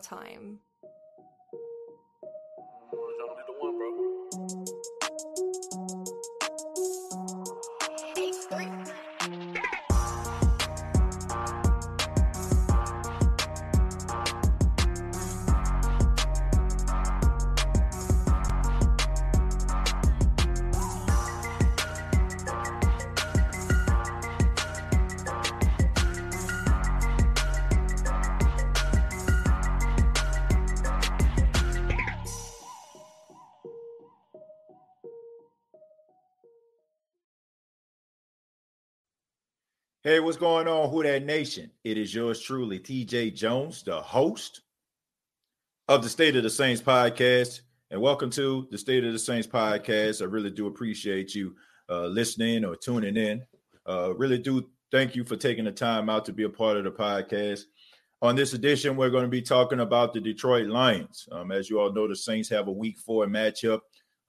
time. 0.00 0.60
Hey, 40.08 40.20
what's 40.20 40.38
going 40.38 40.66
on, 40.66 40.88
Who 40.88 41.02
That 41.02 41.26
Nation? 41.26 41.70
It 41.84 41.98
is 41.98 42.14
yours 42.14 42.40
truly, 42.40 42.78
TJ 42.78 43.34
Jones, 43.34 43.82
the 43.82 44.00
host 44.00 44.62
of 45.86 46.02
the 46.02 46.08
State 46.08 46.34
of 46.34 46.42
the 46.42 46.48
Saints 46.48 46.80
podcast. 46.80 47.60
And 47.90 48.00
welcome 48.00 48.30
to 48.30 48.66
the 48.70 48.78
State 48.78 49.04
of 49.04 49.12
the 49.12 49.18
Saints 49.18 49.46
podcast. 49.46 50.22
I 50.22 50.24
really 50.24 50.50
do 50.50 50.66
appreciate 50.66 51.34
you 51.34 51.54
uh, 51.90 52.06
listening 52.06 52.64
or 52.64 52.74
tuning 52.74 53.18
in. 53.18 53.44
Uh, 53.86 54.14
really 54.14 54.38
do 54.38 54.70
thank 54.90 55.14
you 55.14 55.24
for 55.24 55.36
taking 55.36 55.66
the 55.66 55.72
time 55.72 56.08
out 56.08 56.24
to 56.24 56.32
be 56.32 56.44
a 56.44 56.48
part 56.48 56.78
of 56.78 56.84
the 56.84 56.90
podcast. 56.90 57.64
On 58.22 58.34
this 58.34 58.54
edition, 58.54 58.96
we're 58.96 59.10
going 59.10 59.24
to 59.24 59.28
be 59.28 59.42
talking 59.42 59.80
about 59.80 60.14
the 60.14 60.22
Detroit 60.22 60.68
Lions. 60.68 61.28
Um, 61.32 61.52
as 61.52 61.68
you 61.68 61.80
all 61.80 61.92
know, 61.92 62.08
the 62.08 62.16
Saints 62.16 62.48
have 62.48 62.68
a 62.68 62.72
week 62.72 62.96
four 62.98 63.26
matchup 63.26 63.80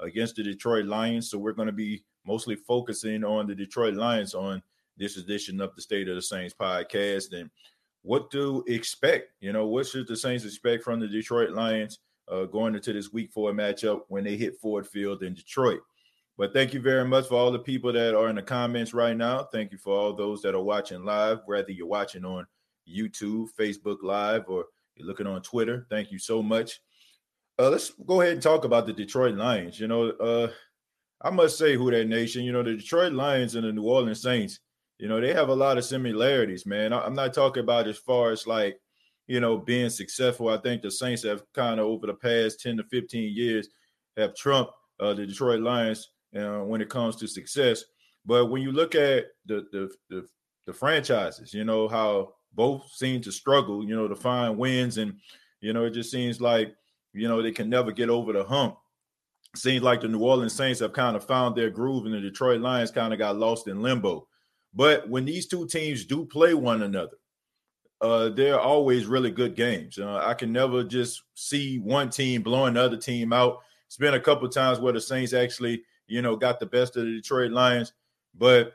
against 0.02 0.36
the 0.36 0.43
Detroit 0.43 0.88
Lions. 0.88 1.31
So 1.31 1.38
we're 1.38 1.53
going 1.53 1.67
to 1.67 1.71
be 1.71 2.03
mostly 2.27 2.58
focusing 2.58 3.23
on 3.23 3.47
the 3.47 3.55
Detroit 3.55 3.93
Lions 3.93 4.33
on 4.36 4.61
this 5.00 5.17
edition 5.17 5.61
of 5.61 5.75
the 5.75 5.81
State 5.81 6.09
of 6.09 6.16
the 6.16 6.22
Saints 6.22 6.53
podcast. 6.59 7.33
And 7.33 7.50
what 8.03 8.30
to 8.31 8.64
expect? 8.67 9.31
You 9.39 9.53
know, 9.53 9.66
what 9.66 9.88
should 9.88 10.08
the 10.08 10.16
Saints 10.16 10.45
expect 10.45 10.83
from 10.83 11.00
the 11.00 11.08
Detroit 11.08 11.52
Lions 11.52 12.00
uh, 12.28 12.44
going 12.45 12.75
into 12.75 12.94
this 12.94 13.11
week 13.11 13.31
four 13.31 13.52
matchup 13.53 14.02
when 14.09 14.23
they 14.23 14.38
hit 14.38 14.59
Ford 14.61 14.86
Field 14.86 15.23
in 15.23 15.33
Detroit? 15.33 15.80
But 16.38 16.53
thank 16.53 16.73
you 16.73 16.80
very 16.80 17.05
much 17.05 17.27
for 17.27 17.36
all 17.36 17.52
the 17.52 17.59
people 17.59 17.92
that 17.92 18.16
are 18.16 18.30
in 18.30 18.36
the 18.36 18.42
comments 18.42 18.94
right 18.94 19.17
now. 19.17 19.44
Thank 19.52 19.72
you 19.72 19.77
for 19.77 19.94
all 19.94 20.14
those 20.14 20.42
that 20.44 20.55
are 20.55 20.64
watching 20.64 21.03
live, 21.03 21.39
whether 21.45 21.72
you're 21.72 21.88
watching 21.88 22.23
on 22.23 22.45
YouTube, 22.88 23.47
Facebook 23.59 23.97
Live, 24.03 24.45
or 24.47 24.66
you're 24.95 25.08
looking 25.08 25.27
on 25.27 25.42
Twitter. 25.42 25.86
Thank 25.89 26.11
you 26.11 26.20
so 26.20 26.42
much. 26.42 26.80
Uh, 27.59 27.70
let's 27.70 27.92
go 28.05 28.22
ahead 28.22 28.33
and 28.33 28.42
talk 28.42 28.64
about 28.64 28.86
the 28.86 28.94
Detroit 28.94 29.36
Lions. 29.36 29.81
You 29.81 29.89
know, 29.89 30.11
uh, 30.11 30.50
I 31.22 31.30
must 31.30 31.58
say, 31.58 31.75
who 31.75 31.92
that 31.92 32.08
nation, 32.08 32.44
you 32.44 32.53
know, 32.53 32.64
the 32.64 32.77
Detroit 32.77 33.11
Lions 33.11 33.55
and 33.55 33.66
the 33.66 33.73
New 33.73 33.83
Orleans 33.83 34.22
Saints 34.22 34.61
you 35.00 35.08
know, 35.08 35.22
they 35.22 35.33
have 35.33 35.50
a 35.50 35.55
lot 35.55 35.78
of 35.78 35.86
similarities, 35.86 36.66
man. 36.66 36.94
I'm 36.94 37.16
not 37.16 37.33
talking 37.33 37.64
about 37.64 37.88
as 37.88 37.97
far 37.97 38.31
as 38.31 38.45
like, 38.45 38.80
you 39.28 39.39
know, 39.39 39.58
being 39.58 39.89
successful. 39.89 40.50
I 40.50 40.58
think 40.58 40.81
the 40.81 40.92
Saints 40.92 41.23
have 41.23 41.44
kind 41.53 41.80
of 41.80 41.86
over 41.86 42.05
the 42.05 42.14
past 42.14 42.59
10 42.59 42.78
to 42.78 42.83
15 42.83 43.33
years 43.36 43.70
have 44.17 44.36
trumped 44.36 44.73
uh, 45.00 45.14
the 45.14 45.25
Detroit 45.25 45.61
Lions 45.61 46.11
uh, 46.38 46.59
when 46.59 46.81
it 46.81 46.89
comes 46.89 47.16
to 47.17 47.27
success. 47.27 47.83
But 48.25 48.47
when 48.47 48.61
you 48.61 48.72
look 48.72 48.95
at 48.95 49.27
the, 49.45 49.66
the 49.72 49.89
the 50.09 50.27
the 50.67 50.73
franchises, 50.73 51.53
you 51.53 51.64
know 51.64 51.88
how 51.88 52.33
both 52.53 52.92
seem 52.92 53.22
to 53.22 53.31
struggle, 53.31 53.83
you 53.83 53.95
know, 53.95 54.08
to 54.08 54.16
find 54.16 54.58
wins, 54.58 54.97
and 54.97 55.14
you 55.61 55.73
know 55.73 55.86
it 55.86 55.92
just 55.92 56.11
seems 56.11 56.42
like 56.42 56.76
you 57.14 57.27
know 57.27 57.42
they 57.42 57.52
can 57.52 57.70
never 57.70 57.92
get 57.92 58.10
over 58.10 58.33
the 58.33 58.43
hump. 58.43 58.76
Seems 59.55 59.81
like 59.81 60.02
the 60.02 60.08
New 60.08 60.20
Orleans 60.20 60.54
Saints 60.54 60.81
have 60.81 60.93
kind 60.93 61.16
of 61.16 61.26
found 61.26 61.55
their 61.55 61.70
groove, 61.70 62.05
and 62.05 62.14
the 62.14 62.20
Detroit 62.20 62.61
Lions 62.61 62.92
kind 62.92 63.14
of 63.14 63.20
got 63.20 63.37
lost 63.37 63.67
in 63.67 63.81
limbo. 63.81 64.27
But 64.73 65.09
when 65.09 65.25
these 65.25 65.47
two 65.47 65.67
teams 65.67 66.05
do 66.05 66.25
play 66.25 66.53
one 66.53 66.83
another, 66.83 67.17
uh, 68.02 68.30
they're 68.30 68.59
always 68.59 69.05
really 69.07 69.31
good 69.31 69.55
games. 69.55 69.97
Uh, 69.97 70.21
I 70.23 70.33
can 70.33 70.52
never 70.52 70.83
just 70.83 71.23
see 71.33 71.80
one 71.80 72.09
team 72.09 72.41
blowing 72.41 72.75
the 72.75 72.83
other 72.83 72.97
team 72.97 73.33
out. 73.33 73.59
It's 73.87 73.97
been 73.97 74.13
a 74.13 74.19
couple 74.19 74.47
times 74.47 74.80
where 74.80 74.93
the 74.93 75.02
Saints 75.02 75.33
actually, 75.33 75.83
you 76.07 76.21
know, 76.21 76.35
got 76.35 76.59
the 76.59 76.65
best 76.65 76.95
of 76.95 77.05
the 77.05 77.11
Detroit 77.11 77.52
Lions, 77.52 77.93
but 78.35 78.73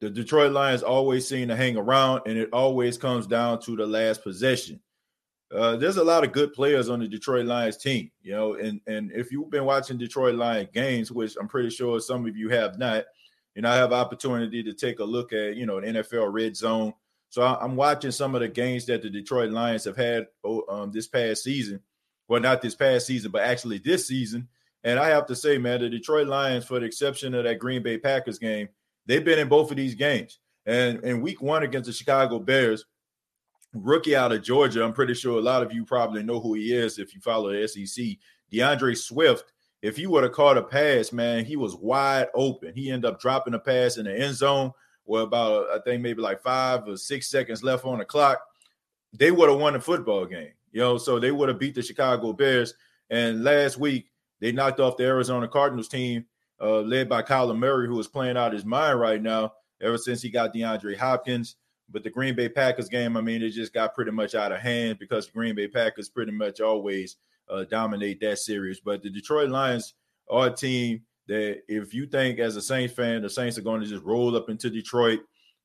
the 0.00 0.10
Detroit 0.10 0.52
Lions 0.52 0.82
always 0.82 1.28
seem 1.28 1.48
to 1.48 1.56
hang 1.56 1.76
around, 1.76 2.22
and 2.26 2.38
it 2.38 2.48
always 2.52 2.96
comes 2.96 3.26
down 3.26 3.60
to 3.62 3.76
the 3.76 3.86
last 3.86 4.22
possession. 4.22 4.80
Uh, 5.54 5.76
there's 5.76 5.98
a 5.98 6.04
lot 6.04 6.24
of 6.24 6.32
good 6.32 6.52
players 6.52 6.88
on 6.88 7.00
the 7.00 7.08
Detroit 7.08 7.44
Lions 7.44 7.76
team, 7.76 8.10
you 8.22 8.32
know, 8.32 8.54
and 8.54 8.80
and 8.86 9.12
if 9.12 9.30
you've 9.30 9.50
been 9.50 9.64
watching 9.64 9.98
Detroit 9.98 10.36
Lions 10.36 10.70
games, 10.72 11.12
which 11.12 11.36
I'm 11.38 11.48
pretty 11.48 11.70
sure 11.70 12.00
some 12.00 12.26
of 12.26 12.36
you 12.36 12.48
have 12.48 12.78
not, 12.78 13.04
know, 13.56 13.70
I 13.70 13.76
have 13.76 13.92
opportunity 13.92 14.62
to 14.62 14.72
take 14.72 15.00
a 15.00 15.04
look 15.04 15.32
at, 15.32 15.56
you 15.56 15.66
know, 15.66 15.78
an 15.78 15.94
NFL 15.94 16.32
red 16.32 16.56
zone. 16.56 16.94
So 17.28 17.42
I'm 17.42 17.76
watching 17.76 18.10
some 18.10 18.34
of 18.34 18.40
the 18.40 18.48
games 18.48 18.86
that 18.86 19.02
the 19.02 19.10
Detroit 19.10 19.50
Lions 19.50 19.84
have 19.84 19.96
had 19.96 20.26
oh, 20.44 20.64
um, 20.68 20.90
this 20.90 21.06
past 21.06 21.44
season. 21.44 21.80
Well, 22.28 22.40
not 22.40 22.62
this 22.62 22.74
past 22.74 23.06
season, 23.06 23.30
but 23.30 23.42
actually 23.42 23.78
this 23.78 24.06
season. 24.06 24.48
And 24.82 24.98
I 24.98 25.08
have 25.08 25.26
to 25.26 25.36
say, 25.36 25.58
man, 25.58 25.80
the 25.80 25.88
Detroit 25.88 26.26
Lions, 26.26 26.64
for 26.64 26.80
the 26.80 26.86
exception 26.86 27.34
of 27.34 27.44
that 27.44 27.58
Green 27.58 27.82
Bay 27.82 27.98
Packers 27.98 28.38
game, 28.38 28.68
they've 29.06 29.24
been 29.24 29.38
in 29.38 29.48
both 29.48 29.70
of 29.70 29.76
these 29.76 29.94
games. 29.94 30.38
And 30.66 31.02
in 31.04 31.20
week 31.20 31.42
one 31.42 31.62
against 31.62 31.86
the 31.86 31.92
Chicago 31.92 32.38
Bears, 32.38 32.84
rookie 33.74 34.16
out 34.16 34.32
of 34.32 34.42
Georgia, 34.42 34.84
I'm 34.84 34.92
pretty 34.92 35.14
sure 35.14 35.38
a 35.38 35.42
lot 35.42 35.62
of 35.62 35.72
you 35.72 35.84
probably 35.84 36.22
know 36.22 36.40
who 36.40 36.54
he 36.54 36.72
is 36.72 36.98
if 36.98 37.14
you 37.14 37.20
follow 37.20 37.52
the 37.52 37.66
SEC. 37.68 38.04
DeAndre 38.52 38.96
Swift 38.96 39.52
if 39.82 39.96
he 39.96 40.06
would 40.06 40.22
have 40.22 40.32
caught 40.32 40.58
a 40.58 40.62
pass, 40.62 41.12
man, 41.12 41.44
he 41.44 41.56
was 41.56 41.74
wide 41.74 42.28
open. 42.34 42.74
He 42.74 42.90
ended 42.90 43.10
up 43.10 43.20
dropping 43.20 43.54
a 43.54 43.58
pass 43.58 43.96
in 43.96 44.04
the 44.04 44.18
end 44.18 44.34
zone 44.34 44.72
with 45.06 45.22
about, 45.22 45.68
I 45.70 45.78
think, 45.82 46.02
maybe 46.02 46.20
like 46.20 46.42
five 46.42 46.86
or 46.86 46.96
six 46.96 47.28
seconds 47.28 47.62
left 47.62 47.84
on 47.84 47.98
the 47.98 48.04
clock. 48.04 48.40
They 49.12 49.30
would 49.30 49.48
have 49.48 49.58
won 49.58 49.72
the 49.72 49.80
football 49.80 50.26
game, 50.26 50.52
you 50.72 50.80
know, 50.80 50.98
so 50.98 51.18
they 51.18 51.32
would 51.32 51.48
have 51.48 51.58
beat 51.58 51.74
the 51.74 51.82
Chicago 51.82 52.32
Bears. 52.32 52.74
And 53.08 53.42
last 53.42 53.78
week, 53.78 54.10
they 54.40 54.52
knocked 54.52 54.80
off 54.80 54.96
the 54.96 55.04
Arizona 55.04 55.48
Cardinals 55.48 55.88
team, 55.88 56.26
uh, 56.60 56.80
led 56.80 57.08
by 57.08 57.22
Kyler 57.22 57.58
Murray, 57.58 57.86
who 57.86 57.98
is 57.98 58.06
playing 58.06 58.36
out 58.36 58.52
his 58.52 58.64
mind 58.64 59.00
right 59.00 59.20
now 59.20 59.54
ever 59.80 59.98
since 59.98 60.20
he 60.20 60.30
got 60.30 60.54
DeAndre 60.54 60.96
Hopkins. 60.96 61.56
But 61.88 62.04
the 62.04 62.10
Green 62.10 62.36
Bay 62.36 62.48
Packers 62.48 62.88
game, 62.88 63.16
I 63.16 63.20
mean, 63.20 63.42
it 63.42 63.50
just 63.50 63.74
got 63.74 63.94
pretty 63.94 64.12
much 64.12 64.34
out 64.34 64.52
of 64.52 64.60
hand 64.60 64.98
because 64.98 65.26
the 65.26 65.32
Green 65.32 65.54
Bay 65.54 65.68
Packers 65.68 66.10
pretty 66.10 66.32
much 66.32 66.60
always– 66.60 67.16
uh, 67.50 67.64
dominate 67.64 68.20
that 68.20 68.38
series. 68.38 68.80
But 68.80 69.02
the 69.02 69.10
Detroit 69.10 69.50
Lions 69.50 69.94
are 70.28 70.48
a 70.48 70.50
team 70.50 71.02
that 71.28 71.62
if 71.68 71.94
you 71.94 72.06
think 72.06 72.38
as 72.38 72.56
a 72.56 72.62
Saints 72.62 72.94
fan, 72.94 73.22
the 73.22 73.30
Saints 73.30 73.58
are 73.58 73.62
going 73.62 73.80
to 73.80 73.86
just 73.86 74.04
roll 74.04 74.36
up 74.36 74.48
into 74.48 74.70
Detroit 74.70 75.20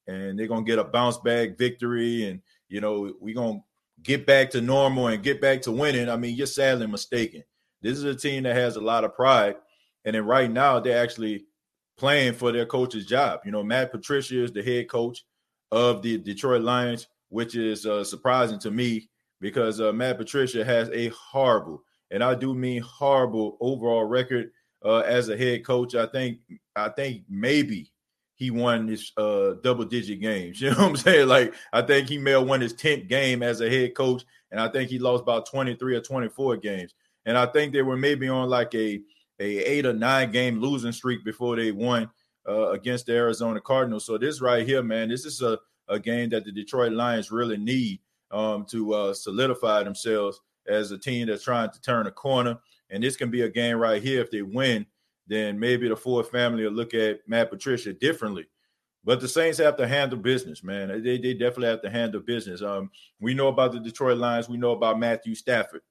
and 0.07 0.37
they're 0.37 0.47
going 0.47 0.65
to 0.65 0.69
get 0.69 0.79
a 0.79 0.83
bounce 0.83 1.17
back 1.17 1.57
victory 1.57 2.25
and, 2.29 2.41
you 2.69 2.81
know, 2.81 3.13
we're 3.19 3.35
going 3.35 3.59
to 3.59 3.63
get 4.03 4.25
back 4.25 4.51
to 4.51 4.61
normal 4.61 5.07
and 5.07 5.23
get 5.23 5.41
back 5.41 5.61
to 5.63 5.71
winning, 5.71 6.09
I 6.09 6.17
mean, 6.17 6.35
you're 6.35 6.47
sadly 6.47 6.87
mistaken. 6.87 7.43
This 7.81 7.97
is 7.97 8.03
a 8.03 8.15
team 8.15 8.43
that 8.43 8.55
has 8.55 8.75
a 8.75 8.81
lot 8.81 9.03
of 9.03 9.15
pride. 9.15 9.55
And 10.05 10.15
then 10.15 10.25
right 10.25 10.51
now, 10.51 10.79
they're 10.79 11.01
actually 11.01 11.45
playing 11.97 12.33
for 12.33 12.51
their 12.51 12.65
coach's 12.65 13.05
job. 13.05 13.39
You 13.45 13.51
know, 13.51 13.63
Matt 13.63 13.91
Patricia 13.91 14.43
is 14.43 14.51
the 14.51 14.63
head 14.63 14.89
coach 14.89 15.25
of 15.71 16.01
the 16.01 16.17
Detroit 16.17 16.61
Lions, 16.61 17.07
which 17.29 17.55
is 17.55 17.85
uh, 17.85 18.03
surprising 18.03 18.59
to 18.59 18.71
me 18.71 19.09
because 19.45 19.79
uh, 19.79 19.93
Matt 19.93 20.17
Patricia 20.17 20.65
has 20.65 20.89
a 20.89 21.09
horrible, 21.09 21.83
and 22.09 22.23
I 22.23 22.33
do 22.33 22.55
mean 22.55 22.81
horrible 22.81 23.57
overall 23.61 24.03
record 24.03 24.49
uh, 24.83 25.01
as 25.01 25.29
a 25.29 25.37
head 25.37 25.63
coach. 25.63 25.93
I 25.93 26.07
think 26.07 26.39
I 26.75 26.89
think 26.89 27.25
maybe 27.29 27.91
he 28.33 28.49
won 28.49 28.87
his 28.87 29.11
uh, 29.17 29.51
double 29.61 29.85
digit 29.85 30.19
games. 30.19 30.59
You 30.61 30.71
know 30.71 30.77
what 30.77 30.85
I'm 30.85 30.95
saying? 30.95 31.27
Like 31.27 31.53
I 31.71 31.83
think 31.83 32.09
he 32.09 32.17
may 32.17 32.31
have 32.31 32.47
won 32.47 32.59
his 32.59 32.73
10th 32.73 33.07
game 33.07 33.43
as 33.43 33.61
a 33.61 33.69
head 33.69 33.93
coach, 33.93 34.23
and 34.49 34.59
I 34.59 34.67
think 34.67 34.89
he 34.89 34.97
lost 34.97 35.21
about 35.21 35.47
23 35.47 35.95
or 35.95 36.01
24 36.01 36.57
games. 36.57 36.95
And 37.27 37.37
I 37.37 37.45
think 37.45 37.71
they 37.71 37.83
were 37.83 37.97
maybe 37.97 38.27
on 38.27 38.49
like 38.49 38.73
a 38.73 38.99
a 39.39 39.57
eight 39.59 39.85
or 39.85 39.93
nine 39.93 40.31
game 40.31 40.59
losing 40.59 40.91
streak 40.91 41.23
before 41.23 41.55
they 41.55 41.71
won 41.71 42.09
uh, 42.49 42.71
against 42.71 43.05
the 43.05 43.13
Arizona 43.13 43.61
Cardinals. 43.61 44.07
So 44.07 44.17
this 44.17 44.41
right 44.41 44.65
here, 44.65 44.81
man, 44.81 45.09
this 45.09 45.23
is 45.23 45.43
a, 45.43 45.59
a 45.87 45.99
game 45.99 46.31
that 46.31 46.45
the 46.45 46.51
Detroit 46.51 46.93
Lions 46.93 47.29
really 47.29 47.57
need 47.57 47.99
um, 48.31 48.65
to 48.65 48.93
uh, 48.93 49.13
solidify 49.13 49.83
themselves 49.83 50.41
as 50.67 50.91
a 50.91 50.97
team 50.97 51.27
that's 51.27 51.43
trying 51.43 51.69
to 51.71 51.81
turn 51.81 52.07
a 52.07 52.11
corner. 52.11 52.57
And 52.89 53.03
this 53.03 53.15
can 53.15 53.29
be 53.29 53.41
a 53.41 53.49
game 53.49 53.77
right 53.77 54.01
here. 54.01 54.21
If 54.21 54.31
they 54.31 54.41
win, 54.41 54.85
then 55.27 55.59
maybe 55.59 55.87
the 55.87 55.95
Ford 55.95 56.27
family 56.27 56.63
will 56.63 56.71
look 56.71 56.93
at 56.93 57.27
Matt 57.27 57.49
Patricia 57.49 57.93
differently. 57.93 58.47
But 59.03 59.21
the 59.21 59.27
Saints 59.27 59.59
have 59.59 59.77
to 59.77 59.87
handle 59.87 60.17
business, 60.17 60.63
man. 60.63 60.89
They, 61.03 61.19
they 61.19 61.33
definitely 61.33 61.67
have 61.67 61.83
to 61.83 61.91
handle 61.91 62.21
business. 62.21 62.63
Um, 62.63 62.89
we 63.19 63.35
know 63.35 63.49
about 63.49 63.71
the 63.71 63.79
Detroit 63.79 64.17
Lions. 64.17 64.49
We 64.49 64.57
know 64.57 64.71
about 64.71 64.99
Matthew 64.99 65.35
Stafford, 65.35 65.81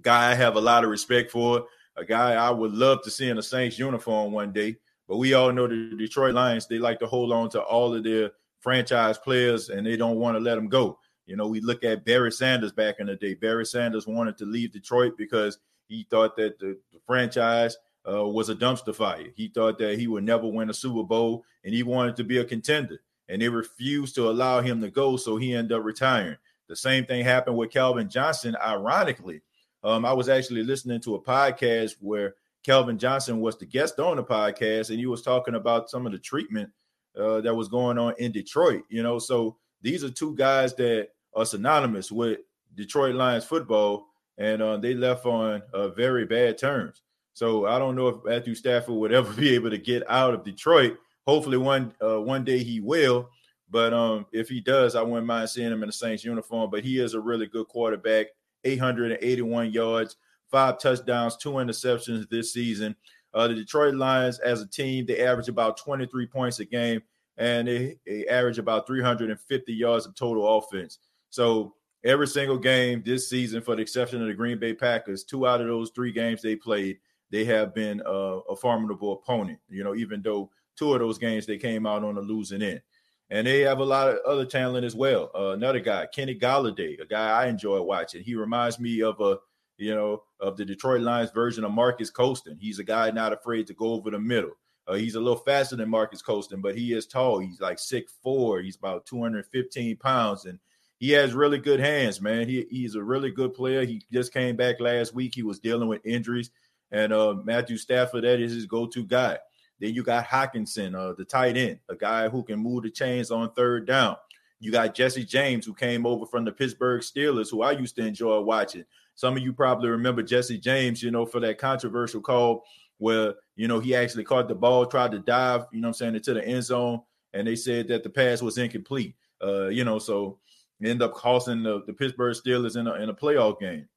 guy 0.00 0.30
I 0.30 0.34
have 0.34 0.56
a 0.56 0.60
lot 0.60 0.82
of 0.82 0.90
respect 0.90 1.30
for, 1.30 1.66
a 1.96 2.04
guy 2.04 2.32
I 2.32 2.50
would 2.50 2.72
love 2.72 3.02
to 3.02 3.10
see 3.10 3.28
in 3.28 3.36
a 3.36 3.42
Saints 3.42 3.78
uniform 3.78 4.32
one 4.32 4.52
day. 4.52 4.76
But 5.06 5.18
we 5.18 5.34
all 5.34 5.52
know 5.52 5.66
the 5.66 5.94
Detroit 5.98 6.34
Lions, 6.34 6.66
they 6.66 6.78
like 6.78 6.98
to 7.00 7.06
hold 7.06 7.30
on 7.30 7.50
to 7.50 7.60
all 7.60 7.94
of 7.94 8.04
their 8.04 8.30
franchise 8.60 9.18
players 9.18 9.68
and 9.68 9.84
they 9.86 9.96
don't 9.96 10.16
want 10.16 10.36
to 10.36 10.40
let 10.40 10.54
them 10.54 10.68
go. 10.68 10.98
You 11.30 11.36
know, 11.36 11.46
we 11.46 11.60
look 11.60 11.84
at 11.84 12.04
Barry 12.04 12.32
Sanders 12.32 12.72
back 12.72 12.96
in 12.98 13.06
the 13.06 13.14
day. 13.14 13.34
Barry 13.34 13.64
Sanders 13.64 14.04
wanted 14.04 14.36
to 14.38 14.44
leave 14.44 14.72
Detroit 14.72 15.16
because 15.16 15.58
he 15.86 16.04
thought 16.10 16.34
that 16.34 16.58
the, 16.58 16.76
the 16.92 16.98
franchise 17.06 17.76
uh, 18.04 18.26
was 18.26 18.48
a 18.48 18.54
dumpster 18.56 18.92
fire. 18.92 19.28
He 19.36 19.46
thought 19.46 19.78
that 19.78 19.96
he 19.96 20.08
would 20.08 20.24
never 20.24 20.48
win 20.48 20.70
a 20.70 20.74
Super 20.74 21.04
Bowl 21.04 21.44
and 21.62 21.72
he 21.72 21.84
wanted 21.84 22.16
to 22.16 22.24
be 22.24 22.38
a 22.38 22.44
contender. 22.44 23.00
And 23.28 23.40
they 23.40 23.48
refused 23.48 24.16
to 24.16 24.28
allow 24.28 24.60
him 24.60 24.80
to 24.80 24.90
go, 24.90 25.16
so 25.16 25.36
he 25.36 25.54
ended 25.54 25.78
up 25.78 25.84
retiring. 25.84 26.36
The 26.68 26.74
same 26.74 27.06
thing 27.06 27.24
happened 27.24 27.56
with 27.56 27.70
Calvin 27.70 28.10
Johnson. 28.10 28.56
Ironically, 28.60 29.42
um, 29.84 30.04
I 30.04 30.12
was 30.12 30.28
actually 30.28 30.64
listening 30.64 31.00
to 31.02 31.14
a 31.14 31.22
podcast 31.22 31.92
where 32.00 32.34
Calvin 32.64 32.98
Johnson 32.98 33.40
was 33.40 33.56
the 33.56 33.66
guest 33.66 34.00
on 34.00 34.16
the 34.16 34.24
podcast, 34.24 34.90
and 34.90 34.98
he 34.98 35.06
was 35.06 35.22
talking 35.22 35.54
about 35.54 35.90
some 35.90 36.06
of 36.06 36.12
the 36.12 36.18
treatment 36.18 36.70
uh, 37.16 37.40
that 37.42 37.54
was 37.54 37.68
going 37.68 37.98
on 37.98 38.14
in 38.18 38.32
Detroit. 38.32 38.82
You 38.88 39.04
know, 39.04 39.20
so 39.20 39.58
these 39.80 40.02
are 40.02 40.10
two 40.10 40.34
guys 40.34 40.74
that 40.74 41.10
are 41.34 41.44
synonymous 41.44 42.10
with 42.10 42.40
Detroit 42.74 43.14
Lions 43.14 43.44
football, 43.44 44.06
and 44.38 44.62
uh, 44.62 44.76
they 44.76 44.94
left 44.94 45.26
on 45.26 45.62
uh, 45.72 45.88
very 45.88 46.24
bad 46.24 46.58
terms. 46.58 47.02
So 47.34 47.66
I 47.66 47.78
don't 47.78 47.96
know 47.96 48.08
if 48.08 48.24
Matthew 48.24 48.54
Stafford 48.54 48.94
would 48.94 49.12
ever 49.14 49.32
be 49.32 49.54
able 49.54 49.70
to 49.70 49.78
get 49.78 50.08
out 50.10 50.34
of 50.34 50.44
Detroit. 50.44 50.98
Hopefully, 51.26 51.58
one 51.58 51.94
uh, 52.02 52.20
one 52.20 52.44
day 52.44 52.62
he 52.62 52.80
will. 52.80 53.28
But 53.70 53.94
um, 53.94 54.26
if 54.32 54.48
he 54.48 54.60
does, 54.60 54.96
I 54.96 55.02
wouldn't 55.02 55.26
mind 55.26 55.48
seeing 55.48 55.70
him 55.70 55.82
in 55.82 55.88
the 55.88 55.92
Saints 55.92 56.24
uniform. 56.24 56.70
But 56.70 56.84
he 56.84 56.98
is 56.98 57.14
a 57.14 57.20
really 57.20 57.46
good 57.46 57.68
quarterback. 57.68 58.26
881 58.64 59.72
yards, 59.72 60.16
five 60.50 60.78
touchdowns, 60.78 61.36
two 61.36 61.52
interceptions 61.52 62.28
this 62.28 62.52
season. 62.52 62.96
Uh, 63.32 63.48
the 63.48 63.54
Detroit 63.54 63.94
Lions, 63.94 64.38
as 64.40 64.60
a 64.60 64.66
team, 64.66 65.06
they 65.06 65.24
average 65.24 65.48
about 65.48 65.76
23 65.76 66.26
points 66.26 66.58
a 66.58 66.64
game, 66.64 67.00
and 67.36 67.68
they, 67.68 67.96
they 68.04 68.26
average 68.26 68.58
about 68.58 68.86
350 68.86 69.72
yards 69.72 70.04
of 70.04 70.14
total 70.14 70.58
offense. 70.58 70.98
So 71.30 71.74
every 72.04 72.26
single 72.26 72.58
game 72.58 73.02
this 73.04 73.28
season, 73.30 73.62
for 73.62 73.76
the 73.76 73.82
exception 73.82 74.20
of 74.20 74.28
the 74.28 74.34
Green 74.34 74.58
Bay 74.58 74.74
Packers, 74.74 75.24
two 75.24 75.46
out 75.46 75.60
of 75.60 75.66
those 75.66 75.90
three 75.90 76.12
games 76.12 76.42
they 76.42 76.56
played, 76.56 76.98
they 77.30 77.44
have 77.44 77.74
been 77.74 78.02
uh, 78.02 78.40
a 78.48 78.56
formidable 78.56 79.12
opponent. 79.12 79.58
You 79.68 79.84
know, 79.84 79.94
even 79.94 80.22
though 80.22 80.50
two 80.76 80.92
of 80.92 81.00
those 81.00 81.18
games 81.18 81.46
they 81.46 81.58
came 81.58 81.86
out 81.86 82.04
on 82.04 82.14
the 82.14 82.20
losing 82.20 82.62
end 82.62 82.82
and 83.30 83.46
they 83.46 83.60
have 83.60 83.78
a 83.78 83.84
lot 83.84 84.08
of 84.08 84.18
other 84.26 84.44
talent 84.44 84.84
as 84.84 84.96
well. 84.96 85.30
Uh, 85.34 85.50
another 85.50 85.80
guy, 85.80 86.06
Kenny 86.06 86.38
Golladay, 86.38 87.00
a 87.00 87.06
guy 87.06 87.42
I 87.42 87.46
enjoy 87.46 87.80
watching. 87.80 88.22
He 88.22 88.34
reminds 88.34 88.80
me 88.80 89.02
of 89.02 89.20
a, 89.20 89.38
you 89.78 89.94
know, 89.94 90.24
of 90.40 90.56
the 90.56 90.64
Detroit 90.64 91.00
Lions 91.00 91.30
version 91.30 91.64
of 91.64 91.70
Marques 91.70 92.10
Colston. 92.10 92.58
He's 92.60 92.80
a 92.80 92.84
guy 92.84 93.10
not 93.10 93.32
afraid 93.32 93.66
to 93.68 93.74
go 93.74 93.92
over 93.92 94.10
the 94.10 94.18
middle. 94.18 94.52
Uh, 94.88 94.94
he's 94.94 95.14
a 95.14 95.20
little 95.20 95.38
faster 95.38 95.76
than 95.76 95.88
Marques 95.88 96.22
Colston, 96.22 96.60
but 96.60 96.76
he 96.76 96.92
is 96.92 97.06
tall. 97.06 97.38
He's 97.38 97.60
like 97.60 97.78
six 97.78 98.14
four. 98.22 98.60
He's 98.60 98.76
about 98.76 99.06
215 99.06 99.96
pounds, 99.98 100.46
and 100.46 100.58
he 101.00 101.10
has 101.12 101.32
really 101.32 101.58
good 101.58 101.80
hands, 101.80 102.20
man. 102.20 102.46
He, 102.46 102.66
he's 102.70 102.94
a 102.94 103.02
really 103.02 103.30
good 103.30 103.54
player. 103.54 103.84
He 103.84 104.02
just 104.12 104.32
came 104.32 104.54
back 104.54 104.78
last 104.80 105.14
week. 105.14 105.34
He 105.34 105.42
was 105.42 105.58
dealing 105.58 105.88
with 105.88 106.04
injuries, 106.04 106.50
and 106.92 107.12
uh, 107.12 107.34
Matthew 107.42 107.78
Stafford, 107.78 108.24
that 108.24 108.38
is 108.38 108.52
his 108.52 108.66
go-to 108.66 109.04
guy. 109.04 109.38
Then 109.80 109.94
you 109.94 110.02
got 110.02 110.26
Hockenson, 110.26 110.94
uh, 110.94 111.14
the 111.14 111.24
tight 111.24 111.56
end, 111.56 111.80
a 111.88 111.96
guy 111.96 112.28
who 112.28 112.42
can 112.42 112.60
move 112.60 112.82
the 112.82 112.90
chains 112.90 113.30
on 113.30 113.50
third 113.52 113.86
down. 113.86 114.16
You 114.60 114.70
got 114.70 114.94
Jesse 114.94 115.24
James, 115.24 115.64
who 115.64 115.72
came 115.72 116.04
over 116.04 116.26
from 116.26 116.44
the 116.44 116.52
Pittsburgh 116.52 117.00
Steelers, 117.00 117.50
who 117.50 117.62
I 117.62 117.72
used 117.72 117.96
to 117.96 118.06
enjoy 118.06 118.40
watching. 118.40 118.84
Some 119.14 119.36
of 119.36 119.42
you 119.42 119.54
probably 119.54 119.88
remember 119.88 120.22
Jesse 120.22 120.58
James, 120.58 121.02
you 121.02 121.10
know, 121.10 121.24
for 121.24 121.40
that 121.40 121.56
controversial 121.56 122.20
call 122.20 122.64
where, 122.98 123.34
you 123.56 123.68
know, 123.68 123.80
he 123.80 123.94
actually 123.94 124.24
caught 124.24 124.48
the 124.48 124.54
ball, 124.54 124.84
tried 124.84 125.12
to 125.12 125.18
dive, 125.18 125.64
you 125.72 125.80
know 125.80 125.88
I'm 125.88 125.94
saying, 125.94 126.14
into 126.14 126.34
the 126.34 126.46
end 126.46 126.62
zone, 126.62 127.00
and 127.32 127.46
they 127.46 127.56
said 127.56 127.88
that 127.88 128.02
the 128.02 128.10
pass 128.10 128.42
was 128.42 128.58
incomplete. 128.58 129.14
Uh, 129.42 129.68
you 129.68 129.84
know, 129.84 129.98
so 129.98 130.38
end 130.82 131.02
up 131.02 131.14
costing 131.14 131.62
the, 131.62 131.82
the 131.86 131.92
Pittsburgh 131.92 132.34
Steelers 132.34 132.76
in 132.76 132.86
a, 132.86 132.94
in 132.94 133.08
a 133.08 133.14
playoff 133.14 133.60
game. 133.60 133.88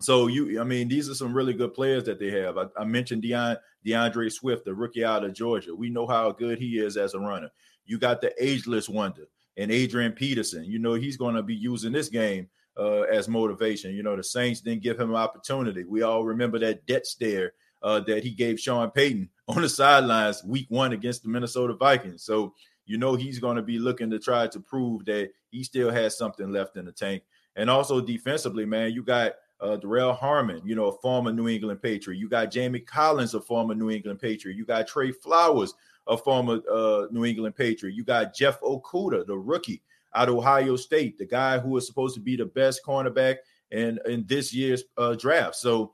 So 0.00 0.28
you, 0.28 0.60
I 0.60 0.64
mean, 0.64 0.88
these 0.88 1.10
are 1.10 1.14
some 1.14 1.34
really 1.34 1.52
good 1.52 1.74
players 1.74 2.04
that 2.04 2.18
they 2.18 2.30
have. 2.30 2.56
I, 2.56 2.64
I 2.76 2.84
mentioned 2.84 3.22
Deion, 3.22 3.58
DeAndre 3.86 4.32
Swift, 4.32 4.64
the 4.64 4.74
rookie 4.74 5.04
out 5.04 5.24
of 5.24 5.34
Georgia. 5.34 5.74
We 5.74 5.90
know 5.90 6.06
how 6.06 6.32
good 6.32 6.58
he 6.58 6.78
is 6.78 6.96
as 6.96 7.14
a 7.14 7.20
runner. 7.20 7.50
You 7.84 7.98
got 7.98 8.20
the 8.20 8.32
ageless 8.42 8.88
wonder 8.88 9.28
and 9.56 9.70
Adrian 9.70 10.12
Peterson. 10.12 10.64
You 10.64 10.78
know 10.78 10.94
he's 10.94 11.18
going 11.18 11.34
to 11.34 11.42
be 11.42 11.54
using 11.54 11.92
this 11.92 12.08
game 12.08 12.48
uh, 12.78 13.02
as 13.02 13.28
motivation. 13.28 13.94
You 13.94 14.02
know 14.02 14.16
the 14.16 14.24
Saints 14.24 14.62
didn't 14.62 14.82
give 14.82 14.98
him 14.98 15.10
an 15.10 15.16
opportunity. 15.16 15.84
We 15.84 16.02
all 16.02 16.24
remember 16.24 16.58
that 16.60 16.86
debt 16.86 17.06
stare 17.06 17.52
uh, 17.82 18.00
that 18.00 18.24
he 18.24 18.30
gave 18.30 18.58
Sean 18.58 18.90
Payton 18.90 19.28
on 19.48 19.62
the 19.62 19.68
sidelines 19.68 20.42
week 20.44 20.66
one 20.70 20.92
against 20.92 21.22
the 21.22 21.28
Minnesota 21.28 21.74
Vikings. 21.74 22.24
So 22.24 22.54
you 22.90 22.98
know 22.98 23.14
he's 23.14 23.38
going 23.38 23.54
to 23.54 23.62
be 23.62 23.78
looking 23.78 24.10
to 24.10 24.18
try 24.18 24.48
to 24.48 24.58
prove 24.58 25.04
that 25.04 25.30
he 25.52 25.62
still 25.62 25.92
has 25.92 26.18
something 26.18 26.50
left 26.50 26.76
in 26.76 26.84
the 26.84 26.90
tank. 26.90 27.22
And 27.54 27.70
also 27.70 28.00
defensively, 28.00 28.66
man, 28.66 28.90
you 28.90 29.04
got 29.04 29.34
uh, 29.60 29.76
Darrell 29.76 30.12
Harmon, 30.12 30.60
you 30.64 30.74
know, 30.74 30.86
a 30.86 30.98
former 30.98 31.32
New 31.32 31.46
England 31.46 31.80
Patriot. 31.80 32.18
You 32.18 32.28
got 32.28 32.50
Jamie 32.50 32.80
Collins, 32.80 33.34
a 33.34 33.40
former 33.40 33.76
New 33.76 33.90
England 33.90 34.18
Patriot. 34.18 34.56
You 34.56 34.64
got 34.64 34.88
Trey 34.88 35.12
Flowers, 35.12 35.72
a 36.08 36.16
former 36.16 36.58
uh, 36.68 37.06
New 37.12 37.24
England 37.24 37.54
Patriot. 37.54 37.94
You 37.94 38.02
got 38.02 38.34
Jeff 38.34 38.60
Okudah, 38.60 39.24
the 39.24 39.38
rookie 39.38 39.82
out 40.16 40.28
of 40.28 40.34
Ohio 40.34 40.74
State, 40.74 41.16
the 41.16 41.26
guy 41.26 41.60
who 41.60 41.76
is 41.76 41.86
supposed 41.86 42.16
to 42.16 42.20
be 42.20 42.34
the 42.34 42.46
best 42.46 42.80
cornerback 42.84 43.36
in 43.70 44.00
in 44.06 44.24
this 44.26 44.52
year's 44.52 44.82
uh, 44.98 45.14
draft. 45.14 45.54
So, 45.54 45.92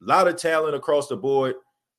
a 0.00 0.04
lot 0.04 0.28
of 0.28 0.36
talent 0.36 0.76
across 0.76 1.08
the 1.08 1.16
board. 1.16 1.56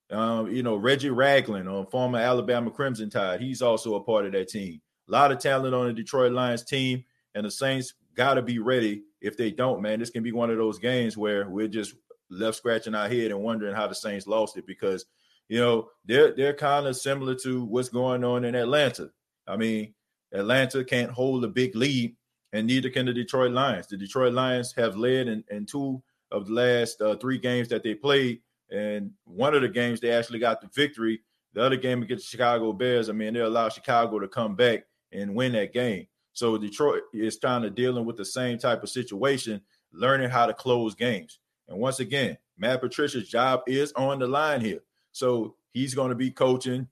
Um, 0.10 0.50
you 0.50 0.64
know, 0.64 0.76
Reggie 0.76 1.10
Ragland, 1.10 1.68
a 1.68 1.86
former 1.86 2.20
Alabama 2.20 2.72
Crimson 2.72 3.10
Tide, 3.10 3.42
he's 3.42 3.62
also 3.62 3.96
a 3.96 4.04
part 4.04 4.26
of 4.26 4.32
that 4.32 4.48
team. 4.48 4.82
A 5.10 5.12
lot 5.12 5.32
of 5.32 5.40
talent 5.40 5.76
on 5.76 5.88
the 5.88 5.94
Detroit 5.94 6.32
Lions 6.32 6.64
team, 6.64 7.04
and 7.36 7.46
the 7.46 7.52
Saints 7.52 7.94
got 8.16 8.36
to 8.36 8.42
be 8.42 8.60
ready 8.60 9.04
if 9.22 9.38
they 9.38 9.52
don't, 9.52 9.82
man, 9.82 10.00
this 10.00 10.10
can 10.10 10.24
be 10.24 10.32
one 10.32 10.50
of 10.50 10.58
those 10.58 10.80
games 10.80 11.18
where 11.18 11.50
we're 11.50 11.68
just 11.68 11.96
left 12.30 12.58
scratching 12.58 12.96
our 12.96 13.08
head 13.08 13.32
and 13.32 13.40
wondering 13.40 13.76
how 13.76 13.88
the 13.88 13.96
Saints 13.96 14.28
lost 14.28 14.58
it 14.58 14.68
because 14.68 15.06
you 15.50 15.60
know 15.60 15.90
they're 16.06 16.34
they're 16.34 16.54
kind 16.54 16.86
of 16.88 16.98
similar 16.98 17.36
to 17.36 17.64
what's 17.64 17.90
going 17.90 18.24
on 18.24 18.46
in 18.46 18.56
Atlanta. 18.56 19.10
I 19.48 19.56
mean, 19.56 19.94
Atlanta 20.34 20.84
can't 20.84 21.12
hold 21.12 21.44
a 21.46 21.48
big 21.48 21.76
lead, 21.76 22.16
and 22.54 22.68
neither 22.68 22.90
can 22.90 23.06
the 23.06 23.14
Detroit 23.14 23.52
Lions. 23.52 23.88
The 23.88 23.98
Detroit 23.98 24.34
Lions 24.34 24.74
have 24.74 24.98
led 24.98 25.28
in, 25.28 25.44
in 25.50 25.66
two 25.66 26.02
of 26.32 26.48
the 26.48 26.54
last 26.54 27.02
uh, 27.02 27.16
three 27.16 27.38
games 27.38 27.70
that 27.70 27.84
they 27.84 27.96
played, 27.96 28.42
and 28.72 29.12
one 29.26 29.56
of 29.56 29.62
the 29.62 29.70
games 29.70 30.00
they 30.00 30.12
actually 30.12 30.40
got 30.40 30.62
the 30.62 30.68
victory. 30.74 31.22
The 31.54 31.64
other 31.64 31.78
game 31.78 32.04
against 32.04 32.26
the 32.26 32.38
Chicago 32.38 32.74
Bears, 32.74 33.10
I 33.10 33.14
mean, 33.14 33.34
they 33.34 33.40
allowed 33.40 33.74
Chicago 33.74 34.20
to 34.20 34.28
come 34.28 34.56
back 34.56 34.84
and 35.12 35.34
win 35.34 35.54
that 35.54 35.74
game. 35.74 36.08
So 36.34 36.58
Detroit 36.58 37.02
is 37.14 37.38
kind 37.38 37.66
of 37.66 37.74
dealing 37.74 38.06
with 38.06 38.18
the 38.18 38.26
same 38.26 38.60
type 38.60 38.84
of 38.84 38.90
situation, 38.90 39.62
learning 39.92 40.30
how 40.30 40.46
to 40.46 40.54
close 40.54 40.94
games. 40.94 41.40
And 41.68 41.80
once 41.80 42.00
again, 42.00 42.38
Matt 42.58 42.82
Patricia's 42.82 43.28
job 43.28 43.62
is 43.68 43.92
on 43.94 44.20
the 44.20 44.28
line 44.28 44.62
here. 44.62 44.82
So 45.12 45.56
he's 45.74 45.96
going 45.96 46.10
to 46.10 46.16
be 46.16 46.32
coaching 46.32 46.88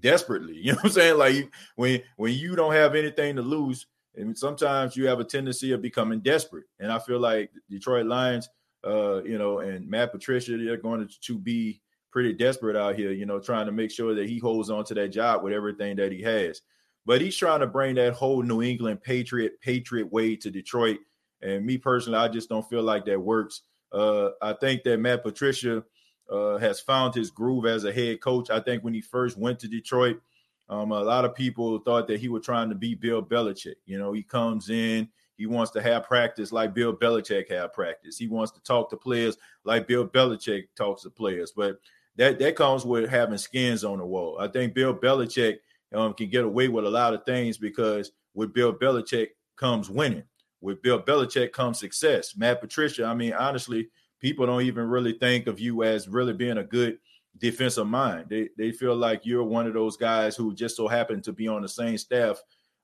desperately. 0.00 0.56
You 0.62 0.72
know 0.72 0.76
what 0.76 0.86
I'm 0.86 0.90
saying? 0.90 1.18
Like 1.18 1.52
when 1.76 2.02
when 2.16 2.32
you 2.32 2.56
don't 2.56 2.72
have 2.72 2.94
anything 2.94 3.36
to 3.36 3.42
lose, 3.42 3.86
and 4.16 4.36
sometimes 4.36 4.96
you 4.96 5.06
have 5.06 5.20
a 5.20 5.24
tendency 5.24 5.72
of 5.72 5.80
becoming 5.80 6.20
desperate. 6.20 6.64
And 6.80 6.90
I 6.90 6.98
feel 6.98 7.20
like 7.20 7.50
Detroit 7.70 8.06
Lions, 8.06 8.48
uh, 8.86 9.22
you 9.24 9.38
know, 9.38 9.58
and 9.60 9.88
Matt 9.88 10.12
Patricia, 10.12 10.56
they're 10.56 10.76
going 10.76 11.06
to, 11.06 11.20
to 11.20 11.38
be 11.38 11.80
pretty 12.10 12.32
desperate 12.32 12.76
out 12.76 12.96
here, 12.96 13.12
you 13.12 13.26
know, 13.26 13.38
trying 13.38 13.66
to 13.66 13.72
make 13.72 13.90
sure 13.90 14.14
that 14.14 14.28
he 14.28 14.38
holds 14.38 14.70
on 14.70 14.84
to 14.84 14.94
that 14.94 15.08
job 15.08 15.42
with 15.42 15.52
everything 15.52 15.96
that 15.96 16.12
he 16.12 16.22
has. 16.22 16.62
But 17.04 17.20
he's 17.20 17.36
trying 17.36 17.60
to 17.60 17.66
bring 17.66 17.94
that 17.96 18.12
whole 18.12 18.42
New 18.42 18.62
England 18.62 19.02
Patriot 19.02 19.60
Patriot 19.60 20.12
way 20.12 20.36
to 20.36 20.50
Detroit. 20.50 20.98
And 21.40 21.64
me 21.64 21.78
personally, 21.78 22.18
I 22.18 22.28
just 22.28 22.48
don't 22.48 22.68
feel 22.68 22.82
like 22.82 23.04
that 23.06 23.20
works. 23.20 23.62
Uh, 23.92 24.30
I 24.42 24.52
think 24.54 24.82
that 24.82 24.98
Matt 24.98 25.22
Patricia 25.22 25.84
uh, 26.30 26.58
has 26.58 26.80
found 26.80 27.14
his 27.14 27.30
groove 27.30 27.66
as 27.66 27.84
a 27.84 27.92
head 27.92 28.20
coach. 28.20 28.50
I 28.50 28.60
think 28.60 28.84
when 28.84 28.94
he 28.94 29.00
first 29.00 29.38
went 29.38 29.58
to 29.60 29.68
Detroit, 29.68 30.20
um, 30.68 30.92
a 30.92 31.00
lot 31.00 31.24
of 31.24 31.34
people 31.34 31.78
thought 31.78 32.08
that 32.08 32.20
he 32.20 32.28
was 32.28 32.44
trying 32.44 32.68
to 32.68 32.74
be 32.74 32.94
Bill 32.94 33.22
Belichick. 33.22 33.76
You 33.86 33.98
know, 33.98 34.12
he 34.12 34.22
comes 34.22 34.68
in, 34.68 35.08
he 35.38 35.46
wants 35.46 35.70
to 35.70 35.80
have 35.80 36.02
practice 36.02 36.50
like 36.50 36.74
Bill 36.74 36.94
Belichick 36.94 37.48
had 37.50 37.72
practice. 37.72 38.18
He 38.18 38.26
wants 38.26 38.50
to 38.52 38.62
talk 38.62 38.90
to 38.90 38.96
players 38.96 39.38
like 39.64 39.86
Bill 39.86 40.06
Belichick 40.06 40.64
talks 40.76 41.04
to 41.04 41.10
players. 41.10 41.52
But 41.56 41.78
that 42.16 42.40
that 42.40 42.56
comes 42.56 42.84
with 42.84 43.08
having 43.08 43.38
skins 43.38 43.84
on 43.84 43.98
the 43.98 44.04
wall. 44.04 44.36
I 44.40 44.48
think 44.48 44.74
Bill 44.74 44.92
Belichick 44.92 45.58
um, 45.94 46.12
can 46.12 46.28
get 46.28 46.44
away 46.44 46.66
with 46.66 46.84
a 46.84 46.90
lot 46.90 47.14
of 47.14 47.24
things 47.24 47.56
because 47.56 48.10
with 48.34 48.52
Bill 48.52 48.74
Belichick 48.74 49.28
comes 49.56 49.88
winning. 49.88 50.24
With 50.60 50.82
Bill 50.82 51.00
Belichick 51.00 51.52
comes 51.52 51.78
success. 51.78 52.36
Matt 52.36 52.60
Patricia, 52.60 53.04
I 53.04 53.14
mean, 53.14 53.32
honestly, 53.32 53.90
people 54.20 54.44
don't 54.44 54.62
even 54.62 54.88
really 54.88 55.12
think 55.12 55.46
of 55.46 55.60
you 55.60 55.84
as 55.84 56.08
really 56.08 56.32
being 56.32 56.58
a 56.58 56.64
good 56.64 56.98
defensive 57.38 57.86
mind. 57.86 58.26
They 58.28 58.48
they 58.58 58.72
feel 58.72 58.96
like 58.96 59.24
you're 59.24 59.44
one 59.44 59.68
of 59.68 59.74
those 59.74 59.96
guys 59.96 60.34
who 60.34 60.52
just 60.52 60.76
so 60.76 60.88
happened 60.88 61.22
to 61.24 61.32
be 61.32 61.46
on 61.46 61.62
the 61.62 61.68
same 61.68 61.96
staff 61.96 62.42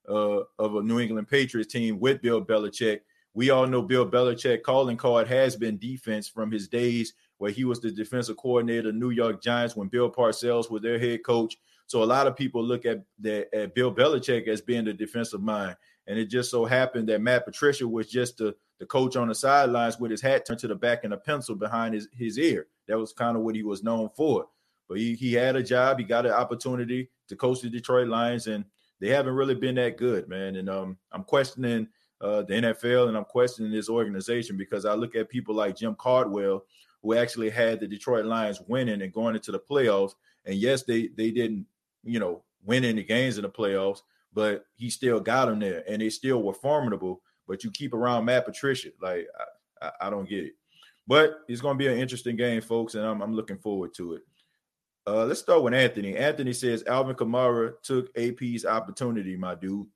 uh, 0.09 0.41
of 0.59 0.75
a 0.75 0.83
New 0.83 0.99
England 0.99 1.27
Patriots 1.27 1.71
team 1.71 1.99
with 1.99 2.21
Bill 2.21 2.43
Belichick. 2.43 3.01
We 3.33 3.49
all 3.49 3.67
know 3.67 3.81
Bill 3.81 4.09
Belichick 4.09 4.63
calling 4.63 4.97
card 4.97 5.27
has 5.27 5.55
been 5.55 5.77
defense 5.77 6.27
from 6.27 6.51
his 6.51 6.67
days 6.67 7.13
where 7.37 7.51
he 7.51 7.65
was 7.65 7.81
the 7.81 7.91
defensive 7.91 8.37
coordinator 8.37 8.89
of 8.89 8.95
New 8.95 9.09
York 9.09 9.41
Giants 9.41 9.75
when 9.75 9.89
Bill 9.89 10.09
Parcells 10.09 10.71
was 10.71 10.81
their 10.81 10.97
head 10.97 11.23
coach. 11.23 11.57
So 11.87 12.01
a 12.01 12.05
lot 12.05 12.27
of 12.27 12.35
people 12.35 12.63
look 12.63 12.85
at 12.85 13.03
the, 13.19 13.53
at 13.53 13.75
Bill 13.75 13.93
Belichick 13.93 14.47
as 14.47 14.61
being 14.61 14.85
the 14.85 14.93
defensive 14.93 15.41
mind, 15.41 15.75
And 16.07 16.17
it 16.17 16.29
just 16.29 16.49
so 16.49 16.65
happened 16.65 17.09
that 17.09 17.21
Matt 17.21 17.45
Patricia 17.45 17.87
was 17.87 18.07
just 18.07 18.37
the, 18.37 18.55
the 18.79 18.85
coach 18.85 19.15
on 19.15 19.27
the 19.27 19.35
sidelines 19.35 19.99
with 19.99 20.11
his 20.11 20.21
hat 20.21 20.45
turned 20.45 20.59
to 20.59 20.67
the 20.67 20.75
back 20.75 21.03
and 21.03 21.13
a 21.13 21.17
pencil 21.17 21.55
behind 21.55 21.93
his, 21.93 22.07
his 22.11 22.39
ear. 22.39 22.67
That 22.87 22.97
was 22.97 23.13
kind 23.13 23.37
of 23.37 23.43
what 23.43 23.55
he 23.55 23.63
was 23.63 23.83
known 23.83 24.09
for. 24.15 24.47
But 24.87 24.99
he, 24.99 25.15
he 25.15 25.33
had 25.33 25.55
a 25.55 25.63
job. 25.63 25.99
He 25.99 26.05
got 26.05 26.25
an 26.25 26.31
opportunity 26.31 27.09
to 27.27 27.35
coach 27.35 27.61
the 27.61 27.69
Detroit 27.69 28.07
Lions, 28.07 28.47
and 28.47 28.65
they 28.99 29.09
haven't 29.09 29.33
really 29.33 29.55
been 29.55 29.75
that 29.75 29.97
good, 29.97 30.27
man. 30.27 30.55
And 30.55 30.69
um, 30.69 30.97
I'm 31.11 31.23
questioning 31.23 31.87
uh, 32.21 32.43
the 32.43 32.53
NFL 32.53 33.07
and 33.07 33.17
I'm 33.17 33.25
questioning 33.25 33.71
this 33.71 33.89
organization 33.89 34.57
because 34.57 34.85
I 34.85 34.93
look 34.93 35.15
at 35.15 35.29
people 35.29 35.53
like 35.55 35.75
Jim 35.75 35.95
Caldwell, 35.95 36.63
who 37.01 37.13
actually 37.13 37.49
had 37.49 37.79
the 37.79 37.87
Detroit 37.87 38.25
Lions 38.25 38.61
winning 38.67 39.01
and 39.01 39.13
going 39.13 39.35
into 39.35 39.51
the 39.51 39.59
playoffs. 39.59 40.13
And 40.45 40.55
yes, 40.55 40.83
they 40.83 41.09
they 41.15 41.31
didn't, 41.31 41.65
you 42.03 42.19
know, 42.19 42.43
win 42.63 42.85
any 42.85 43.03
games 43.03 43.37
in 43.37 43.43
the 43.43 43.49
playoffs, 43.49 44.01
but 44.33 44.65
he 44.75 44.89
still 44.89 45.19
got 45.19 45.45
them 45.45 45.59
there, 45.59 45.83
and 45.87 46.01
they 46.01 46.09
still 46.09 46.41
were 46.41 46.53
formidable. 46.53 47.21
But 47.47 47.63
you 47.63 47.71
keep 47.71 47.93
around 47.93 48.25
Matt 48.25 48.45
Patricia, 48.45 48.89
like 49.01 49.27
I, 49.81 49.87
I, 49.87 50.07
I 50.07 50.09
don't 50.09 50.27
get 50.27 50.45
it. 50.45 50.53
But 51.07 51.41
it's 51.47 51.61
going 51.61 51.75
to 51.75 51.83
be 51.83 51.87
an 51.87 51.99
interesting 51.99 52.35
game, 52.35 52.61
folks, 52.61 52.95
and 52.95 53.05
I'm, 53.05 53.21
I'm 53.21 53.33
looking 53.33 53.59
forward 53.59 53.93
to 53.95 54.15
it. 54.15 54.21
Uh, 55.07 55.25
let's 55.25 55.39
start 55.39 55.61
with 55.61 55.73
Anthony. 55.73 56.15
Anthony 56.15 56.51
says 56.51 56.83
Alvin 56.87 57.15
Kamara 57.15 57.73
took 57.83 58.09
AP's 58.17 58.65
opportunity, 58.65 59.35
my 59.35 59.53
dude. 59.53 59.87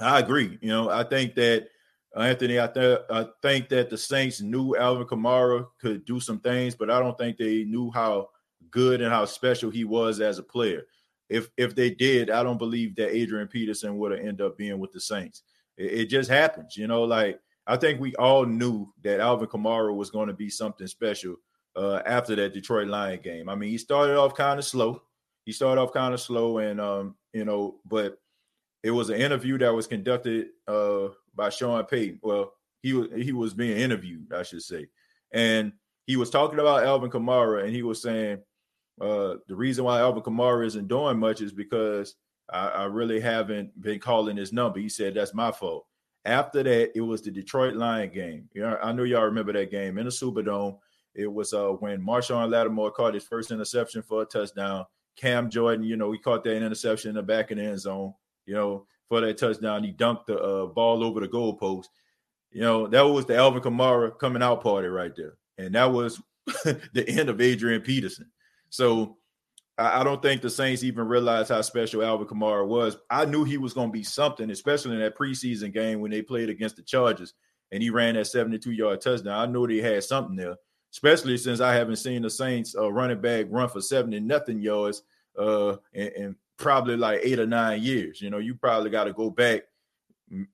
I 0.00 0.18
agree. 0.18 0.58
You 0.60 0.68
know, 0.68 0.90
I 0.90 1.04
think 1.04 1.34
that 1.36 1.68
uh, 2.16 2.20
Anthony, 2.20 2.60
I, 2.60 2.66
th- 2.66 3.00
I 3.10 3.26
think 3.42 3.68
that 3.68 3.90
the 3.90 3.98
Saints 3.98 4.40
knew 4.40 4.76
Alvin 4.76 5.06
Kamara 5.06 5.66
could 5.80 6.04
do 6.04 6.18
some 6.18 6.40
things, 6.40 6.74
but 6.74 6.90
I 6.90 6.98
don't 6.98 7.16
think 7.16 7.36
they 7.36 7.64
knew 7.64 7.90
how 7.92 8.30
good 8.70 9.00
and 9.00 9.12
how 9.12 9.24
special 9.24 9.70
he 9.70 9.84
was 9.84 10.20
as 10.20 10.38
a 10.38 10.42
player. 10.42 10.82
If 11.28 11.50
if 11.56 11.74
they 11.74 11.90
did, 11.90 12.30
I 12.30 12.42
don't 12.42 12.58
believe 12.58 12.96
that 12.96 13.14
Adrian 13.14 13.48
Peterson 13.48 13.98
would 13.98 14.12
have 14.12 14.20
ended 14.20 14.40
up 14.40 14.56
being 14.56 14.78
with 14.78 14.92
the 14.92 15.00
Saints. 15.00 15.42
It, 15.76 15.92
it 15.92 16.04
just 16.06 16.30
happens, 16.30 16.76
you 16.76 16.86
know. 16.86 17.04
Like 17.04 17.38
I 17.66 17.76
think 17.76 18.00
we 18.00 18.14
all 18.16 18.46
knew 18.46 18.92
that 19.04 19.20
Alvin 19.20 19.46
Kamara 19.46 19.94
was 19.94 20.10
going 20.10 20.28
to 20.28 20.34
be 20.34 20.48
something 20.48 20.86
special 20.86 21.36
uh, 21.78 22.02
after 22.04 22.34
that 22.34 22.52
Detroit 22.52 22.88
Lion 22.88 23.20
game. 23.22 23.48
I 23.48 23.54
mean, 23.54 23.70
he 23.70 23.78
started 23.78 24.18
off 24.18 24.34
kind 24.34 24.58
of 24.58 24.64
slow. 24.64 25.02
He 25.44 25.52
started 25.52 25.80
off 25.80 25.92
kind 25.92 26.12
of 26.12 26.20
slow, 26.20 26.58
and 26.58 26.80
um, 26.80 27.14
you 27.32 27.44
know, 27.44 27.76
but 27.86 28.18
it 28.82 28.90
was 28.90 29.10
an 29.10 29.20
interview 29.20 29.58
that 29.58 29.72
was 29.72 29.86
conducted 29.86 30.48
uh, 30.66 31.08
by 31.34 31.50
Sean 31.50 31.84
Payton. 31.84 32.18
Well, 32.22 32.52
he 32.82 32.94
was 32.94 33.08
he 33.14 33.32
was 33.32 33.54
being 33.54 33.78
interviewed, 33.78 34.32
I 34.32 34.42
should 34.42 34.62
say, 34.62 34.88
and 35.32 35.72
he 36.06 36.16
was 36.16 36.30
talking 36.30 36.58
about 36.58 36.84
Alvin 36.84 37.10
Kamara, 37.10 37.64
and 37.64 37.72
he 37.72 37.82
was 37.82 38.02
saying 38.02 38.38
uh, 39.00 39.34
the 39.46 39.54
reason 39.54 39.84
why 39.84 40.00
Alvin 40.00 40.22
Kamara 40.22 40.66
isn't 40.66 40.88
doing 40.88 41.18
much 41.18 41.40
is 41.40 41.52
because 41.52 42.16
I, 42.50 42.68
I 42.68 42.84
really 42.86 43.20
haven't 43.20 43.80
been 43.80 44.00
calling 44.00 44.36
his 44.36 44.52
number. 44.52 44.80
He 44.80 44.88
said 44.88 45.14
that's 45.14 45.34
my 45.34 45.52
fault. 45.52 45.86
After 46.24 46.64
that, 46.64 46.90
it 46.96 47.00
was 47.00 47.22
the 47.22 47.30
Detroit 47.30 47.74
Lion 47.74 48.10
game. 48.10 48.48
You 48.52 48.62
know, 48.62 48.78
I 48.82 48.90
know 48.92 49.04
y'all 49.04 49.22
remember 49.22 49.52
that 49.52 49.70
game 49.70 49.96
in 49.96 50.06
the 50.06 50.10
Superdome. 50.10 50.78
It 51.18 51.32
was 51.32 51.52
uh, 51.52 51.70
when 51.70 52.00
Marshon 52.00 52.48
Lattimore 52.48 52.92
caught 52.92 53.14
his 53.14 53.24
first 53.24 53.50
interception 53.50 54.02
for 54.02 54.22
a 54.22 54.24
touchdown. 54.24 54.86
Cam 55.16 55.50
Jordan, 55.50 55.84
you 55.84 55.96
know, 55.96 56.12
he 56.12 56.18
caught 56.18 56.44
that 56.44 56.62
interception 56.62 57.08
in 57.08 57.16
the 57.16 57.22
back 57.24 57.50
of 57.50 57.58
the 57.58 57.64
end 57.64 57.80
zone, 57.80 58.14
you 58.46 58.54
know, 58.54 58.86
for 59.08 59.20
that 59.20 59.36
touchdown. 59.36 59.82
He 59.82 59.92
dunked 59.92 60.26
the 60.26 60.38
uh, 60.38 60.66
ball 60.66 61.02
over 61.02 61.18
the 61.18 61.26
goalpost. 61.26 61.86
You 62.52 62.60
know, 62.60 62.86
that 62.86 63.02
was 63.02 63.26
the 63.26 63.36
Alvin 63.36 63.62
Kamara 63.62 64.16
coming 64.16 64.44
out 64.44 64.62
party 64.62 64.86
right 64.86 65.10
there. 65.16 65.34
And 65.58 65.74
that 65.74 65.92
was 65.92 66.22
the 66.46 67.04
end 67.08 67.28
of 67.28 67.40
Adrian 67.40 67.80
Peterson. 67.80 68.30
So 68.70 69.16
I, 69.76 70.00
I 70.00 70.04
don't 70.04 70.22
think 70.22 70.40
the 70.40 70.48
Saints 70.48 70.84
even 70.84 71.08
realized 71.08 71.48
how 71.48 71.60
special 71.62 72.04
Alvin 72.04 72.28
Kamara 72.28 72.64
was. 72.64 72.96
I 73.10 73.24
knew 73.24 73.42
he 73.42 73.58
was 73.58 73.74
going 73.74 73.88
to 73.88 73.92
be 73.92 74.04
something, 74.04 74.52
especially 74.52 74.92
in 74.92 75.00
that 75.00 75.18
preseason 75.18 75.72
game 75.74 75.98
when 75.98 76.12
they 76.12 76.22
played 76.22 76.48
against 76.48 76.76
the 76.76 76.82
Chargers 76.82 77.34
and 77.72 77.82
he 77.82 77.90
ran 77.90 78.14
that 78.14 78.28
72 78.28 78.70
yard 78.70 79.00
touchdown. 79.00 79.36
I 79.36 79.50
knew 79.50 79.66
they 79.66 79.78
had 79.78 80.04
something 80.04 80.36
there 80.36 80.54
especially 80.92 81.36
since 81.36 81.60
I 81.60 81.74
haven't 81.74 81.96
seen 81.96 82.22
the 82.22 82.30
Saints 82.30 82.74
uh, 82.76 82.90
running 82.92 83.20
back 83.20 83.46
run 83.50 83.68
for 83.68 83.80
70 83.80 84.20
nothing 84.20 84.60
yards 84.60 85.02
uh, 85.38 85.76
in, 85.92 86.08
in, 86.16 86.36
probably 86.56 86.96
like 86.96 87.20
eight 87.22 87.38
or 87.38 87.46
nine 87.46 87.80
years. 87.82 88.20
You 88.20 88.30
know, 88.30 88.38
you 88.38 88.54
probably 88.54 88.90
got 88.90 89.04
to 89.04 89.12
go 89.12 89.30
back. 89.30 89.62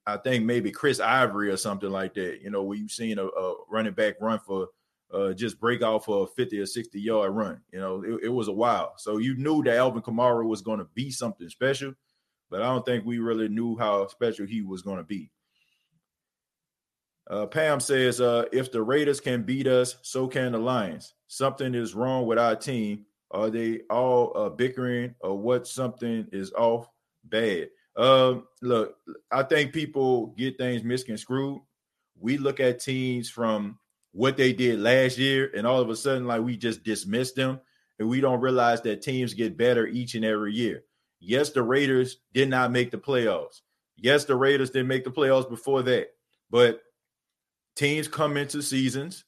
I 0.07 0.19
think 0.19 0.45
maybe 0.45 0.71
Chris 0.71 1.01
Ivory 1.01 1.51
or 1.51 1.57
something 1.57 1.91
like 1.91 2.15
that. 2.15 2.41
You 2.43 2.51
know, 2.51 2.63
where 2.63 2.77
you've 2.77 2.91
seen 2.91 3.19
a, 3.19 3.27
a 3.27 3.55
running 3.71 3.95
back 3.95 4.17
run 4.21 4.39
for 4.39 4.69
uh, 5.13 5.33
just 5.33 5.61
break 5.61 5.83
off 5.83 6.09
a 6.09 6.27
50 6.27 6.59
or 6.59 6.67
60 6.67 7.01
yard 7.01 7.35
run. 7.35 7.61
You 7.73 7.81
know, 7.81 8.03
it, 8.03 8.25
it 8.25 8.29
was 8.29 8.49
a 8.49 8.53
while. 8.53 8.95
So 8.97 9.19
you 9.19 9.37
knew 9.37 9.63
that 9.65 9.77
Alvin 9.77 10.03
Kamara 10.03 10.47
was 10.47 10.61
going 10.61 10.79
to 10.79 10.89
be 10.95 11.11
something 11.11 11.49
special, 11.49 11.95
but 12.51 12.63
I 12.63 12.67
don't 12.67 12.85
think 12.85 13.05
we 13.05 13.19
really 13.19 13.49
knew 13.49 13.77
how 13.79 14.07
special 14.09 14.47
he 14.47 14.63
was 14.63 14.83
going 14.83 14.99
to 14.99 15.05
be. 15.05 15.31
Uh, 17.29 17.47
Pam 17.47 17.81
says, 17.81 18.21
uh, 18.21 18.45
if 18.53 18.71
the 18.71 18.83
Raiders 18.83 19.21
can 19.21 19.43
beat 19.43 19.67
us, 19.67 19.97
so 20.03 20.29
can 20.29 20.53
the 20.53 20.59
Lions. 20.59 21.15
Something 21.27 21.75
is 21.75 21.95
wrong 21.95 22.27
with 22.27 22.39
our 22.39 22.55
team. 22.55 23.07
Are 23.31 23.51
they 23.51 23.81
all 23.91 24.33
uh, 24.37 24.49
bickering 24.51 25.15
or 25.21 25.37
what? 25.37 25.67
Something 25.67 26.27
is 26.33 26.53
off 26.53 26.89
bad. 27.25 27.71
Um, 27.97 28.47
look, 28.61 28.97
I 29.31 29.43
think 29.43 29.73
people 29.73 30.29
get 30.37 30.59
things 30.59 30.85
misconstrued. 30.85 31.61
We 32.19 32.39
look 32.39 32.61
at 32.61 32.81
teams 32.81 33.31
from 33.31 33.79
what 34.13 34.37
they 34.37 34.53
did 34.53 34.79
last 34.79 35.19
year, 35.19 35.51
and 35.57 35.67
all 35.67 35.81
of 35.81 35.91
a 35.91 35.97
sudden, 35.97 36.27
like 36.27 36.43
we 36.43 36.57
just 36.57 36.85
dismiss 36.85 37.33
them, 37.33 37.61
and 37.99 38.09
we 38.09 38.21
don't 38.21 38.41
realize 38.41 38.81
that 38.83 39.03
teams 39.03 39.35
get 39.35 39.57
better 39.57 39.87
each 39.87 40.15
and 40.15 40.25
every 40.25 40.53
year. 40.53 40.85
Yes, 41.19 41.51
the 41.51 41.63
Raiders 41.63 42.19
did 42.33 42.49
not 42.49 42.71
make 42.71 42.91
the 42.91 42.99
playoffs. 42.99 43.63
Yes, 43.97 44.25
the 44.25 44.37
Raiders 44.37 44.71
didn't 44.71 44.89
make 44.89 45.05
the 45.05 45.11
playoffs 45.11 45.49
before 45.49 45.83
that, 45.83 46.11
but 46.51 46.84
teams 47.77 48.09
come 48.09 48.37
into 48.37 48.63
seasons, 48.63 49.25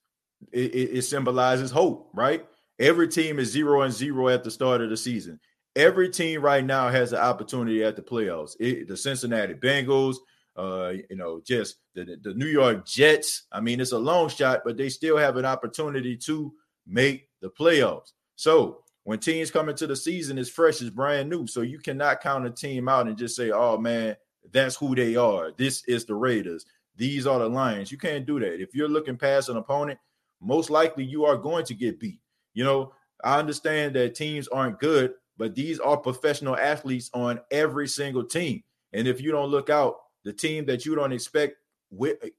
it, 0.53 0.75
it, 0.75 0.99
it, 0.99 1.03
symbolizes 1.03 1.71
hope, 1.71 2.11
right? 2.15 2.47
Every 2.79 3.09
team 3.09 3.39
is 3.39 3.51
zero 3.51 3.83
and 3.83 3.93
zero 3.93 4.29
at 4.29 4.45
the 4.45 4.51
start 4.51 4.81
of 4.81 4.91
the 4.91 4.97
season. 4.97 5.41
Every 5.75 6.09
team 6.09 6.41
right 6.41 6.65
now 6.65 6.89
has 6.89 7.13
an 7.13 7.19
opportunity 7.19 7.83
at 7.85 7.97
the 7.97 8.03
playoffs. 8.03 8.57
It, 8.61 8.89
the 8.89 8.97
Cincinnati 8.97 9.55
Bengals, 9.55 10.17
uh, 10.57 10.95
you 11.11 11.17
know, 11.17 11.41
just 11.45 11.77
the, 11.95 12.19
the 12.23 12.35
New 12.35 12.47
York 12.47 12.87
Jets. 12.87 13.47
I 13.53 13.61
mean, 13.61 13.81
it's 13.81 13.93
a 13.93 13.99
long 13.99 14.29
shot, 14.29 14.63
but 14.65 14.77
they 14.77 14.89
still 14.89 15.17
have 15.17 15.37
an 15.37 15.45
opportunity 15.45 16.17
to 16.19 16.53
make 16.87 17.29
the 17.41 17.51
playoffs. 17.51 18.13
So 18.37 18.83
when 19.05 19.19
teams 19.19 19.51
come 19.51 19.69
into 19.69 19.87
the 19.87 19.97
season, 19.97 20.39
it's 20.39 20.51
fresh, 20.51 20.81
it's 20.81 20.91
brand 20.91 21.29
new. 21.29 21.47
So 21.47 21.61
you 21.63 21.79
cannot 21.79 22.21
count 22.21 22.47
a 22.47 22.51
team 22.51 22.89
out 22.89 23.07
and 23.07 23.17
just 23.17 23.37
say, 23.37 23.51
oh 23.51 23.79
man, 23.79 24.17
that's 24.53 24.77
who 24.77 24.95
they 24.95 25.17
are. 25.17 25.53
This 25.57 25.85
is 25.85 26.05
the 26.05 26.15
Raiders 26.15 26.65
these 26.97 27.27
are 27.27 27.39
the 27.39 27.49
Lions. 27.49 27.93
You 27.93 27.99
can't 27.99 28.27
do 28.27 28.41
that. 28.41 28.61
If 28.61 28.75
you're 28.75 28.89
looking 28.89 29.17
past 29.17 29.49
an 29.49 29.57
opponent, 29.57 29.99
most 30.41 30.71
likely 30.71 31.05
you 31.05 31.25
are 31.25 31.37
going 31.37 31.65
to 31.67 31.75
get 31.75 32.01
beat. 32.01 32.21
You 32.55 32.65
know, 32.65 32.93
I 33.25 33.39
understand 33.39 33.95
that 33.97 34.15
teams 34.15 34.49
aren't 34.49 34.81
good, 34.81 35.15
but 35.37 35.55
these 35.55 35.79
are 35.79 35.97
professional 35.97 36.57
athletes 36.57 37.11
on 37.15 37.41
every 37.51 37.89
single 37.89 38.25
team. 38.25 38.63
And 38.93 39.07
if 39.07 39.21
you 39.21 39.31
don't 39.31 39.51
look 39.51 39.71
out, 39.71 39.97
the 40.25 40.33
team 40.33 40.65
that 40.67 40.85
you 40.87 40.95
don't 40.95 41.13
expect 41.13 41.57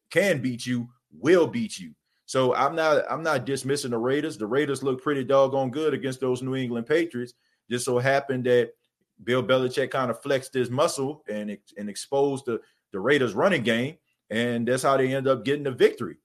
can 0.10 0.42
beat 0.42 0.66
you 0.66 0.90
will 1.12 1.48
beat 1.48 1.80
you. 1.80 1.94
So 2.26 2.54
I'm 2.56 2.76
not 2.76 3.04
I'm 3.10 3.24
not 3.24 3.46
dismissing 3.46 3.92
the 3.92 3.98
Raiders. 3.98 4.38
The 4.38 4.48
Raiders 4.48 4.84
look 4.84 5.02
pretty 5.02 5.24
doggone 5.24 5.72
good 5.72 5.94
against 5.94 6.20
those 6.20 6.42
New 6.42 6.56
England 6.56 6.86
Patriots. 6.86 7.34
Just 7.70 7.86
so 7.86 8.00
happened 8.00 8.46
that 8.46 8.72
Bill 9.24 9.42
Belichick 9.42 9.92
kind 9.92 10.12
of 10.12 10.22
flexed 10.22 10.54
his 10.54 10.70
muscle 10.70 11.24
and 11.30 11.58
and 11.78 11.90
exposed 11.90 12.46
the 12.46 12.60
the 12.92 13.00
Raiders 13.00 13.34
running 13.34 13.64
game 13.64 13.98
and 14.30 14.68
that's 14.68 14.84
how 14.84 14.98
they 14.98 15.14
end 15.14 15.28
up 15.28 15.46
getting 15.46 15.64
the 15.64 15.72
victory. 15.72 16.18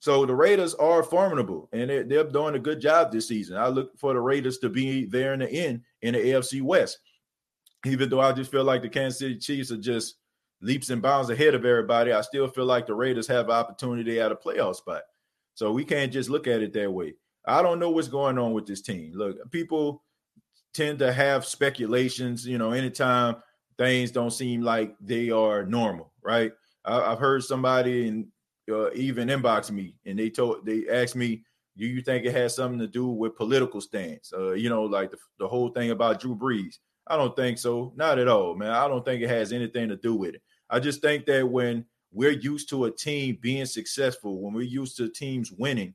So 0.00 0.26
the 0.26 0.34
Raiders 0.34 0.74
are 0.74 1.02
formidable, 1.02 1.68
and 1.72 1.88
they're, 1.88 2.04
they're 2.04 2.24
doing 2.24 2.54
a 2.54 2.58
good 2.58 2.80
job 2.80 3.10
this 3.10 3.28
season. 3.28 3.56
I 3.56 3.68
look 3.68 3.98
for 3.98 4.12
the 4.12 4.20
Raiders 4.20 4.58
to 4.58 4.68
be 4.68 5.06
there 5.06 5.32
in 5.32 5.40
the 5.40 5.50
end 5.50 5.82
in 6.02 6.14
the 6.14 6.20
AFC 6.20 6.60
West, 6.60 6.98
even 7.86 8.10
though 8.10 8.20
I 8.20 8.32
just 8.32 8.50
feel 8.50 8.64
like 8.64 8.82
the 8.82 8.88
Kansas 8.90 9.18
City 9.18 9.38
Chiefs 9.38 9.70
are 9.70 9.78
just 9.78 10.16
leaps 10.60 10.90
and 10.90 11.00
bounds 11.00 11.30
ahead 11.30 11.54
of 11.54 11.64
everybody. 11.64 12.12
I 12.12 12.20
still 12.20 12.48
feel 12.48 12.66
like 12.66 12.86
the 12.86 12.94
Raiders 12.94 13.26
have 13.28 13.50
opportunity 13.50 14.20
at 14.20 14.32
a 14.32 14.36
playoff 14.36 14.76
spot. 14.76 15.02
So 15.54 15.72
we 15.72 15.84
can't 15.84 16.12
just 16.12 16.28
look 16.28 16.46
at 16.46 16.62
it 16.62 16.72
that 16.72 16.92
way. 16.92 17.14
I 17.46 17.62
don't 17.62 17.78
know 17.78 17.90
what's 17.90 18.08
going 18.08 18.38
on 18.38 18.52
with 18.52 18.66
this 18.66 18.82
team. 18.82 19.12
Look, 19.14 19.36
people 19.50 20.02
tend 20.72 20.98
to 20.98 21.12
have 21.12 21.44
speculations, 21.44 22.46
you 22.46 22.58
know, 22.58 22.72
anytime 22.72 23.36
things 23.78 24.10
don't 24.10 24.32
seem 24.32 24.62
like 24.62 24.94
they 25.00 25.30
are 25.30 25.64
normal, 25.64 26.12
right? 26.22 26.52
I, 26.84 27.10
have 27.10 27.18
heard 27.18 27.42
somebody 27.44 28.08
and 28.08 28.26
uh, 28.70 28.92
even 28.92 29.28
inbox 29.28 29.70
me, 29.70 29.96
and 30.06 30.18
they 30.18 30.30
told 30.30 30.66
they 30.66 30.86
asked 30.88 31.16
me, 31.16 31.44
"Do 31.76 31.86
you 31.86 32.02
think 32.02 32.24
it 32.24 32.32
has 32.32 32.54
something 32.54 32.78
to 32.78 32.86
do 32.86 33.06
with 33.06 33.36
political 33.36 33.80
stance? 33.80 34.32
Uh, 34.36 34.52
you 34.52 34.68
know, 34.68 34.84
like 34.84 35.10
the, 35.10 35.18
the 35.38 35.48
whole 35.48 35.68
thing 35.70 35.90
about 35.90 36.20
Drew 36.20 36.36
Brees." 36.36 36.78
I 37.06 37.16
don't 37.16 37.36
think 37.36 37.58
so. 37.58 37.92
Not 37.96 38.18
at 38.18 38.28
all, 38.28 38.54
man. 38.54 38.70
I 38.70 38.88
don't 38.88 39.04
think 39.04 39.22
it 39.22 39.28
has 39.28 39.52
anything 39.52 39.88
to 39.90 39.96
do 39.96 40.14
with 40.14 40.36
it. 40.36 40.42
I 40.70 40.80
just 40.80 41.02
think 41.02 41.26
that 41.26 41.46
when 41.46 41.84
we're 42.12 42.30
used 42.30 42.70
to 42.70 42.86
a 42.86 42.90
team 42.90 43.38
being 43.40 43.66
successful, 43.66 44.40
when 44.40 44.54
we're 44.54 44.62
used 44.62 44.96
to 44.96 45.08
teams 45.08 45.52
winning, 45.52 45.94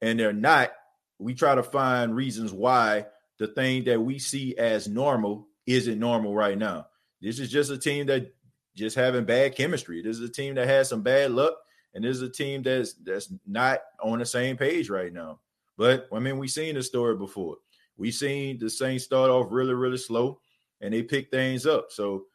and 0.00 0.18
they're 0.18 0.32
not, 0.32 0.72
we 1.18 1.34
try 1.34 1.54
to 1.54 1.62
find 1.62 2.16
reasons 2.16 2.52
why 2.52 3.06
the 3.38 3.46
thing 3.46 3.84
that 3.84 4.00
we 4.00 4.18
see 4.18 4.56
as 4.56 4.88
normal 4.88 5.48
isn't 5.66 5.98
normal 5.98 6.34
right 6.34 6.58
now. 6.58 6.86
This 7.20 7.38
is 7.38 7.50
just 7.50 7.70
a 7.70 7.78
team 7.78 8.06
that 8.06 8.32
just 8.74 8.96
having 8.96 9.24
bad 9.24 9.54
chemistry. 9.54 10.02
This 10.02 10.18
is 10.18 10.28
a 10.28 10.32
team 10.32 10.54
that 10.56 10.66
has 10.66 10.88
some 10.88 11.02
bad 11.02 11.30
luck, 11.30 11.54
and 11.94 12.04
this 12.04 12.16
is 12.16 12.22
a 12.22 12.28
team 12.28 12.62
that's 12.62 12.94
that's 12.94 13.32
not 13.46 13.80
on 14.02 14.18
the 14.18 14.26
same 14.26 14.56
page 14.56 14.90
right 14.90 15.12
now. 15.12 15.40
But 15.76 16.08
I 16.12 16.18
mean, 16.18 16.38
we've 16.38 16.50
seen 16.50 16.74
the 16.74 16.82
story 16.82 17.16
before. 17.16 17.56
We've 17.96 18.14
seen 18.14 18.58
the 18.58 18.68
Saints 18.68 19.04
start 19.04 19.30
off 19.30 19.48
really, 19.50 19.74
really 19.74 19.96
slow, 19.96 20.40
and 20.80 20.92
they 20.92 21.02
pick 21.02 21.30
things 21.30 21.66
up. 21.66 21.86
So 21.90 22.26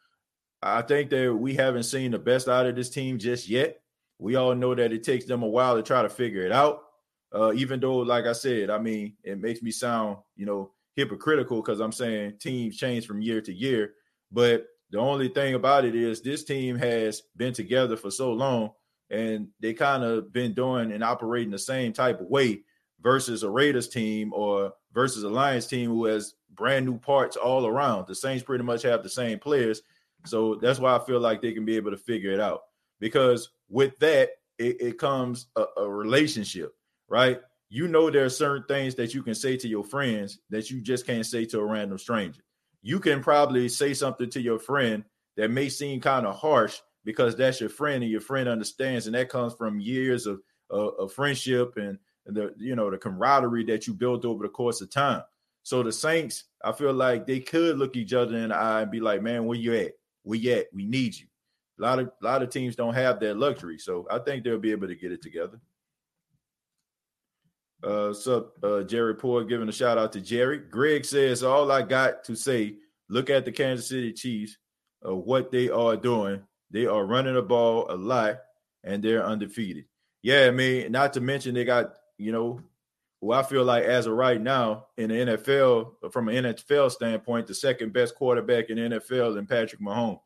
I 0.62 0.82
think 0.82 1.10
that 1.10 1.34
we 1.34 1.54
haven't 1.56 1.84
seen 1.84 2.12
the 2.12 2.20
best 2.20 2.48
out 2.48 2.66
of 2.66 2.76
this 2.76 2.90
team 2.90 3.18
just 3.18 3.50
yet. 3.50 3.82
We 4.18 4.36
all 4.36 4.56
know 4.56 4.76
that 4.76 4.92
it 4.92 5.04
takes 5.04 5.26
them 5.26 5.44
a 5.44 5.48
while 5.48 5.76
to 5.76 5.84
try 5.84 6.02
to 6.02 6.10
figure 6.10 6.42
it 6.42 6.52
out. 6.52 6.84
Uh, 7.34 7.54
even 7.54 7.80
though, 7.80 7.98
like 7.98 8.26
I 8.26 8.34
said, 8.34 8.70
I 8.70 8.80
mean, 8.80 9.14
it 9.24 9.40
makes 9.40 9.62
me 9.62 9.72
sound, 9.72 10.18
you 10.36 10.46
know, 10.46 10.72
hypocritical 10.96 11.62
because 11.62 11.80
I'm 11.80 11.92
saying 11.92 12.34
teams 12.40 12.76
change 12.76 13.06
from 13.06 13.22
year 13.22 13.40
to 13.42 13.54
year. 13.54 13.94
But 14.32 14.66
the 14.92 15.00
only 15.00 15.30
thing 15.30 15.54
about 15.54 15.86
it 15.86 15.96
is 15.96 16.22
this 16.22 16.44
team 16.44 16.78
has 16.78 17.22
been 17.36 17.54
together 17.54 17.96
for 17.96 18.10
so 18.10 18.32
long 18.34 18.72
and 19.10 19.48
they 19.60 19.74
kind 19.74 20.04
of 20.04 20.32
been 20.34 20.54
doing 20.54 20.92
and 20.92 21.04
operating 21.04 21.52
the 21.52 21.60
same 21.60 21.94
type 21.94 22.22
of 22.22 22.28
way 22.28 22.62
versus 23.02 23.44
a 23.44 23.50
Raiders 23.50 23.88
team 23.88 24.34
or 24.34 24.74
versus 24.94 25.24
a 25.24 25.30
Lions 25.30 25.68
team 25.68 25.90
who 25.90 26.06
has 26.06 26.36
brand 26.54 26.86
new 26.86 26.98
parts 26.98 27.38
all 27.38 27.66
around. 27.66 28.08
The 28.08 28.16
Saints 28.16 28.44
pretty 28.44 28.64
much 28.64 28.82
have 28.84 29.04
the 29.04 29.10
same 29.10 29.40
players. 29.40 29.82
So 30.26 30.56
that's 30.56 30.80
why 30.80 30.96
I 30.96 31.00
feel 31.00 31.20
like 31.20 31.42
they 31.42 31.54
can 31.54 31.66
be 31.66 31.76
able 31.76 31.92
to 31.92 31.98
figure 31.98 32.32
it 32.32 32.40
out. 32.40 32.62
Because 33.00 33.50
with 33.70 33.98
that, 34.00 34.32
it, 34.58 34.82
it 34.82 34.98
comes 34.98 35.48
a, 35.56 35.66
a 35.78 35.90
relationship, 35.90 36.74
right? 37.08 37.40
You 37.70 37.88
know, 37.88 38.10
there 38.10 38.26
are 38.26 38.30
certain 38.30 38.66
things 38.68 38.96
that 38.96 39.14
you 39.14 39.24
can 39.24 39.36
say 39.36 39.56
to 39.58 39.68
your 39.68 39.84
friends 39.84 40.40
that 40.50 40.70
you 40.70 40.82
just 40.82 41.06
can't 41.06 41.26
say 41.26 41.46
to 41.46 41.60
a 41.60 41.66
random 41.66 41.98
stranger. 41.98 42.42
You 42.82 43.00
can 43.00 43.22
probably 43.22 43.70
say 43.70 43.94
something 43.94 44.30
to 44.32 44.42
your 44.42 44.60
friend 44.60 45.04
that 45.38 45.52
may 45.52 45.70
seem 45.70 46.00
kind 46.02 46.26
of 46.26 46.36
harsh 46.36 46.80
because 47.04 47.36
that's 47.36 47.60
your 47.60 47.70
friend 47.70 48.04
and 48.04 48.12
your 48.12 48.22
friend 48.22 48.48
understands, 48.48 49.06
and 49.06 49.16
that 49.16 49.30
comes 49.30 49.54
from 49.54 49.80
years 49.80 50.26
of, 50.26 50.42
of, 50.70 50.94
of 51.00 51.14
friendship 51.14 51.78
and 51.78 51.98
the 52.26 52.54
you 52.58 52.76
know 52.76 52.92
the 52.92 52.98
camaraderie 52.98 53.64
that 53.66 53.88
you 53.88 53.94
built 53.94 54.26
over 54.26 54.44
the 54.44 54.50
course 54.50 54.82
of 54.82 54.90
time. 54.90 55.24
So 55.64 55.84
the 55.84 55.92
Saints, 55.92 56.46
I 56.64 56.72
feel 56.72 56.94
like 56.94 57.26
they 57.26 57.40
could 57.40 57.78
look 57.78 57.96
each 57.96 58.14
other 58.14 58.36
in 58.38 58.50
the 58.50 58.56
eye 58.56 58.82
and 58.82 58.92
be 58.92 59.00
like, 59.00 59.22
"Man, 59.22 59.46
where 59.46 59.58
you 59.58 59.74
at? 59.76 59.94
Where 60.24 60.38
you 60.38 60.54
at? 60.54 60.68
We 60.74 60.86
need 60.86 61.18
you." 61.18 61.28
A 61.80 61.82
lot 61.82 62.00
of 62.00 62.12
a 62.22 62.26
lot 62.26 62.44
of 62.44 62.50
teams 62.50 62.76
don't 62.76 62.94
have 62.94 63.20
that 63.20 63.38
luxury, 63.38 63.78
so 63.78 64.08
I 64.12 64.20
think 64.20 64.44
they'll 64.44 64.60
be 64.60 64.72
able 64.72 64.88
to 64.88 64.96
get 64.96 65.12
it 65.12 65.22
together. 65.22 65.60
Uh, 67.84 68.14
sup, 68.14 68.54
uh, 68.64 68.84
Jerry 68.84 69.16
Poor 69.16 69.44
giving 69.44 69.70
a 69.70 69.72
shout 69.72 69.98
out 69.98 70.12
to 70.14 70.22
Jerry. 70.22 70.58
Greg 70.58 71.06
says, 71.06 71.44
All 71.44 71.72
I 71.72 71.82
got 71.82 72.24
to 72.26 72.36
say, 72.36 72.76
look 73.08 73.30
at 73.30 73.46
the 73.46 73.52
Kansas 73.52 73.88
City 73.88 74.12
Chiefs, 74.12 74.58
uh, 75.08 75.16
what 75.16 75.52
they 75.52 75.70
are 75.70 75.96
doing. 75.96 76.42
They 76.72 76.86
are 76.86 77.06
running 77.06 77.36
the 77.36 77.42
ball 77.42 77.88
a 77.90 77.96
lot 77.96 78.40
and 78.84 79.02
they're 79.02 79.26
undefeated. 79.26 79.86
Yeah, 80.22 80.46
I 80.48 80.52
mean, 80.52 80.92
not 80.92 81.14
to 81.14 81.22
mention 81.22 81.56
they 81.56 81.64
got 81.64 81.94
you 82.20 82.34
know, 82.34 82.62
who 83.22 83.32
I 83.32 83.42
feel 83.42 83.64
like 83.64 83.86
as 83.86 84.06
of 84.06 84.14
right 84.14 84.40
now 84.40 84.88
in 84.98 85.10
the 85.10 85.16
NFL, 85.16 86.12
from 86.12 86.30
an 86.30 86.46
NFL 86.46 86.92
standpoint, 86.92 87.48
the 87.48 87.56
second 87.56 87.94
best 87.94 88.14
quarterback 88.16 88.70
in 88.70 88.76
the 88.76 89.00
NFL 89.00 89.34
than 89.34 89.48
Patrick 89.48 89.82
Mahomes. 89.82 90.20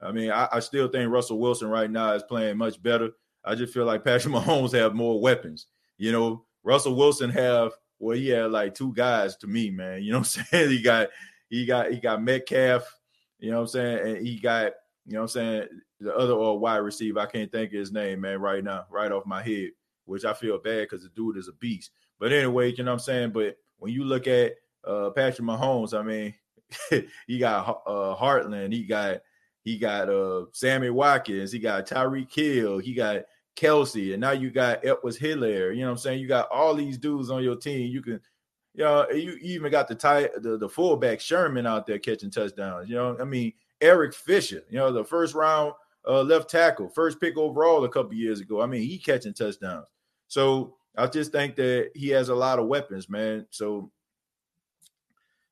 I 0.00 0.12
mean, 0.12 0.30
I, 0.30 0.48
I, 0.50 0.60
still 0.60 0.88
think 0.88 1.12
Russell 1.12 1.38
Wilson 1.38 1.68
right 1.68 1.90
now 1.90 2.12
is 2.14 2.24
playing 2.24 2.56
much 2.56 2.82
better. 2.82 3.10
I 3.44 3.54
just 3.54 3.72
feel 3.72 3.84
like 3.84 4.02
Patrick 4.02 4.34
Mahomes 4.34 4.72
have 4.72 4.94
more 4.94 5.20
weapons. 5.20 5.66
You 5.98 6.10
know, 6.10 6.44
Russell 6.62 6.94
Wilson 6.94 7.30
have 7.30 7.72
well, 7.98 8.16
he 8.16 8.28
had 8.28 8.50
like 8.50 8.74
two 8.74 8.92
guys 8.94 9.36
to 9.36 9.46
me, 9.46 9.70
man. 9.70 10.02
You 10.02 10.12
know 10.12 10.18
what 10.18 10.36
I'm 10.38 10.44
saying? 10.50 10.70
He 10.70 10.82
got 10.82 11.08
he 11.48 11.66
got 11.66 11.90
he 11.90 11.98
got 11.98 12.22
Metcalf, 12.22 12.84
you 13.38 13.50
know 13.50 13.56
what 13.56 13.62
I'm 13.62 13.68
saying, 13.68 14.08
and 14.08 14.26
he 14.26 14.38
got, 14.38 14.72
you 15.06 15.14
know 15.14 15.20
what 15.20 15.22
I'm 15.24 15.28
saying, 15.28 15.68
the 16.00 16.14
other 16.14 16.32
or 16.32 16.58
wide 16.58 16.78
receiver. 16.78 17.20
I 17.20 17.26
can't 17.26 17.50
think 17.52 17.72
of 17.72 17.78
his 17.78 17.92
name, 17.92 18.20
man, 18.22 18.40
right 18.40 18.64
now, 18.64 18.86
right 18.90 19.12
off 19.12 19.26
my 19.26 19.42
head 19.42 19.70
which 20.04 20.24
I 20.24 20.34
feel 20.34 20.58
bad 20.58 20.82
because 20.82 21.02
the 21.02 21.10
dude 21.10 21.36
is 21.36 21.48
a 21.48 21.52
beast. 21.52 21.90
But 22.18 22.32
anyway, 22.32 22.72
you 22.72 22.84
know 22.84 22.92
what 22.92 23.00
I'm 23.00 23.04
saying? 23.04 23.30
But 23.30 23.56
when 23.78 23.92
you 23.92 24.04
look 24.04 24.26
at 24.26 24.52
uh, 24.86 25.10
Patrick 25.10 25.46
Mahomes, 25.46 25.98
I 25.98 26.02
mean, 26.02 26.34
he 27.26 27.38
got 27.38 27.82
uh, 27.86 28.16
Heartland, 28.16 28.72
he 28.72 28.84
got 28.84 29.20
he 29.64 29.78
got 29.78 30.08
uh, 30.08 30.46
Sammy 30.52 30.90
Watkins, 30.90 31.52
he 31.52 31.58
got 31.58 31.86
Tyreek 31.86 32.32
Hill, 32.32 32.78
he 32.78 32.94
got 32.94 33.22
Kelce, 33.56 34.12
and 34.12 34.20
now 34.20 34.32
you 34.32 34.50
got 34.50 34.84
Edwards 34.84 35.18
Helaire. 35.18 35.74
You 35.74 35.82
know 35.82 35.88
what 35.88 35.92
I'm 35.92 35.98
saying? 35.98 36.20
You 36.20 36.28
got 36.28 36.50
all 36.50 36.74
these 36.74 36.98
dudes 36.98 37.30
on 37.30 37.42
your 37.42 37.56
team. 37.56 37.90
You 37.90 38.02
can, 38.02 38.20
you 38.74 38.84
know, 38.84 39.08
you 39.10 39.36
even 39.40 39.70
got 39.70 39.88
the 39.88 39.94
tight 39.94 40.30
the, 40.42 40.56
the 40.56 40.68
fullback 40.68 41.20
Sherman 41.20 41.66
out 41.66 41.86
there 41.86 41.98
catching 41.98 42.30
touchdowns. 42.30 42.88
You 42.88 42.96
know, 42.96 43.16
I 43.20 43.24
mean, 43.24 43.52
Eric 43.80 44.14
Fisher, 44.14 44.62
you 44.70 44.78
know, 44.78 44.92
the 44.92 45.04
first 45.04 45.34
round 45.34 45.74
uh, 46.06 46.22
left 46.22 46.50
tackle, 46.50 46.88
first 46.88 47.20
pick 47.20 47.36
overall 47.36 47.84
a 47.84 47.88
couple 47.88 48.14
years 48.14 48.40
ago. 48.40 48.60
I 48.62 48.66
mean, 48.66 48.82
he 48.82 48.98
catching 48.98 49.34
touchdowns. 49.34 49.86
So 50.28 50.76
I 50.96 51.06
just 51.06 51.32
think 51.32 51.56
that 51.56 51.90
he 51.94 52.08
has 52.08 52.28
a 52.28 52.34
lot 52.34 52.58
of 52.58 52.66
weapons, 52.66 53.08
man. 53.08 53.46
So 53.50 53.90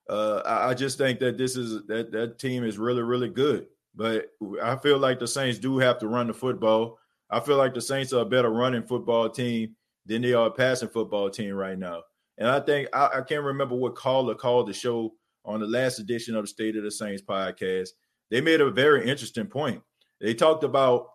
uh, 0.09 0.43
I 0.45 0.75
just 0.75 0.99
think 0.99 1.21
that 1.21 1.39
this 1.39 1.57
is 1.57 1.85
that 1.87 2.11
that 2.13 2.39
team 2.39 2.65
is 2.65 2.79
really 2.79 3.03
really 3.03 3.29
good. 3.29 3.67
But 3.95 4.33
I 4.63 4.77
feel 4.77 4.99
like 4.99 5.19
the 5.19 5.27
Saints 5.27 5.59
do 5.59 5.79
have 5.79 5.99
to 5.99 6.09
run 6.09 6.29
the 6.29 6.35
football. 6.35 6.99
I 7.31 7.41
feel 7.41 7.57
like 7.57 7.75
the 7.75 7.81
Saints 7.81 8.13
are 8.13 8.23
a 8.23 8.27
better 8.27 8.51
running 8.51 8.83
football 8.83 9.29
team 9.29 9.77
than 10.07 10.23
they 10.23 10.33
are 10.33 10.49
a 10.49 10.51
passing 10.51 10.89
football 10.89 11.31
team 11.31 11.55
right 11.55 11.79
now. 11.79 12.03
And 12.39 12.49
I 12.49 12.61
think 12.61 12.89
I, 12.93 13.11
I 13.17 13.21
can't 13.23 13.45
remember 13.45 13.75
what 13.75 13.95
caller 13.95 14.35
called 14.35 14.69
the 14.69 14.73
show 14.73 15.15
on 15.45 15.61
the 15.61 15.67
last 15.67 15.99
edition 15.99 16.35
of 16.35 16.45
the 16.45 16.49
State 16.49 16.77
of 16.77 16.85
the 16.85 16.91
Saints 16.91 17.23
podcast. 17.23 17.91
They 18.31 18.41
made 18.41 18.61
a 18.61 18.71
very 18.71 19.09
interesting 19.09 19.47
point. 19.47 19.83
They 20.21 20.35
talked 20.35 20.65
about 20.65 21.09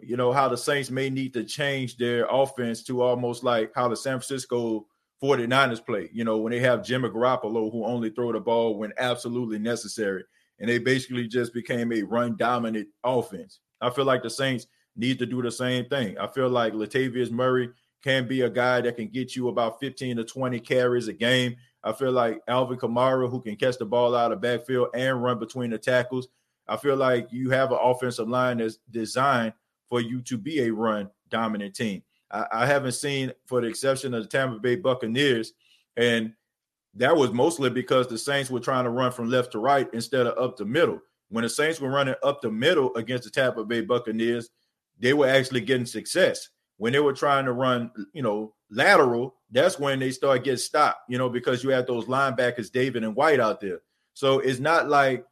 you 0.00 0.16
know, 0.16 0.32
how 0.32 0.48
the 0.48 0.56
Saints 0.56 0.90
may 0.90 1.10
need 1.10 1.32
to 1.34 1.44
change 1.44 1.96
their 1.96 2.26
offense 2.30 2.82
to 2.84 3.02
almost 3.02 3.44
like 3.44 3.72
how 3.74 3.88
the 3.88 3.96
San 3.96 4.18
Francisco 4.18 4.86
49ers 5.22 5.84
play, 5.84 6.10
you 6.12 6.24
know, 6.24 6.38
when 6.38 6.50
they 6.52 6.60
have 6.60 6.84
Jimmy 6.84 7.08
Garoppolo 7.08 7.70
who 7.70 7.84
only 7.84 8.10
throw 8.10 8.32
the 8.32 8.40
ball 8.40 8.76
when 8.76 8.92
absolutely 8.98 9.58
necessary. 9.58 10.24
And 10.58 10.68
they 10.68 10.78
basically 10.78 11.26
just 11.26 11.54
became 11.54 11.92
a 11.92 12.02
run 12.02 12.36
dominant 12.36 12.88
offense. 13.02 13.60
I 13.80 13.90
feel 13.90 14.04
like 14.04 14.22
the 14.22 14.30
Saints 14.30 14.66
need 14.96 15.18
to 15.18 15.26
do 15.26 15.42
the 15.42 15.50
same 15.50 15.86
thing. 15.86 16.18
I 16.18 16.26
feel 16.26 16.48
like 16.48 16.72
Latavius 16.72 17.30
Murray 17.30 17.70
can 18.02 18.28
be 18.28 18.42
a 18.42 18.50
guy 18.50 18.80
that 18.82 18.96
can 18.96 19.08
get 19.08 19.34
you 19.34 19.48
about 19.48 19.80
15 19.80 20.18
to 20.18 20.24
20 20.24 20.60
carries 20.60 21.08
a 21.08 21.12
game. 21.12 21.56
I 21.82 21.92
feel 21.92 22.12
like 22.12 22.40
Alvin 22.48 22.78
Kamara, 22.78 23.30
who 23.30 23.40
can 23.40 23.56
catch 23.56 23.78
the 23.78 23.86
ball 23.86 24.14
out 24.14 24.32
of 24.32 24.40
backfield 24.40 24.88
and 24.94 25.22
run 25.22 25.38
between 25.38 25.70
the 25.70 25.78
tackles. 25.78 26.28
I 26.68 26.76
feel 26.76 26.96
like 26.96 27.28
you 27.30 27.50
have 27.50 27.72
an 27.72 27.78
offensive 27.80 28.28
line 28.28 28.58
that's 28.58 28.78
designed 28.90 29.52
for 29.88 30.00
you 30.00 30.20
to 30.22 30.38
be 30.38 30.60
a 30.60 30.70
run 30.70 31.10
dominant 31.28 31.74
team. 31.74 32.02
I, 32.30 32.46
I 32.52 32.66
haven't 32.66 32.92
seen, 32.92 33.32
for 33.46 33.60
the 33.60 33.68
exception 33.68 34.14
of 34.14 34.22
the 34.22 34.28
Tampa 34.28 34.58
Bay 34.58 34.76
Buccaneers, 34.76 35.52
and 35.96 36.32
that 36.94 37.16
was 37.16 37.32
mostly 37.32 37.70
because 37.70 38.06
the 38.06 38.18
Saints 38.18 38.50
were 38.50 38.60
trying 38.60 38.84
to 38.84 38.90
run 38.90 39.12
from 39.12 39.28
left 39.28 39.52
to 39.52 39.58
right 39.58 39.88
instead 39.92 40.26
of 40.26 40.38
up 40.38 40.56
the 40.56 40.64
middle. 40.64 41.00
When 41.28 41.42
the 41.42 41.48
Saints 41.48 41.80
were 41.80 41.90
running 41.90 42.14
up 42.22 42.40
the 42.40 42.50
middle 42.50 42.94
against 42.96 43.24
the 43.24 43.30
Tampa 43.30 43.64
Bay 43.64 43.80
Buccaneers, 43.80 44.50
they 44.98 45.12
were 45.12 45.28
actually 45.28 45.60
getting 45.60 45.86
success. 45.86 46.48
When 46.76 46.92
they 46.92 47.00
were 47.00 47.12
trying 47.12 47.44
to 47.44 47.52
run, 47.52 47.90
you 48.12 48.22
know, 48.22 48.54
lateral, 48.70 49.36
that's 49.50 49.78
when 49.78 50.00
they 50.00 50.10
start 50.10 50.44
getting 50.44 50.58
stopped, 50.58 51.02
you 51.08 51.18
know, 51.18 51.28
because 51.28 51.62
you 51.62 51.70
have 51.70 51.86
those 51.86 52.06
linebackers, 52.06 52.72
David 52.72 53.04
and 53.04 53.14
White 53.14 53.40
out 53.40 53.60
there. 53.60 53.80
So 54.14 54.40
it's 54.40 54.60
not 54.60 54.88
like 54.88 55.24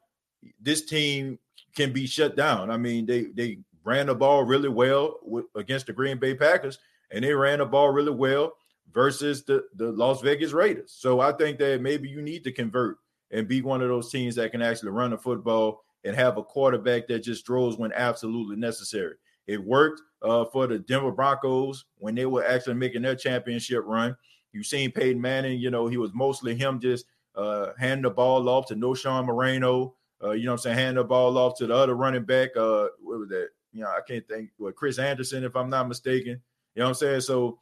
this 0.61 0.85
team 0.85 1.37
can 1.75 1.91
be 1.91 2.05
shut 2.05 2.35
down. 2.37 2.71
I 2.71 2.77
mean, 2.77 3.05
they 3.05 3.23
they 3.33 3.59
ran 3.83 4.07
the 4.07 4.15
ball 4.15 4.43
really 4.43 4.69
well 4.69 5.19
with, 5.23 5.45
against 5.55 5.87
the 5.87 5.93
Green 5.93 6.17
Bay 6.17 6.33
Packers, 6.35 6.79
and 7.11 7.23
they 7.23 7.33
ran 7.33 7.59
the 7.59 7.65
ball 7.65 7.89
really 7.89 8.11
well 8.11 8.53
versus 8.93 9.43
the, 9.43 9.65
the 9.75 9.91
Las 9.91 10.21
Vegas 10.21 10.51
Raiders. 10.51 10.95
So 10.97 11.19
I 11.19 11.31
think 11.33 11.57
that 11.59 11.81
maybe 11.81 12.07
you 12.07 12.21
need 12.21 12.43
to 12.45 12.51
convert 12.51 12.97
and 13.31 13.47
be 13.47 13.61
one 13.61 13.81
of 13.81 13.89
those 13.89 14.11
teams 14.11 14.35
that 14.35 14.51
can 14.51 14.61
actually 14.61 14.91
run 14.91 15.11
the 15.11 15.17
football 15.17 15.83
and 16.03 16.15
have 16.15 16.37
a 16.37 16.43
quarterback 16.43 17.07
that 17.07 17.23
just 17.23 17.45
throws 17.45 17.77
when 17.77 17.91
absolutely 17.93 18.55
necessary. 18.55 19.15
It 19.47 19.63
worked 19.63 20.01
uh, 20.21 20.45
for 20.45 20.67
the 20.67 20.79
Denver 20.79 21.11
Broncos 21.11 21.85
when 21.97 22.15
they 22.15 22.25
were 22.25 22.45
actually 22.45 22.75
making 22.75 23.01
their 23.01 23.15
championship 23.15 23.83
run. 23.85 24.15
You've 24.53 24.65
seen 24.65 24.91
Peyton 24.91 25.21
Manning, 25.21 25.59
you 25.59 25.71
know, 25.71 25.87
he 25.87 25.97
was 25.97 26.13
mostly 26.13 26.55
him 26.55 26.79
just 26.79 27.05
uh, 27.35 27.69
handing 27.77 28.03
the 28.03 28.09
ball 28.09 28.47
off 28.47 28.67
to 28.67 28.75
Knowshon 28.75 29.25
Moreno, 29.25 29.95
uh, 30.23 30.31
you 30.31 30.45
know 30.45 30.53
I'm 30.53 30.57
saying, 30.57 30.77
handing 30.77 31.01
the 31.01 31.03
ball 31.03 31.37
off 31.37 31.57
to 31.57 31.67
the 31.67 31.75
other 31.75 31.95
running 31.95 32.23
back. 32.23 32.55
Uh, 32.55 32.87
what 33.01 33.19
was 33.19 33.29
that? 33.29 33.49
You 33.73 33.81
know, 33.81 33.87
I 33.87 33.99
can't 34.07 34.27
think 34.27 34.51
what 34.57 34.75
Chris 34.75 34.99
Anderson, 34.99 35.43
if 35.43 35.55
I'm 35.55 35.69
not 35.69 35.87
mistaken. 35.87 36.41
You 36.75 36.79
know 36.79 36.85
what 36.85 36.89
I'm 36.89 36.95
saying? 36.95 37.21
So 37.21 37.59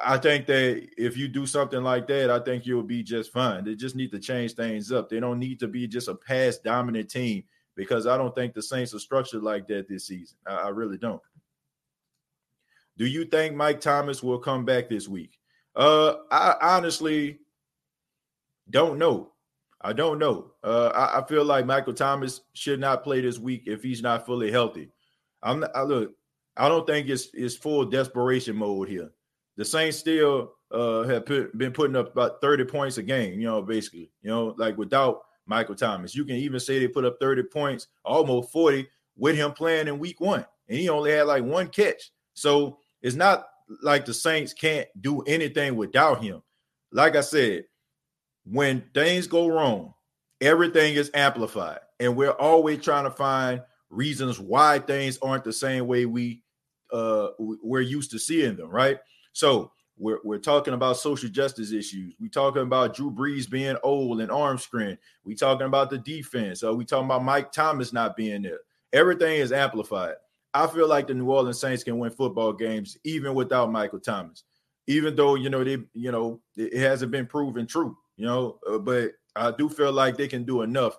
I 0.00 0.18
think 0.18 0.46
that 0.46 0.88
if 0.96 1.16
you 1.16 1.28
do 1.28 1.46
something 1.46 1.82
like 1.82 2.06
that, 2.06 2.30
I 2.30 2.38
think 2.38 2.64
you'll 2.64 2.84
be 2.84 3.02
just 3.02 3.32
fine. 3.32 3.64
They 3.64 3.74
just 3.74 3.96
need 3.96 4.12
to 4.12 4.20
change 4.20 4.54
things 4.54 4.92
up. 4.92 5.08
They 5.08 5.20
don't 5.20 5.38
need 5.38 5.58
to 5.60 5.68
be 5.68 5.86
just 5.88 6.08
a 6.08 6.14
pass 6.14 6.58
dominant 6.58 7.10
team 7.10 7.44
because 7.76 8.06
I 8.06 8.16
don't 8.16 8.34
think 8.34 8.54
the 8.54 8.62
Saints 8.62 8.94
are 8.94 8.98
structured 8.98 9.42
like 9.42 9.66
that 9.68 9.88
this 9.88 10.06
season. 10.06 10.36
I, 10.46 10.54
I 10.54 10.68
really 10.68 10.98
don't. 10.98 11.22
Do 12.96 13.06
you 13.06 13.24
think 13.24 13.56
Mike 13.56 13.80
Thomas 13.80 14.22
will 14.22 14.38
come 14.38 14.64
back 14.64 14.88
this 14.88 15.08
week? 15.08 15.38
Uh, 15.74 16.14
I 16.30 16.56
honestly 16.60 17.38
don't 18.68 18.98
know. 18.98 19.32
I 19.80 19.92
don't 19.92 20.18
know. 20.18 20.52
Uh, 20.62 20.88
I, 20.88 21.20
I, 21.20 21.26
feel 21.26 21.44
like 21.44 21.64
Michael 21.64 21.94
Thomas 21.94 22.42
should 22.52 22.80
not 22.80 23.02
play 23.02 23.22
this 23.22 23.38
week 23.38 23.62
if 23.64 23.82
he's 23.82 24.02
not 24.02 24.26
fully 24.26 24.50
healthy. 24.50 24.90
I'm 25.42 25.60
not, 25.60 25.70
I 25.74 25.82
look. 25.82 26.12
I 26.56 26.68
don't 26.68 26.86
think 26.86 27.08
it's 27.08 27.28
it's 27.32 27.56
full 27.56 27.86
desperation 27.86 28.56
mode 28.56 28.88
here. 28.88 29.10
The 29.56 29.64
Saints 29.64 29.96
still 29.96 30.52
uh, 30.70 31.04
have 31.04 31.24
put, 31.24 31.56
been 31.56 31.72
putting 31.72 31.96
up 31.96 32.12
about 32.12 32.42
30 32.42 32.64
points 32.64 32.98
a 32.98 33.02
game. 33.02 33.40
You 33.40 33.46
know, 33.46 33.62
basically, 33.62 34.10
you 34.22 34.30
know, 34.30 34.54
like 34.58 34.76
without 34.76 35.22
Michael 35.46 35.74
Thomas, 35.74 36.14
you 36.14 36.24
can 36.24 36.36
even 36.36 36.60
say 36.60 36.78
they 36.78 36.88
put 36.88 37.04
up 37.04 37.18
30 37.20 37.44
points, 37.44 37.88
almost 38.04 38.52
40 38.52 38.86
with 39.16 39.36
him 39.36 39.52
playing 39.52 39.88
in 39.88 39.98
Week 39.98 40.20
One, 40.20 40.46
and 40.68 40.78
he 40.78 40.88
only 40.88 41.12
had 41.12 41.26
like 41.26 41.44
one 41.44 41.68
catch. 41.68 42.10
So 42.34 42.78
it's 43.02 43.16
not 43.16 43.46
like 43.82 44.04
the 44.04 44.14
Saints 44.14 44.52
can't 44.52 44.88
do 45.00 45.20
anything 45.22 45.76
without 45.76 46.22
him. 46.22 46.42
Like 46.92 47.16
I 47.16 47.20
said, 47.20 47.64
when 48.44 48.84
things 48.94 49.26
go 49.26 49.48
wrong, 49.48 49.94
everything 50.40 50.94
is 50.94 51.10
amplified, 51.14 51.80
and 51.98 52.16
we're 52.16 52.30
always 52.30 52.82
trying 52.82 53.04
to 53.04 53.10
find 53.10 53.62
reasons 53.90 54.38
why 54.38 54.78
things 54.78 55.18
aren't 55.20 55.44
the 55.44 55.52
same 55.52 55.86
way 55.86 56.06
we 56.06 56.42
uh 56.92 57.28
we're 57.38 57.80
used 57.80 58.10
to 58.12 58.18
seeing 58.18 58.56
them, 58.56 58.70
right? 58.70 58.98
So 59.32 59.72
we're, 60.00 60.18
we're 60.24 60.38
talking 60.38 60.72
about 60.72 60.96
social 60.96 61.28
justice 61.28 61.72
issues. 61.72 62.14
We're 62.18 62.28
talking 62.30 62.62
about 62.62 62.94
Drew 62.94 63.10
Brees 63.10 63.48
being 63.48 63.76
old 63.82 64.20
and 64.20 64.30
arm 64.30 64.56
strength. 64.56 65.02
We 65.24 65.34
talking 65.34 65.66
about 65.66 65.90
the 65.90 65.98
defense. 65.98 66.64
Uh, 66.64 66.74
we 66.74 66.86
talking 66.86 67.04
about 67.04 67.22
Mike 67.22 67.52
Thomas 67.52 67.92
not 67.92 68.16
being 68.16 68.42
there. 68.42 68.60
Everything 68.92 69.40
is 69.40 69.52
amplified. 69.52 70.14
I 70.54 70.66
feel 70.66 70.88
like 70.88 71.06
the 71.06 71.14
New 71.14 71.30
Orleans 71.30 71.60
Saints 71.60 71.84
can 71.84 71.98
win 71.98 72.10
football 72.10 72.52
games 72.52 72.96
even 73.04 73.34
without 73.34 73.70
Michael 73.70 74.00
Thomas, 74.00 74.42
even 74.86 75.14
though 75.14 75.36
you 75.36 75.50
know 75.50 75.62
they 75.62 75.78
you 75.92 76.10
know 76.10 76.40
it 76.56 76.80
hasn't 76.80 77.12
been 77.12 77.26
proven 77.26 77.66
true. 77.66 77.96
You 78.16 78.26
know, 78.26 78.58
uh, 78.68 78.78
but 78.78 79.12
I 79.36 79.52
do 79.52 79.68
feel 79.68 79.92
like 79.92 80.16
they 80.16 80.28
can 80.28 80.44
do 80.44 80.62
enough 80.62 80.96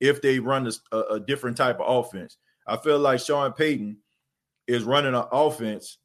if 0.00 0.22
they 0.22 0.38
run 0.38 0.70
a, 0.92 0.98
a 0.98 1.20
different 1.20 1.56
type 1.56 1.80
of 1.80 2.06
offense. 2.06 2.38
I 2.66 2.76
feel 2.78 2.98
like 2.98 3.20
Sean 3.20 3.52
Payton 3.52 3.98
is 4.66 4.84
running 4.84 5.14
an 5.14 5.24
offense 5.30 5.98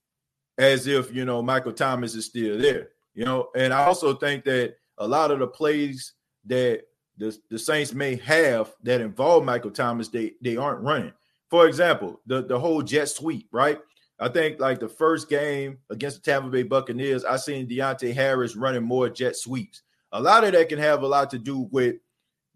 as 0.59 0.85
if 0.85 1.11
you 1.15 1.25
know 1.25 1.41
Michael 1.41 1.73
Thomas 1.73 2.13
is 2.13 2.25
still 2.25 2.59
there. 2.59 2.89
You 3.15 3.25
know, 3.25 3.49
and 3.55 3.73
I 3.73 3.85
also 3.85 4.13
think 4.13 4.43
that 4.45 4.75
a 4.99 5.07
lot 5.07 5.31
of 5.31 5.39
the 5.39 5.47
plays 5.47 6.13
that 6.45 6.83
the, 7.17 7.35
the 7.49 7.57
Saints 7.57 7.93
may 7.93 8.15
have 8.17 8.73
that 8.83 9.01
involve 9.01 9.43
Michael 9.43 9.71
Thomas, 9.71 10.09
they 10.09 10.33
they 10.41 10.57
aren't 10.57 10.81
running. 10.81 11.13
For 11.49 11.67
example, 11.67 12.21
the, 12.27 12.43
the 12.43 12.59
whole 12.59 12.83
jet 12.83 13.09
sweep, 13.09 13.47
right? 13.51 13.79
I 14.19 14.27
think 14.27 14.59
like 14.59 14.79
the 14.79 14.89
first 14.89 15.29
game 15.29 15.79
against 15.89 16.17
the 16.17 16.31
Tampa 16.31 16.49
Bay 16.49 16.63
Buccaneers, 16.63 17.25
I 17.25 17.37
seen 17.37 17.67
Deonte 17.67 18.13
Harris 18.13 18.55
running 18.55 18.83
more 18.83 19.09
jet 19.09 19.35
sweeps. 19.35 19.81
A 20.11 20.21
lot 20.21 20.43
of 20.43 20.51
that 20.51 20.69
can 20.69 20.77
have 20.77 21.01
a 21.01 21.07
lot 21.07 21.29
to 21.31 21.39
do 21.39 21.69
with 21.71 21.95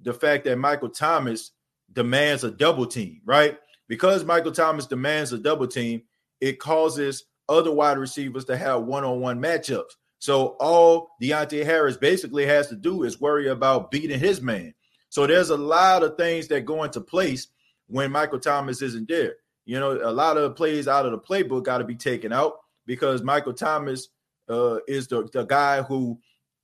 the 0.02 0.14
fact 0.14 0.44
that 0.44 0.58
Michael 0.58 0.90
Thomas 0.90 1.52
demands 1.94 2.44
a 2.44 2.52
double 2.52 2.86
team, 2.86 3.22
right? 3.26 3.58
Because 3.88 4.26
Michael 4.26 4.52
Thomas 4.52 4.86
demands 4.86 5.34
a 5.34 5.38
double 5.38 5.68
team, 5.68 6.04
it 6.42 6.60
causes 6.60 7.26
other 7.50 7.72
wide 7.72 7.98
receivers 7.98 8.46
to 8.46 8.58
have 8.58 8.84
one-on-one 8.84 9.40
matchups. 9.40 9.92
So 10.20 10.56
all 10.60 11.10
Deonte 11.22 11.66
Harris 11.66 11.98
basically 11.98 12.46
has 12.46 12.68
to 12.70 12.76
do 12.76 13.04
is 13.04 13.20
worry 13.20 13.50
about 13.50 13.92
beating 13.92 14.20
his 14.20 14.42
man. 14.42 14.74
So 15.10 15.28
there's 15.28 15.50
a 15.50 15.58
lot 15.58 16.04
of 16.04 16.18
things 16.18 16.48
that 16.48 16.66
go 16.66 16.84
into 16.84 17.02
place 17.02 17.48
when 17.88 18.12
Michael 18.12 18.40
Thomas 18.40 18.82
isn't 18.82 19.10
there. 19.10 19.36
You 19.66 19.80
know, 19.80 19.92
a 19.92 20.12
lot 20.12 20.38
of 20.38 20.56
plays 20.56 20.88
out 20.88 21.06
of 21.06 21.12
the 21.12 21.20
playbook 21.20 21.66
got 21.66 21.80
to 21.80 21.84
be 21.84 21.96
taken 21.96 22.34
out 22.34 22.54
because 22.86 23.22
Michael 23.22 23.54
Thomas 23.54 24.10
uh, 24.50 24.80
is 24.88 25.08
the, 25.08 25.30
the 25.32 25.46
guy 25.46 25.82
who 25.82 26.20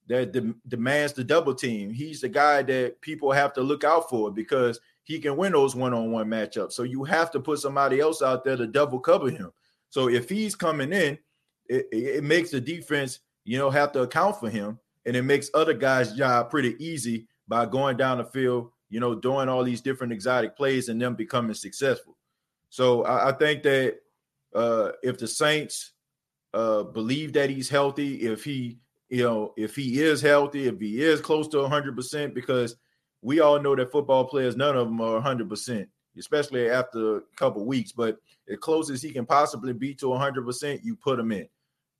that 0.08 0.32
de- 0.32 0.54
demands 0.66 1.12
the 1.12 1.22
double 1.22 1.54
team. 1.54 1.92
He's 1.92 2.20
the 2.20 2.28
guy 2.28 2.62
that 2.62 3.00
people 3.00 3.30
have 3.30 3.52
to 3.52 3.60
look 3.60 3.84
out 3.84 4.10
for 4.10 4.30
because 4.32 4.80
he 5.04 5.18
can 5.18 5.36
win 5.36 5.52
those 5.52 5.76
one-on-one 5.76 6.28
matchups. 6.28 6.72
So 6.72 6.82
you 6.82 7.04
have 7.04 7.30
to 7.30 7.40
put 7.40 7.60
somebody 7.60 8.00
else 8.00 8.20
out 8.20 8.44
there 8.44 8.56
to 8.56 8.66
double 8.66 8.98
cover 8.98 9.30
him. 9.30 9.52
So 9.90 10.08
if 10.08 10.28
he's 10.28 10.54
coming 10.54 10.92
in, 10.92 11.18
it, 11.68 11.86
it 11.92 12.24
makes 12.24 12.50
the 12.50 12.60
defense, 12.60 13.20
you 13.44 13.58
know, 13.58 13.70
have 13.70 13.92
to 13.92 14.02
account 14.02 14.38
for 14.40 14.48
him, 14.48 14.78
and 15.04 15.16
it 15.16 15.22
makes 15.22 15.50
other 15.54 15.74
guys' 15.74 16.14
job 16.14 16.50
pretty 16.50 16.76
easy 16.84 17.28
by 17.48 17.66
going 17.66 17.96
down 17.96 18.18
the 18.18 18.24
field, 18.24 18.70
you 18.88 19.00
know, 19.00 19.14
doing 19.14 19.48
all 19.48 19.64
these 19.64 19.80
different 19.80 20.12
exotic 20.12 20.56
plays 20.56 20.88
and 20.88 21.00
them 21.00 21.14
becoming 21.14 21.54
successful. 21.54 22.16
So 22.70 23.04
I, 23.04 23.30
I 23.30 23.32
think 23.32 23.62
that 23.64 23.96
uh, 24.54 24.92
if 25.02 25.18
the 25.18 25.28
Saints 25.28 25.92
uh, 26.54 26.84
believe 26.84 27.32
that 27.34 27.50
he's 27.50 27.68
healthy, 27.68 28.22
if 28.22 28.44
he, 28.44 28.78
you 29.08 29.24
know, 29.24 29.54
if 29.56 29.74
he 29.74 30.00
is 30.00 30.20
healthy, 30.20 30.66
if 30.66 30.78
he 30.80 31.02
is 31.02 31.20
close 31.20 31.48
to 31.48 31.58
100%, 31.58 32.34
because 32.34 32.76
we 33.22 33.40
all 33.40 33.60
know 33.60 33.74
that 33.76 33.92
football 33.92 34.24
players, 34.24 34.56
none 34.56 34.76
of 34.76 34.86
them 34.86 35.00
are 35.00 35.20
100% 35.20 35.86
especially 36.18 36.70
after 36.70 37.18
a 37.18 37.22
couple 37.36 37.64
weeks. 37.64 37.92
But 37.92 38.18
as 38.48 38.58
close 38.58 38.90
as 38.90 39.02
he 39.02 39.10
can 39.10 39.26
possibly 39.26 39.72
be 39.72 39.94
to 39.94 40.06
100%, 40.06 40.80
you 40.82 40.96
put 40.96 41.18
him 41.18 41.32
in. 41.32 41.48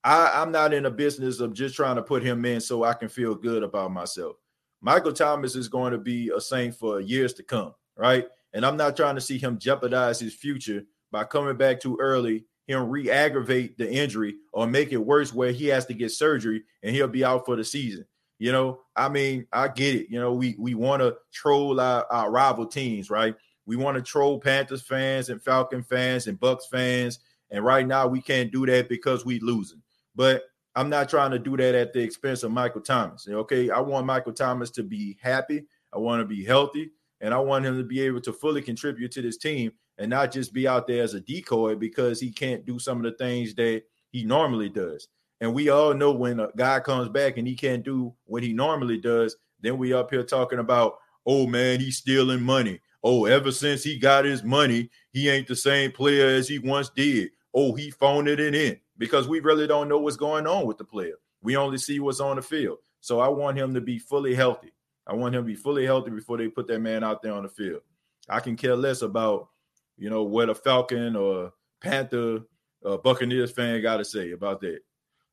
I, 0.03 0.31
I'm 0.35 0.51
not 0.51 0.73
in 0.73 0.85
the 0.85 0.91
business 0.91 1.41
of 1.41 1.53
just 1.53 1.75
trying 1.75 1.97
to 1.97 2.03
put 2.03 2.23
him 2.23 2.45
in 2.45 2.61
so 2.61 2.85
I 2.85 2.95
can 2.95 3.09
feel 3.09 3.35
good 3.35 3.63
about 3.63 3.93
myself. 3.93 4.37
Michael 4.81 5.13
Thomas 5.13 5.57
is 5.57 5.69
going 5.69 5.93
to 5.93 5.99
be 5.99 6.31
a 6.35 6.41
Saint 6.41 6.75
for 6.75 7.01
years 7.01 7.35
to 7.35 7.43
come, 7.43 7.75
right? 7.97 8.27
And 8.55 8.65
I'm 8.65 8.77
not 8.77 8.97
trying 8.97 9.15
to 9.15 9.21
see 9.21 9.39
him 9.39 9.59
jeopardize 9.59 10.19
his 10.19 10.35
future 10.35 10.85
by 11.13 11.25
coming 11.25 11.57
back 11.57 11.81
too 11.81 11.99
early, 12.01 12.45
him 12.67 12.89
re-aggravate 12.89 13.77
the 13.77 13.91
injury 13.91 14.37
or 14.53 14.67
make 14.67 14.93
it 14.93 14.97
worse 14.97 15.35
where 15.35 15.53
he 15.53 15.67
has 15.67 15.87
to 15.87 15.95
get 15.95 16.13
surgery 16.13 16.63
and 16.83 16.95
he'll 16.95 17.09
be 17.09 17.25
out 17.25 17.45
for 17.45 17.57
the 17.57 17.65
season. 17.65 18.07
You 18.39 18.53
know, 18.53 18.81
I 18.97 19.11
mean, 19.11 19.47
I 19.53 19.69
get 19.69 19.95
it. 19.95 20.07
You 20.09 20.19
know, 20.19 20.33
we 20.33 20.57
we 20.59 20.75
want 20.75 21.03
to 21.03 21.17
troll 21.31 21.79
our, 21.79 22.07
our 22.11 22.31
rival 22.31 22.65
teams, 22.65 23.11
right? 23.11 23.35
We 23.71 23.77
want 23.77 23.97
to 23.97 24.03
troll 24.03 24.41
Panthers 24.41 24.83
fans 24.83 25.29
and 25.29 25.41
Falcon 25.41 25.85
fans 25.85 26.27
and 26.27 26.41
Bucs 26.41 26.65
fans. 26.69 27.21
And 27.53 27.65
right 27.65 27.87
now 27.87 28.09
we 28.09 28.21
can't 28.21 28.51
do 28.51 28.67
that 28.67 28.89
because 28.89 29.25
we 29.25 29.39
losing. 29.39 29.81
But 30.17 30.43
I'm 30.75 30.91
not 30.91 31.09
trying 31.09 31.31
to 31.31 31.39
do 31.39 31.57
that 31.57 31.77
at 31.77 31.93
the 31.93 32.01
expense 32.01 32.43
of 32.43 32.51
Michael 32.51 32.81
Thomas. 32.81 33.29
Okay. 33.31 33.71
I 33.71 33.79
want 33.79 34.07
Michael 34.07 34.33
Thomas 34.33 34.71
to 34.71 34.83
be 34.83 35.17
happy. 35.23 35.67
I 35.93 35.99
want 35.99 36.21
to 36.21 36.27
be 36.27 36.45
healthy. 36.45 36.91
And 37.21 37.33
I 37.33 37.39
want 37.39 37.65
him 37.65 37.79
to 37.79 37.85
be 37.85 38.01
able 38.01 38.21
to 38.23 38.33
fully 38.33 38.61
contribute 38.61 39.13
to 39.13 39.23
this 39.23 39.37
team 39.37 39.71
and 39.99 40.11
not 40.11 40.33
just 40.33 40.53
be 40.53 40.67
out 40.67 40.89
there 40.89 41.05
as 41.05 41.15
a 41.15 41.21
decoy 41.21 41.77
because 41.77 42.19
he 42.19 42.33
can't 42.33 42.67
do 42.67 42.81
some 42.81 42.97
of 42.97 43.05
the 43.05 43.17
things 43.25 43.55
that 43.55 43.85
he 44.11 44.25
normally 44.25 44.69
does. 44.69 45.07
And 45.41 45.55
we 45.55 45.69
all 45.69 45.95
know 45.95 46.11
when 46.11 46.41
a 46.41 46.49
guy 46.57 46.81
comes 46.81 47.09
back 47.09 47.37
and 47.37 47.47
he 47.47 47.55
can't 47.55 47.85
do 47.85 48.15
what 48.25 48.43
he 48.43 48.53
normally 48.53 48.99
does, 48.99 49.37
then 49.61 49.79
we 49.79 49.93
up 49.93 50.11
here 50.11 50.25
talking 50.25 50.59
about, 50.59 50.95
oh 51.25 51.47
man, 51.47 51.79
he's 51.79 51.99
stealing 51.99 52.43
money 52.43 52.81
oh, 53.03 53.25
ever 53.25 53.53
since 53.53 53.83
he 53.83 53.99
got 53.99 54.25
his 54.25 54.43
money, 54.43 54.91
he 55.13 55.29
ain't 55.29 55.49
the 55.49 55.57
same 55.57 55.93
player 55.93 56.27
as 56.27 56.49
he 56.49 56.59
once 56.59 56.91
did. 56.91 57.31
Oh, 57.55 57.75
he 57.75 57.91
phoned 57.91 58.29
it 58.29 58.41
in 58.41 58.79
because 58.99 59.27
we 59.27 59.41
really 59.41 59.67
don't 59.67 59.89
know 59.89 59.99
what's 59.99 60.17
going 60.17 60.47
on 60.47 60.67
with 60.67 60.79
the 60.79 60.85
player. 60.85 61.15
We 61.43 61.57
only 61.57 61.79
see 61.79 62.01
what's 62.01 62.21
on 62.21 62.37
the 62.37 62.43
field. 62.43 62.79
So 63.01 63.21
I 63.21 63.29
want 63.29 63.59
him 63.59 63.75
to 63.75 63.81
be 63.81 63.99
fully 63.99 64.35
healthy. 64.35 64.73
I 65.07 65.15
want 65.15 65.35
him 65.35 65.43
to 65.43 65.47
be 65.47 65.57
fully 65.57 65.85
healthy 65.85 66.11
before 66.11 66.37
they 66.37 66.49
put 66.49 66.67
that 66.69 66.81
man 66.81 67.03
out 67.03 67.23
there 67.23 67.33
on 67.33 67.43
the 67.43 67.49
field. 67.49 67.81
I 68.29 68.41
can 68.41 68.57
care 68.57 68.77
less 68.77 69.03
about, 69.03 69.49
you 69.97 70.11
know, 70.11 70.23
what 70.23 70.51
a 70.51 70.55
Falcon 70.55 71.17
or 71.17 71.53
Panther, 71.81 72.41
uh, 72.85 72.99
Buccaneers 72.99 73.51
fan 73.51 73.83
got 73.83 73.97
to 73.97 74.05
say 74.05 74.33
about 74.33 74.61
that. 74.61 74.81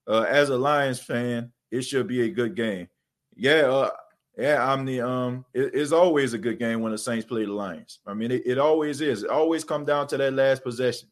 Uh, 0.08 0.22
as 0.22 0.50
a 0.50 0.58
Lions 0.58 1.00
fan, 1.00 1.52
it 1.70 1.82
should 1.82 2.08
be 2.08 2.22
a 2.22 2.30
good 2.30 2.56
game. 2.56 2.88
Yeah, 3.36 3.64
uh, 3.64 3.90
yeah, 4.38 4.72
I'm 4.72 4.86
the 4.86 5.02
um. 5.02 5.46
It, 5.54 5.72
it's 5.74 5.92
always 5.92 6.34
a 6.34 6.38
good 6.38 6.60
game 6.60 6.82
when 6.82 6.92
the 6.92 6.98
Saints 6.98 7.26
play 7.26 7.46
the 7.46 7.52
Lions. 7.52 8.00
I 8.06 8.14
mean, 8.14 8.32
it, 8.32 8.44
it 8.46 8.60
always 8.60 9.02
is. 9.02 9.24
It 9.24 9.30
always 9.30 9.64
come 9.64 9.84
down 9.84 10.08
to 10.08 10.18
that 10.18 10.34
last 10.34 10.64
possession. 10.64 11.10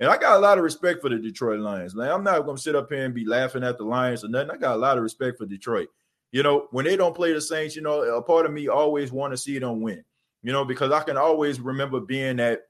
And 0.00 0.08
I 0.08 0.16
got 0.16 0.36
a 0.36 0.38
lot 0.38 0.58
of 0.58 0.64
respect 0.64 1.02
for 1.02 1.08
the 1.08 1.18
Detroit 1.18 1.58
Lions. 1.58 1.96
Like, 1.96 2.10
I'm 2.10 2.22
not 2.22 2.44
going 2.44 2.56
to 2.56 2.62
sit 2.62 2.76
up 2.76 2.88
here 2.88 3.04
and 3.04 3.12
be 3.12 3.24
laughing 3.24 3.64
at 3.64 3.78
the 3.78 3.84
Lions 3.84 4.22
or 4.22 4.28
nothing. 4.28 4.52
I 4.52 4.56
got 4.56 4.76
a 4.76 4.78
lot 4.78 4.96
of 4.96 5.02
respect 5.02 5.38
for 5.38 5.46
Detroit. 5.46 5.88
You 6.30 6.44
know, 6.44 6.68
when 6.70 6.84
they 6.84 6.94
don't 6.94 7.16
play 7.16 7.32
the 7.32 7.40
Saints, 7.40 7.74
you 7.74 7.82
know, 7.82 8.02
a 8.02 8.22
part 8.22 8.46
of 8.46 8.52
me 8.52 8.68
always 8.68 9.10
want 9.10 9.32
to 9.32 9.36
see 9.36 9.58
them 9.58 9.80
win. 9.80 10.04
You 10.44 10.52
know, 10.52 10.64
because 10.64 10.92
I 10.92 11.02
can 11.02 11.16
always 11.16 11.58
remember 11.58 11.98
being 11.98 12.36
that 12.36 12.62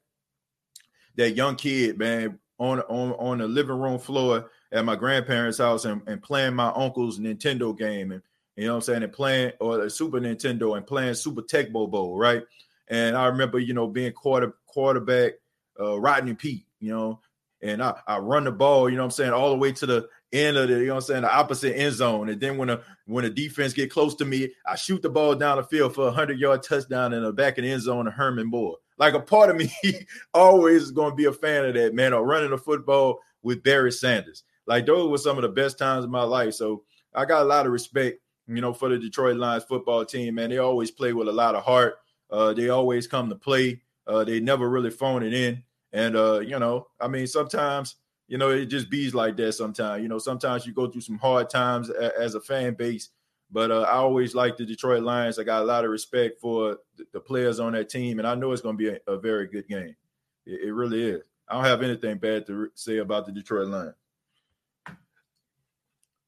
that 1.16 1.32
young 1.32 1.56
kid, 1.56 1.98
man, 1.98 2.38
on 2.58 2.80
on 2.80 3.12
on 3.12 3.38
the 3.38 3.46
living 3.46 3.78
room 3.78 3.98
floor 3.98 4.50
at 4.72 4.86
my 4.86 4.96
grandparents' 4.96 5.58
house 5.58 5.84
and, 5.84 6.00
and 6.06 6.22
playing 6.22 6.54
my 6.54 6.68
uncle's 6.68 7.18
Nintendo 7.18 7.76
game 7.76 8.12
and 8.12 8.22
you 8.58 8.66
know 8.66 8.72
what 8.72 8.76
I'm 8.78 8.82
saying, 8.82 9.02
and 9.04 9.12
playing 9.12 9.52
or 9.60 9.78
the 9.78 9.88
Super 9.88 10.18
Nintendo 10.18 10.76
and 10.76 10.86
playing 10.86 11.14
Super 11.14 11.42
Tecmo 11.42 11.88
Bowl, 11.88 12.16
right? 12.16 12.42
And 12.88 13.16
I 13.16 13.26
remember, 13.26 13.58
you 13.58 13.72
know, 13.72 13.86
being 13.86 14.12
quarter 14.12 14.54
quarterback, 14.66 15.34
uh, 15.78 15.98
Rodney 16.00 16.34
Peete, 16.34 16.66
you 16.80 16.92
know, 16.92 17.20
and 17.62 17.82
I, 17.82 17.94
I 18.06 18.18
run 18.18 18.44
the 18.44 18.52
ball, 18.52 18.88
you 18.88 18.96
know 18.96 19.02
what 19.02 19.06
I'm 19.06 19.10
saying, 19.12 19.32
all 19.32 19.50
the 19.50 19.56
way 19.56 19.70
to 19.72 19.86
the 19.86 20.08
end 20.32 20.56
of 20.56 20.68
the, 20.68 20.74
you 20.74 20.86
know 20.86 20.94
what 20.94 21.04
I'm 21.04 21.06
saying, 21.06 21.22
the 21.22 21.32
opposite 21.32 21.76
end 21.76 21.94
zone. 21.94 22.30
And 22.30 22.40
then 22.40 22.56
when 22.56 22.70
a 22.70 22.80
when 23.06 23.24
a 23.24 23.30
defense 23.30 23.72
get 23.74 23.92
close 23.92 24.14
to 24.16 24.24
me, 24.24 24.52
I 24.66 24.74
shoot 24.74 25.02
the 25.02 25.10
ball 25.10 25.36
down 25.36 25.58
the 25.58 25.64
field 25.64 25.94
for 25.94 26.08
a 26.08 26.12
hundred 26.12 26.40
yard 26.40 26.62
touchdown 26.62 27.12
in 27.12 27.22
the 27.22 27.32
back 27.32 27.58
of 27.58 27.64
the 27.64 27.70
end 27.70 27.82
zone 27.82 28.06
to 28.06 28.10
Herman 28.10 28.48
Moore. 28.48 28.76
Like 28.98 29.14
a 29.14 29.20
part 29.20 29.50
of 29.50 29.56
me 29.56 29.70
always 30.34 30.82
is 30.82 30.90
going 30.90 31.10
to 31.10 31.16
be 31.16 31.26
a 31.26 31.32
fan 31.32 31.64
of 31.64 31.74
that, 31.74 31.94
man, 31.94 32.12
or 32.12 32.26
running 32.26 32.50
the 32.50 32.58
football 32.58 33.20
with 33.42 33.62
Barry 33.62 33.92
Sanders. 33.92 34.42
Like 34.66 34.86
those 34.86 35.08
were 35.08 35.18
some 35.18 35.38
of 35.38 35.42
the 35.42 35.48
best 35.48 35.78
times 35.78 36.04
of 36.04 36.10
my 36.10 36.24
life. 36.24 36.54
So 36.54 36.82
I 37.14 37.24
got 37.24 37.42
a 37.42 37.44
lot 37.44 37.64
of 37.64 37.72
respect 37.72 38.18
you 38.48 38.60
know, 38.60 38.72
for 38.72 38.88
the 38.88 38.98
Detroit 38.98 39.36
Lions 39.36 39.64
football 39.64 40.04
team, 40.04 40.36
man. 40.36 40.50
They 40.50 40.58
always 40.58 40.90
play 40.90 41.12
with 41.12 41.28
a 41.28 41.32
lot 41.32 41.54
of 41.54 41.64
heart. 41.64 41.98
Uh, 42.30 42.52
they 42.52 42.68
always 42.68 43.06
come 43.06 43.28
to 43.28 43.34
play. 43.34 43.80
Uh, 44.06 44.24
they 44.24 44.40
never 44.40 44.68
really 44.68 44.90
phone 44.90 45.22
it 45.22 45.34
in. 45.34 45.62
And 45.92 46.16
uh, 46.16 46.40
you 46.40 46.58
know, 46.58 46.88
I 47.00 47.08
mean, 47.08 47.26
sometimes 47.26 47.96
you 48.26 48.38
know 48.38 48.50
it 48.50 48.66
just 48.66 48.90
bees 48.90 49.14
like 49.14 49.36
that. 49.36 49.52
Sometimes 49.52 50.02
you 50.02 50.08
know, 50.08 50.18
sometimes 50.18 50.66
you 50.66 50.72
go 50.72 50.86
through 50.86 51.02
some 51.02 51.18
hard 51.18 51.50
times 51.50 51.90
a- 51.90 52.18
as 52.18 52.34
a 52.34 52.40
fan 52.40 52.74
base. 52.74 53.10
But 53.50 53.70
uh, 53.70 53.82
I 53.82 53.92
always 53.92 54.34
like 54.34 54.56
the 54.56 54.66
Detroit 54.66 55.02
Lions. 55.02 55.38
I 55.38 55.44
got 55.44 55.62
a 55.62 55.64
lot 55.64 55.84
of 55.84 55.90
respect 55.90 56.38
for 56.38 56.78
the 57.12 57.20
players 57.20 57.60
on 57.60 57.72
that 57.72 57.88
team, 57.88 58.18
and 58.18 58.28
I 58.28 58.34
know 58.34 58.52
it's 58.52 58.60
going 58.60 58.76
to 58.76 58.78
be 58.78 58.90
a, 58.90 59.12
a 59.12 59.18
very 59.18 59.46
good 59.46 59.66
game. 59.66 59.96
It, 60.44 60.68
it, 60.68 60.72
really 60.72 61.02
is. 61.02 61.22
I 61.48 61.54
don't 61.54 61.64
have 61.64 61.82
anything 61.82 62.18
bad 62.18 62.46
to 62.46 62.70
say 62.74 62.98
about 62.98 63.24
the 63.24 63.32
Detroit 63.32 63.68
Lions. 63.68 63.94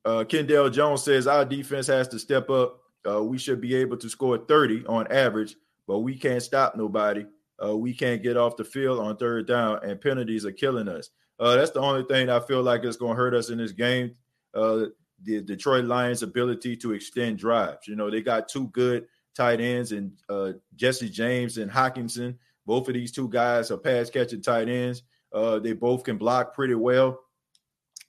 Uh, 0.05 0.25
Kendall 0.25 0.71
Jones 0.71 1.03
says 1.03 1.27
our 1.27 1.45
defense 1.45 1.87
has 1.89 2.09
to 2.09 2.19
step 2.19 2.51
up. 2.51 2.81
Uh, 3.07 3.23
we 3.23 3.39
should 3.39 3.61
be 3.61 3.75
able 3.75 3.97
to 3.97 4.09
score 4.09 4.39
30 4.39 4.87
on 4.87 5.07
average, 5.11 5.57
but 5.87 6.01
we 6.01 6.17
can't 6.17 6.43
stop 6.43 6.77
nobody. 6.77 7.25
Uh, 7.63 7.77
we 7.77 7.93
can't 7.93 8.23
get 8.23 8.37
off 8.37 8.57
the 8.57 8.65
field 8.65 8.99
on 8.99 9.17
third 9.17 9.47
down, 9.47 9.81
and 9.85 10.01
penalties 10.01 10.47
are 10.47 10.53
killing 10.53 10.89
us. 10.89 11.11
Uh, 11.39 11.57
that's 11.57 11.71
the 11.71 11.81
only 11.81 12.05
thing 12.05 12.29
I 12.29 12.41
feel 12.41 12.63
like 12.63 12.85
is 12.85 12.97
going 12.97 13.13
to 13.13 13.23
hurt 13.23 13.35
us 13.35 13.51
in 13.51 13.59
this 13.59 13.73
game. 13.73 14.15
Uh, 14.55 14.87
the 15.23 15.41
Detroit 15.43 15.85
Lions' 15.85 16.23
ability 16.23 16.77
to 16.79 16.93
extend 16.93 17.39
drives. 17.39 17.87
You 17.87 17.97
know, 17.97 18.11
they 18.11 18.23
got 18.23 18.49
two 18.49 18.69
good 18.69 19.07
tight 19.35 19.61
ends 19.61 19.93
and 19.93 20.13
uh, 20.29 20.53
Jesse 20.77 21.09
James 21.09 21.59
and 21.59 21.71
Hockenson. 21.71 22.37
Both 22.67 22.89
of 22.89 22.95
these 22.95 23.13
two 23.13 23.29
guys 23.29 23.71
are 23.71 23.77
pass 23.77 24.11
catching 24.11 24.43
tight 24.43 24.69
ends. 24.69 25.03
Uh, 25.33 25.59
they 25.59 25.73
both 25.73 26.05
can 26.05 26.17
block 26.17 26.55
pretty 26.55 26.75
well. 26.75 27.21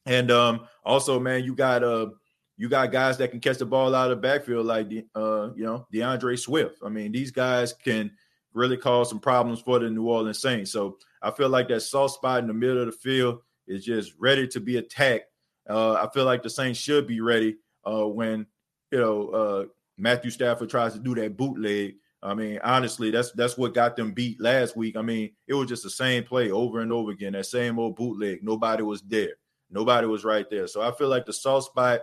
And 0.05 0.31
um, 0.31 0.67
also, 0.83 1.19
man, 1.19 1.43
you 1.43 1.55
got 1.55 1.83
uh 1.83 2.07
you 2.57 2.69
got 2.69 2.91
guys 2.91 3.17
that 3.17 3.31
can 3.31 3.39
catch 3.39 3.57
the 3.57 3.65
ball 3.65 3.95
out 3.95 4.11
of 4.11 4.17
the 4.17 4.21
backfield 4.21 4.65
like 4.65 4.87
uh 5.15 5.49
you 5.55 5.63
know 5.63 5.87
DeAndre 5.93 6.37
Swift. 6.37 6.77
I 6.83 6.89
mean, 6.89 7.11
these 7.11 7.31
guys 7.31 7.73
can 7.73 8.11
really 8.53 8.77
cause 8.77 9.09
some 9.09 9.19
problems 9.19 9.61
for 9.61 9.79
the 9.79 9.89
New 9.89 10.07
Orleans 10.07 10.41
Saints. 10.41 10.71
So 10.71 10.97
I 11.21 11.31
feel 11.31 11.49
like 11.49 11.67
that 11.69 11.81
soft 11.81 12.15
spot 12.15 12.39
in 12.39 12.47
the 12.47 12.53
middle 12.53 12.79
of 12.79 12.87
the 12.87 12.91
field 12.91 13.39
is 13.67 13.85
just 13.85 14.13
ready 14.19 14.47
to 14.49 14.59
be 14.59 14.77
attacked. 14.77 15.25
Uh, 15.69 15.93
I 15.93 16.09
feel 16.13 16.25
like 16.25 16.43
the 16.43 16.49
Saints 16.49 16.79
should 16.79 17.07
be 17.07 17.21
ready 17.21 17.57
uh, 17.85 18.07
when 18.07 18.45
you 18.91 18.99
know 18.99 19.29
uh, 19.29 19.65
Matthew 19.97 20.31
Stafford 20.31 20.69
tries 20.69 20.93
to 20.93 20.99
do 20.99 21.15
that 21.15 21.37
bootleg. 21.37 21.95
I 22.23 22.33
mean, 22.35 22.59
honestly, 22.63 23.09
that's 23.09 23.31
that's 23.31 23.57
what 23.57 23.73
got 23.73 23.95
them 23.95 24.11
beat 24.13 24.39
last 24.39 24.75
week. 24.75 24.95
I 24.95 25.01
mean, 25.01 25.31
it 25.47 25.53
was 25.53 25.69
just 25.69 25.83
the 25.83 25.89
same 25.89 26.23
play 26.23 26.51
over 26.51 26.81
and 26.81 26.91
over 26.91 27.11
again, 27.11 27.33
that 27.33 27.45
same 27.45 27.79
old 27.79 27.95
bootleg. 27.95 28.43
Nobody 28.43 28.83
was 28.83 29.01
there. 29.01 29.33
Nobody 29.71 30.07
was 30.07 30.23
right 30.23 30.49
there. 30.49 30.67
So 30.67 30.81
I 30.81 30.91
feel 30.91 31.07
like 31.07 31.25
the 31.25 31.33
soft 31.33 31.67
spot 31.67 32.01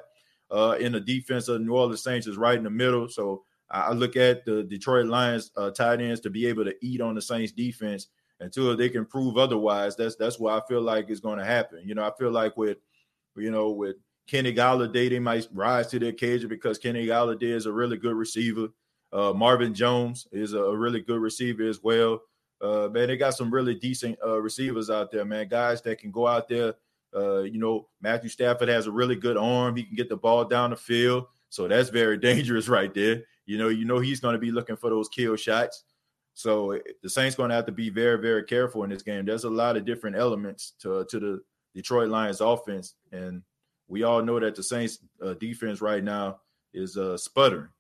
uh, 0.51 0.77
in 0.81 0.93
the 0.93 1.01
defense 1.01 1.49
of 1.49 1.61
New 1.61 1.75
Orleans 1.75 2.03
Saints 2.03 2.27
is 2.27 2.37
right 2.37 2.57
in 2.57 2.65
the 2.65 2.71
middle. 2.71 3.09
So 3.09 3.45
I 3.71 3.93
look 3.93 4.17
at 4.17 4.45
the 4.45 4.63
Detroit 4.63 5.07
Lions 5.07 5.51
uh, 5.57 5.71
tight 5.71 6.01
ends 6.01 6.21
to 6.21 6.31
be 6.31 6.47
able 6.47 6.65
to 6.65 6.75
eat 6.81 7.01
on 7.01 7.15
the 7.15 7.23
Saints 7.23 7.53
defense 7.53 8.09
until 8.41 8.77
they 8.77 8.89
can 8.89 9.05
prove 9.05 9.37
otherwise. 9.37 9.97
That's 9.97 10.17
that's 10.17 10.39
what 10.39 10.55
I 10.55 10.67
feel 10.67 10.81
like 10.81 11.11
is 11.11 11.21
going 11.21 11.39
to 11.39 11.45
happen. 11.45 11.83
You 11.85 11.95
know, 11.95 12.07
I 12.07 12.13
feel 12.19 12.31
like 12.31 12.57
with 12.57 12.79
you 13.37 13.51
know 13.51 13.71
with 13.71 13.97
Kenny 14.27 14.55
Golladay, 14.55 15.11
they 15.11 15.19
might 15.19 15.49
rise 15.53 15.89
to 15.89 15.99
the 15.99 16.09
occasion 16.09 16.49
because 16.49 16.79
Kenny 16.79 17.07
Golladay 17.07 17.55
is 17.55 17.67
a 17.67 17.73
really 17.73 17.97
good 17.97 18.15
receiver. 18.15 18.69
Uh, 19.13 19.33
Marvin 19.33 19.75
Jones 19.75 20.27
is 20.33 20.53
a, 20.53 20.77
really 20.77 21.01
good 21.01 21.21
receiver 21.21 21.67
as 21.67 21.83
well. 21.83 22.21
Uh, 22.61 22.89
man, 22.93 23.09
they 23.09 23.17
got 23.17 23.35
some 23.35 23.51
really 23.51 23.75
decent 23.75 24.19
uh, 24.25 24.39
receivers 24.39 24.91
out 24.91 25.11
there, 25.11 25.25
man. 25.25 25.49
Guys 25.49 25.81
that 25.83 25.99
can 25.99 26.11
go 26.11 26.27
out 26.27 26.47
there 26.47 26.75
uh, 27.15 27.41
you 27.41 27.59
know, 27.59 27.89
Matthew 28.01 28.29
Stafford 28.29 28.69
has 28.69 28.87
a 28.87 28.93
really 28.93 29.17
good 29.17 29.37
arm. 29.37 29.77
He 29.77 29.85
can 29.85 29.97
get 29.97 30.09
the 30.09 30.17
ball 30.17 30.45
down 30.45 30.71
the 30.71 30.77
field. 30.77 31.27
So 31.49 31.69
that's 31.69 31.89
very 31.89 32.19
dangerous 32.19 32.69
right 32.69 32.93
there. 32.93 33.23
You 33.47 33.59
know, 33.59 33.69
you 33.69 33.85
know 33.85 33.99
he's 33.99 34.21
going 34.21 34.35
to 34.35 34.39
be 34.39 34.51
looking 34.51 34.77
for 34.77 34.91
those 34.91 35.09
kill 35.09 35.37
shots. 35.37 35.85
So 36.35 36.79
the 37.03 37.11
Saints 37.11 37.35
going 37.35 37.49
to 37.49 37.57
have 37.57 37.67
to 37.67 37.73
be 37.73 37.91
very, 37.91 38.21
very 38.21 38.45
careful 38.45 38.85
in 38.85 38.91
this 38.91 39.03
game. 39.03 39.25
There's 39.25 39.45
a 39.45 39.51
lot 39.51 39.77
of 39.77 39.85
different 39.85 40.17
elements 40.17 40.75
to 40.81 41.05
to 41.11 41.19
the 41.19 41.41
Detroit 41.75 42.11
Lions 42.11 42.41
offense, 42.41 42.95
and 43.11 43.43
we 43.89 44.05
all 44.05 44.23
know 44.23 44.39
that 44.39 44.55
the 44.55 44.63
Saints 44.63 44.99
uh, 45.25 45.35
defense 45.35 45.81
right 45.81 46.05
now 46.05 46.41
is 46.73 46.97
uh, 46.97 47.17
sputtering. 47.17 47.71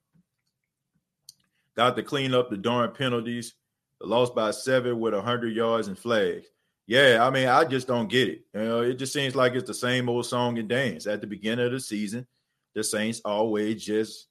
Got 1.77 1.95
to 1.97 2.03
clean 2.03 2.35
up 2.35 2.51
the 2.51 2.57
darn 2.57 2.91
penalties. 2.91 3.55
Lost 4.01 4.35
by 4.35 4.53
seven 4.53 4.99
with 4.99 5.15
100 5.15 5.55
yards 5.55 5.89
and 5.89 5.99
flags. 5.99 6.47
Yeah, 6.89 7.19
I 7.21 7.29
mean, 7.29 7.49
I 7.49 7.65
just 7.65 7.87
don't 7.87 8.09
get 8.09 8.29
it. 8.29 8.47
You 8.55 8.65
know, 8.65 8.81
it 8.81 8.95
just 8.95 9.13
seems 9.13 9.37
like 9.37 9.53
it's 9.53 9.67
the 9.67 9.75
same 9.75 10.09
old 10.09 10.25
song 10.25 10.59
and 10.59 10.71
dance. 10.71 11.07
At 11.07 11.21
the 11.21 11.27
beginning 11.27 11.67
of 11.67 11.73
the 11.73 11.81
season, 11.81 12.27
the 12.75 12.83
Saints 12.83 13.21
always 13.27 13.85
just 13.85 14.27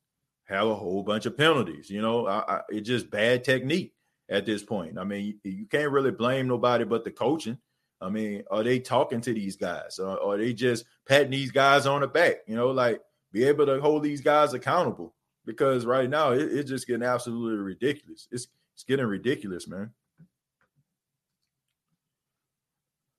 have 0.45 0.67
a 0.67 0.73
whole 0.73 1.03
bunch 1.03 1.27
of 1.27 1.37
penalties. 1.37 1.87
You 1.91 2.01
know, 2.01 2.25
I, 2.25 2.55
I, 2.55 2.61
it's 2.69 2.87
just 2.87 3.11
bad 3.11 3.43
technique 3.43 3.93
at 4.27 4.47
this 4.47 4.63
point. 4.63 4.97
I 4.97 5.03
mean, 5.03 5.37
you, 5.43 5.51
you, 5.51 5.65
can't 5.67 5.91
really 5.91 6.09
blame 6.09 6.47
nobody 6.47 6.83
but 6.83 7.03
the 7.03 7.11
coaching. 7.11 7.59
I 8.01 8.09
mean, 8.09 8.43
are 8.49 8.63
they 8.63 8.79
talking 8.79 9.21
to 9.21 9.33
these 9.35 9.55
guys, 9.55 9.99
or, 9.99 10.19
are 10.19 10.37
they 10.37 10.53
just 10.53 10.85
patting 11.07 11.31
these 11.31 11.51
guys 11.51 11.85
on 11.85 12.01
the 12.01 12.07
back? 12.07 12.37
You 12.47 12.55
know, 12.55 12.71
like 12.71 13.01
be 13.31 13.43
able 13.43 13.67
to 13.67 13.79
hold 13.79 14.01
these 14.01 14.21
guys 14.21 14.55
accountable 14.55 15.13
because 15.45 15.85
right 15.85 16.09
now 16.09 16.31
it, 16.31 16.41
it's 16.41 16.69
just 16.69 16.87
getting 16.87 17.03
absolutely 17.03 17.59
ridiculous. 17.59 18.27
It's 18.31 18.47
it's 18.73 18.83
getting 18.83 19.05
ridiculous, 19.05 19.67
man. 19.67 19.91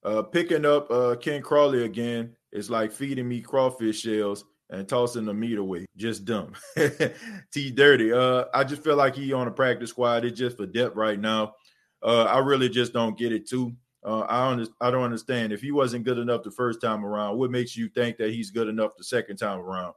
Uh, 0.04 0.22
picking 0.22 0.64
up 0.64 0.90
uh, 0.90 1.16
Ken 1.16 1.42
Crawley 1.42 1.84
again 1.84 2.34
is 2.52 2.70
like 2.70 2.92
feeding 2.92 3.28
me 3.28 3.40
crawfish 3.40 4.00
shells 4.00 4.44
and 4.70 4.88
tossing 4.88 5.24
the 5.24 5.34
meat 5.34 5.58
away. 5.58 5.86
Just 5.96 6.24
dumb. 6.24 6.52
T 7.52 7.70
dirty. 7.70 8.12
Uh, 8.12 8.44
I 8.54 8.64
just 8.64 8.84
feel 8.84 8.96
like 8.96 9.14
he 9.14 9.32
on 9.32 9.48
a 9.48 9.50
practice 9.50 9.90
squad. 9.90 10.24
It's 10.24 10.38
just 10.38 10.56
for 10.56 10.66
depth 10.66 10.96
right 10.96 11.18
now. 11.18 11.54
Uh, 12.02 12.24
I 12.24 12.38
really 12.38 12.68
just 12.68 12.92
don't 12.92 13.18
get 13.18 13.32
it 13.32 13.48
too. 13.48 13.72
Uh, 14.04 14.24
I 14.28 14.54
don't. 14.54 14.68
I 14.80 14.90
don't 14.90 15.02
understand. 15.02 15.52
If 15.52 15.60
he 15.60 15.72
wasn't 15.72 16.04
good 16.04 16.18
enough 16.18 16.44
the 16.44 16.50
first 16.50 16.80
time 16.80 17.04
around, 17.04 17.36
what 17.36 17.50
makes 17.50 17.76
you 17.76 17.88
think 17.88 18.16
that 18.18 18.30
he's 18.30 18.50
good 18.50 18.68
enough 18.68 18.92
the 18.96 19.04
second 19.04 19.36
time 19.38 19.58
around? 19.58 19.94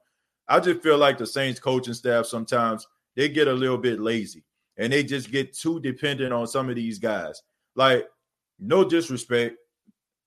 I 0.48 0.60
just 0.60 0.82
feel 0.82 0.98
like 0.98 1.18
the 1.18 1.28
Saints 1.28 1.60
coaching 1.60 1.94
staff 1.94 2.26
sometimes 2.26 2.88
they 3.16 3.30
get 3.30 3.48
a 3.48 3.54
little 3.54 3.78
bit 3.78 4.00
lazy 4.00 4.44
and 4.78 4.92
they 4.92 5.04
just 5.04 5.32
get 5.32 5.54
too 5.54 5.80
dependent 5.80 6.34
on 6.34 6.48
some 6.48 6.70
of 6.70 6.76
these 6.76 6.98
guys. 6.98 7.42
Like, 7.76 8.08
no 8.60 8.84
disrespect, 8.84 9.56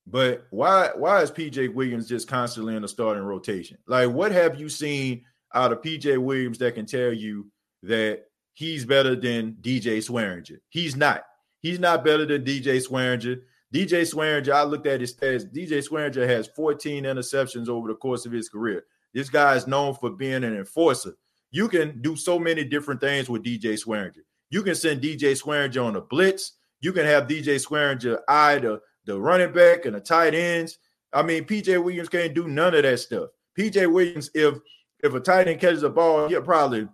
but 0.06 0.46
why 0.50 0.90
why 0.94 1.22
is 1.22 1.30
PJ 1.30 1.72
Williams 1.74 2.08
just 2.08 2.28
constantly 2.28 2.76
in 2.76 2.82
the 2.82 2.88
starting 2.88 3.22
rotation? 3.22 3.78
Like, 3.86 4.10
what 4.10 4.32
have 4.32 4.60
you 4.60 4.68
seen 4.68 5.24
out 5.54 5.72
of 5.72 5.80
PJ 5.80 6.18
Williams 6.18 6.58
that 6.58 6.74
can 6.74 6.86
tell 6.86 7.12
you 7.12 7.50
that 7.82 8.24
he's 8.52 8.84
better 8.84 9.16
than 9.16 9.56
DJ 9.60 9.98
Swearinger? 9.98 10.58
He's 10.68 10.96
not. 10.96 11.22
He's 11.60 11.80
not 11.80 12.04
better 12.04 12.26
than 12.26 12.44
DJ 12.44 12.86
Swearinger. 12.86 13.40
DJ 13.72 14.02
Swearinger, 14.02 14.52
I 14.52 14.62
looked 14.62 14.86
at 14.86 15.00
his 15.00 15.14
stats. 15.14 15.50
DJ 15.50 15.82
Swearinger 15.86 16.28
has 16.28 16.48
14 16.48 17.04
interceptions 17.04 17.68
over 17.68 17.88
the 17.88 17.94
course 17.94 18.26
of 18.26 18.32
his 18.32 18.48
career. 18.48 18.84
This 19.14 19.30
guy 19.30 19.56
is 19.56 19.66
known 19.66 19.94
for 19.94 20.10
being 20.10 20.44
an 20.44 20.56
enforcer. 20.56 21.14
You 21.50 21.68
can 21.68 22.02
do 22.02 22.14
so 22.16 22.38
many 22.38 22.64
different 22.64 23.00
things 23.00 23.30
with 23.30 23.42
DJ 23.42 23.82
Swearinger. 23.82 24.22
You 24.50 24.62
can 24.62 24.74
send 24.74 25.00
DJ 25.00 25.40
Swearinger 25.40 25.84
on 25.84 25.96
a 25.96 26.02
blitz. 26.02 26.52
You 26.80 26.92
can 26.92 27.06
have 27.06 27.26
DJ 27.26 27.64
Swearinger 27.64 28.18
eye 28.28 28.58
the 28.58 28.80
the 29.06 29.20
running 29.20 29.52
back 29.52 29.84
and 29.84 29.94
the 29.94 30.00
tight 30.00 30.34
ends. 30.34 30.78
I 31.12 31.22
mean, 31.22 31.44
PJ 31.44 31.82
Williams 31.82 32.08
can't 32.08 32.34
do 32.34 32.48
none 32.48 32.74
of 32.74 32.82
that 32.82 32.98
stuff. 32.98 33.30
PJ 33.58 33.92
Williams, 33.92 34.30
if 34.34 34.58
if 35.02 35.14
a 35.14 35.20
tight 35.20 35.48
end 35.48 35.60
catches 35.60 35.82
a 35.82 35.90
ball, 35.90 36.28
he'll 36.28 36.42
probably 36.42 36.88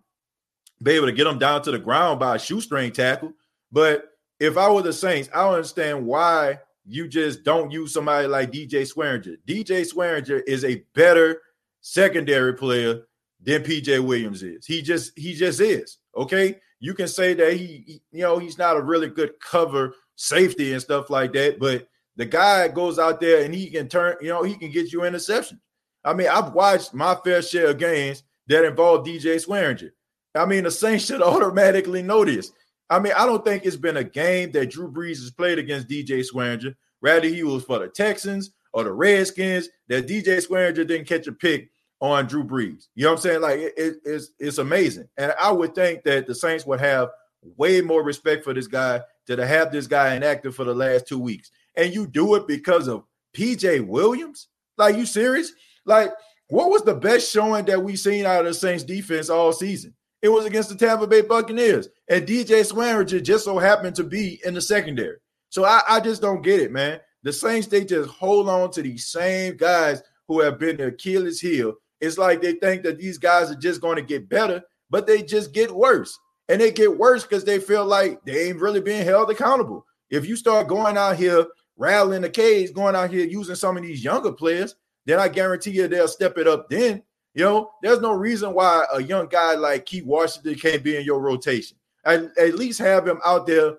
be 0.83 0.93
able 0.93 1.07
to 1.07 1.13
get 1.13 1.27
him 1.27 1.39
down 1.39 1.63
to 1.63 1.71
the 1.71 1.79
ground 1.79 2.19
by 2.19 2.37
a 2.37 2.39
shoestring 2.39 2.93
tackle. 2.93 3.33
But 3.71 4.11
if 4.41 4.57
I 4.57 4.71
were 4.71 4.83
the 4.83 4.93
Saints, 4.93 5.29
I 5.35 5.45
don't 5.45 5.55
understand 5.55 6.07
why 6.07 6.59
you 6.87 7.07
just 7.07 7.45
don't 7.45 7.71
use 7.71 7.93
somebody 7.93 8.27
like 8.27 8.51
DJ 8.51 8.83
Swearinger. 8.83 9.37
DJ 9.47 9.83
Swearinger 9.83 10.43
is 10.47 10.65
a 10.65 10.83
better 10.95 11.41
secondary 11.83 12.55
player 12.55 13.03
than 13.43 13.63
PJ 13.63 14.05
Williams 14.05 14.43
is. 14.43 14.67
He 14.67 14.83
just 14.83 15.17
he 15.19 15.35
just 15.35 15.61
is. 15.61 15.99
Okay, 16.17 16.59
you 16.81 16.95
can 16.95 17.09
say 17.09 17.35
that 17.35 17.53
he, 17.55 17.85
he 17.87 18.03
you 18.13 18.23
know 18.23 18.39
he's 18.39 18.59
not 18.59 18.77
a 18.77 18.83
really 18.83 19.09
good 19.09 19.39
cover 19.41 19.95
safety 20.17 20.73
and 20.73 20.83
stuff 20.83 21.11
like 21.11 21.33
that, 21.35 21.59
but 21.59 21.87
the 22.21 22.27
guy 22.27 22.69
goes 22.69 22.99
out 22.99 23.19
there 23.19 23.45
and 23.45 23.55
he 23.55 23.71
can 23.71 23.89
turn, 23.89 24.15
you 24.21 24.29
know, 24.29 24.43
he 24.43 24.55
can 24.55 24.71
get 24.71 24.93
you 24.93 25.05
interception. 25.05 25.59
I 26.05 26.13
mean, 26.13 26.29
I've 26.29 26.53
watched 26.53 26.93
my 26.93 27.15
fair 27.15 27.41
share 27.41 27.69
of 27.69 27.79
games 27.79 28.25
that 28.47 28.63
involve 28.63 29.07
DJ 29.07 29.43
Swearinger. 29.43 29.93
I 30.35 30.45
mean, 30.45 30.65
the 30.65 30.71
Saints 30.71 31.05
should 31.07 31.23
automatically 31.23 32.03
know 32.03 32.27
this. 32.27 32.53
I 32.91 32.99
mean, 32.99 33.15
I 33.17 33.25
don't 33.25 33.43
think 33.43 33.65
it's 33.65 33.77
been 33.77 33.97
a 33.97 34.05
game 34.05 34.51
that 34.53 34.69
Drew 34.71 34.93
Brees 34.93 35.21
has 35.21 35.31
played 35.31 35.59
against 35.59 35.89
DJ 35.89 36.23
Swearinger. 36.23 36.75
Rather, 37.01 37.27
he 37.27 37.43
was 37.43 37.65
for 37.65 37.79
the 37.79 37.89
Texans 37.89 38.51
or 38.75 38.85
the 38.85 38.93
Redskins 38.93 39.71
that 39.89 40.07
DJ 40.07 40.47
Swearinger 40.47 40.87
didn't 40.87 41.09
catch 41.09 41.27
a 41.27 41.33
pick 41.33 41.71
on 42.03 42.27
Drew 42.27 42.45
Brees. 42.45 42.89
You 42.95 43.05
know 43.05 43.13
what 43.13 43.17
I'm 43.17 43.23
saying? 43.23 43.41
Like 43.41 43.61
it, 43.61 43.75
it, 43.79 43.95
it's 44.05 44.33
it's 44.39 44.59
amazing, 44.59 45.09
and 45.17 45.33
I 45.41 45.53
would 45.53 45.75
think 45.75 46.03
that 46.05 46.27
the 46.27 46.35
Saints 46.35 46.67
would 46.67 46.81
have 46.81 47.09
way 47.57 47.81
more 47.81 48.03
respect 48.03 48.45
for 48.45 48.53
this 48.53 48.67
guy 48.67 49.01
to 49.27 49.47
have 49.47 49.73
this 49.73 49.87
guy 49.87 50.17
inactive 50.17 50.55
for 50.55 50.65
the 50.65 50.75
last 50.75 51.07
two 51.07 51.19
weeks 51.19 51.51
and 51.81 51.95
you 51.95 52.07
do 52.07 52.35
it 52.35 52.47
because 52.47 52.89
of 52.89 53.05
PJ 53.35 53.87
Williams? 53.87 54.49
Like, 54.77 54.97
you 54.97 55.07
serious? 55.07 55.53
Like, 55.87 56.13
What 56.49 56.71
was 56.71 56.83
the 56.83 56.95
best 56.95 57.33
showing 57.33 57.65
that 57.67 57.83
we've 57.83 57.99
seen 57.99 58.27
out 58.27 58.41
of 58.41 58.47
the 58.47 58.55
Saints 58.55 58.85
defense 58.85 59.31
all 59.31 59.53
season? 59.53 59.95
It 60.21 60.29
was 60.29 60.45
against 60.45 60.69
the 60.69 60.75
Tampa 60.75 61.07
Bay 61.07 61.23
Buccaneers. 61.23 61.89
And 62.09 62.27
DJ 62.27 62.71
Swearinger 62.71 63.23
just 63.23 63.45
so 63.45 63.59
happened 63.59 63.97
to 63.97 64.05
be 64.05 64.41
in 64.45 64.53
the 64.55 64.61
secondary. 64.61 65.17
So 65.49 65.65
I, 65.65 65.81
I 65.89 66.01
just 66.01 66.21
don't 66.21 66.43
get 66.43 66.61
it, 66.61 66.71
man. 66.71 67.01
The 67.23 67.33
Saints, 67.33 67.67
they 67.67 67.85
just 67.85 68.11
hold 68.11 68.49
on 68.49 68.71
to 68.73 68.83
these 68.83 69.07
same 69.07 69.57
guys 69.57 70.03
who 70.29 70.41
have 70.41 70.59
been 70.59 70.77
the 70.77 70.89
Achilles 70.89 71.41
heel. 71.41 71.75
It's 72.01 72.19
like 72.19 72.43
they 72.43 72.55
think 72.55 72.83
that 72.83 72.99
these 72.99 73.17
guys 73.17 73.51
are 73.51 73.57
just 73.57 73.81
going 73.81 73.97
to 73.97 74.03
get 74.03 74.29
better, 74.29 74.63
but 74.91 75.07
they 75.07 75.23
just 75.23 75.53
get 75.53 75.71
worse. 75.71 76.19
And 76.49 76.61
they 76.61 76.73
get 76.73 76.99
worse 76.99 77.23
because 77.23 77.45
they 77.45 77.59
feel 77.59 77.87
like 77.87 78.23
they 78.25 78.49
ain't 78.49 78.61
really 78.61 78.81
being 78.81 79.05
held 79.05 79.31
accountable. 79.31 79.87
If 80.11 80.27
you 80.27 80.35
start 80.35 80.67
going 80.67 80.97
out 80.97 81.17
here 81.17 81.47
rattling 81.81 82.21
the 82.21 82.31
cage, 82.31 82.75
going 82.75 82.95
out 82.95 83.11
here 83.11 83.27
using 83.27 83.55
some 83.55 83.77
of 83.77 83.83
these 83.83 84.05
younger 84.05 84.31
players, 84.31 84.77
then 85.07 85.19
I 85.19 85.29
guarantee 85.29 85.71
you 85.71 85.89
they'll 85.89 86.07
step 86.07 86.37
it 86.37 86.47
up 86.47 86.69
then. 86.69 87.03
You 87.33 87.45
know, 87.45 87.71
there's 87.83 88.01
no 88.01 88.13
reason 88.13 88.53
why 88.53 88.85
a 88.93 89.03
young 89.03 89.29
guy 89.29 89.55
like 89.55 89.87
Keith 89.87 90.05
Washington 90.05 90.57
can't 90.57 90.85
be 90.85 90.97
in 90.97 91.05
your 91.05 91.21
rotation. 91.21 91.79
At, 92.05 92.37
at 92.37 92.55
least 92.55 92.81
have 92.81 93.09
him 93.09 93.19
out 93.25 93.47
there, 93.47 93.77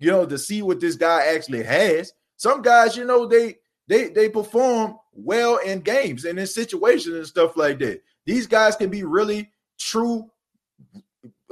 you 0.00 0.10
know, 0.10 0.26
to 0.26 0.36
see 0.36 0.62
what 0.62 0.80
this 0.80 0.96
guy 0.96 1.26
actually 1.26 1.62
has. 1.62 2.12
Some 2.36 2.60
guys, 2.60 2.96
you 2.96 3.04
know, 3.04 3.26
they 3.26 3.56
they 3.86 4.08
they 4.08 4.28
perform 4.28 4.96
well 5.12 5.58
in 5.58 5.80
games 5.80 6.24
and 6.24 6.38
in 6.38 6.46
situations 6.46 7.14
and 7.14 7.26
stuff 7.26 7.56
like 7.56 7.78
that. 7.78 8.02
These 8.26 8.46
guys 8.46 8.74
can 8.74 8.90
be 8.90 9.04
really 9.04 9.50
true, 9.78 10.28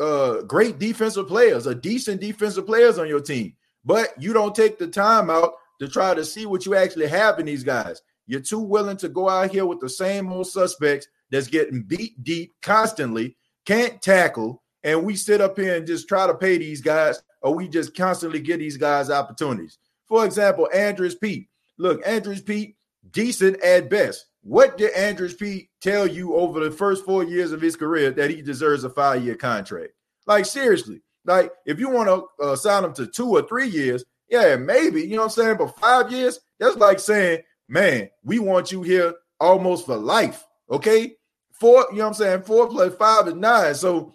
uh, 0.00 0.42
great 0.42 0.78
defensive 0.78 1.28
players, 1.28 1.66
a 1.66 1.74
decent 1.74 2.20
defensive 2.20 2.66
players 2.66 2.98
on 2.98 3.08
your 3.08 3.20
team. 3.20 3.54
But 3.84 4.14
you 4.20 4.32
don't 4.32 4.54
take 4.54 4.78
the 4.78 4.86
time 4.88 5.28
out 5.28 5.54
to 5.82 5.88
try 5.88 6.14
to 6.14 6.24
see 6.24 6.46
what 6.46 6.64
you 6.64 6.76
actually 6.76 7.08
have 7.08 7.40
in 7.40 7.46
these 7.46 7.64
guys. 7.64 8.02
You're 8.28 8.38
too 8.38 8.60
willing 8.60 8.96
to 8.98 9.08
go 9.08 9.28
out 9.28 9.50
here 9.50 9.66
with 9.66 9.80
the 9.80 9.88
same 9.88 10.32
old 10.32 10.46
suspects 10.46 11.08
that's 11.28 11.48
getting 11.48 11.82
beat 11.82 12.22
deep 12.22 12.54
constantly, 12.62 13.36
can't 13.66 14.00
tackle, 14.00 14.62
and 14.84 15.02
we 15.02 15.16
sit 15.16 15.40
up 15.40 15.58
here 15.58 15.74
and 15.74 15.84
just 15.84 16.06
try 16.06 16.28
to 16.28 16.34
pay 16.34 16.56
these 16.56 16.80
guys, 16.80 17.20
or 17.40 17.52
we 17.56 17.66
just 17.66 17.96
constantly 17.96 18.38
give 18.38 18.60
these 18.60 18.76
guys 18.76 19.10
opportunities. 19.10 19.78
For 20.06 20.24
example, 20.24 20.68
Andrus 20.72 21.16
Peat. 21.16 21.48
Look, 21.78 22.00
Andrus 22.06 22.42
Peat, 22.42 22.76
decent 23.10 23.60
at 23.60 23.90
best. 23.90 24.26
What 24.44 24.78
did 24.78 24.92
Andrus 24.92 25.34
Peat 25.34 25.68
tell 25.80 26.06
you 26.06 26.36
over 26.36 26.60
the 26.60 26.70
first 26.70 27.04
four 27.04 27.24
years 27.24 27.50
of 27.50 27.60
his 27.60 27.74
career 27.74 28.12
that 28.12 28.30
he 28.30 28.40
deserves 28.40 28.84
a 28.84 28.90
five-year 28.90 29.34
contract? 29.34 29.94
Like 30.28 30.46
seriously, 30.46 31.02
like 31.24 31.50
if 31.66 31.80
you 31.80 31.90
want 31.90 32.08
to 32.08 32.44
uh, 32.44 32.54
sign 32.54 32.84
him 32.84 32.94
to 32.94 33.08
two 33.08 33.30
or 33.30 33.42
three 33.42 33.66
years, 33.66 34.04
yeah, 34.32 34.56
maybe 34.56 35.02
you 35.02 35.16
know 35.16 35.18
what 35.18 35.24
I'm 35.24 35.30
saying. 35.30 35.56
But 35.58 35.78
five 35.78 36.10
years, 36.10 36.40
that's 36.58 36.76
like 36.76 36.98
saying, 36.98 37.42
man, 37.68 38.08
we 38.24 38.38
want 38.38 38.72
you 38.72 38.82
here 38.82 39.14
almost 39.38 39.84
for 39.84 39.96
life. 39.96 40.46
Okay, 40.70 41.16
four, 41.52 41.86
you 41.90 41.98
know 41.98 42.04
what 42.04 42.08
I'm 42.08 42.14
saying? 42.14 42.42
Four 42.42 42.66
plus 42.68 42.94
five 42.94 43.28
is 43.28 43.34
nine. 43.34 43.74
So 43.74 44.14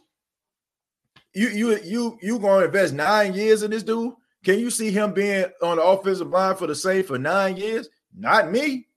you 1.36 1.50
you 1.50 1.80
you 1.84 2.18
you 2.20 2.40
to 2.40 2.66
invest 2.66 2.96
nine 2.96 3.36
years 3.36 3.62
in 3.62 3.70
this 3.70 3.84
dude? 3.84 4.16
Can 4.44 4.58
you 4.58 4.72
see 4.72 4.90
him 4.90 5.14
being 5.14 5.46
on 5.62 5.78
the 5.78 5.84
offensive 5.84 6.30
line 6.30 6.56
for 6.56 6.66
the 6.66 6.76
same 6.76 7.04
for 7.04 7.20
nine 7.20 7.56
years? 7.56 7.88
Not 8.16 8.52
me, 8.52 8.88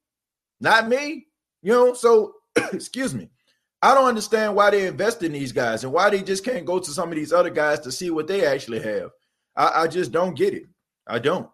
not 0.59 0.88
me. 0.88 1.26
You 1.61 1.72
know, 1.72 1.92
so 1.92 2.37
excuse 2.72 3.14
me. 3.14 3.28
I 3.83 3.94
don't 3.94 4.09
understand 4.09 4.54
why 4.54 4.70
they 4.70 4.87
invest 4.87 5.22
in 5.22 5.33
these 5.33 5.52
guys 5.52 5.85
and 5.85 5.92
why 5.92 6.09
they 6.09 6.22
just 6.22 6.44
can't 6.44 6.66
go 6.66 6.78
to 6.78 6.90
some 6.90 7.11
of 7.11 7.14
these 7.14 7.33
other 7.33 7.50
guys 7.50 7.80
to 7.80 7.92
see 7.92 8.11
what 8.11 8.26
they 8.26 8.46
actually 8.46 8.80
have. 8.80 9.11
I, 9.56 9.83
I 9.83 9.87
just 9.87 10.12
don't 10.12 10.37
get 10.37 10.54
it. 10.54 10.64
I 11.11 11.18
don't. 11.18 11.49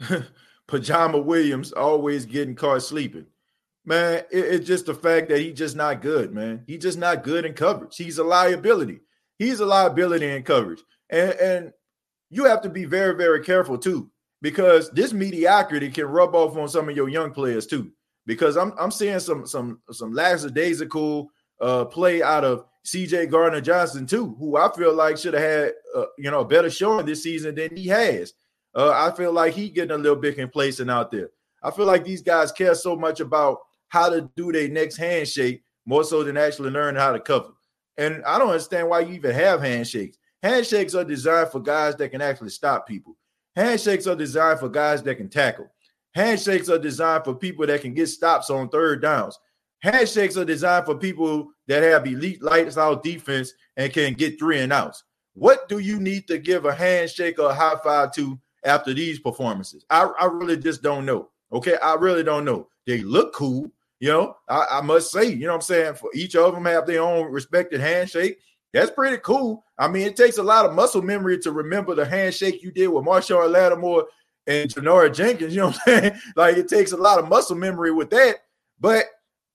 Pajama 0.66 1.18
Williams 1.18 1.72
always 1.72 2.26
getting 2.26 2.54
caught 2.54 2.82
sleeping. 2.82 3.26
Man, 3.84 4.22
it, 4.30 4.44
it's 4.44 4.66
just 4.66 4.86
the 4.86 4.94
fact 4.94 5.28
that 5.28 5.40
he's 5.40 5.56
just 5.56 5.76
not 5.76 6.02
good, 6.02 6.32
man. 6.32 6.62
He's 6.66 6.82
just 6.82 6.98
not 6.98 7.22
good 7.22 7.44
in 7.44 7.54
coverage. 7.54 7.96
He's 7.96 8.18
a 8.18 8.24
liability. 8.24 9.00
He's 9.38 9.60
a 9.60 9.66
liability 9.66 10.26
in 10.26 10.42
coverage. 10.42 10.82
And, 11.10 11.32
and 11.32 11.72
you 12.30 12.44
have 12.44 12.60
to 12.62 12.68
be 12.68 12.84
very, 12.84 13.14
very 13.14 13.42
careful 13.42 13.78
too, 13.78 14.10
because 14.42 14.90
this 14.90 15.12
mediocrity 15.12 15.90
can 15.90 16.06
rub 16.06 16.34
off 16.34 16.56
on 16.56 16.68
some 16.68 16.88
of 16.88 16.96
your 16.96 17.08
young 17.08 17.30
players 17.30 17.66
too. 17.66 17.90
Because 18.26 18.58
I'm 18.58 18.74
I'm 18.78 18.90
seeing 18.90 19.20
some 19.20 19.46
some 19.46 19.80
some 19.90 20.12
lackadaisical 20.12 21.30
uh 21.62 21.86
play 21.86 22.22
out 22.22 22.44
of 22.44 22.66
CJ 22.92 23.30
Gardner 23.30 23.60
Johnson 23.60 24.06
too, 24.06 24.34
who 24.38 24.56
I 24.56 24.70
feel 24.74 24.94
like 24.94 25.18
should 25.18 25.34
have 25.34 25.42
had 25.42 25.72
uh, 25.94 26.04
you 26.16 26.30
know 26.30 26.40
a 26.40 26.44
better 26.44 26.70
showing 26.70 27.06
this 27.06 27.22
season 27.22 27.54
than 27.54 27.76
he 27.76 27.86
has. 27.88 28.32
Uh, 28.74 28.90
I 28.90 29.14
feel 29.14 29.32
like 29.32 29.54
he 29.54 29.68
getting 29.68 29.94
a 29.94 29.98
little 29.98 30.16
bit 30.16 30.36
complacent 30.36 30.90
out 30.90 31.10
there. 31.10 31.30
I 31.62 31.70
feel 31.70 31.86
like 31.86 32.04
these 32.04 32.22
guys 32.22 32.52
care 32.52 32.74
so 32.74 32.96
much 32.96 33.20
about 33.20 33.58
how 33.88 34.08
to 34.08 34.30
do 34.36 34.52
their 34.52 34.68
next 34.68 34.96
handshake 34.96 35.62
more 35.84 36.04
so 36.04 36.22
than 36.22 36.36
actually 36.36 36.70
learning 36.70 37.00
how 37.00 37.12
to 37.12 37.20
cover. 37.20 37.50
And 37.96 38.22
I 38.24 38.38
don't 38.38 38.50
understand 38.50 38.88
why 38.88 39.00
you 39.00 39.14
even 39.14 39.34
have 39.34 39.60
handshakes. 39.60 40.18
Handshakes 40.42 40.94
are 40.94 41.04
designed 41.04 41.50
for 41.50 41.60
guys 41.60 41.96
that 41.96 42.10
can 42.10 42.20
actually 42.20 42.50
stop 42.50 42.86
people. 42.86 43.16
Handshakes 43.56 44.06
are 44.06 44.14
designed 44.14 44.60
for 44.60 44.68
guys 44.68 45.02
that 45.02 45.16
can 45.16 45.28
tackle. 45.28 45.68
Handshakes 46.14 46.68
are 46.68 46.78
designed 46.78 47.24
for 47.24 47.34
people 47.34 47.66
that 47.66 47.80
can 47.80 47.94
get 47.94 48.06
stops 48.06 48.50
on 48.50 48.68
third 48.68 49.02
downs. 49.02 49.38
Handshakes 49.80 50.36
are 50.36 50.44
designed 50.44 50.86
for 50.86 50.96
people 50.96 51.50
that 51.68 51.82
have 51.82 52.06
elite 52.06 52.42
lights 52.42 52.76
out 52.76 53.02
defense 53.04 53.52
and 53.76 53.92
can 53.92 54.14
get 54.14 54.38
three 54.38 54.58
and 54.58 54.72
outs. 54.72 55.04
What 55.34 55.68
do 55.68 55.78
you 55.78 56.00
need 56.00 56.26
to 56.28 56.38
give 56.38 56.64
a 56.64 56.74
handshake 56.74 57.38
or 57.38 57.50
a 57.50 57.54
high 57.54 57.76
five 57.84 58.12
to 58.14 58.38
after 58.64 58.92
these 58.92 59.20
performances? 59.20 59.84
I, 59.88 60.10
I 60.18 60.24
really 60.24 60.56
just 60.56 60.82
don't 60.82 61.06
know. 61.06 61.28
Okay, 61.52 61.76
I 61.82 61.94
really 61.94 62.24
don't 62.24 62.44
know. 62.44 62.68
They 62.86 63.02
look 63.02 63.32
cool, 63.34 63.70
you 64.00 64.08
know. 64.08 64.36
I, 64.48 64.66
I 64.72 64.80
must 64.80 65.12
say, 65.12 65.26
you 65.26 65.46
know 65.46 65.48
what 65.48 65.56
I'm 65.56 65.60
saying? 65.60 65.94
For 65.94 66.10
each 66.14 66.34
of 66.34 66.54
them 66.54 66.64
have 66.64 66.86
their 66.86 67.02
own 67.02 67.30
respected 67.30 67.80
handshake. 67.80 68.38
That's 68.72 68.90
pretty 68.90 69.18
cool. 69.18 69.64
I 69.78 69.88
mean, 69.88 70.06
it 70.06 70.16
takes 70.16 70.38
a 70.38 70.42
lot 70.42 70.66
of 70.66 70.74
muscle 70.74 71.02
memory 71.02 71.38
to 71.38 71.52
remember 71.52 71.94
the 71.94 72.04
handshake 72.04 72.62
you 72.62 72.70
did 72.70 72.88
with 72.88 73.04
Marshon 73.04 73.50
Lattimore 73.50 74.06
and 74.46 74.70
Janoris 74.70 75.14
Jenkins. 75.14 75.54
You 75.54 75.60
know 75.60 75.66
what 75.68 75.80
I'm 75.86 76.00
saying? 76.02 76.20
Like 76.36 76.56
it 76.56 76.68
takes 76.68 76.92
a 76.92 76.96
lot 76.96 77.18
of 77.18 77.28
muscle 77.28 77.56
memory 77.56 77.92
with 77.92 78.10
that. 78.10 78.36
But 78.80 79.04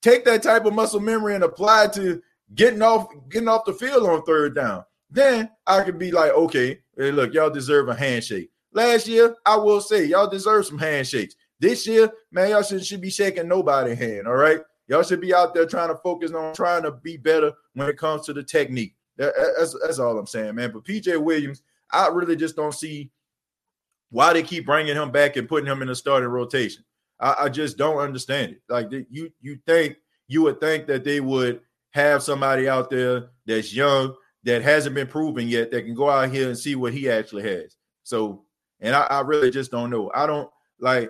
take 0.04 0.26
that 0.26 0.44
type 0.44 0.66
of 0.66 0.74
muscle 0.74 1.00
memory 1.00 1.34
and 1.34 1.44
apply 1.44 1.86
it 1.86 1.94
to 1.94 2.22
getting 2.54 2.82
off 2.82 3.08
getting 3.30 3.48
off 3.48 3.66
the 3.66 3.74
field 3.74 4.08
on 4.08 4.22
third 4.24 4.54
down. 4.54 4.84
Then 5.10 5.50
I 5.66 5.84
could 5.84 5.98
be 5.98 6.12
like, 6.12 6.32
okay, 6.32 6.80
hey, 6.98 7.12
look, 7.12 7.34
y'all 7.34 7.50
deserve 7.50 7.88
a 7.90 7.96
handshake. 7.96 8.52
Last 8.74 9.08
year, 9.08 9.36
I 9.46 9.56
will 9.56 9.82
say 9.82 10.06
y'all 10.06 10.30
deserve 10.30 10.66
some 10.66 10.78
handshakes. 10.78 11.36
This 11.60 11.88
year, 11.88 12.12
man, 12.32 12.50
y'all 12.50 12.64
should, 12.64 12.86
should 12.86 13.02
be 13.02 13.10
shaking 13.10 13.48
nobody 13.48 13.96
hand. 13.96 14.28
All 14.28 14.36
right. 14.36 14.60
Y'all 14.88 15.04
should 15.04 15.22
be 15.22 15.34
out 15.34 15.54
there 15.54 15.66
trying 15.66 15.88
to 15.88 15.96
focus 15.96 16.32
on 16.32 16.54
trying 16.54 16.84
to 16.84 16.92
be 16.92 17.16
better 17.16 17.54
when 17.74 17.88
it 17.88 17.98
comes 17.98 18.26
to 18.26 18.34
the 18.34 18.44
technique. 18.44 18.96
That, 19.18 19.34
that's, 19.58 19.76
that's 19.82 20.00
all 20.00 20.18
I'm 20.18 20.28
saying, 20.28 20.56
man. 20.56 20.72
But 20.74 20.84
PJ 20.84 21.22
Williams, 21.22 21.62
I 21.92 22.08
really 22.08 22.36
just 22.36 22.56
don't 22.56 22.74
see 22.74 23.12
why 24.10 24.34
they 24.34 24.44
keep 24.44 24.66
bringing 24.66 24.96
him 24.96 25.12
back 25.12 25.38
and 25.38 25.48
putting 25.48 25.68
him 25.68 25.82
in 25.82 25.88
the 25.88 25.96
starting 25.96 26.28
rotation. 26.28 26.84
I, 27.24 27.46
I 27.46 27.50
just 27.50 27.78
don't 27.78 27.98
understand 27.98 28.52
it. 28.52 28.62
Like 28.68 28.92
you, 29.10 29.32
you 29.42 29.58
think 29.66 29.96
you 30.28 30.44
would 30.44 30.60
think 30.60 30.88
that 30.88 31.04
they 31.04 31.22
would 31.22 31.62
have 31.92 32.22
somebody 32.22 32.68
out 32.68 32.90
there 32.90 33.30
that's 33.46 33.74
young 33.74 34.16
that 34.44 34.62
hasn't 34.62 34.96
been 34.96 35.08
proven 35.08 35.48
yet 35.48 35.72
that 35.72 35.84
can 35.84 35.96
go 35.96 36.10
out 36.10 36.30
here 36.30 36.50
and 36.50 36.58
see 36.58 36.76
what 36.76 36.94
he 36.94 37.10
actually 37.10 37.44
has. 37.44 37.76
So 38.04 38.44
and 38.82 38.96
I, 38.96 39.04
I 39.04 39.22
really 39.22 39.52
just 39.52 39.72
don't 39.72 39.90
know. 39.90 40.12
I 40.14 40.28
don't 40.28 40.50
like 40.80 41.10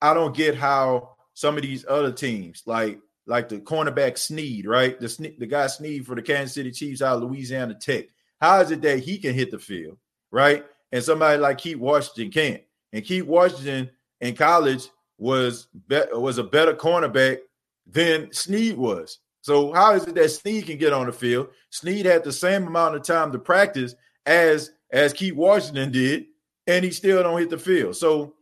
I 0.00 0.14
don't 0.14 0.36
get 0.36 0.54
how 0.54 1.16
some 1.34 1.56
of 1.56 1.62
these 1.62 1.84
other 1.88 2.12
teams, 2.12 2.62
like 2.64 3.00
like 3.26 3.48
the 3.48 3.58
cornerback 3.58 4.18
Sneed, 4.18 4.66
right? 4.66 4.98
The 4.98 5.34
the 5.38 5.46
guy 5.46 5.66
Sneed 5.66 6.06
for 6.06 6.14
the 6.14 6.22
Kansas 6.22 6.54
City 6.54 6.70
Chiefs 6.70 7.02
out 7.02 7.16
of 7.16 7.28
Louisiana 7.28 7.74
Tech. 7.74 8.04
How 8.40 8.60
is 8.60 8.70
it 8.70 8.82
that 8.82 9.00
he 9.00 9.18
can 9.18 9.34
hit 9.34 9.50
the 9.50 9.58
field, 9.58 9.98
right? 10.30 10.64
And 10.92 11.02
somebody 11.02 11.38
like 11.38 11.58
Keith 11.58 11.78
Washington 11.78 12.30
can't. 12.30 12.62
And 12.92 13.04
Keith 13.04 13.24
Washington 13.24 13.90
in 14.20 14.36
college 14.36 14.88
was 15.22 15.68
be- 15.86 16.02
was 16.12 16.38
a 16.38 16.42
better 16.42 16.74
cornerback 16.74 17.38
than 17.86 18.32
Sneed 18.32 18.76
was. 18.76 19.20
So 19.40 19.72
how 19.72 19.94
is 19.94 20.04
it 20.04 20.16
that 20.16 20.30
Sneed 20.30 20.66
can 20.66 20.78
get 20.78 20.92
on 20.92 21.06
the 21.06 21.12
field? 21.12 21.48
Sneed 21.70 22.06
had 22.06 22.24
the 22.24 22.32
same 22.32 22.66
amount 22.66 22.96
of 22.96 23.04
time 23.04 23.30
to 23.30 23.38
practice 23.38 23.94
as 24.26 24.72
as 24.90 25.12
Keith 25.12 25.34
Washington 25.34 25.92
did, 25.92 26.26
and 26.66 26.84
he 26.84 26.90
still 26.90 27.22
don't 27.22 27.38
hit 27.38 27.50
the 27.50 27.58
field. 27.58 27.96
So, 27.96 28.34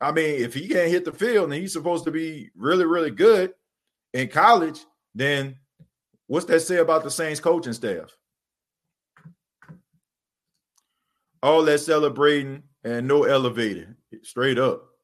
I 0.00 0.10
mean, 0.10 0.42
if 0.42 0.54
he 0.54 0.68
can't 0.68 0.90
hit 0.90 1.04
the 1.04 1.12
field 1.12 1.44
and 1.44 1.60
he's 1.60 1.74
supposed 1.74 2.04
to 2.06 2.10
be 2.10 2.50
really, 2.56 2.86
really 2.86 3.10
good 3.10 3.52
in 4.14 4.28
college, 4.28 4.80
then 5.14 5.56
what's 6.28 6.46
that 6.46 6.60
say 6.60 6.78
about 6.78 7.04
the 7.04 7.10
Saints 7.10 7.40
coaching 7.40 7.74
staff? 7.74 8.16
All 11.42 11.62
that 11.64 11.78
celebrating 11.78 12.62
and 12.82 13.06
no 13.06 13.24
elevator, 13.24 13.96
Straight 14.22 14.58
up. 14.58 14.95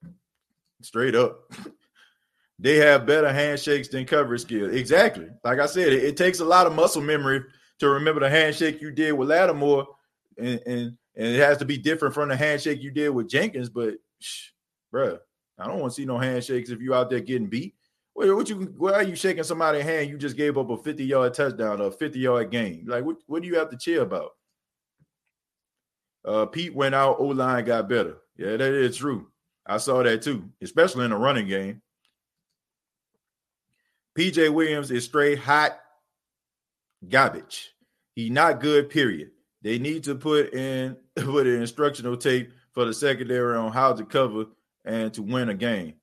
Straight 0.83 1.15
up. 1.15 1.53
they 2.59 2.77
have 2.77 3.07
better 3.07 3.33
handshakes 3.33 3.89
than 3.89 4.05
coverage 4.05 4.43
skills. 4.43 4.75
Exactly. 4.75 5.29
Like 5.45 5.59
I 5.59 5.67
said, 5.67 5.93
it, 5.93 6.05
it, 6.05 6.17
takes 6.17 6.41
a 6.41 6.45
lot 6.45 6.67
of 6.67 6.75
muscle 6.75 7.03
memory 7.03 7.43
to 7.79 7.89
remember 7.89 8.21
the 8.21 8.31
handshake 8.31 8.81
you 8.81 8.91
did 8.91 9.13
with 9.13 9.31
Lattimore 9.31 9.87
and, 10.39 10.61
and 10.67 10.97
and 11.15 11.27
it 11.27 11.39
has 11.39 11.59
to 11.59 11.65
be 11.65 11.77
different 11.77 12.15
from 12.15 12.29
the 12.29 12.37
handshake 12.37 12.83
you 12.83 12.91
did 12.91 13.11
with 13.11 13.29
Jenkins. 13.29 13.69
But, 13.69 13.95
shh, 14.19 14.49
bruh, 14.93 15.19
I 15.59 15.67
don't 15.67 15.81
want 15.81 15.93
to 15.93 15.95
see 15.95 16.07
no 16.07 16.19
handshakes 16.19 16.71
if 16.71 16.81
you 16.81 16.95
out 16.95 17.11
there 17.11 17.21
getting 17.21 17.49
beat. 17.49 17.75
What, 18.15 18.35
what 18.35 18.49
you 18.49 18.75
why 18.77 18.93
are 18.93 19.03
you 19.03 19.15
shaking 19.15 19.43
somebody's 19.43 19.85
hand? 19.85 20.11
You 20.11 20.19
just 20.19 20.37
gave 20.37 20.59
up 20.59 20.71
a 20.71 20.77
50 20.77 21.05
yard 21.05 21.35
touchdown 21.35 21.81
a 21.81 21.91
50 21.91 22.19
yard 22.19 22.51
game. 22.51 22.85
Like 22.87 23.05
what, 23.05 23.17
what 23.27 23.43
do 23.43 23.49
you 23.49 23.59
have 23.59 23.71
to 23.71 23.77
cheer 23.77 24.03
about? 24.03 24.31
Uh, 26.25 26.47
Peat 26.47 26.75
went 26.75 26.95
out, 26.95 27.17
O 27.19 27.25
line 27.25 27.65
got 27.65 27.89
better. 27.89 28.19
Yeah, 28.37 28.57
that 28.57 28.61
is 28.73 28.97
true. 28.97 29.29
I 29.67 29.79
saw 29.79 30.03
that 30.03 30.23
too, 30.23 30.49
especially 30.61 31.05
in 31.05 31.11
the 31.11 31.17
running 31.17 31.47
game. 31.47 31.83
PJ 34.19 34.53
Williams 34.53 34.91
is 34.91 35.05
straight 35.05 35.39
hot 35.39 35.79
garbage. 37.09 37.73
He 38.15 38.29
not 38.29 38.61
good, 38.61 38.91
period. 38.91 39.31
They 39.63 39.79
need 39.79 40.05
to 40.05 40.15
put 40.15 40.53
in 40.53 40.97
put 41.17 41.47
an 41.47 41.61
instructional 41.61 42.17
tape 42.17 42.53
for 42.73 42.85
the 42.85 42.95
secondary 42.95 43.57
on 43.57 43.73
how 43.73 43.93
to 43.93 44.05
cover 44.05 44.47
and 44.85 45.13
to 45.15 45.23
win 45.23 45.49
a 45.49 45.55
game. 45.55 45.95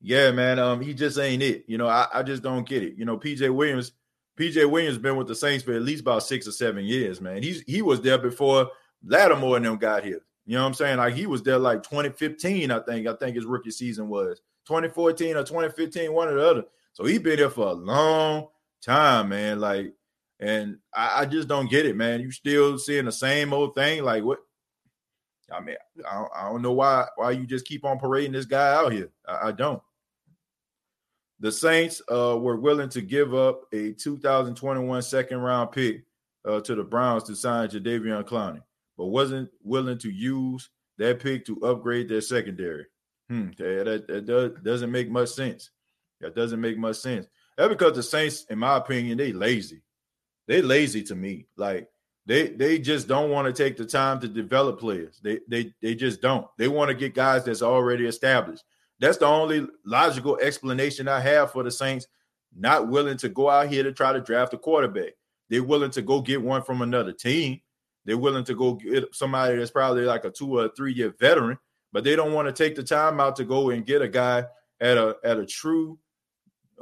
Yeah, 0.00 0.32
man. 0.32 0.58
Um, 0.58 0.80
he 0.80 0.92
just 0.92 1.18
ain't 1.18 1.42
it. 1.42 1.64
You 1.66 1.78
know, 1.78 1.86
I, 1.86 2.06
I 2.12 2.22
just 2.22 2.42
don't 2.42 2.68
get 2.68 2.82
it. 2.82 2.96
You 2.96 3.04
know, 3.06 3.16
PJ 3.16 3.54
Williams, 3.54 3.92
PJ 4.38 4.68
Williams 4.70 4.98
been 4.98 5.16
with 5.16 5.28
the 5.28 5.34
Saints 5.34 5.64
for 5.64 5.72
at 5.72 5.82
least 5.82 6.02
about 6.02 6.24
six 6.24 6.46
or 6.46 6.52
seven 6.52 6.84
years, 6.84 7.20
man. 7.20 7.42
He's 7.42 7.62
he 7.62 7.80
was 7.80 8.00
there 8.00 8.18
before 8.18 8.70
Lattimore 9.06 9.56
and 9.56 9.64
them 9.64 9.78
got 9.78 10.04
here. 10.04 10.20
You 10.46 10.56
know 10.56 10.62
what 10.62 10.68
I'm 10.68 10.74
saying? 10.74 10.98
Like 10.98 11.14
he 11.14 11.26
was 11.26 11.42
there 11.42 11.58
like 11.58 11.82
2015, 11.82 12.70
I 12.70 12.80
think. 12.80 13.06
I 13.06 13.14
think 13.14 13.36
his 13.36 13.46
rookie 13.46 13.70
season 13.70 14.08
was 14.08 14.40
2014 14.66 15.36
or 15.36 15.42
2015, 15.42 16.12
one 16.12 16.28
or 16.28 16.34
the 16.34 16.48
other. 16.48 16.64
So 16.92 17.04
he 17.04 17.18
been 17.18 17.38
there 17.38 17.50
for 17.50 17.68
a 17.68 17.72
long 17.72 18.48
time, 18.82 19.30
man. 19.30 19.60
Like, 19.60 19.92
and 20.40 20.78
I, 20.94 21.22
I 21.22 21.26
just 21.26 21.48
don't 21.48 21.70
get 21.70 21.86
it, 21.86 21.96
man. 21.96 22.20
You 22.20 22.30
still 22.30 22.78
seeing 22.78 23.06
the 23.06 23.12
same 23.12 23.52
old 23.52 23.74
thing. 23.74 24.04
Like 24.04 24.22
what 24.24 24.40
I 25.52 25.60
mean, 25.60 25.76
I 26.10 26.14
don't, 26.14 26.30
I 26.34 26.48
don't 26.48 26.62
know 26.62 26.72
why 26.72 27.06
why 27.16 27.32
you 27.32 27.46
just 27.46 27.66
keep 27.66 27.84
on 27.84 27.98
parading 27.98 28.32
this 28.32 28.46
guy 28.46 28.74
out 28.74 28.92
here. 28.92 29.10
I, 29.26 29.48
I 29.48 29.52
don't. 29.52 29.82
The 31.40 31.52
Saints 31.52 32.00
uh, 32.10 32.38
were 32.38 32.56
willing 32.56 32.88
to 32.90 33.02
give 33.02 33.34
up 33.34 33.62
a 33.72 33.92
2021 33.92 35.02
second 35.02 35.38
round 35.38 35.72
pick 35.72 36.04
uh, 36.46 36.60
to 36.60 36.74
the 36.74 36.84
Browns 36.84 37.24
to 37.24 37.36
sign 37.36 37.68
Jadeveon 37.68 38.24
Clowney, 38.24 38.62
but 38.96 39.06
wasn't 39.06 39.50
willing 39.62 39.98
to 39.98 40.10
use 40.10 40.70
that 40.98 41.20
pick 41.20 41.44
to 41.46 41.60
upgrade 41.62 42.08
their 42.08 42.20
secondary. 42.20 42.86
Hmm, 43.28 43.48
that, 43.58 44.04
that, 44.08 44.26
does, 44.26 44.52
doesn't 44.62 44.92
make 44.92 45.10
much 45.10 45.30
sense. 45.30 45.70
That 46.20 46.34
doesn't 46.34 46.60
make 46.60 46.78
much 46.78 46.96
sense. 46.96 47.26
That's 47.56 47.68
because 47.68 47.94
the 47.94 48.02
Saints, 48.02 48.46
in 48.50 48.58
my 48.58 48.76
opinion, 48.76 49.18
they 49.18 49.32
lazy. 49.32 49.82
They 50.46 50.62
lazy 50.62 51.02
to 51.04 51.14
me. 51.14 51.46
Like 51.56 51.88
they 52.26 52.48
they 52.48 52.78
just 52.78 53.08
don't 53.08 53.30
want 53.30 53.46
to 53.46 53.52
take 53.52 53.76
the 53.76 53.84
time 53.84 54.20
to 54.20 54.28
develop 54.28 54.80
players. 54.80 55.20
They 55.22 55.40
they 55.48 55.72
they 55.80 55.94
just 55.94 56.20
don't. 56.20 56.46
They 56.58 56.68
want 56.68 56.88
to 56.88 56.94
get 56.94 57.14
guys 57.14 57.44
that's 57.44 57.62
already 57.62 58.06
established. 58.06 58.64
That's 59.00 59.18
the 59.18 59.26
only 59.26 59.66
logical 59.84 60.38
explanation 60.40 61.08
I 61.08 61.20
have 61.20 61.52
for 61.52 61.62
the 61.62 61.70
Saints 61.70 62.06
not 62.56 62.88
willing 62.88 63.16
to 63.18 63.28
go 63.28 63.50
out 63.50 63.68
here 63.68 63.82
to 63.82 63.92
try 63.92 64.12
to 64.12 64.20
draft 64.20 64.54
a 64.54 64.58
quarterback. 64.58 65.12
They're 65.50 65.62
willing 65.62 65.90
to 65.92 66.02
go 66.02 66.20
get 66.20 66.40
one 66.40 66.62
from 66.62 66.82
another 66.82 67.12
team. 67.12 67.60
They're 68.04 68.18
willing 68.18 68.44
to 68.44 68.54
go 68.54 68.74
get 68.74 69.14
somebody 69.14 69.56
that's 69.56 69.70
probably 69.70 70.04
like 70.04 70.24
a 70.24 70.30
two 70.30 70.58
or 70.58 70.70
three 70.76 70.92
year 70.92 71.14
veteran, 71.18 71.58
but 71.92 72.04
they 72.04 72.16
don't 72.16 72.32
want 72.32 72.48
to 72.48 72.52
take 72.52 72.74
the 72.74 72.82
time 72.82 73.20
out 73.20 73.36
to 73.36 73.44
go 73.44 73.70
and 73.70 73.86
get 73.86 74.02
a 74.02 74.08
guy 74.08 74.44
at 74.80 74.98
a 74.98 75.16
at 75.24 75.38
a 75.38 75.46
true 75.46 75.98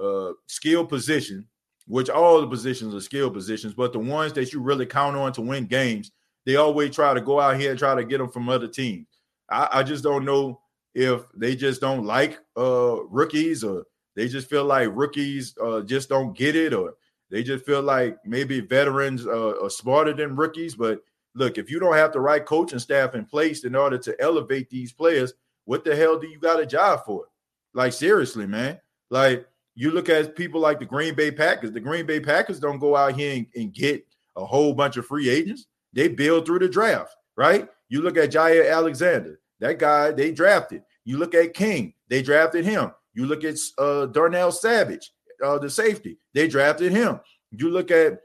uh, 0.00 0.32
skill 0.46 0.86
position 0.86 1.46
which 1.86 2.08
all 2.08 2.40
the 2.40 2.46
positions 2.46 2.94
are 2.94 3.00
skill 3.00 3.30
positions, 3.30 3.74
but 3.74 3.92
the 3.92 3.98
ones 3.98 4.32
that 4.34 4.52
you 4.52 4.60
really 4.60 4.86
count 4.86 5.16
on 5.16 5.32
to 5.32 5.40
win 5.40 5.66
games, 5.66 6.12
they 6.46 6.56
always 6.56 6.94
try 6.94 7.14
to 7.14 7.20
go 7.20 7.40
out 7.40 7.58
here 7.58 7.70
and 7.70 7.78
try 7.78 7.94
to 7.94 8.04
get 8.04 8.18
them 8.18 8.30
from 8.30 8.48
other 8.48 8.68
teams. 8.68 9.06
I, 9.50 9.68
I 9.72 9.82
just 9.82 10.04
don't 10.04 10.24
know 10.24 10.60
if 10.94 11.22
they 11.34 11.56
just 11.56 11.80
don't 11.80 12.04
like 12.04 12.38
uh, 12.56 13.04
rookies 13.04 13.64
or 13.64 13.84
they 14.14 14.28
just 14.28 14.48
feel 14.48 14.64
like 14.64 14.88
rookies 14.92 15.54
uh, 15.62 15.80
just 15.82 16.08
don't 16.08 16.36
get 16.36 16.54
it 16.54 16.74
or 16.74 16.94
they 17.30 17.42
just 17.42 17.64
feel 17.64 17.82
like 17.82 18.18
maybe 18.26 18.60
veterans 18.60 19.26
uh, 19.26 19.62
are 19.62 19.70
smarter 19.70 20.12
than 20.12 20.36
rookies. 20.36 20.74
But 20.74 21.00
look, 21.34 21.58
if 21.58 21.70
you 21.70 21.78
don't 21.78 21.96
have 21.96 22.12
the 22.12 22.20
right 22.20 22.44
coaching 22.44 22.78
staff 22.78 23.14
in 23.14 23.24
place 23.24 23.64
in 23.64 23.74
order 23.74 23.98
to 23.98 24.20
elevate 24.20 24.70
these 24.70 24.92
players, 24.92 25.32
what 25.64 25.84
the 25.84 25.94
hell 25.94 26.18
do 26.18 26.26
you 26.26 26.38
got 26.38 26.60
a 26.60 26.66
job 26.66 27.04
for? 27.04 27.26
Like 27.74 27.92
seriously, 27.92 28.46
man. 28.46 28.80
Like 29.10 29.46
you 29.74 29.90
look 29.90 30.08
at 30.08 30.36
people 30.36 30.60
like 30.60 30.78
the 30.78 30.84
Green 30.84 31.14
Bay 31.14 31.30
Packers. 31.30 31.72
The 31.72 31.80
Green 31.80 32.06
Bay 32.06 32.20
Packers 32.20 32.60
don't 32.60 32.78
go 32.78 32.96
out 32.96 33.14
here 33.14 33.34
and, 33.34 33.46
and 33.54 33.72
get 33.72 34.04
a 34.36 34.44
whole 34.44 34.74
bunch 34.74 34.96
of 34.96 35.06
free 35.06 35.28
agents. 35.28 35.66
They 35.92 36.08
build 36.08 36.46
through 36.46 36.60
the 36.60 36.68
draft, 36.68 37.14
right? 37.36 37.68
You 37.88 38.02
look 38.02 38.16
at 38.16 38.30
Jaire 38.30 38.70
Alexander, 38.70 39.40
that 39.60 39.78
guy 39.78 40.10
they 40.12 40.32
drafted. 40.32 40.82
You 41.04 41.18
look 41.18 41.34
at 41.34 41.54
King, 41.54 41.94
they 42.08 42.22
drafted 42.22 42.64
him. 42.64 42.92
You 43.14 43.26
look 43.26 43.44
at 43.44 43.56
uh, 43.78 44.06
Darnell 44.06 44.52
Savage, 44.52 45.12
uh, 45.44 45.58
the 45.58 45.68
safety, 45.68 46.18
they 46.32 46.48
drafted 46.48 46.92
him. 46.92 47.20
You 47.50 47.70
look 47.70 47.90
at 47.90 48.20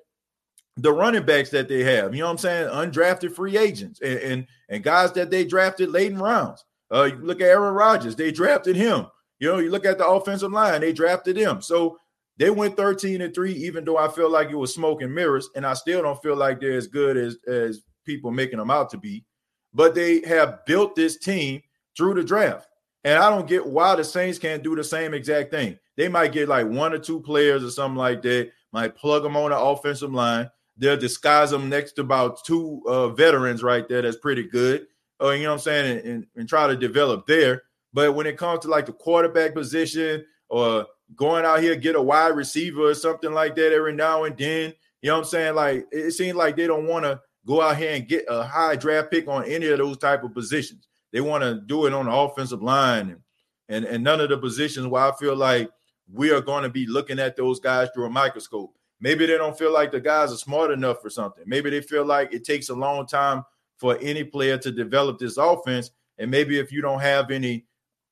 the 0.77 0.91
running 0.91 1.25
backs 1.25 1.49
that 1.49 1.67
they 1.67 1.83
have, 1.83 2.13
you 2.13 2.21
know 2.21 2.27
what 2.27 2.31
I'm 2.31 2.37
saying? 2.37 2.69
Undrafted 2.69 3.33
free 3.33 3.57
agents 3.57 3.99
and 4.01 4.19
and, 4.19 4.47
and 4.69 4.83
guys 4.83 5.11
that 5.13 5.31
they 5.31 5.45
drafted 5.45 5.89
late 5.89 6.11
in 6.11 6.19
rounds. 6.19 6.63
Uh, 6.91 7.03
you 7.03 7.17
look 7.17 7.41
at 7.41 7.47
Aaron 7.47 7.73
Rodgers, 7.73 8.15
they 8.15 8.31
drafted 8.31 8.75
him. 8.75 9.07
You 9.39 9.49
know, 9.49 9.59
you 9.59 9.69
look 9.69 9.85
at 9.85 9.97
the 9.97 10.07
offensive 10.07 10.51
line, 10.51 10.81
they 10.81 10.93
drafted 10.93 11.37
him. 11.37 11.61
So 11.61 11.99
they 12.37 12.49
went 12.49 12.77
13 12.77 13.21
and 13.21 13.33
3, 13.33 13.51
even 13.53 13.83
though 13.83 13.97
I 13.97 14.07
feel 14.07 14.29
like 14.29 14.49
it 14.49 14.55
was 14.55 14.73
smoke 14.73 15.01
and 15.01 15.13
mirrors, 15.13 15.49
and 15.55 15.65
I 15.65 15.73
still 15.73 16.01
don't 16.01 16.21
feel 16.21 16.35
like 16.35 16.59
they're 16.59 16.77
as 16.77 16.87
good 16.87 17.17
as, 17.17 17.37
as 17.47 17.81
people 18.05 18.31
making 18.31 18.59
them 18.59 18.71
out 18.71 18.89
to 18.91 18.97
be. 18.97 19.25
But 19.73 19.95
they 19.95 20.21
have 20.27 20.65
built 20.65 20.95
this 20.95 21.17
team 21.17 21.61
through 21.95 22.15
the 22.15 22.23
draft. 22.23 22.67
And 23.03 23.17
I 23.17 23.29
don't 23.29 23.47
get 23.47 23.65
why 23.65 23.95
the 23.95 24.03
Saints 24.03 24.39
can't 24.39 24.63
do 24.63 24.75
the 24.75 24.83
same 24.83 25.13
exact 25.13 25.51
thing. 25.51 25.77
They 25.95 26.09
might 26.09 26.31
get 26.31 26.49
like 26.49 26.67
one 26.67 26.93
or 26.93 26.99
two 26.99 27.19
players 27.21 27.63
or 27.63 27.71
something 27.71 27.97
like 27.97 28.21
that, 28.23 28.51
might 28.71 28.95
plug 28.95 29.23
them 29.23 29.37
on 29.37 29.51
the 29.51 29.57
offensive 29.59 30.13
line. 30.13 30.49
They'll 30.77 30.97
disguise 30.97 31.51
them 31.51 31.69
next 31.69 31.93
to 31.93 32.01
about 32.01 32.43
two 32.43 32.83
uh, 32.87 33.09
veterans 33.09 33.63
right 33.63 33.87
there. 33.87 34.01
That's 34.01 34.17
pretty 34.17 34.43
good. 34.43 34.87
Uh, 35.21 35.31
you 35.31 35.43
know 35.43 35.49
what 35.49 35.55
I'm 35.55 35.59
saying? 35.59 35.97
And, 35.97 36.07
and, 36.07 36.27
and 36.35 36.49
try 36.49 36.67
to 36.67 36.75
develop 36.75 37.25
there. 37.25 37.63
But 37.93 38.13
when 38.13 38.27
it 38.27 38.37
comes 38.37 38.59
to 38.61 38.67
like 38.67 38.85
the 38.85 38.93
quarterback 38.93 39.55
position 39.55 40.25
or 40.49 40.85
going 41.15 41.45
out 41.45 41.61
here 41.61 41.75
get 41.75 41.95
a 41.95 42.01
wide 42.01 42.35
receiver 42.35 42.83
or 42.83 42.93
something 42.93 43.31
like 43.31 43.55
that 43.55 43.73
every 43.73 43.93
now 43.93 44.25
and 44.25 44.37
then, 44.37 44.73
you 45.01 45.09
know 45.09 45.15
what 45.15 45.25
I'm 45.25 45.29
saying? 45.29 45.55
Like 45.55 45.87
it 45.91 46.11
seems 46.11 46.35
like 46.35 46.55
they 46.55 46.67
don't 46.67 46.87
want 46.87 47.05
to 47.05 47.19
go 47.45 47.61
out 47.61 47.77
here 47.77 47.93
and 47.93 48.07
get 48.07 48.25
a 48.27 48.43
high 48.43 48.75
draft 48.75 49.09
pick 49.09 49.27
on 49.27 49.45
any 49.45 49.67
of 49.67 49.79
those 49.79 49.97
type 49.97 50.23
of 50.23 50.33
positions. 50.33 50.87
They 51.11 51.21
want 51.21 51.43
to 51.43 51.61
do 51.65 51.87
it 51.87 51.93
on 51.93 52.05
the 52.05 52.11
offensive 52.11 52.61
line 52.61 53.09
and, 53.09 53.21
and 53.69 53.85
and 53.85 54.03
none 54.03 54.19
of 54.21 54.29
the 54.29 54.37
positions 54.37 54.85
where 54.87 55.03
I 55.03 55.15
feel 55.15 55.35
like 55.35 55.69
we 56.11 56.31
are 56.31 56.41
going 56.41 56.63
to 56.63 56.69
be 56.69 56.85
looking 56.85 57.19
at 57.19 57.35
those 57.35 57.59
guys 57.59 57.89
through 57.93 58.05
a 58.05 58.09
microscope. 58.09 58.76
Maybe 58.99 59.25
they 59.25 59.37
don't 59.37 59.57
feel 59.57 59.71
like 59.71 59.91
the 59.91 59.99
guys 59.99 60.31
are 60.31 60.37
smart 60.37 60.71
enough 60.71 61.01
for 61.01 61.09
something. 61.09 61.43
Maybe 61.45 61.69
they 61.69 61.81
feel 61.81 62.05
like 62.05 62.33
it 62.33 62.43
takes 62.43 62.69
a 62.69 62.75
long 62.75 63.05
time 63.05 63.43
for 63.77 63.97
any 64.01 64.23
player 64.23 64.57
to 64.57 64.71
develop 64.71 65.19
this 65.19 65.37
offense. 65.37 65.91
And 66.17 66.31
maybe 66.31 66.57
if 66.57 66.71
you 66.71 66.81
don't 66.81 67.01
have 67.01 67.29
any 67.29 67.65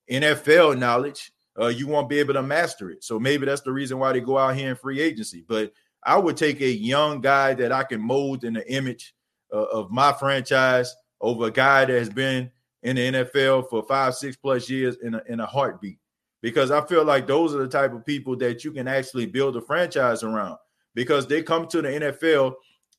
NFL 0.09 0.77
knowledge, 0.77 1.31
uh, 1.59 1.67
you 1.67 1.87
won't 1.87 2.09
be 2.09 2.19
able 2.19 2.35
to 2.35 2.43
master 2.43 2.91
it. 2.91 3.03
So 3.03 3.19
maybe 3.19 3.45
that's 3.45 3.61
the 3.61 3.71
reason 3.71 3.97
why 3.97 4.13
they 4.13 4.19
go 4.19 4.37
out 4.37 4.55
here 4.55 4.69
in 4.69 4.75
free 4.75 5.01
agency. 5.01 5.43
But 5.47 5.73
I 6.03 6.17
would 6.17 6.37
take 6.37 6.61
a 6.61 6.69
young 6.69 7.21
guy 7.21 7.55
that 7.55 7.71
I 7.71 7.83
can 7.83 8.01
mold 8.01 8.43
in 8.43 8.53
the 8.53 8.71
image 8.71 9.15
uh, 9.51 9.63
of 9.63 9.89
my 9.89 10.13
franchise 10.13 10.95
over 11.19 11.47
a 11.47 11.51
guy 11.51 11.85
that 11.85 11.97
has 11.97 12.09
been 12.09 12.51
in 12.83 12.97
the 12.97 13.11
NFL 13.11 13.69
for 13.69 13.81
five, 13.83 14.13
six 14.13 14.35
plus 14.35 14.69
years 14.69 14.97
in 15.01 15.15
a, 15.15 15.23
in 15.27 15.39
a 15.39 15.45
heartbeat. 15.47 15.97
Because 16.43 16.69
I 16.69 16.85
feel 16.85 17.03
like 17.03 17.25
those 17.25 17.55
are 17.55 17.59
the 17.59 17.67
type 17.67 17.93
of 17.93 18.05
people 18.05 18.35
that 18.37 18.63
you 18.63 18.71
can 18.71 18.87
actually 18.87 19.25
build 19.25 19.55
a 19.55 19.61
franchise 19.61 20.21
around 20.21 20.57
because 20.95 21.27
they 21.27 21.43
come 21.43 21.67
to 21.67 21.81
the 21.81 21.89
NFL 21.89 22.55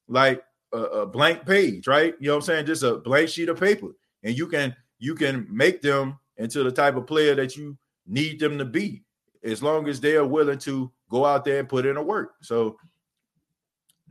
like 0.06 0.44
a, 0.72 0.78
a 0.78 1.06
blank 1.06 1.44
page, 1.44 1.88
right? 1.88 2.14
You 2.20 2.28
know 2.28 2.34
what 2.34 2.44
I'm 2.44 2.46
saying? 2.46 2.66
Just 2.66 2.84
a 2.84 2.98
blank 2.98 3.28
sheet 3.28 3.48
of 3.48 3.58
paper. 3.58 3.88
And 4.22 4.36
you 4.36 4.46
can 4.46 4.76
you 4.98 5.14
can 5.14 5.46
make 5.50 5.82
them 5.82 6.18
into 6.36 6.62
the 6.62 6.70
type 6.70 6.96
of 6.96 7.06
player 7.06 7.34
that 7.34 7.56
you 7.56 7.76
need 8.06 8.38
them 8.38 8.58
to 8.58 8.64
be, 8.64 9.02
as 9.42 9.62
long 9.62 9.88
as 9.88 10.00
they 10.00 10.16
are 10.16 10.26
willing 10.26 10.58
to 10.60 10.92
go 11.10 11.24
out 11.24 11.44
there 11.44 11.58
and 11.58 11.68
put 11.68 11.86
in 11.86 11.96
a 11.96 12.02
work. 12.02 12.34
So 12.42 12.76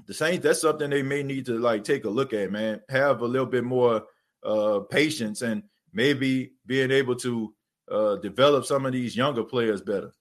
the 0.05 0.13
Saints, 0.13 0.43
that's 0.43 0.61
something 0.61 0.89
they 0.89 1.03
may 1.03 1.23
need 1.23 1.45
to 1.45 1.57
like 1.57 1.83
take 1.83 2.05
a 2.05 2.09
look 2.09 2.33
at, 2.33 2.51
man. 2.51 2.81
Have 2.89 3.21
a 3.21 3.27
little 3.27 3.47
bit 3.47 3.63
more 3.63 4.03
uh 4.43 4.79
patience 4.89 5.41
and 5.41 5.63
maybe 5.93 6.51
being 6.65 6.91
able 6.91 7.15
to 7.15 7.53
uh 7.91 8.15
develop 8.17 8.65
some 8.65 8.85
of 8.85 8.93
these 8.93 9.15
younger 9.15 9.43
players 9.43 9.81
better. 9.81 10.11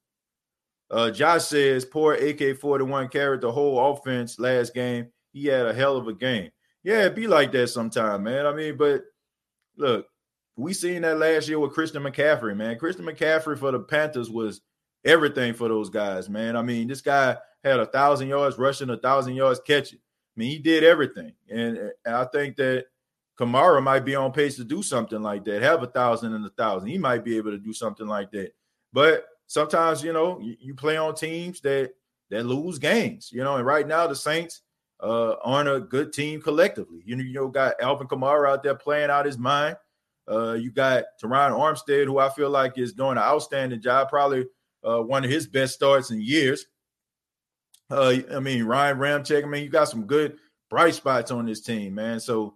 Uh 0.94 1.10
Josh 1.10 1.46
says 1.46 1.84
poor 1.84 2.14
AK-41 2.14 3.10
carried 3.10 3.40
the 3.40 3.50
whole 3.50 3.92
offense 3.92 4.38
last 4.38 4.72
game. 4.72 5.08
He 5.32 5.46
had 5.46 5.66
a 5.66 5.74
hell 5.74 5.96
of 5.96 6.06
a 6.06 6.12
game. 6.12 6.50
Yeah, 6.84 7.06
it 7.06 7.16
be 7.16 7.26
like 7.26 7.50
that 7.50 7.66
sometime, 7.66 8.22
man. 8.22 8.46
I 8.46 8.54
mean, 8.54 8.76
but 8.76 9.02
look, 9.76 10.06
we 10.54 10.72
seen 10.72 11.02
that 11.02 11.18
last 11.18 11.48
year 11.48 11.58
with 11.58 11.72
Christian 11.72 12.04
McCaffrey, 12.04 12.56
man. 12.56 12.78
Christian 12.78 13.04
McCaffrey 13.04 13.58
for 13.58 13.72
the 13.72 13.80
Panthers 13.80 14.30
was 14.30 14.60
everything 15.04 15.52
for 15.52 15.68
those 15.68 15.90
guys, 15.90 16.28
man. 16.28 16.54
I 16.54 16.62
mean, 16.62 16.86
this 16.86 17.00
guy 17.00 17.38
had 17.64 17.80
a 17.80 17.86
thousand 17.86 18.28
yards 18.28 18.56
rushing, 18.56 18.90
a 18.90 18.96
thousand 18.96 19.34
yards 19.34 19.60
catching. 19.66 19.98
I 19.98 20.36
mean, 20.36 20.50
he 20.50 20.58
did 20.58 20.84
everything, 20.84 21.32
and, 21.50 21.76
and 22.04 22.14
I 22.14 22.24
think 22.26 22.54
that 22.56 22.86
Kamara 23.36 23.82
might 23.82 24.04
be 24.04 24.14
on 24.14 24.30
pace 24.30 24.54
to 24.56 24.64
do 24.64 24.80
something 24.80 25.22
like 25.22 25.44
that, 25.46 25.60
have 25.62 25.82
a 25.82 25.88
thousand 25.88 26.34
and 26.34 26.46
a 26.46 26.50
thousand. 26.50 26.88
He 26.88 26.98
might 26.98 27.24
be 27.24 27.36
able 27.36 27.50
to 27.50 27.58
do 27.58 27.72
something 27.72 28.06
like 28.06 28.30
that. 28.30 28.52
But 28.92 29.26
sometimes, 29.46 30.02
you 30.02 30.12
know, 30.12 30.38
you, 30.40 30.56
you 30.60 30.74
play 30.74 30.96
on 30.96 31.14
teams 31.14 31.60
that 31.62 31.92
that 32.30 32.44
lose 32.44 32.78
games, 32.78 33.30
you 33.32 33.44
know, 33.44 33.56
and 33.56 33.66
right 33.66 33.86
now 33.86 34.06
the 34.06 34.16
Saints 34.16 34.62
uh, 35.02 35.34
aren't 35.42 35.68
a 35.68 35.80
good 35.80 36.12
team 36.12 36.40
collectively. 36.40 37.02
You 37.04 37.16
know, 37.16 37.22
you 37.22 37.34
know, 37.34 37.48
got 37.48 37.80
Alvin 37.80 38.06
Kamara 38.06 38.50
out 38.50 38.62
there 38.62 38.74
playing 38.74 39.10
out 39.10 39.26
his 39.26 39.38
mind. 39.38 39.76
Uh, 40.30 40.52
you 40.52 40.70
got 40.70 41.04
Terron 41.22 41.50
Armstead, 41.50 42.06
who 42.06 42.18
I 42.18 42.30
feel 42.30 42.48
like 42.48 42.78
is 42.78 42.94
doing 42.94 43.12
an 43.12 43.18
outstanding 43.18 43.82
job, 43.82 44.08
probably 44.08 44.46
uh, 44.82 45.00
one 45.00 45.24
of 45.24 45.30
his 45.30 45.46
best 45.46 45.74
starts 45.74 46.10
in 46.10 46.20
years. 46.20 46.66
Uh, 47.90 48.16
I 48.32 48.40
mean, 48.40 48.64
Ryan 48.64 48.98
Ramczyk. 48.98 49.44
I 49.44 49.46
mean, 49.46 49.62
you 49.62 49.68
got 49.68 49.90
some 49.90 50.06
good 50.06 50.38
bright 50.70 50.94
spots 50.94 51.30
on 51.30 51.44
this 51.44 51.60
team, 51.60 51.94
man. 51.94 52.18
So 52.20 52.54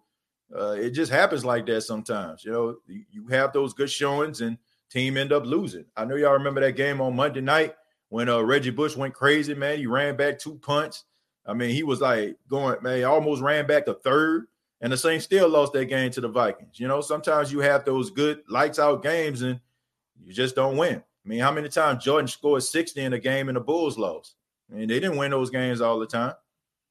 uh, 0.56 0.72
it 0.72 0.90
just 0.90 1.12
happens 1.12 1.44
like 1.44 1.66
that 1.66 1.82
sometimes. 1.82 2.44
You 2.44 2.52
know, 2.52 2.76
you 2.86 3.26
have 3.28 3.52
those 3.52 3.74
good 3.74 3.90
showings 3.90 4.40
and 4.40 4.56
team 4.90 5.16
end 5.16 5.32
up 5.32 5.44
losing. 5.44 5.84
I 5.96 6.04
know 6.04 6.16
y'all 6.16 6.32
remember 6.32 6.60
that 6.60 6.72
game 6.72 7.00
on 7.00 7.16
Monday 7.16 7.40
night 7.40 7.74
when 8.08 8.28
uh, 8.28 8.40
Reggie 8.40 8.70
Bush 8.70 8.96
went 8.96 9.14
crazy, 9.14 9.54
man. 9.54 9.78
He 9.78 9.86
ran 9.86 10.16
back 10.16 10.38
two 10.38 10.56
punts. 10.56 11.04
I 11.46 11.54
mean, 11.54 11.70
he 11.70 11.82
was 11.82 12.00
like 12.00 12.36
going, 12.48 12.82
man, 12.82 13.04
almost 13.04 13.42
ran 13.42 13.66
back 13.66 13.86
a 13.88 13.94
third, 13.94 14.46
and 14.80 14.92
the 14.92 14.96
Saints 14.96 15.24
still 15.24 15.48
lost 15.48 15.72
that 15.72 15.86
game 15.86 16.10
to 16.12 16.20
the 16.20 16.28
Vikings. 16.28 16.78
You 16.78 16.88
know, 16.88 17.00
sometimes 17.00 17.50
you 17.50 17.60
have 17.60 17.84
those 17.84 18.10
good 18.10 18.42
lights 18.48 18.78
out 18.78 19.02
games 19.02 19.42
and 19.42 19.60
you 20.22 20.32
just 20.32 20.54
don't 20.54 20.76
win. 20.76 20.96
I 20.96 21.28
mean, 21.28 21.40
how 21.40 21.52
many 21.52 21.68
times 21.68 22.04
Jordan 22.04 22.28
scored 22.28 22.62
60 22.62 23.00
in 23.00 23.12
a 23.12 23.18
game 23.18 23.48
and 23.48 23.56
the 23.56 23.60
Bulls 23.60 23.98
lost? 23.98 24.34
I 24.70 24.76
mean, 24.76 24.88
they 24.88 25.00
didn't 25.00 25.16
win 25.16 25.30
those 25.30 25.50
games 25.50 25.80
all 25.80 25.98
the 25.98 26.06
time. 26.06 26.34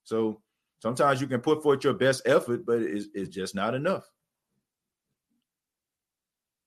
So 0.03 0.41
sometimes 0.79 1.21
you 1.21 1.27
can 1.27 1.41
put 1.41 1.61
forth 1.61 1.83
your 1.83 1.93
best 1.93 2.23
effort, 2.25 2.65
but 2.65 2.79
it's, 2.79 3.07
it's 3.13 3.29
just 3.29 3.55
not 3.55 3.75
enough. 3.75 4.09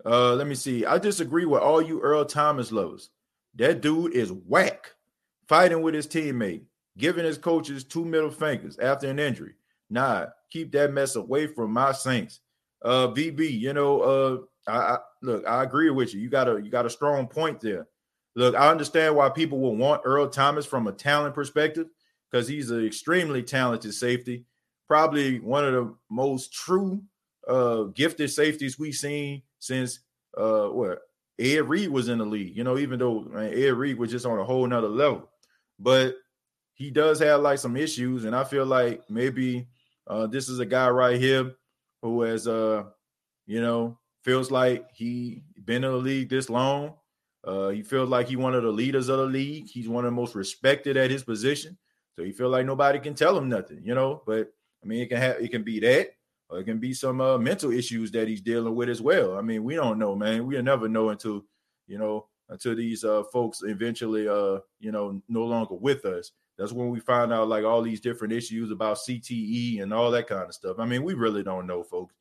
Uh, 0.04 0.34
let 0.34 0.46
me 0.46 0.54
see. 0.54 0.84
I 0.86 0.98
disagree 0.98 1.44
with 1.44 1.60
all 1.60 1.82
you 1.82 2.00
Earl 2.00 2.24
Thomas 2.24 2.72
lovers. 2.72 3.10
That 3.56 3.80
dude 3.80 4.14
is 4.14 4.32
whack, 4.32 4.92
fighting 5.48 5.82
with 5.82 5.94
his 5.94 6.06
teammate, 6.06 6.62
giving 6.96 7.24
his 7.24 7.38
coaches 7.38 7.84
two 7.84 8.04
middle 8.04 8.30
fingers 8.30 8.78
after 8.78 9.08
an 9.08 9.18
injury. 9.18 9.54
Nah, 9.90 10.26
keep 10.50 10.70
that 10.72 10.92
mess 10.92 11.16
away 11.16 11.46
from 11.48 11.72
my 11.72 11.92
Saints. 11.92 12.40
Uh, 12.82 13.08
VB, 13.08 13.58
you 13.58 13.72
know, 13.72 14.00
uh, 14.00 14.70
I, 14.70 14.94
I 14.94 14.98
look, 15.22 15.46
I 15.46 15.62
agree 15.64 15.90
with 15.90 16.14
you. 16.14 16.20
You 16.20 16.30
got 16.30 16.48
a 16.48 16.60
you 16.62 16.70
got 16.70 16.86
a 16.86 16.90
strong 16.90 17.26
point 17.26 17.60
there. 17.60 17.86
Look, 18.36 18.54
I 18.54 18.70
understand 18.70 19.16
why 19.16 19.28
people 19.28 19.58
will 19.58 19.76
want 19.76 20.02
Earl 20.04 20.28
Thomas 20.28 20.64
from 20.64 20.86
a 20.86 20.92
talent 20.92 21.34
perspective 21.34 21.88
because 22.30 22.46
he's 22.46 22.70
an 22.70 22.86
extremely 22.86 23.42
talented 23.42 23.92
safety, 23.92 24.44
probably 24.86 25.40
one 25.40 25.64
of 25.64 25.72
the 25.74 25.94
most 26.08 26.52
true 26.52 27.02
uh, 27.48 27.84
gifted 27.94 28.30
safeties 28.30 28.78
we've 28.78 28.94
seen 28.94 29.42
since 29.60 30.00
uh, 30.36 30.66
what 30.66 30.98
Ed 31.38 31.68
Reed 31.68 31.90
was 31.90 32.08
in 32.08 32.18
the 32.18 32.24
league. 32.26 32.56
You 32.56 32.64
know, 32.64 32.76
even 32.78 32.98
though 32.98 33.20
man, 33.20 33.54
Ed 33.54 33.74
Reed 33.74 33.98
was 33.98 34.10
just 34.10 34.26
on 34.26 34.38
a 34.38 34.44
whole 34.44 34.66
nother 34.66 34.88
level, 34.88 35.30
but 35.78 36.16
he 36.74 36.90
does 36.90 37.20
have 37.20 37.40
like 37.42 37.60
some 37.60 37.76
issues, 37.76 38.24
and 38.24 38.34
I 38.34 38.42
feel 38.42 38.66
like 38.66 39.08
maybe 39.08 39.68
uh, 40.08 40.26
this 40.26 40.48
is 40.48 40.58
a 40.58 40.66
guy 40.66 40.88
right 40.90 41.20
here 41.20 41.52
who 42.02 42.22
has 42.22 42.48
uh, 42.48 42.84
you 43.46 43.60
know, 43.60 43.98
feels 44.24 44.50
like 44.50 44.90
he 44.92 45.44
been 45.64 45.84
in 45.84 45.92
the 45.92 45.96
league 45.96 46.28
this 46.28 46.50
long 46.50 46.94
uh, 47.44 47.68
he 47.68 47.82
feels 47.82 48.08
like 48.08 48.28
he's 48.28 48.36
one 48.36 48.54
of 48.54 48.62
the 48.62 48.70
leaders 48.70 49.08
of 49.08 49.18
the 49.18 49.24
league. 49.24 49.68
He's 49.68 49.88
one 49.88 50.04
of 50.04 50.10
the 50.10 50.16
most 50.16 50.34
respected 50.34 50.96
at 50.96 51.10
his 51.10 51.24
position. 51.24 51.78
So 52.14 52.22
he 52.22 52.32
feel 52.32 52.50
like 52.50 52.66
nobody 52.66 52.98
can 52.98 53.14
tell 53.14 53.36
him 53.36 53.48
nothing, 53.48 53.80
you 53.82 53.94
know. 53.94 54.22
But 54.26 54.52
I 54.82 54.86
mean, 54.86 55.00
it 55.00 55.08
can 55.08 55.18
have 55.18 55.40
it 55.40 55.50
can 55.50 55.62
be 55.62 55.80
that, 55.80 56.10
it 56.56 56.64
can 56.64 56.78
be 56.78 56.92
some 56.92 57.20
uh, 57.20 57.38
mental 57.38 57.72
issues 57.72 58.10
that 58.12 58.28
he's 58.28 58.40
dealing 58.40 58.74
with 58.74 58.88
as 58.88 59.00
well. 59.00 59.36
I 59.36 59.42
mean, 59.42 59.64
we 59.64 59.74
don't 59.74 59.98
know, 59.98 60.14
man. 60.16 60.46
We'll 60.46 60.62
never 60.62 60.88
know 60.88 61.10
until 61.10 61.44
you 61.86 61.98
know 61.98 62.26
until 62.48 62.74
these 62.74 63.04
uh, 63.04 63.22
folks 63.32 63.62
eventually, 63.62 64.28
uh, 64.28 64.58
you 64.80 64.90
know, 64.92 65.22
no 65.28 65.44
longer 65.44 65.74
with 65.74 66.04
us. 66.04 66.32
That's 66.58 66.72
when 66.72 66.90
we 66.90 67.00
find 67.00 67.32
out 67.32 67.48
like 67.48 67.64
all 67.64 67.80
these 67.80 68.00
different 68.00 68.34
issues 68.34 68.70
about 68.70 68.98
CTE 68.98 69.82
and 69.82 69.94
all 69.94 70.10
that 70.10 70.26
kind 70.26 70.44
of 70.44 70.54
stuff. 70.54 70.78
I 70.78 70.84
mean, 70.84 71.02
we 71.04 71.14
really 71.14 71.42
don't 71.42 71.66
know, 71.66 71.82
folks. 71.82 72.14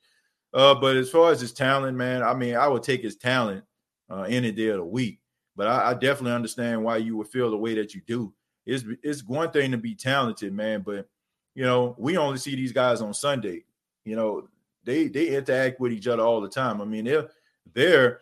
Uh, 0.54 0.76
but 0.76 0.96
as 0.96 1.10
far 1.10 1.32
as 1.32 1.42
his 1.42 1.52
talent, 1.52 1.98
man, 1.98 2.24
I 2.24 2.34
mean, 2.34 2.56
I 2.56 2.68
would 2.68 2.84
take 2.84 3.02
his 3.02 3.18
talent 3.18 3.64
uh, 4.10 4.22
any 4.22 4.52
day 4.52 4.68
of 4.68 4.78
the 4.78 4.86
week. 4.86 5.20
But 5.56 5.68
I, 5.68 5.92
I, 5.92 5.94
definitely 5.94 6.32
understand 6.32 6.84
why 6.84 6.98
you 6.98 7.18
would 7.18 7.28
feel 7.28 7.52
the 7.52 7.58
way 7.58 7.76
that 7.76 7.94
you 7.94 8.02
do. 8.08 8.34
It's 8.66 8.86
it's 9.04 9.26
one 9.26 9.52
thing 9.52 9.72
to 9.72 9.78
be 9.78 9.94
talented, 9.94 10.54
man, 10.54 10.84
but 10.86 11.08
you 11.54 11.64
know 11.64 11.96
we 11.98 12.18
only 12.18 12.38
see 12.38 12.56
these 12.56 12.72
guys 12.72 13.02
on 13.02 13.14
Sunday. 13.14 13.66
You 14.06 14.16
know 14.16 14.47
they 14.84 15.08
they 15.08 15.36
interact 15.36 15.80
with 15.80 15.91
each 15.91 16.08
other 16.08 16.24
all 16.24 16.41
the 16.41 16.50
time. 16.50 16.82
I 16.82 16.86
mean 16.86 17.06
they're 17.06 17.30
they're 17.74 18.20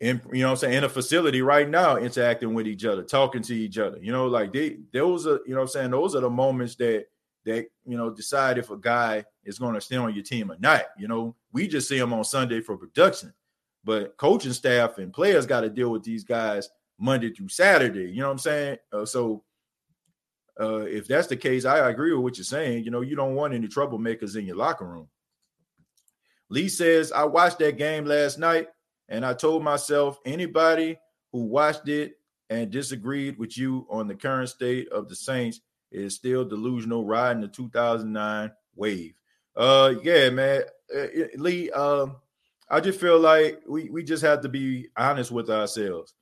in 0.00 0.20
you 0.32 0.42
know 0.42 0.50
I'm 0.50 0.56
saying 0.56 0.74
in 0.74 0.84
a 0.84 0.88
facility 0.88 1.42
right 1.42 1.68
now 1.68 1.96
interacting 1.96 2.54
with 2.54 2.66
each 2.66 2.84
other, 2.84 3.02
talking 3.02 3.42
to 3.42 3.54
each 3.54 3.78
other. 3.78 3.98
You 4.00 4.12
know 4.12 4.26
like 4.26 4.52
they 4.52 4.78
those 4.92 5.26
are 5.26 5.40
you 5.46 5.54
know 5.54 5.62
I'm 5.62 5.68
saying 5.68 5.90
those 5.90 6.14
are 6.14 6.20
the 6.20 6.30
moments 6.30 6.74
that 6.76 7.06
that 7.44 7.66
you 7.84 7.96
know 7.96 8.10
decide 8.10 8.58
if 8.58 8.70
a 8.70 8.76
guy 8.76 9.24
is 9.44 9.58
going 9.58 9.74
to 9.74 9.80
stay 9.80 9.96
on 9.96 10.14
your 10.14 10.24
team 10.24 10.50
or 10.50 10.56
not. 10.58 10.84
You 10.98 11.08
know 11.08 11.36
we 11.52 11.68
just 11.68 11.88
see 11.88 11.98
them 11.98 12.12
on 12.12 12.24
Sunday 12.24 12.60
for 12.60 12.76
production 12.76 13.32
but 13.84 14.16
coaching 14.16 14.52
staff 14.52 14.98
and 14.98 15.12
players 15.12 15.46
got 15.46 15.60
to 15.60 15.68
deal 15.68 15.90
with 15.90 16.02
these 16.02 16.24
guys 16.24 16.68
Monday 16.98 17.30
through 17.32 17.48
Saturday. 17.48 18.10
You 18.10 18.20
know 18.20 18.26
what 18.26 18.32
I'm 18.32 18.38
saying? 18.38 18.78
Uh, 18.92 19.04
so 19.04 19.42
uh, 20.60 20.80
if 20.80 21.06
that's 21.06 21.26
the 21.26 21.36
case, 21.36 21.64
I 21.64 21.90
agree 21.90 22.12
with 22.12 22.22
what 22.22 22.36
you're 22.36 22.44
saying. 22.44 22.84
You 22.84 22.90
know, 22.90 23.00
you 23.00 23.16
don't 23.16 23.34
want 23.34 23.54
any 23.54 23.68
troublemakers 23.68 24.36
in 24.36 24.46
your 24.46 24.56
locker 24.56 24.86
room. 24.86 25.08
Lee 26.48 26.68
says, 26.68 27.10
I 27.10 27.24
watched 27.24 27.58
that 27.58 27.78
game 27.78 28.04
last 28.04 28.38
night 28.38 28.68
and 29.08 29.24
I 29.24 29.34
told 29.34 29.64
myself 29.64 30.18
anybody 30.24 30.98
who 31.32 31.44
watched 31.44 31.88
it 31.88 32.18
and 32.50 32.70
disagreed 32.70 33.38
with 33.38 33.56
you 33.56 33.86
on 33.90 34.06
the 34.06 34.14
current 34.14 34.48
state 34.48 34.88
of 34.90 35.08
the 35.08 35.16
Saints 35.16 35.60
is 35.90 36.14
still 36.14 36.44
delusional 36.44 37.04
riding 37.04 37.42
the 37.42 37.48
2009 37.48 38.52
wave. 38.76 39.14
Uh, 39.56 39.94
yeah, 40.02 40.30
man. 40.30 40.62
Uh, 40.94 41.06
Lee, 41.36 41.70
um, 41.70 42.16
I 42.68 42.80
just 42.80 43.00
feel 43.00 43.18
like 43.18 43.62
we 43.68 43.88
we 43.88 44.02
just 44.02 44.22
have 44.22 44.40
to 44.42 44.48
be 44.48 44.88
honest 44.96 45.30
with 45.30 45.50
ourselves. 45.50 46.14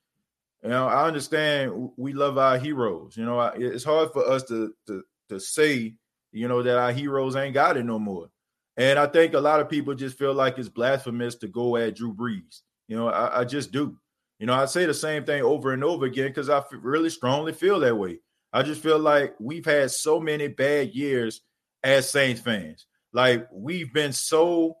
You 0.63 0.69
know, 0.69 0.87
I 0.87 1.05
understand 1.07 1.91
we 1.97 2.13
love 2.13 2.37
our 2.37 2.57
heroes. 2.57 3.17
You 3.17 3.25
know, 3.25 3.41
it's 3.41 3.83
hard 3.83 4.11
for 4.13 4.25
us 4.25 4.43
to 4.43 4.73
to 4.87 5.03
to 5.29 5.39
say, 5.39 5.95
you 6.31 6.47
know, 6.47 6.63
that 6.63 6.77
our 6.77 6.93
heroes 6.93 7.35
ain't 7.35 7.53
got 7.53 7.75
it 7.75 7.83
no 7.83 7.99
more. 7.99 8.29
And 8.77 8.97
I 8.97 9.07
think 9.07 9.33
a 9.33 9.39
lot 9.39 9.59
of 9.59 9.69
people 9.69 9.93
just 9.93 10.17
feel 10.17 10.33
like 10.33 10.57
it's 10.57 10.69
blasphemous 10.69 11.35
to 11.35 11.47
go 11.47 11.75
at 11.75 11.95
Drew 11.95 12.13
Brees. 12.13 12.61
You 12.87 12.95
know, 12.95 13.09
I, 13.09 13.41
I 13.41 13.43
just 13.43 13.71
do. 13.71 13.97
You 14.39 14.47
know, 14.47 14.53
I 14.53 14.65
say 14.65 14.85
the 14.85 14.93
same 14.93 15.25
thing 15.25 15.43
over 15.43 15.73
and 15.73 15.83
over 15.83 16.05
again 16.05 16.27
because 16.27 16.49
I 16.49 16.63
really 16.71 17.09
strongly 17.09 17.53
feel 17.53 17.79
that 17.81 17.97
way. 17.97 18.19
I 18.53 18.63
just 18.63 18.81
feel 18.81 18.99
like 18.99 19.35
we've 19.39 19.65
had 19.65 19.91
so 19.91 20.19
many 20.19 20.47
bad 20.47 20.93
years 20.93 21.41
as 21.83 22.09
Saints 22.09 22.41
fans. 22.41 22.85
Like 23.11 23.47
we've 23.51 23.93
been 23.93 24.13
so 24.13 24.77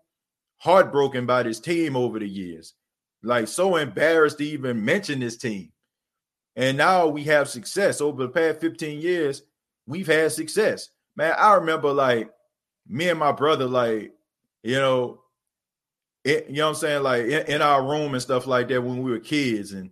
heartbroken 0.57 1.25
by 1.25 1.43
this 1.43 1.59
team 1.59 1.95
over 1.95 2.19
the 2.19 2.27
years, 2.27 2.73
like 3.21 3.47
so 3.47 3.75
embarrassed 3.75 4.37
to 4.37 4.45
even 4.45 4.85
mention 4.85 5.19
this 5.19 5.37
team. 5.37 5.72
And 6.55 6.77
now 6.77 7.07
we 7.07 7.23
have 7.23 7.49
success 7.49 8.01
over 8.01 8.23
the 8.23 8.29
past 8.29 8.59
15 8.61 8.99
years. 8.99 9.43
We've 9.87 10.07
had 10.07 10.31
success, 10.31 10.89
man. 11.15 11.35
I 11.37 11.55
remember 11.55 11.91
like 11.91 12.31
me 12.87 13.09
and 13.09 13.19
my 13.19 13.31
brother, 13.31 13.65
like, 13.65 14.13
you 14.61 14.75
know, 14.75 15.21
it, 16.23 16.47
you 16.49 16.57
know 16.57 16.65
what 16.65 16.69
I'm 16.69 16.75
saying? 16.75 17.03
Like 17.03 17.23
in, 17.23 17.55
in, 17.55 17.61
our 17.61 17.83
room 17.83 18.13
and 18.13 18.21
stuff 18.21 18.47
like 18.47 18.69
that 18.69 18.81
when 18.81 19.03
we 19.03 19.11
were 19.11 19.19
kids. 19.19 19.73
And, 19.73 19.89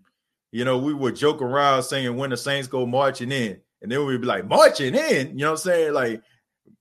you 0.52 0.64
know, 0.64 0.78
we 0.78 0.94
would 0.94 1.16
joke 1.16 1.42
around 1.42 1.84
saying 1.84 2.16
when 2.16 2.30
the 2.30 2.38
Saints 2.38 2.68
go 2.68 2.86
marching 2.86 3.32
in. 3.32 3.60
And 3.82 3.92
then 3.92 4.06
we'd 4.06 4.22
be 4.22 4.28
like, 4.28 4.48
marching 4.48 4.94
in, 4.94 5.30
you 5.30 5.44
know 5.44 5.52
I'm 5.52 5.58
saying? 5.58 5.94
Like, 5.94 6.22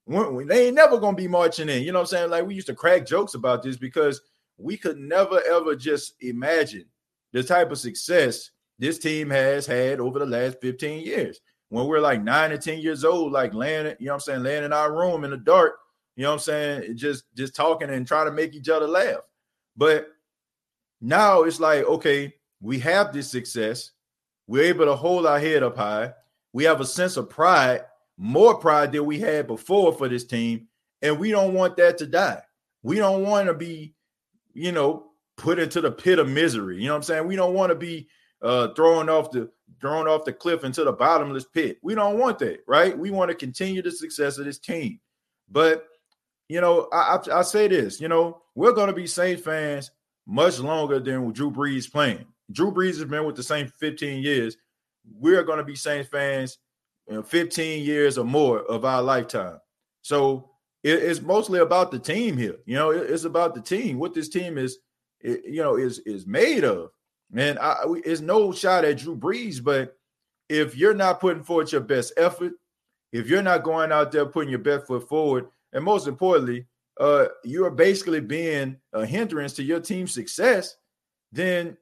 they 0.06 0.66
ain't 0.66 0.74
never 0.74 0.98
gonna 0.98 1.16
be 1.16 1.28
marching 1.28 1.68
in. 1.68 1.82
You 1.82 1.92
know 1.92 2.00
what 2.00 2.12
I'm 2.12 2.18
saying? 2.18 2.30
Like 2.30 2.46
we 2.46 2.54
used 2.54 2.66
to 2.66 2.74
crack 2.74 3.06
jokes 3.06 3.34
about 3.34 3.62
this 3.62 3.76
because 3.76 4.20
we 4.56 4.76
could 4.76 4.98
never 4.98 5.40
ever 5.48 5.76
just 5.76 6.14
imagine 6.20 6.84
the 7.32 7.42
type 7.42 7.70
of 7.70 7.78
success 7.78 8.50
this 8.80 8.98
team 8.98 9.30
has 9.30 9.66
had 9.66 10.00
over 10.00 10.18
the 10.18 10.26
last 10.26 10.60
15 10.60 11.04
years. 11.04 11.40
When 11.68 11.86
we're 11.86 12.00
like 12.00 12.22
nine 12.22 12.50
or 12.50 12.58
10 12.58 12.80
years 12.80 13.04
old, 13.04 13.30
like 13.30 13.54
laying, 13.54 13.86
you 14.00 14.06
know 14.06 14.12
what 14.12 14.14
I'm 14.14 14.20
saying, 14.20 14.42
laying 14.42 14.64
in 14.64 14.72
our 14.72 14.92
room 14.92 15.22
in 15.22 15.30
the 15.30 15.36
dark, 15.36 15.74
you 16.16 16.24
know 16.24 16.30
what 16.30 16.34
I'm 16.34 16.40
saying, 16.40 16.96
just 16.96 17.24
just 17.36 17.54
talking 17.54 17.90
and 17.90 18.06
trying 18.06 18.26
to 18.26 18.32
make 18.32 18.54
each 18.54 18.68
other 18.68 18.88
laugh. 18.88 19.20
But 19.76 20.08
now 21.00 21.42
it's 21.42 21.60
like, 21.60 21.84
okay, 21.84 22.34
we 22.60 22.80
have 22.80 23.12
this 23.12 23.30
success. 23.30 23.92
We're 24.48 24.64
able 24.64 24.86
to 24.86 24.96
hold 24.96 25.26
our 25.26 25.38
head 25.38 25.62
up 25.62 25.76
high. 25.76 26.12
We 26.52 26.64
have 26.64 26.80
a 26.80 26.86
sense 26.86 27.16
of 27.16 27.30
pride 27.30 27.82
more 28.20 28.54
pride 28.54 28.92
than 28.92 29.06
we 29.06 29.18
had 29.18 29.46
before 29.46 29.94
for 29.94 30.06
this 30.06 30.24
team. 30.24 30.68
And 31.00 31.18
we 31.18 31.30
don't 31.30 31.54
want 31.54 31.78
that 31.78 31.96
to 31.98 32.06
die. 32.06 32.42
We 32.82 32.96
don't 32.96 33.22
want 33.22 33.48
to 33.48 33.54
be, 33.54 33.94
you 34.52 34.72
know, 34.72 35.06
put 35.38 35.58
into 35.58 35.80
the 35.80 35.90
pit 35.90 36.18
of 36.18 36.28
misery. 36.28 36.76
You 36.76 36.88
know 36.88 36.92
what 36.92 36.96
I'm 36.96 37.02
saying? 37.04 37.26
We 37.26 37.36
don't 37.36 37.54
want 37.54 37.70
to 37.70 37.74
be 37.74 38.08
uh 38.42 38.68
thrown 38.74 39.08
off 39.08 39.30
the 39.30 39.50
thrown 39.80 40.06
off 40.08 40.24
the 40.24 40.32
cliff 40.32 40.64
into 40.64 40.84
the 40.84 40.92
bottomless 40.92 41.44
pit. 41.44 41.78
We 41.82 41.94
don't 41.94 42.18
want 42.18 42.38
that, 42.40 42.60
right? 42.66 42.96
We 42.96 43.10
want 43.10 43.30
to 43.30 43.34
continue 43.34 43.82
the 43.82 43.90
success 43.90 44.38
of 44.38 44.44
this 44.44 44.58
team. 44.58 45.00
But 45.50 45.86
you 46.48 46.60
know, 46.60 46.88
I, 46.92 47.18
I, 47.30 47.38
I 47.38 47.42
say 47.42 47.68
this, 47.68 48.00
you 48.00 48.08
know, 48.08 48.42
we're 48.54 48.72
going 48.72 48.88
to 48.88 48.92
be 48.92 49.06
Saints 49.06 49.42
fans 49.42 49.90
much 50.26 50.58
longer 50.58 50.98
than 50.98 51.32
Drew 51.32 51.50
Brees 51.50 51.90
playing. 51.90 52.26
Drew 52.52 52.72
Brees 52.72 52.98
has 52.98 53.04
been 53.04 53.24
with 53.24 53.36
the 53.36 53.42
Saints 53.42 53.72
15 53.78 54.22
years. 54.22 54.56
We're 55.12 55.44
going 55.44 55.58
to 55.58 55.64
be 55.64 55.76
Saints 55.76 56.08
fans 56.08 56.58
know, 57.10 57.22
15 57.22 57.84
years 57.84 58.18
or 58.18 58.24
more 58.24 58.60
of 58.60 58.84
our 58.84 59.02
lifetime. 59.02 59.58
So 60.02 60.50
it, 60.82 60.94
it's 61.02 61.20
mostly 61.20 61.60
about 61.60 61.90
the 61.90 61.98
team 61.98 62.36
here. 62.36 62.56
You 62.66 62.76
know, 62.76 62.90
it, 62.90 63.10
it's 63.10 63.24
about 63.24 63.54
the 63.54 63.60
team. 63.60 63.98
What 63.98 64.14
this 64.14 64.28
team 64.28 64.58
is, 64.58 64.78
it, 65.20 65.44
you 65.44 65.62
know, 65.62 65.76
is 65.76 65.98
is 66.00 66.26
made 66.26 66.64
of. 66.64 66.90
Man, 67.30 67.58
I, 67.58 67.84
it's 68.04 68.20
no 68.20 68.52
shot 68.52 68.84
at 68.84 68.98
Drew 68.98 69.16
Brees, 69.16 69.62
but 69.62 69.96
if 70.48 70.76
you're 70.76 70.94
not 70.94 71.20
putting 71.20 71.44
forward 71.44 71.70
your 71.70 71.80
best 71.80 72.12
effort, 72.16 72.52
if 73.12 73.28
you're 73.28 73.42
not 73.42 73.62
going 73.62 73.92
out 73.92 74.10
there 74.10 74.26
putting 74.26 74.50
your 74.50 74.58
best 74.58 74.86
foot 74.86 75.08
forward, 75.08 75.48
and 75.72 75.84
most 75.84 76.08
importantly, 76.08 76.66
uh, 76.98 77.26
you're 77.44 77.70
basically 77.70 78.20
being 78.20 78.76
a 78.92 79.06
hindrance 79.06 79.52
to 79.54 79.62
your 79.62 79.80
team's 79.80 80.12
success, 80.12 80.76
then 81.32 81.76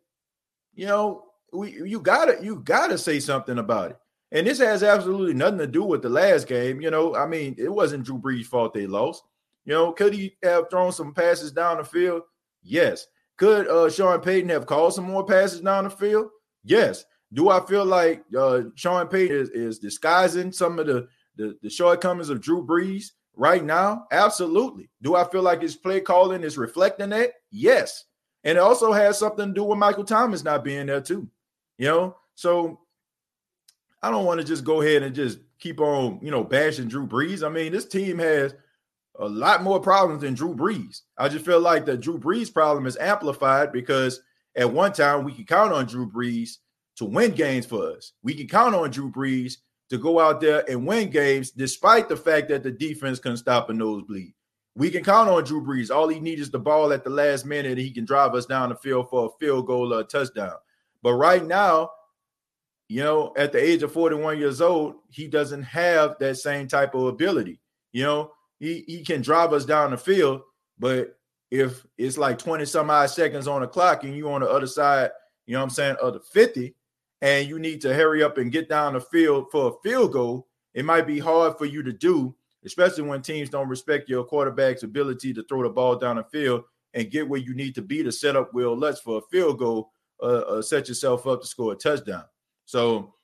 you 0.74 0.86
know 0.86 1.24
we 1.52 1.72
you 1.72 2.00
gotta 2.00 2.36
you 2.42 2.56
gotta 2.56 2.98
say 2.98 3.18
something 3.18 3.58
about 3.58 3.92
it. 3.92 3.98
And 4.30 4.46
this 4.46 4.58
has 4.58 4.82
absolutely 4.82 5.32
nothing 5.32 5.58
to 5.58 5.66
do 5.66 5.82
with 5.82 6.02
the 6.02 6.10
last 6.10 6.46
game. 6.46 6.82
You 6.82 6.90
know, 6.90 7.16
I 7.16 7.26
mean, 7.26 7.54
it 7.56 7.72
wasn't 7.72 8.04
Drew 8.04 8.18
Brees' 8.18 8.44
fault 8.44 8.74
they 8.74 8.86
lost. 8.86 9.24
You 9.64 9.72
know, 9.72 9.92
could 9.92 10.12
he 10.12 10.36
have 10.42 10.68
thrown 10.70 10.92
some 10.92 11.14
passes 11.14 11.50
down 11.50 11.78
the 11.78 11.84
field? 11.84 12.22
Yes. 12.62 13.06
Could 13.38 13.68
uh, 13.68 13.88
Sean 13.88 14.20
Payton 14.20 14.50
have 14.50 14.66
called 14.66 14.94
some 14.94 15.04
more 15.04 15.24
passes 15.24 15.60
down 15.60 15.84
the 15.84 15.90
field? 15.90 16.28
Yes. 16.64 17.04
Do 17.32 17.48
I 17.48 17.64
feel 17.64 17.84
like 17.84 18.24
uh, 18.36 18.62
Sean 18.74 19.06
Payton 19.06 19.36
is, 19.36 19.48
is 19.50 19.78
disguising 19.78 20.52
some 20.52 20.78
of 20.78 20.86
the, 20.86 21.08
the, 21.36 21.56
the 21.62 21.70
shortcomings 21.70 22.30
of 22.30 22.40
Drew 22.40 22.66
Brees 22.66 23.12
right 23.36 23.64
now? 23.64 24.06
Absolutely. 24.10 24.90
Do 25.02 25.14
I 25.14 25.24
feel 25.24 25.42
like 25.42 25.62
his 25.62 25.76
play 25.76 26.00
calling 26.00 26.42
is 26.42 26.58
reflecting 26.58 27.10
that? 27.10 27.32
Yes. 27.50 28.04
And 28.44 28.58
it 28.58 28.60
also 28.60 28.92
has 28.92 29.18
something 29.18 29.48
to 29.48 29.54
do 29.54 29.64
with 29.64 29.78
Michael 29.78 30.04
Thomas 30.04 30.42
not 30.42 30.64
being 30.64 30.86
there 30.86 31.00
too. 31.00 31.28
You 31.76 31.86
know, 31.86 32.16
so 32.34 32.80
I 34.02 34.10
don't 34.10 34.24
want 34.24 34.40
to 34.40 34.46
just 34.46 34.64
go 34.64 34.80
ahead 34.80 35.04
and 35.04 35.14
just 35.14 35.38
keep 35.60 35.80
on, 35.80 36.18
you 36.22 36.30
know, 36.30 36.42
bashing 36.42 36.88
Drew 36.88 37.06
Brees. 37.06 37.46
I 37.46 37.50
mean, 37.50 37.72
this 37.72 37.86
team 37.86 38.18
has 38.18 38.54
a 39.18 39.28
lot 39.28 39.62
more 39.62 39.80
problems 39.80 40.22
than 40.22 40.34
Drew 40.34 40.54
Brees. 40.54 41.02
I 41.16 41.28
just 41.28 41.44
feel 41.44 41.60
like 41.60 41.84
the 41.84 41.96
Drew 41.96 42.18
Brees 42.18 42.52
problem 42.52 42.86
is 42.86 42.96
amplified 42.96 43.72
because 43.72 44.20
at 44.56 44.72
one 44.72 44.92
time 44.92 45.24
we 45.24 45.32
could 45.32 45.48
count 45.48 45.72
on 45.72 45.86
Drew 45.86 46.08
Brees 46.08 46.58
to 46.96 47.04
win 47.04 47.32
games 47.32 47.66
for 47.66 47.92
us. 47.92 48.12
We 48.22 48.34
could 48.34 48.50
count 48.50 48.74
on 48.74 48.90
Drew 48.90 49.10
Brees 49.10 49.54
to 49.90 49.98
go 49.98 50.20
out 50.20 50.40
there 50.40 50.68
and 50.70 50.86
win 50.86 51.10
games 51.10 51.50
despite 51.50 52.08
the 52.08 52.16
fact 52.16 52.48
that 52.48 52.62
the 52.62 52.70
defense 52.70 53.18
couldn't 53.18 53.38
stop 53.38 53.70
a 53.70 53.72
nosebleed. 53.72 54.34
We 54.74 54.90
can 54.90 55.02
count 55.02 55.28
on 55.28 55.42
Drew 55.42 55.64
Brees. 55.64 55.90
All 55.90 56.06
he 56.06 56.20
needs 56.20 56.42
is 56.42 56.50
the 56.50 56.58
ball 56.58 56.92
at 56.92 57.02
the 57.02 57.10
last 57.10 57.44
minute, 57.44 57.72
and 57.72 57.80
he 57.80 57.90
can 57.90 58.04
drive 58.04 58.34
us 58.34 58.46
down 58.46 58.68
the 58.68 58.76
field 58.76 59.10
for 59.10 59.26
a 59.26 59.44
field 59.44 59.66
goal 59.66 59.92
or 59.92 60.00
a 60.00 60.04
touchdown. 60.04 60.54
But 61.02 61.14
right 61.14 61.44
now, 61.44 61.90
you 62.88 63.02
know, 63.02 63.32
at 63.36 63.50
the 63.50 63.62
age 63.62 63.82
of 63.82 63.92
41 63.92 64.38
years 64.38 64.60
old, 64.60 64.94
he 65.10 65.26
doesn't 65.26 65.62
have 65.64 66.16
that 66.20 66.36
same 66.36 66.68
type 66.68 66.94
of 66.94 67.06
ability. 67.06 67.60
You 67.92 68.04
know, 68.04 68.32
he, 68.58 68.84
he 68.86 69.04
can 69.04 69.22
drive 69.22 69.52
us 69.52 69.64
down 69.64 69.90
the 69.90 69.96
field, 69.96 70.42
but 70.78 71.18
if 71.50 71.86
it's 71.96 72.18
like 72.18 72.38
20 72.38 72.64
some 72.64 72.90
odd 72.90 73.10
seconds 73.10 73.48
on 73.48 73.62
the 73.62 73.66
clock 73.66 74.04
and 74.04 74.14
you 74.14 74.30
on 74.30 74.40
the 74.40 74.50
other 74.50 74.66
side, 74.66 75.10
you 75.46 75.54
know 75.54 75.60
what 75.60 75.64
I'm 75.64 75.70
saying, 75.70 75.96
of 76.02 76.14
the 76.14 76.20
50, 76.20 76.74
and 77.22 77.48
you 77.48 77.58
need 77.58 77.80
to 77.82 77.94
hurry 77.94 78.22
up 78.22 78.38
and 78.38 78.52
get 78.52 78.68
down 78.68 78.92
the 78.92 79.00
field 79.00 79.46
for 79.50 79.68
a 79.68 79.88
field 79.88 80.12
goal, 80.12 80.46
it 80.74 80.84
might 80.84 81.06
be 81.06 81.18
hard 81.18 81.56
for 81.56 81.64
you 81.64 81.82
to 81.82 81.92
do, 81.92 82.34
especially 82.64 83.04
when 83.04 83.22
teams 83.22 83.48
don't 83.48 83.68
respect 83.68 84.08
your 84.08 84.24
quarterback's 84.24 84.82
ability 84.82 85.32
to 85.34 85.42
throw 85.44 85.62
the 85.62 85.70
ball 85.70 85.96
down 85.96 86.16
the 86.16 86.24
field 86.24 86.64
and 86.94 87.10
get 87.10 87.28
where 87.28 87.40
you 87.40 87.54
need 87.54 87.74
to 87.74 87.82
be 87.82 88.02
to 88.02 88.12
set 88.12 88.36
up 88.36 88.52
Wil 88.52 88.76
Lutz 88.76 89.00
for 89.00 89.18
a 89.18 89.22
field 89.30 89.58
goal, 89.58 89.90
uh, 90.22 90.40
uh, 90.40 90.62
set 90.62 90.88
yourself 90.88 91.26
up 91.26 91.40
to 91.40 91.46
score 91.46 91.72
a 91.72 91.76
touchdown. 91.76 92.24
So 92.66 93.14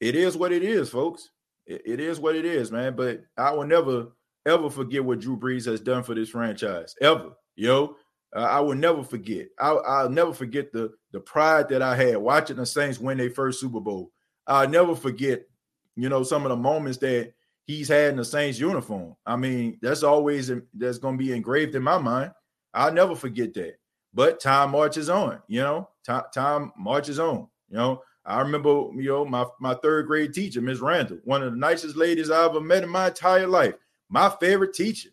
it 0.00 0.16
is 0.16 0.36
what 0.36 0.52
it 0.52 0.62
is, 0.62 0.90
folks. 0.90 1.30
It, 1.66 1.82
it 1.86 2.00
is 2.00 2.18
what 2.18 2.36
it 2.36 2.44
is, 2.44 2.72
man. 2.72 2.96
But 2.96 3.22
I 3.36 3.52
will 3.52 3.66
never 3.66 4.08
ever 4.46 4.70
forget 4.70 5.04
what 5.04 5.20
Drew 5.20 5.36
Brees 5.36 5.66
has 5.66 5.80
done 5.80 6.02
for 6.02 6.14
this 6.14 6.30
franchise. 6.30 6.94
Ever, 7.00 7.30
yo. 7.56 7.96
Uh, 8.34 8.40
I 8.40 8.60
will 8.60 8.74
never 8.74 9.04
forget. 9.04 9.46
I, 9.60 10.02
will 10.02 10.10
never 10.10 10.32
forget 10.32 10.72
the 10.72 10.92
the 11.12 11.20
pride 11.20 11.68
that 11.68 11.82
I 11.82 11.94
had 11.94 12.16
watching 12.16 12.56
the 12.56 12.66
Saints 12.66 12.98
win 12.98 13.18
their 13.18 13.30
first 13.30 13.60
Super 13.60 13.80
Bowl. 13.80 14.10
I'll 14.46 14.68
never 14.68 14.96
forget, 14.96 15.46
you 15.94 16.08
know, 16.08 16.24
some 16.24 16.42
of 16.42 16.48
the 16.48 16.56
moments 16.56 16.98
that 16.98 17.32
he's 17.64 17.88
had 17.88 18.10
in 18.10 18.16
the 18.16 18.24
Saints 18.24 18.58
uniform. 18.58 19.14
I 19.24 19.36
mean, 19.36 19.78
that's 19.80 20.02
always 20.02 20.50
that's 20.74 20.98
going 20.98 21.16
to 21.16 21.24
be 21.24 21.32
engraved 21.32 21.76
in 21.76 21.82
my 21.84 21.98
mind. 21.98 22.32
I'll 22.74 22.92
never 22.92 23.14
forget 23.14 23.54
that. 23.54 23.76
But 24.12 24.40
time 24.40 24.72
marches 24.72 25.08
on. 25.08 25.40
You 25.46 25.60
know, 25.60 25.88
time 26.04 26.24
time 26.34 26.72
marches 26.76 27.20
on. 27.20 27.46
You 27.68 27.76
know, 27.76 28.02
I 28.26 28.40
remember, 28.40 28.88
you 28.96 29.08
know, 29.08 29.24
my, 29.24 29.44
my 29.60 29.74
third 29.74 30.06
grade 30.06 30.32
teacher, 30.32 30.60
Miss 30.60 30.80
Randall, 30.80 31.18
one 31.24 31.42
of 31.42 31.52
the 31.52 31.58
nicest 31.58 31.96
ladies 31.96 32.30
I 32.30 32.44
ever 32.46 32.60
met 32.60 32.82
in 32.82 32.88
my 32.88 33.08
entire 33.08 33.46
life. 33.46 33.74
My 34.14 34.32
favorite 34.38 34.74
teacher. 34.74 35.08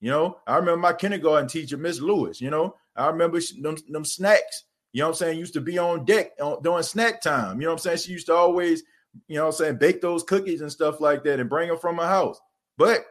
You 0.00 0.10
know, 0.10 0.38
I 0.46 0.56
remember 0.56 0.78
my 0.78 0.94
kindergarten 0.94 1.46
teacher, 1.46 1.76
Miss 1.76 2.00
Lewis. 2.00 2.40
You 2.40 2.48
know, 2.48 2.74
I 2.96 3.08
remember 3.08 3.38
them, 3.60 3.76
them 3.90 4.04
snacks. 4.06 4.64
You 4.94 5.00
know 5.00 5.08
what 5.08 5.10
I'm 5.10 5.16
saying? 5.16 5.38
Used 5.38 5.52
to 5.54 5.60
be 5.60 5.76
on 5.76 6.06
deck 6.06 6.30
on, 6.40 6.62
during 6.62 6.82
snack 6.82 7.20
time. 7.20 7.60
You 7.60 7.66
know 7.66 7.72
what 7.74 7.80
I'm 7.80 7.82
saying? 7.82 7.98
She 7.98 8.12
used 8.12 8.28
to 8.28 8.34
always, 8.34 8.82
you 9.28 9.36
know 9.36 9.44
I'm 9.44 9.52
saying, 9.52 9.76
bake 9.76 10.00
those 10.00 10.22
cookies 10.22 10.62
and 10.62 10.72
stuff 10.72 11.02
like 11.02 11.22
that 11.24 11.38
and 11.38 11.50
bring 11.50 11.68
them 11.68 11.76
from 11.76 11.98
her 11.98 12.06
house. 12.06 12.40
But, 12.78 13.04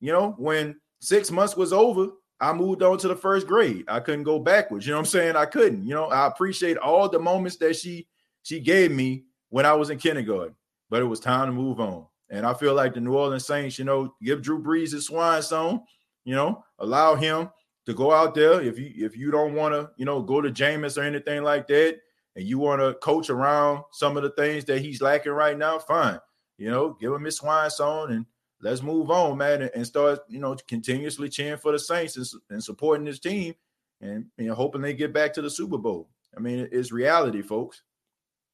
you 0.00 0.12
know, 0.12 0.36
when 0.38 0.76
six 1.00 1.28
months 1.32 1.56
was 1.56 1.72
over, 1.72 2.10
I 2.40 2.52
moved 2.52 2.84
on 2.84 2.96
to 2.98 3.08
the 3.08 3.16
first 3.16 3.48
grade. 3.48 3.86
I 3.88 3.98
couldn't 3.98 4.22
go 4.22 4.38
backwards. 4.38 4.86
You 4.86 4.92
know 4.92 4.98
what 4.98 5.06
I'm 5.06 5.10
saying? 5.10 5.34
I 5.34 5.46
couldn't. 5.46 5.88
You 5.88 5.94
know, 5.96 6.04
I 6.04 6.28
appreciate 6.28 6.76
all 6.76 7.08
the 7.08 7.18
moments 7.18 7.56
that 7.56 7.74
she 7.74 8.06
she 8.44 8.60
gave 8.60 8.92
me 8.92 9.24
when 9.48 9.66
I 9.66 9.72
was 9.72 9.90
in 9.90 9.98
kindergarten, 9.98 10.54
but 10.88 11.02
it 11.02 11.06
was 11.06 11.18
time 11.18 11.46
to 11.46 11.52
move 11.52 11.80
on. 11.80 12.06
And 12.34 12.44
I 12.44 12.52
feel 12.52 12.74
like 12.74 12.94
the 12.94 13.00
New 13.00 13.14
Orleans 13.14 13.46
Saints, 13.46 13.78
you 13.78 13.84
know, 13.84 14.12
give 14.20 14.42
Drew 14.42 14.60
Brees 14.60 14.92
his 14.92 15.06
swine 15.06 15.40
song, 15.40 15.84
you 16.24 16.34
know, 16.34 16.64
allow 16.80 17.14
him 17.14 17.48
to 17.86 17.94
go 17.94 18.12
out 18.12 18.34
there. 18.34 18.60
If 18.60 18.76
you 18.76 18.92
if 18.96 19.16
you 19.16 19.30
don't 19.30 19.54
want 19.54 19.72
to, 19.72 19.90
you 19.96 20.04
know, 20.04 20.20
go 20.20 20.40
to 20.40 20.50
Jameis 20.50 20.98
or 20.98 21.02
anything 21.02 21.44
like 21.44 21.68
that, 21.68 21.98
and 22.34 22.44
you 22.44 22.58
want 22.58 22.80
to 22.80 22.94
coach 22.94 23.30
around 23.30 23.84
some 23.92 24.16
of 24.16 24.24
the 24.24 24.30
things 24.30 24.64
that 24.64 24.80
he's 24.80 25.00
lacking 25.00 25.32
right 25.32 25.56
now, 25.56 25.78
fine. 25.78 26.18
You 26.58 26.70
know, 26.70 26.96
give 27.00 27.12
him 27.12 27.22
his 27.22 27.36
swine 27.36 27.70
song 27.70 28.10
and 28.10 28.26
let's 28.60 28.82
move 28.82 29.10
on, 29.10 29.38
man, 29.38 29.70
and, 29.74 29.86
start, 29.86 30.20
you 30.28 30.40
know, 30.40 30.56
continuously 30.66 31.28
cheering 31.28 31.58
for 31.58 31.70
the 31.70 31.78
Saints 31.78 32.16
and, 32.16 32.26
and 32.50 32.64
supporting 32.64 33.06
his 33.06 33.20
team 33.20 33.54
and 34.00 34.26
you 34.38 34.46
know, 34.46 34.54
hoping 34.54 34.80
they 34.80 34.94
get 34.94 35.12
back 35.12 35.32
to 35.34 35.42
the 35.42 35.50
Super 35.50 35.78
Bowl. 35.78 36.08
I 36.36 36.40
mean, 36.40 36.68
it's 36.72 36.90
reality, 36.90 37.42
folks. 37.42 37.82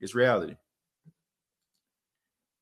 It's 0.00 0.14
reality. 0.14 0.56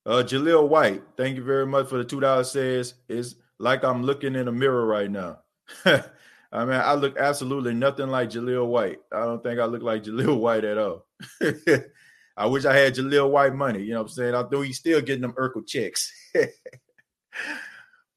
Uh, 0.07 0.23
Jaleel 0.23 0.69
White, 0.69 1.03
thank 1.17 1.37
you 1.37 1.45
very 1.45 1.67
much 1.67 1.89
for 1.89 1.99
the 1.99 2.05
two 2.05 2.21
dollars. 2.21 2.51
Says 2.51 2.95
it's 3.09 3.35
like 3.59 3.85
I'm 3.85 4.03
looking 4.03 4.35
in 4.35 4.49
a 4.49 4.53
mirror 4.53 4.87
right 4.87 5.11
now. 5.11 5.41
I 6.51 6.65
mean, 6.65 6.81
I 6.81 6.95
look 6.95 7.19
absolutely 7.19 7.75
nothing 7.75 8.09
like 8.09 8.31
Jaleel 8.31 8.67
White. 8.67 9.01
I 9.13 9.25
don't 9.25 9.43
think 9.43 9.61
I 9.61 9.67
look 9.67 9.83
like 9.83 10.05
Jaleel 10.05 10.39
White 10.41 10.65
at 10.65 10.79
all. 10.79 11.07
I 12.37 12.47
wish 12.47 12.65
I 12.65 12.75
had 12.75 12.95
Jaleel 12.95 13.31
White 13.31 13.55
money. 13.55 13.83
You 13.83 13.93
know 13.93 14.03
what 14.03 14.11
I'm 14.11 14.15
saying? 14.15 14.35
Although 14.35 14.63
he's 14.63 14.79
still 14.79 15.01
getting 15.01 15.23
them 15.23 15.33
Urkel 15.33 15.67
checks. 15.67 16.11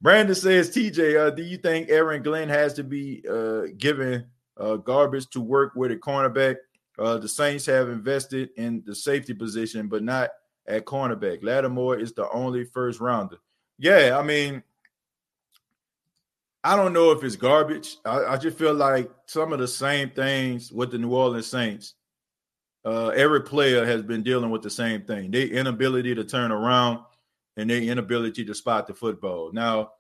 Brandon 0.02 0.36
says, 0.36 0.70
TJ, 0.72 1.18
uh, 1.18 1.30
do 1.30 1.44
you 1.44 1.58
think 1.58 1.90
Aaron 1.90 2.24
Glenn 2.24 2.50
has 2.50 2.74
to 2.76 2.84
be 2.84 3.24
uh, 3.30 3.64
given 3.78 4.26
uh, 4.58 4.78
garbage 4.78 5.30
to 5.32 5.42
work 5.42 5.74
with 5.76 5.92
a 5.92 5.96
cornerback? 5.96 6.56
Uh, 6.98 7.18
the 7.18 7.28
Saints 7.28 7.66
have 7.68 7.90
invested 7.90 8.50
in 8.58 8.84
the 8.86 8.96
safety 8.96 9.34
position, 9.34 9.88
but 9.88 10.04
not 10.04 10.30
at 10.72 10.86
cornerback. 10.86 11.44
Lattimore 11.44 12.00
is 12.00 12.14
the 12.14 12.30
only 12.32 12.64
first 12.64 13.00
rounder. 13.00 13.38
Yeah, 13.78 14.18
I 14.18 14.24
mean, 14.24 14.64
I 16.64 16.76
don't 16.76 16.94
know 16.94 17.12
if 17.12 17.24
it's 17.24 17.36
garbage. 17.36 17.98
I, 18.06 18.26
I, 18.26 18.38
just 18.38 18.58
feel 18.58 18.74
like 18.74 19.10
some 19.26 19.52
of 19.52 19.60
the 19.60 19.68
same 19.68 20.12
things 20.12 20.72
with 20.72 20.92
the 20.92 21.00
New 21.00 21.14
Orleans 21.14 21.48
Saints. 21.48 21.96
Uh, 22.86 23.08
every 23.10 23.42
player 23.42 23.86
has 23.86 24.02
been 24.04 24.24
dealing 24.24 24.52
with 24.52 24.62
the 24.62 24.70
same 24.70 25.02
thing: 25.04 25.32
their 25.32 25.48
inability 25.48 26.16
to 26.16 26.24
turn 26.24 26.52
around 26.52 27.00
and 27.58 27.70
their 27.70 27.82
inability 27.82 28.46
to 28.46 28.56
spot 28.56 28.88
the 28.88 28.94
football. 28.94 29.52
Now, 29.52 29.94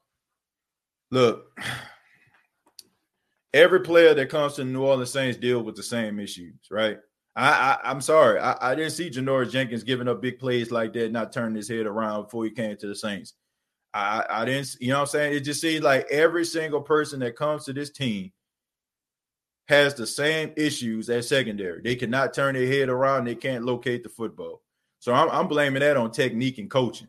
look, 1.10 1.60
every 3.54 3.82
player 3.82 4.14
that 4.14 4.30
comes 4.30 4.54
to 4.54 4.64
New 4.64 4.84
Orleans 4.84 5.12
Saints 5.12 5.38
deal 5.38 5.62
with 5.64 5.76
the 5.76 5.84
same 5.84 6.20
issues, 6.20 6.56
right? 6.70 7.00
I, 7.36 7.78
I 7.84 7.92
am 7.92 8.02
sorry, 8.02 8.40
I, 8.40 8.72
I 8.72 8.76
didn't 8.76 8.92
see 8.92 9.10
Janoris 9.10 9.52
Jenkins 9.52 9.84
giving 9.84 10.08
up 10.08 10.22
big 10.22 10.38
plays 10.40 10.72
like 10.72 10.94
that, 10.94 11.12
not 11.12 11.32
turning 11.32 11.56
his 11.56 11.70
head 11.70 11.86
around 11.86 12.24
before 12.24 12.44
he 12.44 12.52
came 12.52 12.76
to 12.78 12.88
the 12.88 12.96
Saints. 12.96 13.34
I, 13.94 14.26
I 14.30 14.46
didn't, 14.46 14.76
you 14.80 14.90
know 14.90 14.96
what 14.96 15.02
I'm 15.02 15.08
saying? 15.08 15.34
It 15.34 15.42
just 15.42 15.62
seems 15.62 15.84
like 15.84 16.08
every 16.10 16.46
single 16.46 16.82
person 16.82 17.20
that 17.22 17.36
comes 17.36 17.66
to 17.66 17.74
this 17.74 17.90
team 17.90 18.32
has 19.68 19.94
the 19.96 20.08
same 20.08 20.52
issues 20.58 21.10
as 21.10 21.28
secondary. 21.28 21.82
They 21.82 21.96
cannot 21.96 22.34
turn 22.34 22.56
their 22.56 22.68
head 22.68 22.90
around, 22.90 23.26
they 23.26 23.36
can't 23.36 23.66
locate 23.66 24.04
the 24.04 24.10
football. 24.10 24.62
So 25.00 25.14
I'm, 25.14 25.30
I'm 25.30 25.48
blaming 25.48 25.82
that 25.82 25.98
on 25.98 26.12
technique 26.12 26.58
and 26.58 26.70
coaching. 26.70 27.08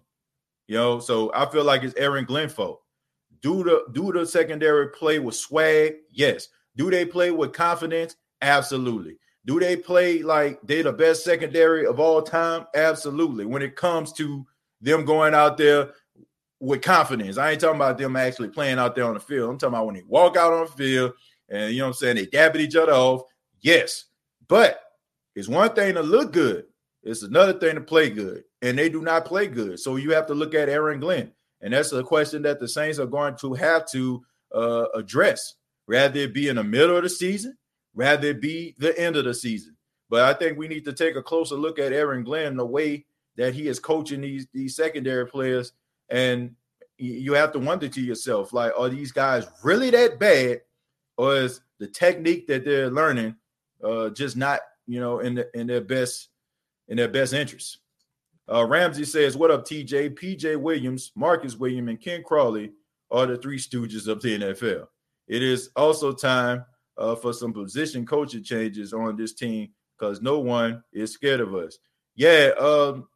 You 0.68 0.76
know, 0.76 1.00
so 1.00 1.32
I 1.34 1.46
feel 1.46 1.64
like 1.64 1.82
it's 1.82 1.96
Aaron 1.96 2.24
Glenn 2.24 2.48
fault. 2.48 2.82
Do 3.42 3.64
the 3.64 3.84
do 3.92 4.12
the 4.12 4.24
secondary 4.24 4.88
play 4.90 5.18
with 5.18 5.34
swag? 5.34 5.96
Yes. 6.10 6.48
Do 6.76 6.90
they 6.90 7.04
play 7.04 7.32
with 7.32 7.52
confidence? 7.52 8.16
Absolutely. 8.40 9.18
Do 9.44 9.58
they 9.58 9.76
play 9.76 10.22
like 10.22 10.60
they 10.62 10.82
the 10.82 10.92
best 10.92 11.24
secondary 11.24 11.86
of 11.86 11.98
all 11.98 12.22
time? 12.22 12.66
Absolutely. 12.74 13.44
When 13.44 13.62
it 13.62 13.76
comes 13.76 14.12
to 14.14 14.46
them 14.80 15.04
going 15.04 15.34
out 15.34 15.56
there 15.56 15.90
with 16.60 16.82
confidence, 16.82 17.38
I 17.38 17.50
ain't 17.50 17.60
talking 17.60 17.76
about 17.76 17.98
them 17.98 18.16
actually 18.16 18.48
playing 18.48 18.78
out 18.78 18.94
there 18.94 19.04
on 19.04 19.14
the 19.14 19.20
field. 19.20 19.50
I'm 19.50 19.58
talking 19.58 19.74
about 19.74 19.86
when 19.86 19.96
they 19.96 20.04
walk 20.06 20.36
out 20.36 20.52
on 20.52 20.66
the 20.66 20.72
field 20.72 21.12
and 21.48 21.72
you 21.72 21.78
know 21.78 21.84
what 21.84 21.88
I'm 21.88 21.94
saying 21.94 22.16
they 22.16 22.26
dabbing 22.26 22.62
each 22.62 22.76
other 22.76 22.92
off. 22.92 23.22
Yes, 23.60 24.06
but 24.48 24.80
it's 25.36 25.48
one 25.48 25.74
thing 25.74 25.94
to 25.94 26.02
look 26.02 26.32
good. 26.32 26.64
It's 27.02 27.22
another 27.22 27.52
thing 27.52 27.74
to 27.74 27.80
play 27.80 28.10
good, 28.10 28.44
and 28.62 28.78
they 28.78 28.88
do 28.88 29.02
not 29.02 29.24
play 29.24 29.46
good. 29.46 29.78
So 29.80 29.96
you 29.96 30.12
have 30.12 30.26
to 30.26 30.34
look 30.34 30.54
at 30.54 30.68
Aaron 30.68 31.00
Glenn, 31.00 31.32
and 31.60 31.72
that's 31.72 31.92
a 31.92 32.02
question 32.02 32.42
that 32.42 32.60
the 32.60 32.68
Saints 32.68 32.98
are 32.98 33.06
going 33.06 33.36
to 33.36 33.54
have 33.54 33.86
to 33.90 34.24
uh, 34.54 34.86
address. 34.94 35.54
Rather 35.86 36.20
it 36.20 36.34
be 36.34 36.48
in 36.48 36.56
the 36.56 36.64
middle 36.64 36.96
of 36.96 37.02
the 37.02 37.10
season, 37.10 37.56
rather 37.94 38.28
it 38.28 38.40
be 38.40 38.74
the 38.78 38.98
end 38.98 39.16
of 39.16 39.24
the 39.24 39.34
season. 39.34 39.76
But 40.08 40.22
I 40.22 40.34
think 40.34 40.58
we 40.58 40.68
need 40.68 40.84
to 40.84 40.92
take 40.92 41.16
a 41.16 41.22
closer 41.22 41.54
look 41.54 41.78
at 41.78 41.92
Aaron 41.92 42.24
Glenn, 42.24 42.56
the 42.56 42.66
way 42.66 43.06
that 43.36 43.54
he 43.54 43.68
is 43.68 43.78
coaching 43.78 44.20
these 44.20 44.46
these 44.52 44.76
secondary 44.76 45.26
players, 45.26 45.72
and 46.10 46.54
you 46.98 47.32
have 47.32 47.52
to 47.52 47.58
wonder 47.58 47.88
to 47.88 48.00
yourself, 48.00 48.52
like, 48.52 48.72
are 48.78 48.88
these 48.88 49.10
guys 49.10 49.46
really 49.64 49.90
that 49.90 50.20
bad, 50.20 50.60
or 51.16 51.36
is 51.36 51.60
the 51.78 51.86
technique 51.86 52.46
that 52.46 52.64
they're 52.64 52.90
learning 52.90 53.34
uh, 53.82 54.10
just 54.10 54.36
not, 54.36 54.60
you 54.86 55.00
know, 55.00 55.18
in 55.18 55.34
the, 55.34 55.58
in 55.58 55.66
their 55.66 55.80
best 55.80 56.28
in 56.88 56.96
their 56.96 57.08
best 57.08 57.32
interest? 57.32 57.78
Uh, 58.52 58.64
Ramsey 58.64 59.04
says, 59.04 59.36
"What 59.36 59.50
up, 59.50 59.64
TJ? 59.64 60.10
PJ 60.10 60.60
Williams, 60.60 61.12
Marcus 61.16 61.56
Williams, 61.56 61.88
and 61.88 62.00
Ken 62.00 62.22
Crawley 62.22 62.72
are 63.10 63.26
the 63.26 63.36
three 63.36 63.58
stooges 63.58 64.08
of 64.08 64.22
the 64.22 64.38
NFL. 64.38 64.86
It 65.26 65.42
is 65.42 65.70
also 65.76 66.12
time 66.12 66.64
uh, 66.98 67.14
for 67.14 67.32
some 67.32 67.52
position 67.52 68.06
coaching 68.06 68.42
changes 68.42 68.92
on 68.92 69.16
this 69.16 69.32
team 69.32 69.70
because 69.98 70.20
no 70.20 70.38
one 70.38 70.82
is 70.92 71.12
scared 71.12 71.40
of 71.40 71.54
us. 71.54 71.78
Yeah, 72.14 72.50
um, 72.58 73.08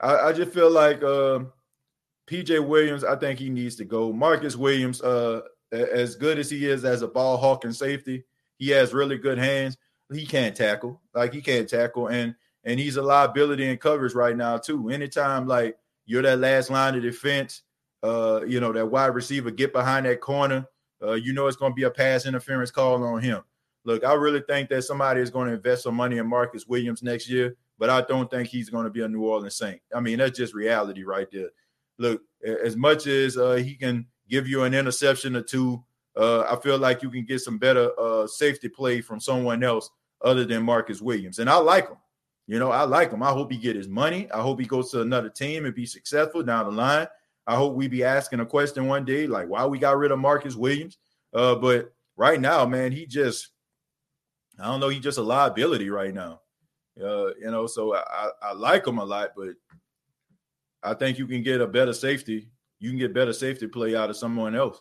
I, 0.00 0.28
I, 0.28 0.32
just 0.32 0.52
feel 0.52 0.70
like 0.70 1.02
uh, 1.02 1.40
PJ 2.28 2.66
Williams. 2.66 3.04
I 3.04 3.16
think 3.16 3.38
he 3.38 3.50
needs 3.50 3.76
to 3.76 3.84
go. 3.84 4.12
Marcus 4.12 4.56
Williams, 4.56 5.02
uh, 5.02 5.42
as 5.72 6.14
good 6.14 6.38
as 6.38 6.48
he 6.48 6.66
is 6.66 6.84
as 6.84 7.02
a 7.02 7.08
ball 7.08 7.36
hawking 7.36 7.72
safety, 7.72 8.24
he 8.58 8.70
has 8.70 8.94
really 8.94 9.18
good 9.18 9.38
hands. 9.38 9.76
He 10.12 10.24
can't 10.24 10.56
tackle, 10.56 11.02
like 11.14 11.34
he 11.34 11.42
can't 11.42 11.68
tackle, 11.68 12.08
and 12.08 12.34
and 12.64 12.80
he's 12.80 12.96
a 12.96 13.02
liability 13.02 13.68
in 13.68 13.76
coverage 13.76 14.14
right 14.14 14.36
now 14.36 14.56
too. 14.56 14.88
Anytime 14.88 15.46
like 15.46 15.76
you're 16.06 16.22
that 16.22 16.38
last 16.38 16.70
line 16.70 16.94
of 16.94 17.02
defense, 17.02 17.62
uh, 18.02 18.40
you 18.46 18.60
know 18.60 18.72
that 18.72 18.86
wide 18.86 19.08
receiver 19.14 19.50
get 19.50 19.74
behind 19.74 20.06
that 20.06 20.22
corner 20.22 20.66
uh, 21.02 21.12
you 21.12 21.32
know 21.32 21.46
it's 21.46 21.56
going 21.56 21.72
to 21.72 21.76
be 21.76 21.84
a 21.84 21.90
pass 21.90 22.26
interference 22.26 22.70
call 22.70 23.02
on 23.04 23.22
him. 23.22 23.42
Look, 23.84 24.04
I 24.04 24.12
really 24.14 24.40
think 24.40 24.68
that 24.70 24.82
somebody 24.82 25.20
is 25.20 25.30
going 25.30 25.48
to 25.48 25.54
invest 25.54 25.84
some 25.84 25.94
money 25.94 26.18
in 26.18 26.26
Marcus 26.26 26.66
Williams 26.66 27.02
next 27.02 27.28
year, 27.28 27.56
but 27.78 27.88
I 27.88 28.02
don't 28.02 28.30
think 28.30 28.48
he's 28.48 28.70
going 28.70 28.84
to 28.84 28.90
be 28.90 29.02
a 29.02 29.08
New 29.08 29.22
Orleans 29.22 29.54
Saint. 29.56 29.80
I 29.94 30.00
mean, 30.00 30.18
that's 30.18 30.36
just 30.36 30.54
reality 30.54 31.04
right 31.04 31.28
there. 31.32 31.48
Look, 31.98 32.22
as 32.44 32.76
much 32.76 33.06
as 33.06 33.36
uh, 33.36 33.54
he 33.54 33.74
can 33.74 34.06
give 34.28 34.46
you 34.46 34.64
an 34.64 34.74
interception 34.74 35.36
or 35.36 35.42
two, 35.42 35.82
uh, 36.16 36.42
I 36.42 36.56
feel 36.60 36.78
like 36.78 37.02
you 37.02 37.10
can 37.10 37.24
get 37.24 37.40
some 37.40 37.58
better 37.58 37.90
uh, 37.98 38.26
safety 38.26 38.68
play 38.68 39.00
from 39.00 39.20
someone 39.20 39.62
else 39.62 39.90
other 40.22 40.44
than 40.44 40.64
Marcus 40.64 41.00
Williams. 41.00 41.38
And 41.38 41.48
I 41.48 41.56
like 41.56 41.88
him. 41.88 41.96
You 42.46 42.58
know, 42.58 42.70
I 42.70 42.84
like 42.84 43.12
him. 43.12 43.22
I 43.22 43.30
hope 43.30 43.52
he 43.52 43.58
get 43.58 43.76
his 43.76 43.88
money. 43.88 44.30
I 44.32 44.40
hope 44.40 44.58
he 44.58 44.66
goes 44.66 44.90
to 44.90 45.02
another 45.02 45.28
team 45.28 45.64
and 45.64 45.74
be 45.74 45.86
successful 45.86 46.42
down 46.42 46.64
the 46.64 46.72
line. 46.72 47.06
I 47.48 47.56
hope 47.56 47.74
we 47.74 47.88
be 47.88 48.04
asking 48.04 48.40
a 48.40 48.46
question 48.46 48.86
one 48.86 49.06
day, 49.06 49.26
like 49.26 49.48
why 49.48 49.64
we 49.64 49.78
got 49.78 49.96
rid 49.96 50.12
of 50.12 50.18
Marcus 50.18 50.54
Williams. 50.54 50.98
Uh, 51.32 51.54
but 51.54 51.94
right 52.14 52.38
now, 52.38 52.66
man, 52.66 52.92
he 52.92 53.06
just 53.06 53.48
I 54.60 54.66
don't 54.66 54.80
know, 54.80 54.90
he's 54.90 55.02
just 55.02 55.18
a 55.18 55.22
liability 55.22 55.88
right 55.88 56.12
now. 56.12 56.42
Uh, 57.02 57.28
you 57.40 57.50
know, 57.50 57.66
so 57.66 57.94
I, 57.94 58.28
I 58.42 58.52
like 58.52 58.86
him 58.86 58.98
a 58.98 59.04
lot, 59.04 59.30
but 59.34 59.54
I 60.82 60.92
think 60.92 61.18
you 61.18 61.26
can 61.26 61.42
get 61.42 61.62
a 61.62 61.66
better 61.66 61.94
safety. 61.94 62.50
You 62.80 62.90
can 62.90 62.98
get 62.98 63.14
better 63.14 63.32
safety 63.32 63.66
play 63.66 63.96
out 63.96 64.10
of 64.10 64.16
someone 64.16 64.54
else. 64.54 64.80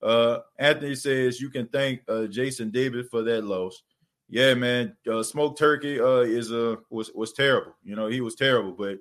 Uh, 0.00 0.38
Anthony 0.58 0.94
says 0.94 1.40
you 1.40 1.50
can 1.50 1.66
thank 1.66 2.02
uh, 2.08 2.26
Jason 2.26 2.70
David 2.70 3.08
for 3.10 3.22
that 3.22 3.44
loss. 3.44 3.82
Yeah, 4.28 4.54
man. 4.54 4.96
Uh, 5.10 5.24
Smoke 5.24 5.58
Turkey 5.58 5.98
uh, 5.98 6.20
is 6.20 6.52
a 6.52 6.72
uh, 6.72 6.76
was 6.90 7.10
was 7.14 7.32
terrible. 7.32 7.74
You 7.82 7.96
know, 7.96 8.06
he 8.06 8.20
was 8.20 8.36
terrible, 8.36 8.72
but 8.72 8.98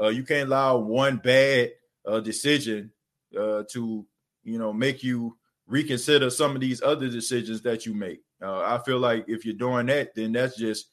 uh, 0.00 0.08
you 0.08 0.24
can't 0.24 0.48
allow 0.48 0.78
one 0.78 1.18
bad 1.18 1.70
uh, 2.08 2.20
decision 2.20 2.90
uh, 3.38 3.62
to 3.70 4.06
you 4.42 4.58
know 4.58 4.72
make 4.72 5.02
you 5.02 5.36
reconsider 5.66 6.30
some 6.30 6.54
of 6.54 6.60
these 6.60 6.82
other 6.82 7.08
decisions 7.08 7.60
that 7.62 7.84
you 7.84 7.94
make. 7.94 8.22
Uh, 8.42 8.60
I 8.60 8.80
feel 8.84 8.98
like 8.98 9.26
if 9.28 9.44
you're 9.44 9.54
doing 9.54 9.86
that, 9.86 10.14
then 10.14 10.32
that's 10.32 10.56
just 10.56 10.88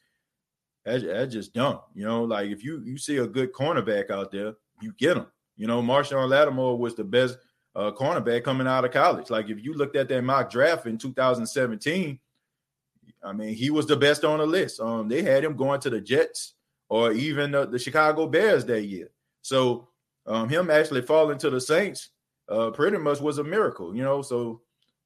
that's, 0.84 1.04
that's 1.04 1.34
just 1.34 1.54
dumb. 1.54 1.80
You 1.94 2.06
know, 2.06 2.24
like 2.24 2.50
if 2.50 2.64
you 2.64 2.82
you 2.86 2.98
see 2.98 3.18
a 3.18 3.28
good 3.28 3.54
cornerback 3.54 4.12
out 4.12 4.32
there, 4.32 4.54
you 4.82 4.94
get 4.98 5.18
him. 5.18 5.28
You 5.58 5.68
know, 5.68 5.82
Marshon 5.82 6.30
Lattimore 6.30 6.78
was 6.78 6.96
the 6.96 7.04
best 7.04 7.38
uh, 7.76 7.92
cornerback 7.92 8.44
coming 8.44 8.68
out 8.68 8.86
of 8.86 8.92
college. 8.92 9.30
Like 9.30 9.50
if 9.50 9.64
you 9.64 9.74
looked 9.74 9.96
at 9.96 10.10
that 10.10 10.22
mock 10.24 10.50
draft 10.50 10.86
in 10.86 10.98
2017, 10.98 12.20
I 13.24 13.34
mean, 13.34 13.56
he 13.56 13.70
was 13.70 13.88
the 13.88 13.96
best 13.96 14.24
on 14.24 14.40
the 14.40 14.46
list. 14.46 14.80
Um, 14.80 15.08
they 15.08 15.22
had 15.22 15.44
him 15.44 15.56
going 15.56 15.80
to 15.82 15.90
the 15.90 16.02
Jets 16.02 16.54
or 16.90 17.12
even 17.12 17.56
uh, 17.56 17.66
the 17.66 17.80
Chicago 17.80 18.28
Bears 18.28 18.66
that 18.66 18.84
year. 18.84 19.10
So 19.42 19.88
um, 20.28 20.50
him 20.50 20.70
actually 20.70 21.02
falling 21.02 21.38
to 21.40 21.50
the 21.50 21.62
Saints 21.62 22.10
uh, 22.50 22.72
pretty 22.72 22.98
much 22.98 23.20
was 23.20 23.38
a 23.38 23.44
miracle, 23.44 23.96
you 23.96 24.04
know. 24.04 24.22
So 24.22 24.62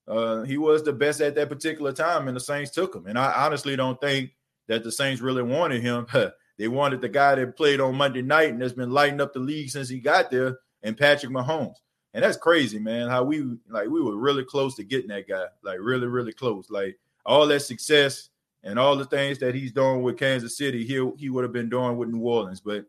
uh, 0.07 0.43
he 0.43 0.57
was 0.57 0.83
the 0.83 0.93
best 0.93 1.21
at 1.21 1.35
that 1.35 1.49
particular 1.49 1.91
time, 1.91 2.27
and 2.27 2.35
the 2.35 2.41
Saints 2.41 2.71
took 2.71 2.95
him. 2.95 3.07
And 3.07 3.17
I 3.17 3.45
honestly 3.45 3.75
don't 3.75 3.99
think 3.99 4.31
that 4.67 4.83
the 4.83 4.91
Saints 4.91 5.21
really 5.21 5.43
wanted 5.43 5.81
him. 5.81 6.07
they 6.57 6.67
wanted 6.67 7.01
the 7.01 7.09
guy 7.09 7.35
that 7.35 7.57
played 7.57 7.79
on 7.79 7.95
Monday 7.95 8.21
night 8.21 8.49
and 8.49 8.61
has 8.61 8.73
been 8.73 8.91
lighting 8.91 9.21
up 9.21 9.33
the 9.33 9.39
league 9.39 9.69
since 9.69 9.89
he 9.89 9.99
got 9.99 10.31
there, 10.31 10.59
and 10.83 10.97
Patrick 10.97 11.31
Mahomes. 11.31 11.75
And 12.13 12.23
that's 12.23 12.37
crazy, 12.37 12.79
man. 12.79 13.07
How 13.07 13.23
we 13.23 13.45
like 13.69 13.87
we 13.87 14.01
were 14.01 14.17
really 14.17 14.43
close 14.43 14.75
to 14.75 14.83
getting 14.83 15.09
that 15.09 15.27
guy, 15.27 15.45
like 15.63 15.77
really, 15.79 16.07
really 16.07 16.33
close. 16.33 16.69
Like 16.69 16.97
all 17.25 17.45
that 17.47 17.59
success 17.59 18.29
and 18.63 18.79
all 18.79 18.95
the 18.95 19.05
things 19.05 19.37
that 19.39 19.53
he's 19.53 19.71
doing 19.71 20.01
with 20.01 20.17
Kansas 20.17 20.57
City, 20.57 20.85
he 20.85 21.11
he 21.17 21.29
would 21.29 21.43
have 21.43 21.53
been 21.53 21.69
doing 21.69 21.97
with 21.97 22.09
New 22.09 22.21
Orleans. 22.21 22.61
But 22.61 22.85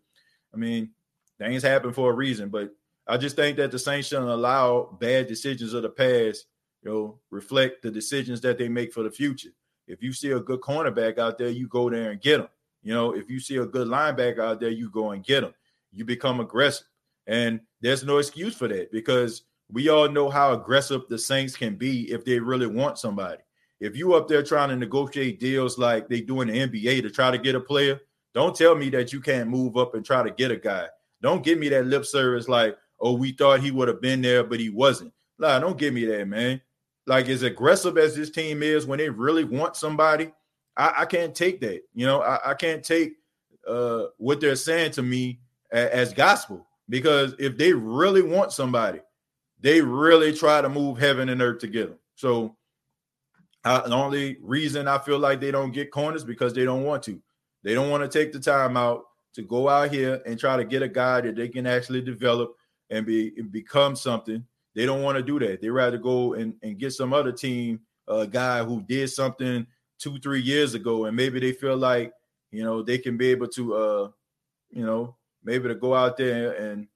I 0.54 0.56
mean, 0.56 0.90
Things 1.41 1.62
happen 1.62 1.93
for 1.93 2.11
a 2.11 2.14
reason, 2.14 2.51
but 2.51 2.70
I 3.09 3.16
just 3.16 3.34
think 3.34 3.57
that 3.57 3.70
the 3.70 3.78
Saints 3.78 4.09
shouldn't 4.09 4.28
allow 4.28 4.97
bad 5.01 5.26
decisions 5.26 5.72
of 5.72 5.82
the 5.82 5.88
past, 5.88 6.45
you 6.82 6.91
know, 6.91 7.18
reflect 7.30 7.82
the 7.82 7.91
decisions 7.91 8.43
that 8.43 8.59
they 8.59 8.68
make 8.68 8.93
for 8.93 9.03
the 9.03 9.11
future. 9.11 9.49
If 9.88 10.03
you 10.03 10.12
see 10.12 10.32
a 10.32 10.41
good 10.41 10.61
cornerback 10.61 11.18
out 11.18 11.38
there, 11.38 11.49
you 11.49 11.66
go 11.66 11.88
there 11.88 12.11
and 12.11 12.20
get 12.20 12.41
him. 12.41 12.49
You 12.82 12.93
know, 12.93 13.16
if 13.16 13.30
you 13.30 13.41
see 13.41 13.57
a 13.57 13.66
good 13.66 13.88
linebacker 13.88 14.41
out 14.41 14.61
there, 14.61 14.70
you 14.70 14.91
go 14.91 15.12
and 15.12 15.24
get 15.24 15.43
him. 15.43 15.55
You 15.93 16.05
become 16.05 16.41
aggressive. 16.41 16.86
And 17.26 17.61
there's 17.80 18.05
no 18.05 18.18
excuse 18.18 18.55
for 18.55 18.68
that 18.68 18.93
because 18.93 19.43
we 19.72 19.88
all 19.88 20.09
know 20.11 20.28
how 20.28 20.53
aggressive 20.53 21.03
the 21.09 21.18
Saints 21.18 21.57
can 21.57 21.74
be 21.74 22.12
if 22.12 22.24
they 22.24 22.38
really 22.38 22.66
want 22.66 22.99
somebody. 22.99 23.43
If 23.80 23.97
you 23.97 24.14
up 24.14 24.28
there 24.28 24.43
trying 24.43 24.68
to 24.68 24.76
negotiate 24.76 25.41
deals 25.41 25.78
like 25.78 26.07
they 26.07 26.20
do 26.20 26.43
in 26.43 26.49
the 26.49 26.55
NBA 26.55 27.01
to 27.03 27.11
try 27.11 27.30
to 27.30 27.38
get 27.38 27.55
a 27.55 27.61
player, 27.61 27.99
don't 28.34 28.55
tell 28.55 28.74
me 28.74 28.91
that 28.91 29.12
you 29.12 29.20
can't 29.20 29.49
move 29.49 29.78
up 29.78 29.95
and 29.95 30.05
try 30.05 30.22
to 30.22 30.30
get 30.30 30.51
a 30.51 30.57
guy. 30.57 30.86
Don't 31.22 31.44
give 31.44 31.58
me 31.58 31.68
that 31.70 31.86
lip 31.86 32.04
service 32.04 32.48
like, 32.48 32.76
oh, 33.00 33.12
we 33.14 33.32
thought 33.32 33.60
he 33.60 33.70
would 33.70 33.88
have 33.88 34.00
been 34.00 34.22
there, 34.22 34.44
but 34.44 34.60
he 34.60 34.70
wasn't. 34.70 35.12
Nah, 35.38 35.58
don't 35.58 35.78
give 35.78 35.94
me 35.94 36.04
that, 36.06 36.28
man. 36.28 36.60
Like 37.06 37.28
as 37.28 37.42
aggressive 37.42 37.98
as 37.98 38.14
this 38.14 38.30
team 38.30 38.62
is 38.62 38.86
when 38.86 38.98
they 38.98 39.08
really 39.08 39.44
want 39.44 39.76
somebody, 39.76 40.32
I, 40.76 40.92
I 40.98 41.04
can't 41.06 41.34
take 41.34 41.60
that. 41.60 41.82
You 41.94 42.06
know, 42.06 42.22
I, 42.22 42.50
I 42.50 42.54
can't 42.54 42.84
take 42.84 43.14
uh, 43.66 44.06
what 44.18 44.40
they're 44.40 44.56
saying 44.56 44.92
to 44.92 45.02
me 45.02 45.40
as, 45.72 45.88
as 45.90 46.12
gospel 46.12 46.66
because 46.88 47.34
if 47.38 47.56
they 47.56 47.72
really 47.72 48.22
want 48.22 48.52
somebody, 48.52 49.00
they 49.60 49.80
really 49.80 50.32
try 50.34 50.60
to 50.60 50.68
move 50.68 50.98
heaven 50.98 51.28
and 51.28 51.42
earth 51.42 51.58
together. 51.58 51.96
So 52.14 52.56
the 53.64 53.92
only 53.92 54.38
reason 54.40 54.88
I 54.88 54.98
feel 54.98 55.18
like 55.18 55.40
they 55.40 55.50
don't 55.50 55.72
get 55.72 55.90
corners 55.90 56.24
because 56.24 56.54
they 56.54 56.64
don't 56.64 56.84
want 56.84 57.02
to. 57.04 57.20
They 57.62 57.74
don't 57.74 57.90
want 57.90 58.02
to 58.02 58.18
take 58.18 58.32
the 58.32 58.40
time 58.40 58.76
out 58.76 59.04
to 59.34 59.42
go 59.42 59.68
out 59.68 59.90
here 59.90 60.20
and 60.26 60.38
try 60.38 60.56
to 60.56 60.64
get 60.64 60.82
a 60.82 60.88
guy 60.88 61.20
that 61.20 61.36
they 61.36 61.48
can 61.48 61.66
actually 61.66 62.00
develop 62.00 62.54
and 62.90 63.06
be 63.06 63.30
become 63.50 63.94
something. 63.96 64.44
They 64.74 64.86
don't 64.86 65.02
want 65.02 65.16
to 65.18 65.22
do 65.22 65.38
that. 65.40 65.60
They 65.60 65.68
rather 65.68 65.98
go 65.98 66.34
and, 66.34 66.54
and 66.62 66.78
get 66.78 66.92
some 66.92 67.12
other 67.12 67.32
team, 67.32 67.80
a 68.08 68.12
uh, 68.12 68.26
guy 68.26 68.62
who 68.64 68.82
did 68.82 69.08
something 69.10 69.66
two, 69.98 70.18
three 70.18 70.40
years 70.40 70.74
ago, 70.74 71.04
and 71.04 71.16
maybe 71.16 71.40
they 71.40 71.52
feel 71.52 71.76
like 71.76 72.12
you 72.50 72.64
know 72.64 72.82
they 72.82 72.98
can 72.98 73.16
be 73.16 73.28
able 73.28 73.48
to, 73.48 73.74
uh, 73.74 74.08
you 74.70 74.84
know, 74.84 75.16
maybe 75.44 75.68
to 75.68 75.74
go 75.74 75.94
out 75.94 76.16
there 76.16 76.52
and 76.52 76.86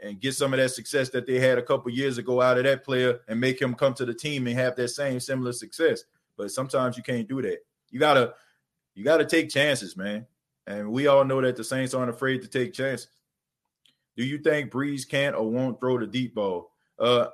and 0.00 0.20
get 0.20 0.34
some 0.34 0.54
of 0.54 0.58
that 0.58 0.70
success 0.70 1.10
that 1.10 1.26
they 1.26 1.38
had 1.38 1.58
a 1.58 1.62
couple 1.62 1.90
years 1.90 2.18
ago 2.18 2.40
out 2.40 2.56
of 2.56 2.64
that 2.64 2.84
player 2.84 3.20
and 3.28 3.38
make 3.38 3.60
him 3.60 3.74
come 3.74 3.92
to 3.94 4.06
the 4.06 4.14
team 4.14 4.46
and 4.46 4.58
have 4.58 4.74
that 4.76 4.88
same 4.88 5.20
similar 5.20 5.52
success. 5.52 6.04
But 6.36 6.50
sometimes 6.50 6.96
you 6.96 7.02
can't 7.02 7.28
do 7.28 7.42
that. 7.42 7.58
You 7.90 8.00
gotta 8.00 8.34
you 8.94 9.04
gotta 9.04 9.24
take 9.24 9.50
chances, 9.50 9.96
man. 9.96 10.26
And 10.66 10.90
we 10.90 11.06
all 11.06 11.24
know 11.24 11.40
that 11.40 11.56
the 11.56 11.64
Saints 11.64 11.94
aren't 11.94 12.10
afraid 12.10 12.42
to 12.42 12.48
take 12.48 12.72
chances. 12.72 13.08
Do 14.16 14.24
you 14.24 14.38
think 14.38 14.70
Brees 14.70 15.08
can't 15.08 15.36
or 15.36 15.48
won't 15.48 15.78
throw 15.78 15.98
the 15.98 16.06
deep 16.06 16.34
ball? 16.34 16.72
Uh, 16.98 17.28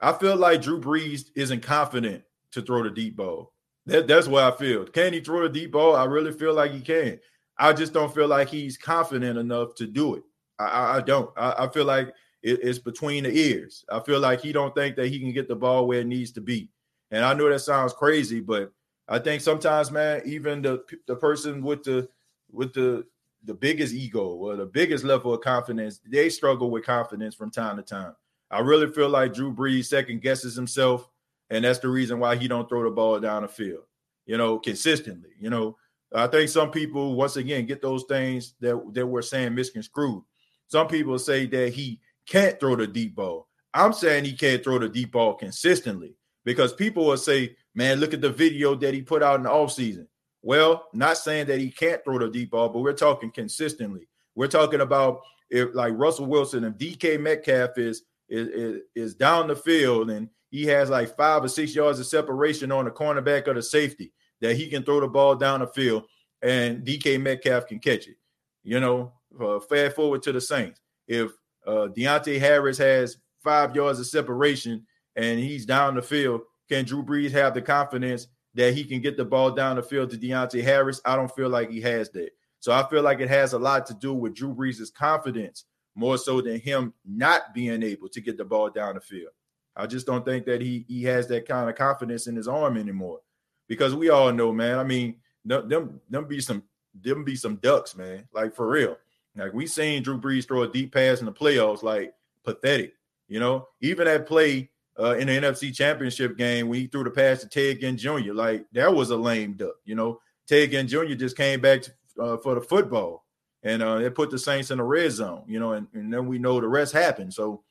I 0.00 0.12
feel 0.12 0.36
like 0.36 0.62
Drew 0.62 0.80
Brees 0.80 1.26
isn't 1.34 1.62
confident 1.62 2.24
to 2.52 2.62
throw 2.62 2.82
the 2.82 2.90
deep 2.90 3.16
ball. 3.16 3.52
That, 3.86 4.06
that's 4.06 4.28
what 4.28 4.44
I 4.44 4.56
feel. 4.56 4.84
Can 4.86 5.12
he 5.12 5.20
throw 5.20 5.42
the 5.42 5.48
deep 5.48 5.72
ball? 5.72 5.96
I 5.96 6.04
really 6.04 6.32
feel 6.32 6.54
like 6.54 6.72
he 6.72 6.80
can. 6.80 7.18
I 7.58 7.72
just 7.72 7.92
don't 7.92 8.14
feel 8.14 8.28
like 8.28 8.48
he's 8.48 8.76
confident 8.76 9.38
enough 9.38 9.74
to 9.76 9.86
do 9.86 10.14
it. 10.14 10.22
I, 10.58 10.96
I 10.96 11.00
don't. 11.00 11.30
I, 11.36 11.64
I, 11.64 11.68
feel 11.68 11.84
like 11.84 12.08
it, 12.42 12.60
it's 12.62 12.78
between 12.78 13.24
the 13.24 13.36
ears. 13.36 13.84
I 13.90 14.00
feel 14.00 14.20
like 14.20 14.40
he 14.40 14.52
don't 14.52 14.74
think 14.74 14.96
that 14.96 15.08
he 15.08 15.18
can 15.18 15.32
get 15.32 15.48
the 15.48 15.56
ball 15.56 15.86
where 15.86 16.00
it 16.00 16.06
needs 16.06 16.32
to 16.32 16.40
be. 16.40 16.70
And 17.10 17.24
I 17.24 17.34
know 17.34 17.48
that 17.48 17.60
sounds 17.60 17.92
crazy, 17.92 18.40
but 18.40 18.72
I 19.08 19.18
think 19.18 19.40
sometimes, 19.40 19.90
man, 19.90 20.22
even 20.26 20.62
the 20.62 20.84
the 21.06 21.16
person 21.16 21.62
with 21.62 21.82
the 21.82 22.08
with 22.50 22.74
the 22.74 23.06
the 23.44 23.54
biggest 23.54 23.94
ego 23.94 24.24
or 24.24 24.56
the 24.56 24.66
biggest 24.66 25.04
level 25.04 25.32
of 25.32 25.40
confidence, 25.40 26.00
they 26.06 26.28
struggle 26.28 26.70
with 26.70 26.84
confidence 26.84 27.34
from 27.34 27.50
time 27.50 27.76
to 27.76 27.82
time. 27.82 28.14
I 28.50 28.60
really 28.60 28.88
feel 28.88 29.08
like 29.08 29.34
Drew 29.34 29.54
Brees 29.54 29.86
second 29.86 30.22
guesses 30.22 30.56
himself, 30.56 31.08
and 31.50 31.64
that's 31.64 31.78
the 31.78 31.88
reason 31.88 32.18
why 32.18 32.36
he 32.36 32.48
don't 32.48 32.68
throw 32.68 32.84
the 32.84 32.90
ball 32.90 33.20
down 33.20 33.42
the 33.42 33.48
field, 33.48 33.84
you 34.26 34.36
know, 34.36 34.58
consistently. 34.58 35.30
You 35.38 35.50
know, 35.50 35.76
I 36.14 36.26
think 36.26 36.48
some 36.48 36.70
people 36.70 37.14
once 37.14 37.36
again 37.36 37.66
get 37.66 37.82
those 37.82 38.04
things 38.04 38.54
that 38.60 38.78
that 38.94 39.06
we're 39.06 39.22
saying 39.22 39.54
misconstrued. 39.54 40.22
Some 40.66 40.88
people 40.88 41.18
say 41.18 41.46
that 41.46 41.72
he 41.72 42.00
can't 42.26 42.60
throw 42.60 42.76
the 42.76 42.86
deep 42.86 43.14
ball. 43.14 43.48
I'm 43.72 43.92
saying 43.92 44.24
he 44.24 44.32
can't 44.32 44.62
throw 44.62 44.78
the 44.78 44.88
deep 44.88 45.12
ball 45.12 45.34
consistently 45.34 46.16
because 46.44 46.72
people 46.72 47.06
will 47.06 47.16
say, 47.16 47.56
man, 47.78 48.00
look 48.00 48.12
at 48.12 48.20
the 48.20 48.28
video 48.28 48.74
that 48.74 48.92
he 48.92 49.02
put 49.02 49.22
out 49.22 49.36
in 49.36 49.44
the 49.44 49.48
offseason. 49.48 50.08
Well, 50.42 50.88
not 50.92 51.16
saying 51.16 51.46
that 51.46 51.60
he 51.60 51.70
can't 51.70 52.02
throw 52.02 52.18
the 52.18 52.28
deep 52.28 52.50
ball, 52.50 52.68
but 52.68 52.80
we're 52.80 52.92
talking 52.92 53.30
consistently. 53.30 54.08
We're 54.34 54.48
talking 54.48 54.80
about 54.80 55.20
if 55.48 55.74
like 55.74 55.94
Russell 55.96 56.26
Wilson 56.26 56.64
and 56.64 56.74
DK 56.74 57.20
Metcalf 57.20 57.78
is 57.78 58.02
is, 58.28 58.80
is 58.96 59.14
down 59.14 59.46
the 59.46 59.54
field 59.54 60.10
and 60.10 60.28
he 60.50 60.64
has 60.66 60.90
like 60.90 61.16
five 61.16 61.44
or 61.44 61.48
six 61.48 61.74
yards 61.74 62.00
of 62.00 62.06
separation 62.06 62.72
on 62.72 62.84
the 62.84 62.90
cornerback 62.90 63.46
or 63.46 63.54
the 63.54 63.62
safety 63.62 64.12
that 64.40 64.56
he 64.56 64.68
can 64.68 64.82
throw 64.82 65.00
the 65.00 65.08
ball 65.08 65.36
down 65.36 65.60
the 65.60 65.66
field 65.68 66.02
and 66.42 66.84
DK 66.84 67.20
Metcalf 67.20 67.68
can 67.68 67.78
catch 67.78 68.08
it. 68.08 68.16
You 68.64 68.80
know, 68.80 69.12
uh, 69.40 69.60
fast 69.60 69.94
forward 69.96 70.22
to 70.24 70.32
the 70.32 70.40
Saints. 70.40 70.80
If 71.06 71.30
uh, 71.66 71.88
Deonte 71.96 72.40
Harris 72.40 72.78
has 72.78 73.18
five 73.42 73.74
yards 73.74 74.00
of 74.00 74.06
separation 74.06 74.84
and 75.16 75.38
he's 75.38 75.64
down 75.64 75.94
the 75.94 76.02
field, 76.02 76.42
can 76.68 76.84
Drew 76.84 77.02
Brees 77.02 77.32
have 77.32 77.54
the 77.54 77.62
confidence 77.62 78.26
that 78.54 78.74
he 78.74 78.84
can 78.84 79.00
get 79.00 79.16
the 79.16 79.24
ball 79.24 79.50
down 79.50 79.76
the 79.76 79.82
field 79.82 80.10
to 80.10 80.16
Deonte 80.16 80.62
Harris? 80.62 81.00
I 81.04 81.16
don't 81.16 81.34
feel 81.34 81.48
like 81.48 81.70
he 81.70 81.80
has 81.82 82.10
that. 82.10 82.30
So 82.60 82.72
I 82.72 82.88
feel 82.88 83.02
like 83.02 83.20
it 83.20 83.28
has 83.28 83.52
a 83.52 83.58
lot 83.58 83.86
to 83.86 83.94
do 83.94 84.12
with 84.12 84.34
Drew 84.34 84.54
Brees' 84.54 84.92
confidence 84.92 85.64
more 85.94 86.18
so 86.18 86.40
than 86.40 86.60
him 86.60 86.92
not 87.04 87.54
being 87.54 87.82
able 87.82 88.08
to 88.08 88.20
get 88.20 88.36
the 88.36 88.44
ball 88.44 88.70
down 88.70 88.94
the 88.94 89.00
field. 89.00 89.32
I 89.76 89.86
just 89.86 90.06
don't 90.06 90.24
think 90.24 90.44
that 90.46 90.60
he 90.60 90.84
he 90.88 91.04
has 91.04 91.28
that 91.28 91.46
kind 91.46 91.70
of 91.70 91.76
confidence 91.76 92.26
in 92.26 92.34
his 92.34 92.48
arm 92.48 92.76
anymore. 92.76 93.20
Because 93.68 93.94
we 93.94 94.08
all 94.08 94.32
know, 94.32 94.52
man. 94.52 94.78
I 94.78 94.84
mean, 94.84 95.16
them 95.44 96.00
them 96.08 96.26
be 96.26 96.40
some 96.40 96.64
them 97.00 97.24
be 97.24 97.36
some 97.36 97.56
ducks, 97.56 97.96
man. 97.96 98.28
Like 98.32 98.54
for 98.54 98.68
real. 98.68 98.96
Like 99.36 99.52
we 99.52 99.66
seen 99.66 100.02
Drew 100.02 100.20
Brees 100.20 100.48
throw 100.48 100.62
a 100.62 100.68
deep 100.68 100.92
pass 100.92 101.20
in 101.20 101.26
the 101.26 101.32
playoffs, 101.32 101.82
like 101.82 102.12
pathetic. 102.44 102.94
You 103.28 103.38
know, 103.38 103.68
even 103.80 104.06
that 104.06 104.26
play 104.26 104.70
uh, 104.98 105.16
in 105.16 105.28
the 105.28 105.32
NFC 105.34 105.74
Championship 105.74 106.36
game 106.36 106.68
when 106.68 106.80
he 106.80 106.86
threw 106.86 107.04
the 107.04 107.10
pass 107.10 107.40
to 107.40 107.48
Ted 107.48 107.80
Ginn 107.80 107.96
Jr., 107.96 108.32
like 108.32 108.66
that 108.72 108.92
was 108.92 109.10
a 109.10 109.16
lame 109.16 109.54
duck. 109.54 109.74
You 109.84 109.94
know, 109.94 110.20
Ted 110.46 110.70
Ginn 110.70 110.88
Jr. 110.88 111.14
just 111.14 111.36
came 111.36 111.60
back 111.60 111.82
to, 111.82 111.92
uh, 112.20 112.36
for 112.38 112.54
the 112.54 112.60
football 112.60 113.24
and 113.62 113.82
uh, 113.82 113.98
it 113.98 114.14
put 114.14 114.30
the 114.30 114.38
Saints 114.38 114.70
in 114.70 114.78
the 114.78 114.84
red 114.84 115.12
zone, 115.12 115.44
you 115.46 115.58
know, 115.60 115.72
and, 115.72 115.86
and 115.92 116.12
then 116.12 116.26
we 116.26 116.38
know 116.38 116.60
the 116.60 116.68
rest 116.68 116.92
happened. 116.92 117.34
So 117.34 117.62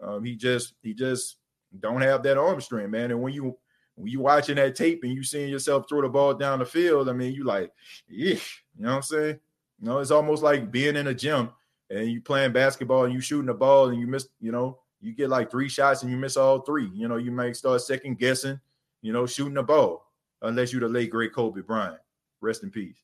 um, 0.00 0.24
he 0.24 0.36
just 0.36 0.74
he 0.82 0.94
just 0.94 1.36
don't 1.78 2.02
have 2.02 2.22
that 2.22 2.38
arm 2.38 2.60
strength, 2.60 2.90
man. 2.90 3.10
And 3.10 3.22
when 3.22 3.32
you 3.32 3.56
when 3.94 4.08
you 4.08 4.20
watching 4.20 4.56
that 4.56 4.74
tape 4.74 5.00
and 5.04 5.12
you 5.12 5.22
seeing 5.22 5.50
yourself 5.50 5.86
throw 5.88 6.02
the 6.02 6.08
ball 6.08 6.34
down 6.34 6.58
the 6.58 6.64
field, 6.64 7.08
I 7.08 7.12
mean, 7.12 7.34
you 7.34 7.44
like, 7.44 7.70
yeah, 8.08 8.34
you 8.34 8.40
know 8.78 8.90
what 8.90 8.96
I'm 8.96 9.02
saying? 9.02 9.40
You 9.80 9.88
know, 9.88 9.98
it's 9.98 10.10
almost 10.10 10.42
like 10.42 10.70
being 10.70 10.96
in 10.96 11.08
a 11.08 11.14
gym 11.14 11.50
and 11.90 12.10
you 12.10 12.20
playing 12.20 12.52
basketball 12.52 13.04
and 13.04 13.14
you 13.14 13.20
shooting 13.20 13.46
the 13.46 13.54
ball 13.54 13.88
and 13.88 14.00
you 14.00 14.06
miss, 14.06 14.28
you 14.40 14.52
know, 14.52 14.78
you 15.02 15.12
get 15.12 15.28
like 15.28 15.50
three 15.50 15.68
shots 15.68 16.02
and 16.02 16.10
you 16.10 16.16
miss 16.16 16.36
all 16.36 16.60
three. 16.60 16.88
You 16.94 17.08
know, 17.08 17.16
you 17.16 17.32
might 17.32 17.56
start 17.56 17.82
second 17.82 18.18
guessing, 18.18 18.58
you 19.02 19.12
know, 19.12 19.26
shooting 19.26 19.54
the 19.54 19.62
ball, 19.62 20.06
unless 20.42 20.72
you're 20.72 20.80
the 20.80 20.88
late 20.88 21.10
great 21.10 21.34
Kobe 21.34 21.60
Bryant. 21.60 21.98
Rest 22.40 22.62
in 22.62 22.70
peace. 22.70 22.96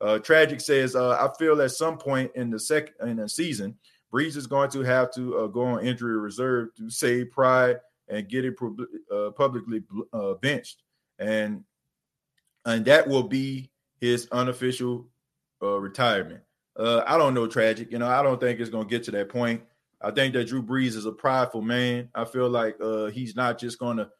Uh, 0.00 0.18
Tragic 0.18 0.60
says, 0.60 0.96
uh, 0.96 1.12
I 1.12 1.32
feel 1.38 1.62
at 1.62 1.70
some 1.70 1.96
point 1.96 2.30
in 2.34 2.50
the 2.50 2.58
second 2.58 2.94
in 3.08 3.16
the 3.16 3.28
season, 3.28 3.76
Brees 4.12 4.36
is 4.36 4.46
going 4.46 4.70
to 4.70 4.80
have 4.80 5.12
to 5.14 5.38
uh, 5.38 5.46
go 5.46 5.62
on 5.62 5.86
injury 5.86 6.18
reserve 6.18 6.74
to 6.76 6.90
save 6.90 7.30
pride 7.30 7.80
and 8.08 8.28
get 8.28 8.44
it 8.44 8.54
uh, 9.10 9.30
publicly 9.30 9.82
uh, 10.12 10.34
benched, 10.34 10.82
and 11.18 11.64
and 12.66 12.84
that 12.84 13.08
will 13.08 13.22
be 13.22 13.70
his 14.00 14.28
unofficial 14.30 15.06
uh, 15.62 15.78
retirement. 15.78 16.42
I 16.76 17.16
don't 17.16 17.34
know, 17.34 17.46
Tragic. 17.46 17.90
You 17.92 17.98
know, 17.98 18.08
I 18.08 18.22
don't 18.22 18.40
think 18.40 18.58
it's 18.58 18.70
going 18.70 18.84
to 18.84 18.90
get 18.90 19.04
to 19.04 19.10
that 19.12 19.28
point. 19.28 19.62
I 20.00 20.10
think 20.10 20.34
that 20.34 20.48
Drew 20.48 20.62
Brees 20.62 20.96
is 20.96 21.06
a 21.06 21.12
prideful 21.12 21.62
man. 21.62 22.08
I 22.14 22.24
feel 22.24 22.48
like 22.48 22.76
he's 23.12 23.36
not 23.36 23.58
just 23.58 23.78
going 23.78 23.96
to 23.98 24.10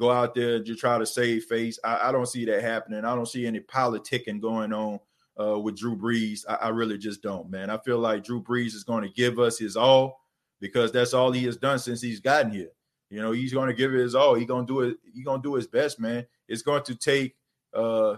go 0.00 0.10
out 0.10 0.34
there 0.34 0.56
and 0.56 0.64
just 0.64 0.80
try 0.80 0.98
to 0.98 1.06
save 1.06 1.44
face. 1.44 1.78
I, 1.84 2.08
I, 2.08 2.12
don't 2.12 2.26
see 2.26 2.46
that 2.46 2.62
happening. 2.62 3.04
I 3.04 3.14
don't 3.14 3.28
see 3.28 3.46
any 3.46 3.60
politicking 3.60 4.40
going 4.40 4.72
on 4.72 4.98
uh, 5.38 5.58
with 5.58 5.76
Drew 5.76 5.94
Brees. 5.94 6.44
I, 6.48 6.54
I, 6.54 6.68
really 6.70 6.96
just 6.96 7.22
don't, 7.22 7.50
man. 7.50 7.68
I 7.68 7.76
feel 7.78 7.98
like 7.98 8.24
Drew 8.24 8.42
Brees 8.42 8.74
is 8.74 8.82
going 8.82 9.02
to 9.02 9.10
give 9.10 9.38
us 9.38 9.58
his 9.58 9.76
all 9.76 10.22
because 10.58 10.90
that's 10.90 11.12
all 11.12 11.30
he 11.32 11.44
has 11.44 11.58
done 11.58 11.78
since 11.78 12.00
he's 12.00 12.18
gotten 12.18 12.50
here. 12.50 12.70
You 13.10 13.20
know, 13.20 13.32
he's 13.32 13.52
going 13.52 13.68
to 13.68 13.74
give 13.74 13.92
it 13.92 14.00
his 14.00 14.14
all. 14.14 14.34
He's 14.34 14.46
going 14.46 14.66
to 14.66 14.72
do 14.72 14.80
it. 14.80 14.96
He's 15.12 15.24
going 15.24 15.42
to 15.42 15.48
do 15.48 15.54
his 15.54 15.66
best, 15.66 16.00
man. 16.00 16.26
It's 16.48 16.62
going 16.62 16.82
to 16.84 16.94
take 16.94 17.36
uh, 17.74 18.16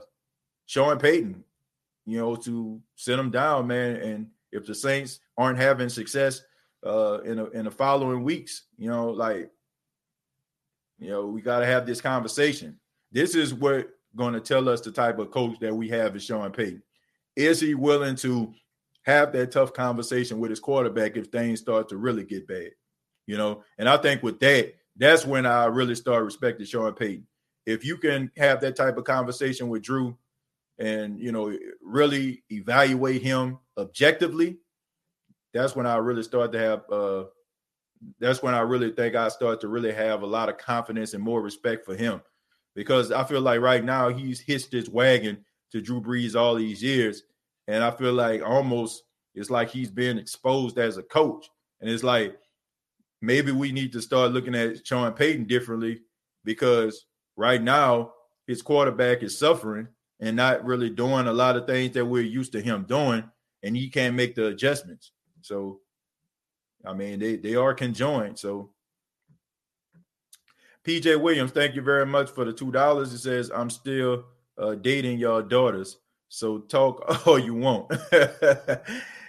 Sean 0.66 0.98
Payton, 0.98 1.42
you 2.06 2.18
know, 2.18 2.36
to 2.36 2.80
sit 2.94 3.18
him 3.18 3.30
down, 3.30 3.66
man. 3.66 3.96
And 3.96 4.28
if 4.52 4.66
the 4.66 4.74
Saints 4.74 5.18
aren't 5.36 5.58
having 5.58 5.88
success 5.88 6.42
uh, 6.84 7.20
in 7.24 7.38
a, 7.38 7.46
in 7.50 7.64
the 7.64 7.70
following 7.70 8.24
weeks, 8.24 8.64
you 8.76 8.88
know, 8.88 9.10
like, 9.10 9.50
you 10.98 11.10
know, 11.10 11.26
we 11.26 11.40
got 11.40 11.60
to 11.60 11.66
have 11.66 11.86
this 11.86 12.00
conversation. 12.00 12.78
This 13.10 13.34
is 13.34 13.52
what 13.52 13.88
going 14.16 14.34
to 14.34 14.40
tell 14.40 14.68
us 14.68 14.80
the 14.80 14.92
type 14.92 15.18
of 15.18 15.30
coach 15.30 15.58
that 15.60 15.74
we 15.74 15.88
have 15.88 16.14
is 16.16 16.24
Sean 16.24 16.52
Payton. 16.52 16.82
Is 17.36 17.60
he 17.60 17.74
willing 17.74 18.16
to 18.16 18.52
have 19.02 19.32
that 19.32 19.52
tough 19.52 19.72
conversation 19.72 20.38
with 20.38 20.50
his 20.50 20.60
quarterback 20.60 21.16
if 21.16 21.28
things 21.28 21.60
start 21.60 21.88
to 21.88 21.96
really 21.96 22.24
get 22.24 22.46
bad? 22.46 22.70
You 23.26 23.36
know, 23.36 23.64
and 23.78 23.88
I 23.88 23.96
think 23.96 24.22
with 24.22 24.40
that, 24.40 24.74
that's 24.96 25.24
when 25.24 25.46
I 25.46 25.66
really 25.66 25.94
start 25.94 26.24
respecting 26.24 26.66
Sean 26.66 26.92
Payton. 26.92 27.26
If 27.64 27.84
you 27.84 27.96
can 27.96 28.30
have 28.36 28.60
that 28.60 28.76
type 28.76 28.96
of 28.96 29.04
conversation 29.04 29.68
with 29.68 29.82
Drew 29.82 30.16
and 30.78 31.18
you 31.18 31.32
know 31.32 31.56
really 31.82 32.42
evaluate 32.50 33.22
him 33.22 33.58
objectively, 33.78 34.58
that's 35.52 35.76
when 35.76 35.86
I 35.86 35.96
really 35.96 36.22
start 36.22 36.52
to 36.52 36.58
have 36.58 36.90
uh 36.90 37.24
that's 38.18 38.42
when 38.42 38.54
I 38.54 38.60
really 38.60 38.90
think 38.90 39.14
I 39.14 39.28
start 39.28 39.60
to 39.60 39.68
really 39.68 39.92
have 39.92 40.22
a 40.22 40.26
lot 40.26 40.48
of 40.48 40.58
confidence 40.58 41.14
and 41.14 41.22
more 41.22 41.40
respect 41.40 41.84
for 41.84 41.94
him. 41.94 42.20
Because 42.74 43.12
I 43.12 43.22
feel 43.24 43.40
like 43.40 43.60
right 43.60 43.84
now 43.84 44.08
he's 44.08 44.40
hitched 44.40 44.72
his 44.72 44.88
wagon 44.90 45.44
to 45.70 45.80
Drew 45.80 46.00
Brees 46.00 46.34
all 46.34 46.54
these 46.54 46.82
years. 46.82 47.22
And 47.68 47.84
I 47.84 47.90
feel 47.92 48.12
like 48.12 48.42
almost 48.42 49.04
it's 49.34 49.50
like 49.50 49.70
he's 49.70 49.90
being 49.90 50.18
exposed 50.18 50.78
as 50.78 50.96
a 50.96 51.02
coach. 51.02 51.48
And 51.80 51.88
it's 51.88 52.02
like 52.02 52.36
maybe 53.20 53.52
we 53.52 53.72
need 53.72 53.92
to 53.92 54.02
start 54.02 54.32
looking 54.32 54.54
at 54.54 54.86
Sean 54.86 55.12
Payton 55.12 55.44
differently 55.44 56.00
because 56.44 57.06
right 57.36 57.62
now 57.62 58.12
his 58.46 58.62
quarterback 58.62 59.22
is 59.22 59.38
suffering 59.38 59.88
and 60.20 60.36
not 60.36 60.64
really 60.64 60.90
doing 60.90 61.26
a 61.26 61.32
lot 61.32 61.56
of 61.56 61.66
things 61.66 61.94
that 61.94 62.04
we're 62.04 62.22
used 62.22 62.52
to 62.52 62.60
him 62.60 62.84
doing, 62.84 63.24
and 63.62 63.76
he 63.76 63.88
can't 63.88 64.14
make 64.14 64.34
the 64.34 64.46
adjustments. 64.46 65.12
So, 65.42 65.80
I 66.84 66.92
mean, 66.92 67.18
they, 67.18 67.36
they 67.36 67.54
are 67.54 67.74
conjoined. 67.74 68.38
So, 68.38 68.70
PJ 70.84 71.20
Williams, 71.20 71.52
thank 71.52 71.74
you 71.74 71.82
very 71.82 72.06
much 72.06 72.30
for 72.30 72.44
the 72.44 72.52
two 72.52 72.72
dollars. 72.72 73.12
It 73.12 73.18
says 73.18 73.50
I'm 73.54 73.70
still 73.70 74.24
uh, 74.58 74.74
dating 74.74 75.18
your 75.18 75.42
daughters. 75.42 75.98
So 76.28 76.58
talk 76.58 77.26
all 77.26 77.38
you 77.38 77.54
want. 77.54 77.90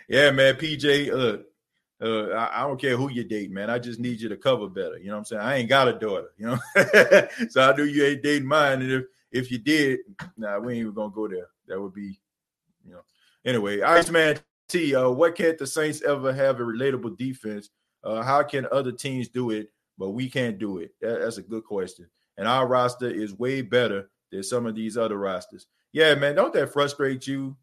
yeah, 0.07 0.31
man. 0.31 0.55
PJ, 0.55 1.11
uh, 1.11 1.43
uh, 2.03 2.29
I, 2.29 2.63
I, 2.63 2.67
don't 2.67 2.81
care 2.81 2.97
who 2.97 3.09
you 3.11 3.23
date, 3.23 3.51
man. 3.51 3.69
I 3.69 3.77
just 3.77 3.99
need 3.99 4.19
you 4.19 4.29
to 4.29 4.37
cover 4.37 4.67
better. 4.67 4.97
You 4.97 5.07
know 5.07 5.13
what 5.13 5.19
I'm 5.19 5.25
saying? 5.25 5.41
I 5.41 5.55
ain't 5.57 5.69
got 5.69 5.87
a 5.87 5.93
daughter, 5.93 6.31
you 6.37 6.47
know. 6.47 6.57
so 7.49 7.61
I 7.61 7.75
knew 7.75 7.83
you 7.83 8.05
ain't 8.05 8.23
dating 8.23 8.47
mine. 8.47 8.81
And 8.81 8.91
if 8.91 9.03
if 9.31 9.51
you 9.51 9.57
did, 9.57 9.99
nah, 10.37 10.59
we 10.59 10.73
ain't 10.73 10.81
even 10.81 10.93
gonna 10.93 11.13
go 11.13 11.27
there. 11.27 11.47
That 11.67 11.79
would 11.79 11.93
be, 11.93 12.19
you 12.85 12.93
know. 12.93 13.01
Anyway, 13.45 13.81
Iceman 13.81 14.37
T, 14.69 14.95
uh, 14.95 15.09
what 15.09 15.35
can't 15.35 15.57
the 15.57 15.67
Saints 15.67 16.01
ever 16.01 16.33
have 16.33 16.59
a 16.59 16.63
relatable 16.63 17.17
defense? 17.17 17.69
Uh, 18.03 18.21
how 18.21 18.43
can 18.43 18.67
other 18.71 18.91
teams 18.91 19.27
do 19.29 19.51
it, 19.51 19.69
but 19.97 20.11
we 20.11 20.29
can't 20.29 20.57
do 20.59 20.79
it? 20.79 20.91
That, 21.01 21.21
that's 21.21 21.37
a 21.37 21.41
good 21.41 21.63
question. 21.63 22.07
And 22.37 22.47
our 22.47 22.67
roster 22.67 23.09
is 23.09 23.33
way 23.33 23.61
better 23.61 24.09
than 24.31 24.43
some 24.43 24.65
of 24.65 24.75
these 24.75 24.97
other 24.97 25.17
rosters. 25.17 25.67
Yeah, 25.91 26.15
man, 26.15 26.35
don't 26.35 26.53
that 26.53 26.73
frustrate 26.73 27.27
you 27.27 27.55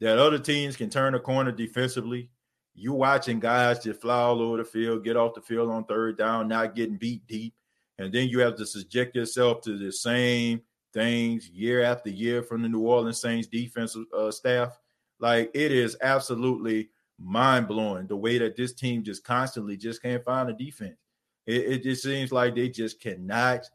that 0.00 0.18
other 0.18 0.38
teams 0.38 0.76
can 0.76 0.88
turn 0.88 1.14
a 1.14 1.20
corner 1.20 1.52
defensively? 1.52 2.30
You 2.74 2.92
watching 2.94 3.38
guys 3.38 3.84
just 3.84 4.00
fly 4.00 4.16
all 4.16 4.40
over 4.40 4.56
the 4.56 4.64
field, 4.64 5.04
get 5.04 5.16
off 5.16 5.34
the 5.34 5.42
field 5.42 5.70
on 5.70 5.84
third 5.84 6.18
down, 6.18 6.48
not 6.48 6.74
getting 6.74 6.96
beat 6.96 7.26
deep. 7.26 7.54
and 7.98 8.12
then 8.12 8.28
you 8.28 8.40
have 8.40 8.56
to 8.56 8.66
subject 8.66 9.14
yourself 9.14 9.60
to 9.62 9.78
the 9.78 9.92
same 9.92 10.62
things 10.92 11.48
year 11.50 11.82
after 11.82 12.10
year 12.10 12.42
from 12.42 12.62
the 12.62 12.68
New 12.68 12.80
Orleans 12.80 13.20
Saints 13.20 13.48
defensive 13.48 14.04
uh, 14.16 14.30
staff. 14.30 14.78
Like 15.20 15.50
it 15.54 15.72
is 15.72 15.96
absolutely 16.02 16.90
mind 17.18 17.68
blowing 17.68 18.06
the 18.06 18.16
way 18.16 18.38
that 18.38 18.56
this 18.56 18.72
team 18.72 19.02
just 19.02 19.24
constantly 19.24 19.76
just 19.76 20.02
can't 20.02 20.24
find 20.24 20.50
a 20.50 20.52
defense. 20.52 20.96
It, 21.46 21.64
it 21.64 21.82
just 21.82 22.02
seems 22.02 22.32
like 22.32 22.54
they 22.54 22.68
just 22.68 23.00
cannot 23.00 23.68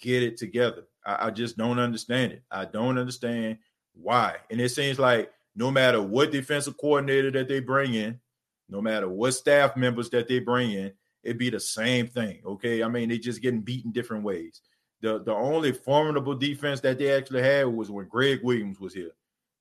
get 0.00 0.22
it 0.22 0.36
together. 0.36 0.84
I, 1.04 1.26
I 1.26 1.30
just 1.30 1.56
don't 1.56 1.78
understand 1.78 2.32
it. 2.32 2.42
I 2.50 2.64
don't 2.64 2.98
understand 2.98 3.58
why. 3.94 4.36
And 4.50 4.60
it 4.60 4.70
seems 4.70 4.98
like 4.98 5.30
no 5.54 5.70
matter 5.70 6.02
what 6.02 6.32
defensive 6.32 6.76
coordinator 6.76 7.30
that 7.32 7.48
they 7.48 7.60
bring 7.60 7.94
in, 7.94 8.20
no 8.68 8.80
matter 8.80 9.08
what 9.08 9.32
staff 9.32 9.76
members 9.76 10.10
that 10.10 10.26
they 10.26 10.40
bring 10.40 10.72
in, 10.72 10.92
it'd 11.22 11.38
be 11.38 11.50
the 11.50 11.60
same 11.60 12.06
thing. 12.06 12.40
Okay. 12.44 12.82
I 12.82 12.88
mean, 12.88 13.08
they 13.08 13.18
just 13.18 13.42
getting 13.42 13.60
beaten 13.60 13.92
different 13.92 14.24
ways. 14.24 14.60
The 15.00 15.22
the 15.22 15.34
only 15.34 15.72
formidable 15.72 16.34
defense 16.34 16.80
that 16.80 16.98
they 16.98 17.12
actually 17.12 17.42
had 17.42 17.66
was 17.66 17.90
when 17.90 18.08
Gregg 18.08 18.40
Williams 18.42 18.80
was 18.80 18.94
here. 18.94 19.12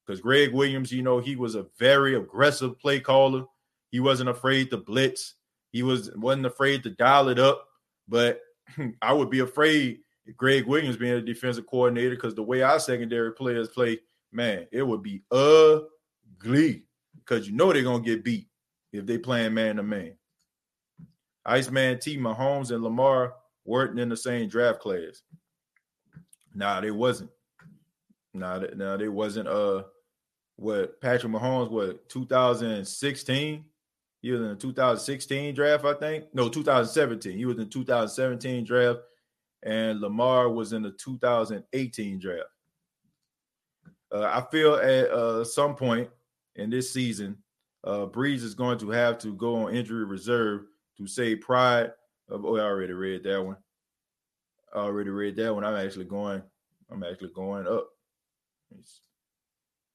Because 0.05 0.21
Gregg 0.21 0.53
Williams, 0.53 0.91
you 0.91 1.01
know, 1.01 1.19
he 1.19 1.35
was 1.35 1.55
a 1.55 1.65
very 1.79 2.15
aggressive 2.15 2.77
play 2.79 2.99
caller. 2.99 3.45
He 3.89 3.99
wasn't 3.99 4.29
afraid 4.29 4.69
to 4.71 4.77
blitz. 4.77 5.35
He 5.71 5.83
was 5.83 6.11
wasn't 6.15 6.45
afraid 6.45 6.83
to 6.83 6.89
dial 6.89 7.29
it 7.29 7.39
up. 7.39 7.67
But 8.07 8.41
I 9.01 9.13
would 9.13 9.29
be 9.29 9.39
afraid 9.39 9.99
Gregg 10.37 10.65
Williams 10.65 10.97
being 10.97 11.13
a 11.13 11.21
defensive 11.21 11.67
coordinator 11.67 12.15
because 12.15 12.35
the 12.35 12.43
way 12.43 12.61
our 12.61 12.79
secondary 12.79 13.33
players 13.33 13.69
play, 13.69 13.99
man, 14.31 14.67
it 14.71 14.83
would 14.83 15.03
be 15.03 15.23
ugly 15.31 16.85
because 17.19 17.47
you 17.47 17.53
know 17.53 17.71
they're 17.71 17.83
gonna 17.83 18.03
get 18.03 18.23
beat 18.23 18.47
if 18.91 19.05
they 19.05 19.17
playing 19.17 19.53
man 19.53 19.77
to 19.77 19.83
man. 19.83 20.15
Iceman 21.45 21.99
T, 21.99 22.17
Mahomes, 22.17 22.71
and 22.71 22.83
Lamar 22.83 23.35
weren't 23.65 23.99
in 23.99 24.09
the 24.09 24.17
same 24.17 24.47
draft 24.47 24.79
class. 24.79 25.21
Nah, 26.55 26.79
they 26.79 26.91
wasn't. 26.91 27.31
Nah, 28.33 28.59
they, 28.59 28.69
nah, 28.75 28.97
they 28.97 29.09
wasn't. 29.09 29.47
Uh, 29.47 29.83
what 30.55 30.99
Patrick 31.01 31.31
Mahomes? 31.31 31.69
What 31.69 32.07
2016? 32.09 33.65
He 34.21 34.31
was 34.31 34.41
in 34.41 34.49
the 34.49 34.55
2016 34.55 35.53
draft, 35.53 35.83
I 35.83 35.93
think. 35.95 36.25
No, 36.33 36.47
2017. 36.47 37.37
He 37.37 37.45
was 37.45 37.57
in 37.57 37.65
the 37.65 37.69
2017 37.69 38.63
draft, 38.63 38.99
and 39.63 39.99
Lamar 39.99 40.49
was 40.49 40.71
in 40.71 40.81
the 40.81 40.91
2018 40.91 42.19
draft. 42.19 42.47
Uh, 44.13 44.21
I 44.21 44.45
feel 44.49 44.75
at 44.75 45.09
uh, 45.09 45.43
some 45.43 45.75
point 45.75 46.09
in 46.55 46.69
this 46.69 46.93
season, 46.93 47.37
uh, 47.83 48.05
Brees 48.05 48.43
is 48.43 48.53
going 48.53 48.77
to 48.79 48.91
have 48.91 49.17
to 49.19 49.33
go 49.33 49.65
on 49.65 49.75
injury 49.75 50.05
reserve 50.05 50.67
to 50.97 51.07
save 51.07 51.41
pride. 51.41 51.91
Of, 52.29 52.45
oh, 52.45 52.55
I 52.55 52.61
already 52.61 52.93
read 52.93 53.23
that 53.23 53.43
one. 53.43 53.57
I 54.73 54.77
already 54.77 55.09
read 55.09 55.35
that 55.35 55.53
one. 55.53 55.65
I'm 55.65 55.75
actually 55.75 56.05
going. 56.05 56.41
I'm 56.89 57.03
actually 57.03 57.31
going 57.33 57.67
up. 57.67 57.89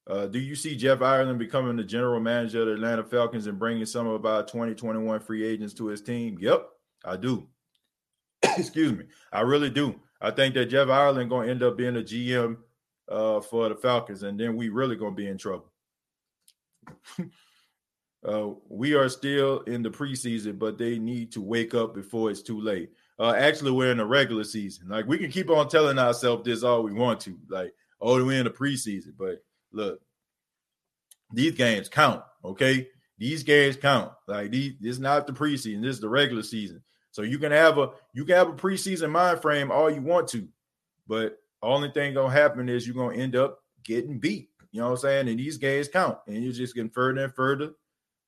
Uh, 0.09 0.25
do 0.25 0.39
you 0.39 0.55
see 0.55 0.75
Jeff 0.75 1.01
Ireland 1.01 1.37
becoming 1.37 1.75
the 1.75 1.83
general 1.83 2.19
manager 2.19 2.61
of 2.61 2.67
the 2.67 2.73
Atlanta 2.73 3.03
Falcons 3.03 3.45
and 3.45 3.59
bringing 3.59 3.85
some 3.85 4.07
of 4.07 4.25
our 4.25 4.41
2021 4.41 5.19
free 5.19 5.45
agents 5.45 5.75
to 5.75 5.85
his 5.87 6.01
team? 6.01 6.37
Yep, 6.39 6.67
I 7.05 7.15
do. 7.15 7.47
Excuse 8.57 8.93
me. 8.93 9.05
I 9.31 9.41
really 9.41 9.69
do. 9.69 9.99
I 10.19 10.31
think 10.31 10.55
that 10.55 10.65
Jeff 10.65 10.89
Ireland 10.89 11.29
going 11.29 11.45
to 11.45 11.51
end 11.51 11.63
up 11.63 11.77
being 11.77 11.95
a 11.95 12.01
GM 12.01 12.57
uh, 13.07 13.39
for 13.39 13.69
the 13.69 13.75
Falcons, 13.75 14.23
and 14.23 14.39
then 14.39 14.57
we 14.57 14.69
really 14.69 14.95
going 14.95 15.11
to 15.11 15.21
be 15.21 15.27
in 15.27 15.37
trouble. 15.37 15.71
uh, 18.27 18.47
we 18.67 18.95
are 18.95 19.09
still 19.09 19.59
in 19.61 19.83
the 19.83 19.91
preseason, 19.91 20.57
but 20.57 20.79
they 20.79 20.97
need 20.97 21.31
to 21.33 21.41
wake 21.41 21.75
up 21.75 21.93
before 21.93 22.31
it's 22.31 22.41
too 22.41 22.59
late. 22.59 22.89
Uh, 23.19 23.33
actually, 23.37 23.71
we're 23.71 23.91
in 23.91 23.97
the 23.97 24.05
regular 24.05 24.43
season. 24.43 24.89
Like 24.89 25.05
we 25.05 25.19
can 25.19 25.29
keep 25.29 25.51
on 25.51 25.69
telling 25.69 25.99
ourselves 25.99 26.45
this 26.45 26.63
all 26.63 26.81
we 26.81 26.93
want 26.93 27.19
to, 27.21 27.37
like, 27.47 27.73
oh, 28.01 28.25
we're 28.25 28.39
in 28.39 28.45
the 28.45 28.49
preseason. 28.49 29.13
But 29.17 29.43
look, 29.71 29.99
these 31.31 31.53
games 31.53 31.89
count. 31.89 32.23
Okay, 32.43 32.87
these 33.17 33.43
games 33.43 33.75
count. 33.75 34.11
Like 34.27 34.51
these, 34.51 34.73
this 34.79 34.91
is 34.93 34.99
not 34.99 35.27
the 35.27 35.33
preseason. 35.33 35.81
This 35.81 35.95
is 35.95 36.01
the 36.01 36.09
regular 36.09 36.43
season. 36.43 36.81
So 37.11 37.21
you 37.21 37.39
can 37.39 37.51
have 37.51 37.77
a 37.77 37.89
you 38.13 38.25
can 38.25 38.35
have 38.35 38.49
a 38.49 38.53
preseason 38.53 39.11
mind 39.11 39.41
frame 39.41 39.71
all 39.71 39.89
you 39.89 40.01
want 40.01 40.27
to, 40.29 40.47
but 41.07 41.37
only 41.61 41.91
thing 41.91 42.13
gonna 42.13 42.31
happen 42.31 42.69
is 42.69 42.87
you're 42.87 42.95
gonna 42.95 43.17
end 43.17 43.35
up 43.35 43.59
getting 43.83 44.19
beat. 44.19 44.49
You 44.71 44.81
know 44.81 44.87
what 44.87 44.93
I'm 44.93 44.97
saying? 44.97 45.27
And 45.27 45.39
these 45.39 45.57
games 45.57 45.87
count, 45.87 46.17
and 46.27 46.43
you're 46.43 46.53
just 46.53 46.75
getting 46.75 46.91
further 46.91 47.23
and 47.23 47.33
further 47.33 47.71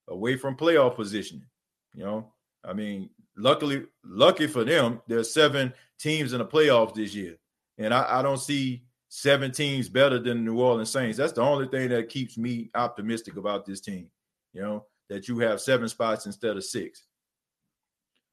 away 0.08 0.36
from 0.36 0.58
playoff 0.58 0.96
positioning. 0.96 1.46
You 1.94 2.04
know, 2.04 2.34
I 2.66 2.74
mean, 2.74 3.10
luckily, 3.38 3.86
lucky 4.04 4.48
for 4.48 4.64
them, 4.64 5.02
there's 5.08 5.34
seven 5.34 5.74
teams 6.00 6.34
in 6.34 6.40
the 6.40 6.46
playoffs 6.46 6.96
this 6.96 7.14
year, 7.14 7.38
and 7.78 7.94
I, 7.94 8.20
I 8.20 8.22
don't 8.22 8.40
see 8.40 8.84
seven 9.14 9.52
teams 9.52 9.90
better 9.90 10.18
than 10.18 10.38
the 10.38 10.52
New 10.52 10.62
Orleans 10.62 10.90
Saints. 10.90 11.18
That's 11.18 11.34
the 11.34 11.42
only 11.42 11.68
thing 11.68 11.90
that 11.90 12.08
keeps 12.08 12.38
me 12.38 12.72
optimistic 12.74 13.36
about 13.36 13.66
this 13.66 13.82
team. 13.82 14.10
You 14.54 14.62
know, 14.62 14.86
that 15.10 15.28
you 15.28 15.38
have 15.40 15.60
seven 15.60 15.90
spots 15.90 16.26
instead 16.26 16.56
of 16.56 16.64
six. 16.64 17.04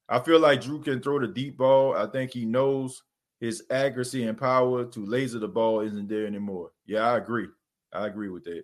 I 0.07 0.19
feel 0.19 0.39
like 0.39 0.61
Drew 0.61 0.81
can 0.81 1.01
throw 1.01 1.19
the 1.19 1.27
deep 1.27 1.57
ball. 1.57 1.95
I 1.95 2.07
think 2.07 2.31
he 2.31 2.45
knows 2.45 3.03
his 3.41 3.63
accuracy 3.69 4.23
and 4.23 4.37
power 4.37 4.85
to 4.85 5.05
laser 5.05 5.37
the 5.37 5.49
ball 5.49 5.81
isn't 5.81 6.07
there 6.07 6.25
anymore. 6.25 6.71
Yeah, 6.85 7.01
I 7.01 7.17
agree. 7.17 7.47
I 7.91 8.07
agree 8.07 8.29
with 8.29 8.45
that. 8.45 8.63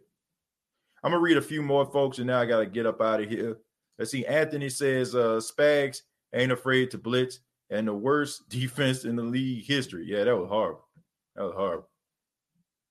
I'm 1.03 1.11
gonna 1.11 1.21
read 1.21 1.37
a 1.37 1.41
few 1.41 1.61
more 1.61 1.85
folks, 1.85 2.17
and 2.17 2.27
now 2.27 2.39
I 2.39 2.45
gotta 2.45 2.65
get 2.65 2.85
up 2.85 3.01
out 3.01 3.21
of 3.21 3.29
here. 3.29 3.57
Let's 3.99 4.11
see. 4.11 4.25
Anthony 4.25 4.69
says 4.69 5.15
uh 5.15 5.41
Spags 5.41 6.01
ain't 6.33 6.51
afraid 6.53 6.91
to 6.91 6.97
blitz, 6.97 7.39
and 7.69 7.89
the 7.89 7.93
worst 7.93 8.47
defense 8.49 9.03
in 9.03 9.17
the 9.17 9.23
league 9.23 9.65
history. 9.65 10.05
Yeah, 10.07 10.23
that 10.23 10.37
was 10.37 10.49
horrible. 10.49 10.87
That 11.35 11.43
was 11.43 11.53
horrible. 11.55 11.89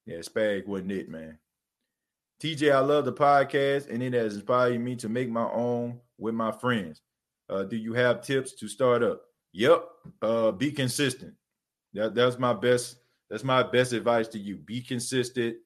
Yeah, 0.06 0.18
Spag 0.18 0.66
wasn't 0.66 0.92
it, 0.92 1.08
man. 1.08 1.38
TJ, 2.42 2.74
I 2.74 2.80
love 2.80 3.04
the 3.04 3.12
podcast, 3.12 3.88
and 3.88 4.02
it 4.02 4.12
has 4.12 4.34
inspired 4.34 4.80
me 4.80 4.96
to 4.96 5.08
make 5.08 5.30
my 5.30 5.48
own 5.50 6.00
with 6.18 6.34
my 6.34 6.52
friends. 6.52 7.00
Uh, 7.48 7.64
do 7.64 7.76
you 7.76 7.94
have 7.94 8.22
tips 8.22 8.54
to 8.54 8.68
start 8.68 9.02
up? 9.02 9.22
Yep. 9.52 9.84
Uh, 10.20 10.50
be 10.50 10.72
consistent. 10.72 11.34
That 11.94 12.14
that's 12.14 12.38
my 12.38 12.52
best. 12.52 12.96
That's 13.30 13.44
my 13.44 13.62
best 13.62 13.92
advice 13.92 14.28
to 14.28 14.38
you. 14.38 14.56
Be 14.56 14.82
consistent 14.82 15.56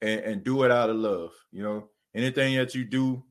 and, 0.00 0.20
and 0.20 0.44
do 0.44 0.62
it 0.62 0.70
out 0.70 0.90
of 0.90 0.96
love. 0.96 1.32
You 1.50 1.62
know, 1.62 1.88
anything 2.14 2.56
that 2.56 2.74
you 2.74 2.84
do, 2.84 3.22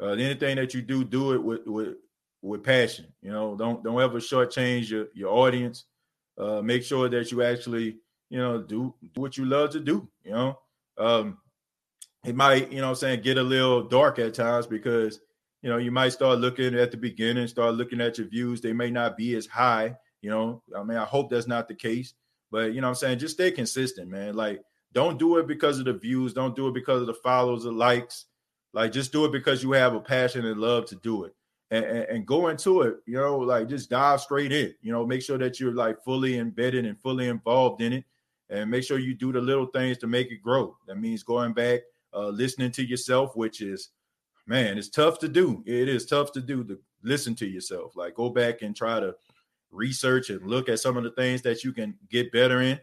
uh, 0.00 0.10
anything 0.10 0.56
that 0.56 0.74
you 0.74 0.82
do, 0.82 1.04
do 1.04 1.32
it 1.32 1.42
with 1.42 1.66
with 1.66 1.96
with 2.42 2.62
passion. 2.62 3.06
You 3.22 3.32
know, 3.32 3.56
don't 3.56 3.82
don't 3.82 4.00
ever 4.00 4.18
shortchange 4.18 4.90
your 4.90 5.06
your 5.14 5.30
audience. 5.30 5.84
Uh, 6.36 6.62
make 6.62 6.84
sure 6.84 7.08
that 7.08 7.32
you 7.32 7.42
actually, 7.42 7.96
you 8.30 8.38
know, 8.38 8.58
do 8.62 8.94
do 9.14 9.20
what 9.20 9.36
you 9.36 9.44
love 9.44 9.70
to 9.70 9.80
do. 9.80 10.08
You 10.24 10.32
know, 10.32 10.58
um, 10.98 11.38
it 12.24 12.34
might, 12.34 12.72
you 12.72 12.80
know, 12.80 12.90
I'm 12.90 12.94
saying 12.94 13.22
get 13.22 13.38
a 13.38 13.42
little 13.42 13.82
dark 13.82 14.18
at 14.18 14.34
times 14.34 14.66
because 14.66 15.20
you 15.62 15.70
know 15.70 15.78
you 15.78 15.90
might 15.90 16.10
start 16.10 16.38
looking 16.38 16.74
at 16.74 16.90
the 16.90 16.96
beginning, 16.96 17.48
start 17.48 17.74
looking 17.74 18.00
at 18.00 18.18
your 18.18 18.28
views. 18.28 18.60
They 18.60 18.72
may 18.72 18.90
not 18.90 19.16
be 19.16 19.34
as 19.36 19.46
high. 19.46 19.96
You 20.20 20.30
know, 20.30 20.62
I 20.76 20.82
mean, 20.82 20.98
I 20.98 21.04
hope 21.04 21.30
that's 21.30 21.46
not 21.46 21.68
the 21.68 21.74
case. 21.74 22.14
But 22.50 22.72
you 22.72 22.80
know, 22.80 22.88
I'm 22.88 22.94
saying 22.94 23.18
just 23.18 23.34
stay 23.34 23.50
consistent, 23.50 24.08
man. 24.08 24.34
Like 24.34 24.62
don't 24.92 25.18
do 25.18 25.36
it 25.36 25.46
because 25.46 25.78
of 25.78 25.84
the 25.84 25.92
views. 25.92 26.32
Don't 26.32 26.56
do 26.56 26.68
it 26.68 26.74
because 26.74 27.00
of 27.00 27.06
the 27.06 27.14
follows 27.14 27.66
or 27.66 27.72
likes. 27.72 28.26
Like 28.72 28.92
just 28.92 29.12
do 29.12 29.24
it 29.24 29.32
because 29.32 29.62
you 29.62 29.72
have 29.72 29.94
a 29.94 30.00
passion 30.00 30.44
and 30.46 30.60
love 30.60 30.86
to 30.86 30.96
do 30.96 31.24
it. 31.24 31.34
And, 31.70 31.84
and, 31.84 32.04
and, 32.04 32.26
go 32.26 32.48
into 32.48 32.80
it, 32.80 32.96
you 33.04 33.18
know, 33.18 33.36
like 33.36 33.68
just 33.68 33.90
dive 33.90 34.22
straight 34.22 34.52
in, 34.52 34.74
you 34.80 34.90
know, 34.90 35.04
make 35.04 35.20
sure 35.20 35.36
that 35.36 35.60
you're 35.60 35.74
like 35.74 36.02
fully 36.02 36.38
embedded 36.38 36.86
and 36.86 36.98
fully 36.98 37.28
involved 37.28 37.82
in 37.82 37.92
it. 37.92 38.04
And 38.50 38.70
make 38.70 38.84
sure 38.84 38.98
you 38.98 39.14
do 39.14 39.32
the 39.32 39.40
little 39.40 39.66
things 39.66 39.98
to 39.98 40.06
make 40.06 40.30
it 40.30 40.42
grow. 40.42 40.76
That 40.86 40.96
means 40.96 41.22
going 41.22 41.52
back, 41.52 41.80
uh, 42.14 42.28
listening 42.28 42.70
to 42.72 42.84
yourself, 42.86 43.36
which 43.36 43.60
is, 43.60 43.90
man, 44.46 44.78
it's 44.78 44.88
tough 44.88 45.18
to 45.18 45.28
do. 45.28 45.62
It 45.66 45.88
is 45.88 46.06
tough 46.06 46.32
to 46.32 46.40
do 46.40 46.64
to 46.64 46.78
listen 47.02 47.34
to 47.36 47.46
yourself. 47.46 47.96
Like 47.96 48.14
go 48.14 48.30
back 48.30 48.62
and 48.62 48.74
try 48.74 49.00
to 49.00 49.14
research 49.70 50.30
and 50.30 50.46
look 50.46 50.68
at 50.68 50.80
some 50.80 50.96
of 50.96 51.04
the 51.04 51.10
things 51.10 51.42
that 51.42 51.62
you 51.62 51.72
can 51.72 51.94
get 52.10 52.32
better 52.32 52.62
in 52.62 52.80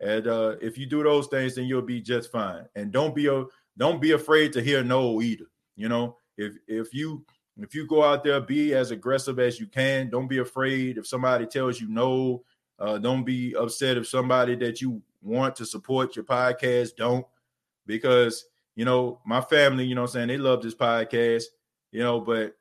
and 0.00 0.26
uh, 0.26 0.56
if 0.60 0.76
you 0.76 0.86
do 0.86 1.02
those 1.02 1.28
things, 1.28 1.54
then 1.54 1.64
you'll 1.64 1.82
be 1.82 2.00
just 2.00 2.30
fine. 2.30 2.66
And 2.74 2.92
don't 2.92 3.14
be 3.14 3.26
a 3.26 3.44
don't 3.76 4.00
be 4.00 4.12
afraid 4.12 4.52
to 4.52 4.62
hear 4.62 4.82
no 4.84 5.20
either. 5.22 5.46
You 5.76 5.88
know, 5.88 6.18
if 6.36 6.54
if 6.66 6.92
you 6.92 7.24
if 7.56 7.74
you 7.74 7.86
go 7.86 8.02
out 8.04 8.24
there, 8.24 8.40
be 8.40 8.74
as 8.74 8.90
aggressive 8.90 9.38
as 9.38 9.60
you 9.60 9.66
can. 9.66 10.10
Don't 10.10 10.28
be 10.28 10.38
afraid 10.38 10.98
if 10.98 11.06
somebody 11.06 11.46
tells 11.46 11.80
you 11.80 11.88
no. 11.88 12.44
Uh, 12.84 12.98
don't 12.98 13.24
be 13.24 13.54
upset 13.56 13.96
if 13.96 14.06
somebody 14.06 14.54
that 14.56 14.82
you 14.82 15.00
want 15.22 15.56
to 15.56 15.64
support 15.64 16.14
your 16.14 16.24
podcast 16.24 16.96
don't, 16.96 17.26
because 17.86 18.44
you 18.76 18.84
know 18.84 19.20
my 19.24 19.40
family. 19.40 19.86
You 19.86 19.94
know, 19.94 20.02
I'm 20.02 20.08
saying 20.08 20.28
they 20.28 20.36
love 20.36 20.62
this 20.62 20.74
podcast. 20.74 21.44
You 21.92 22.00
know, 22.00 22.20
but 22.20 22.54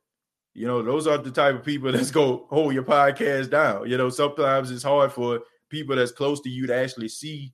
you 0.54 0.66
know 0.66 0.82
those 0.82 1.08
are 1.08 1.18
the 1.18 1.30
type 1.30 1.56
of 1.56 1.66
people 1.66 1.92
that's 1.94 2.10
go 2.10 2.48
hold 2.50 2.74
your 2.74 2.84
podcast 2.84 3.50
down. 3.50 3.90
You 3.90 3.98
know, 3.98 4.10
sometimes 4.10 4.72
it's 4.72 4.84
hard 4.84 5.12
for 5.12 5.42
people 5.68 5.98
that's 5.98 6.14
close 6.14 6.40
to 6.42 6.50
you 6.50 6.68
to 6.68 6.76
actually 6.76 7.10
see 7.10 7.54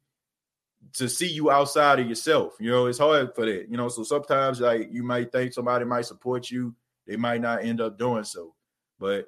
to 0.93 1.09
see 1.09 1.27
you 1.27 1.49
outside 1.49 1.99
of 1.99 2.07
yourself. 2.07 2.53
You 2.59 2.69
know, 2.69 2.85
it's 2.85 2.99
hard 2.99 3.33
for 3.33 3.47
that. 3.47 3.67
You 3.67 3.77
know, 3.77 3.89
so 3.89 4.03
sometimes 4.03 4.61
like 4.61 4.89
you 4.91 5.01
might 5.01 5.31
think 5.31 5.53
somebody 5.53 5.85
might 5.85 6.05
support 6.05 6.51
you, 6.51 6.75
they 7.07 7.15
might 7.15 7.41
not 7.41 7.63
end 7.63 7.81
up 7.81 7.97
doing 7.97 8.25
so. 8.25 8.53
But 8.99 9.25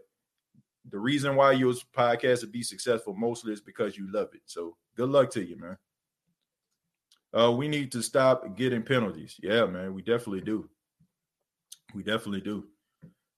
the 0.90 0.98
reason 0.98 1.36
why 1.36 1.52
your 1.52 1.74
podcast 1.96 2.42
would 2.42 2.52
be 2.52 2.64
successful 2.64 3.14
mostly 3.14 3.54
is 3.54 3.62
because 3.62 3.98
you 3.98 4.12
love 4.12 4.30
it. 4.34 4.42
So 4.46 4.76
good 4.96 5.10
luck 5.10 5.30
to 5.32 5.44
you, 5.44 5.58
man. 5.58 5.78
Uh, 7.34 7.52
we 7.52 7.68
need 7.68 7.92
to 7.94 8.02
stop 8.02 8.58
getting 8.58 8.84
penalties. 8.84 9.40
Yeah, 9.42 9.66
man, 9.66 9.94
we 9.94 10.02
definitely 10.02 10.42
do. 10.42 10.70
We 11.94 12.04
definitely 12.04 12.42
do. 12.42 12.66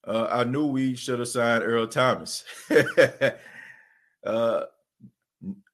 Uh, 0.06 0.28
I 0.30 0.44
knew 0.44 0.68
we 0.68 0.96
should 0.96 1.20
have 1.20 1.28
signed 1.28 1.64
Earl 1.64 1.88
Thomas. 1.88 2.44
uh, 4.26 4.64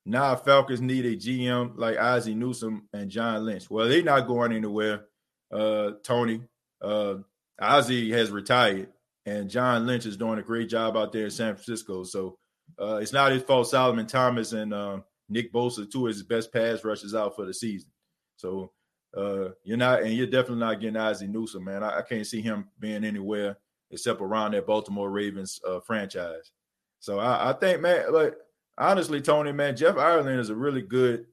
now 0.05 0.35
Falcons 0.35 0.81
need 0.81 1.05
a 1.05 1.15
GM 1.15 1.73
like 1.77 1.97
Ozzie 1.97 2.35
Newsome 2.35 2.87
and 2.93 3.09
John 3.09 3.45
Lynch. 3.45 3.69
Well, 3.69 3.87
they're 3.87 4.03
not 4.03 4.27
going 4.27 4.51
anywhere. 4.51 5.05
Uh, 5.51 5.91
Tony, 6.03 6.41
uh, 6.81 7.15
Ozzie 7.59 8.11
has 8.11 8.31
retired, 8.31 8.89
and 9.29 9.49
John 9.49 9.85
Lynch 9.85 10.05
is 10.05 10.17
doing 10.17 10.39
a 10.39 10.43
great 10.43 10.69
job 10.69 10.97
out 10.97 11.11
there 11.11 11.25
in 11.25 11.31
San 11.31 11.53
Francisco. 11.53 12.03
So 12.03 12.37
uh, 12.81 12.99
it's 13.01 13.13
not 13.13 13.31
his 13.31 13.43
fault. 13.43 13.69
Solomon 13.69 14.07
Thomas 14.07 14.53
and 14.53 14.73
uh, 14.73 14.99
Nick 15.29 15.53
Bosa, 15.53 15.89
two 15.89 16.07
of 16.07 16.13
his 16.13 16.23
best 16.23 16.51
pass 16.51 16.83
rushes 16.83 17.13
out 17.13 17.35
for 17.35 17.45
the 17.45 17.53
season. 17.53 17.91
So 18.37 18.71
uh, 19.15 19.49
you're 19.63 19.77
not, 19.77 20.01
and 20.01 20.13
you're 20.13 20.25
definitely 20.25 20.61
not 20.61 20.79
getting 20.79 20.97
Ozzie 20.97 21.27
Newsome, 21.27 21.63
man. 21.63 21.83
I, 21.83 21.99
I, 21.99 22.01
can't 22.01 22.25
see 22.25 22.41
him 22.41 22.67
being 22.79 23.03
anywhere 23.03 23.57
except 23.91 24.21
around 24.21 24.51
that 24.53 24.67
Baltimore 24.67 25.09
Ravens 25.09 25.59
uh, 25.67 25.79
franchise. 25.79 26.51
So 26.99 27.19
I, 27.19 27.49
I, 27.49 27.53
think, 27.53 27.81
man, 27.81 28.11
like 28.11 28.35
honestly, 28.77 29.21
Tony, 29.21 29.51
man, 29.51 29.75
Jeff 29.75 29.97
Ireland 29.97 30.39
is 30.39 30.49
a 30.49 30.55
really 30.55 30.81
good 30.81 31.25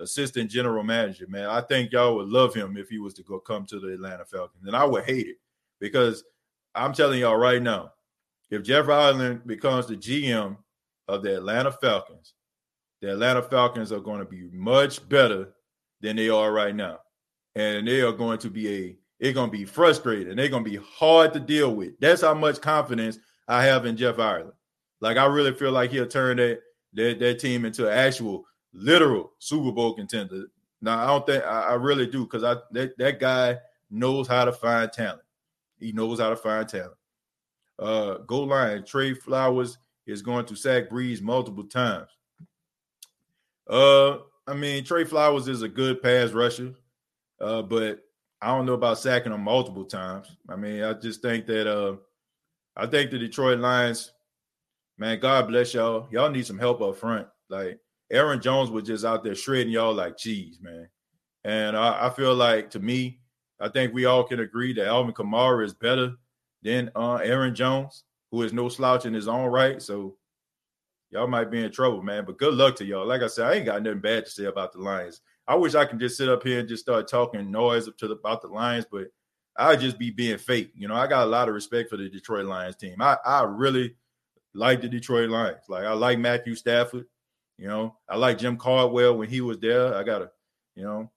assistant 0.00 0.50
general 0.50 0.84
manager, 0.84 1.26
man. 1.28 1.48
I 1.48 1.60
think 1.60 1.92
y'all 1.92 2.16
would 2.16 2.28
love 2.28 2.54
him 2.54 2.76
if 2.76 2.88
he 2.88 2.98
was 2.98 3.14
to 3.14 3.22
go 3.22 3.38
come 3.38 3.66
to 3.66 3.78
the 3.78 3.88
Atlanta 3.88 4.24
Falcons, 4.24 4.66
and 4.66 4.76
I 4.76 4.84
would 4.84 5.04
hate 5.04 5.26
it 5.26 5.36
because 5.80 6.24
I'm 6.74 6.92
telling 6.92 7.20
y'all 7.20 7.36
right 7.36 7.62
now, 7.62 7.92
if 8.50 8.62
Jeff 8.62 8.88
Ireland 8.88 9.42
becomes 9.46 9.86
the 9.86 9.96
GM 9.96 10.56
of 11.08 11.22
the 11.22 11.36
Atlanta 11.36 11.72
Falcons, 11.72 12.34
the 13.00 13.12
Atlanta 13.12 13.42
Falcons 13.42 13.92
are 13.92 14.00
going 14.00 14.20
to 14.20 14.24
be 14.24 14.48
much 14.52 15.06
better 15.08 15.48
than 16.00 16.16
they 16.16 16.28
are 16.28 16.52
right 16.52 16.74
now. 16.74 16.98
And 17.54 17.86
they 17.86 18.00
are 18.00 18.12
going 18.12 18.38
to 18.38 18.50
be 18.50 18.74
a 18.74 18.96
it's 19.20 19.34
going 19.34 19.50
to 19.50 19.56
be 19.56 19.64
frustrating. 19.64 20.34
They're 20.34 20.48
going 20.48 20.64
to 20.64 20.70
be 20.70 20.80
hard 20.84 21.32
to 21.34 21.40
deal 21.40 21.76
with. 21.76 21.92
That's 22.00 22.22
how 22.22 22.34
much 22.34 22.60
confidence 22.60 23.20
I 23.46 23.64
have 23.64 23.86
in 23.86 23.96
Jeff 23.96 24.18
Ireland. 24.18 24.54
Like 25.00 25.16
I 25.16 25.26
really 25.26 25.52
feel 25.52 25.70
like 25.70 25.92
he'll 25.92 26.06
turn 26.06 26.38
that 26.38 26.60
that, 26.94 27.18
that 27.20 27.38
team 27.38 27.64
into 27.64 27.86
an 27.86 27.96
actual 27.96 28.44
literal 28.72 29.32
Super 29.38 29.72
Bowl 29.72 29.94
contender. 29.94 30.46
Now 30.80 31.02
I 31.02 31.06
don't 31.06 31.26
think 31.26 31.44
I, 31.44 31.62
I 31.70 31.74
really 31.74 32.06
do 32.06 32.24
because 32.24 32.44
I 32.44 32.56
that, 32.72 32.98
that 32.98 33.20
guy 33.20 33.58
knows 33.90 34.26
how 34.26 34.44
to 34.44 34.52
find 34.52 34.92
talent. 34.92 35.22
He 35.82 35.92
knows 35.92 36.20
how 36.20 36.30
to 36.30 36.36
find 36.36 36.68
talent. 36.68 36.92
Uh, 37.78 38.18
goal 38.26 38.46
line 38.46 38.84
Trey 38.84 39.14
Flowers 39.14 39.78
is 40.06 40.22
going 40.22 40.46
to 40.46 40.54
sack 40.56 40.88
Brees 40.88 41.20
multiple 41.20 41.64
times. 41.64 42.08
Uh, 43.68 44.18
I 44.46 44.54
mean, 44.54 44.84
Trey 44.84 45.04
Flowers 45.04 45.48
is 45.48 45.62
a 45.62 45.68
good 45.68 46.02
pass 46.02 46.30
rusher, 46.30 46.74
uh, 47.40 47.62
but 47.62 48.00
I 48.40 48.48
don't 48.48 48.66
know 48.66 48.74
about 48.74 48.98
sacking 48.98 49.32
him 49.32 49.42
multiple 49.42 49.84
times. 49.84 50.36
I 50.48 50.56
mean, 50.56 50.82
I 50.82 50.92
just 50.94 51.22
think 51.22 51.46
that 51.46 51.66
uh, 51.66 51.96
I 52.76 52.86
think 52.86 53.10
the 53.10 53.18
Detroit 53.18 53.60
Lions, 53.60 54.12
man, 54.98 55.20
God 55.20 55.48
bless 55.48 55.74
y'all. 55.74 56.08
Y'all 56.10 56.30
need 56.30 56.46
some 56.46 56.58
help 56.58 56.80
up 56.82 56.96
front. 56.96 57.28
Like 57.48 57.78
Aaron 58.10 58.40
Jones 58.40 58.70
was 58.70 58.84
just 58.84 59.04
out 59.04 59.22
there 59.22 59.34
shredding 59.34 59.72
y'all 59.72 59.94
like 59.94 60.16
cheese, 60.16 60.58
man. 60.60 60.88
And 61.44 61.76
I, 61.76 62.06
I 62.06 62.10
feel 62.10 62.34
like 62.34 62.70
to 62.70 62.80
me, 62.80 63.21
I 63.62 63.68
think 63.68 63.94
we 63.94 64.06
all 64.06 64.24
can 64.24 64.40
agree 64.40 64.72
that 64.74 64.86
Alvin 64.86 65.14
Kamara 65.14 65.64
is 65.64 65.72
better 65.72 66.14
than 66.62 66.90
uh, 66.96 67.16
Aaron 67.16 67.54
Jones, 67.54 68.04
who 68.30 68.42
is 68.42 68.52
no 68.52 68.68
slouch 68.68 69.06
in 69.06 69.14
his 69.14 69.28
own 69.28 69.46
right. 69.46 69.80
So 69.80 70.16
y'all 71.10 71.28
might 71.28 71.50
be 71.50 71.62
in 71.62 71.70
trouble, 71.70 72.02
man. 72.02 72.24
But 72.24 72.38
good 72.38 72.54
luck 72.54 72.74
to 72.76 72.84
y'all. 72.84 73.06
Like 73.06 73.22
I 73.22 73.28
said, 73.28 73.46
I 73.46 73.54
ain't 73.54 73.66
got 73.66 73.82
nothing 73.82 74.00
bad 74.00 74.24
to 74.24 74.30
say 74.30 74.44
about 74.46 74.72
the 74.72 74.80
Lions. 74.80 75.20
I 75.46 75.54
wish 75.54 75.74
I 75.74 75.84
could 75.84 76.00
just 76.00 76.16
sit 76.16 76.28
up 76.28 76.42
here 76.42 76.60
and 76.60 76.68
just 76.68 76.82
start 76.82 77.08
talking 77.08 77.50
noise 77.50 77.86
up 77.86 77.96
to 77.98 78.08
the, 78.08 78.14
about 78.14 78.42
the 78.42 78.48
Lions, 78.48 78.86
but 78.90 79.08
I'd 79.56 79.80
just 79.80 79.98
be 79.98 80.10
being 80.10 80.38
fake. 80.38 80.72
You 80.74 80.88
know, 80.88 80.94
I 80.94 81.06
got 81.06 81.26
a 81.26 81.30
lot 81.30 81.48
of 81.48 81.54
respect 81.54 81.90
for 81.90 81.96
the 81.96 82.08
Detroit 82.08 82.46
Lions 82.46 82.76
team. 82.76 83.00
I, 83.00 83.16
I 83.24 83.42
really 83.42 83.94
like 84.54 84.80
the 84.80 84.88
Detroit 84.88 85.30
Lions. 85.30 85.64
Like 85.68 85.84
I 85.84 85.92
like 85.92 86.18
Matthew 86.18 86.54
Stafford. 86.54 87.06
You 87.58 87.68
know, 87.68 87.96
I 88.08 88.16
like 88.16 88.38
Jim 88.38 88.56
Caldwell 88.56 89.16
when 89.16 89.28
he 89.28 89.40
was 89.40 89.58
there. 89.58 89.94
I 89.94 90.02
gotta, 90.02 90.30
you 90.74 90.84
know, 90.84 91.10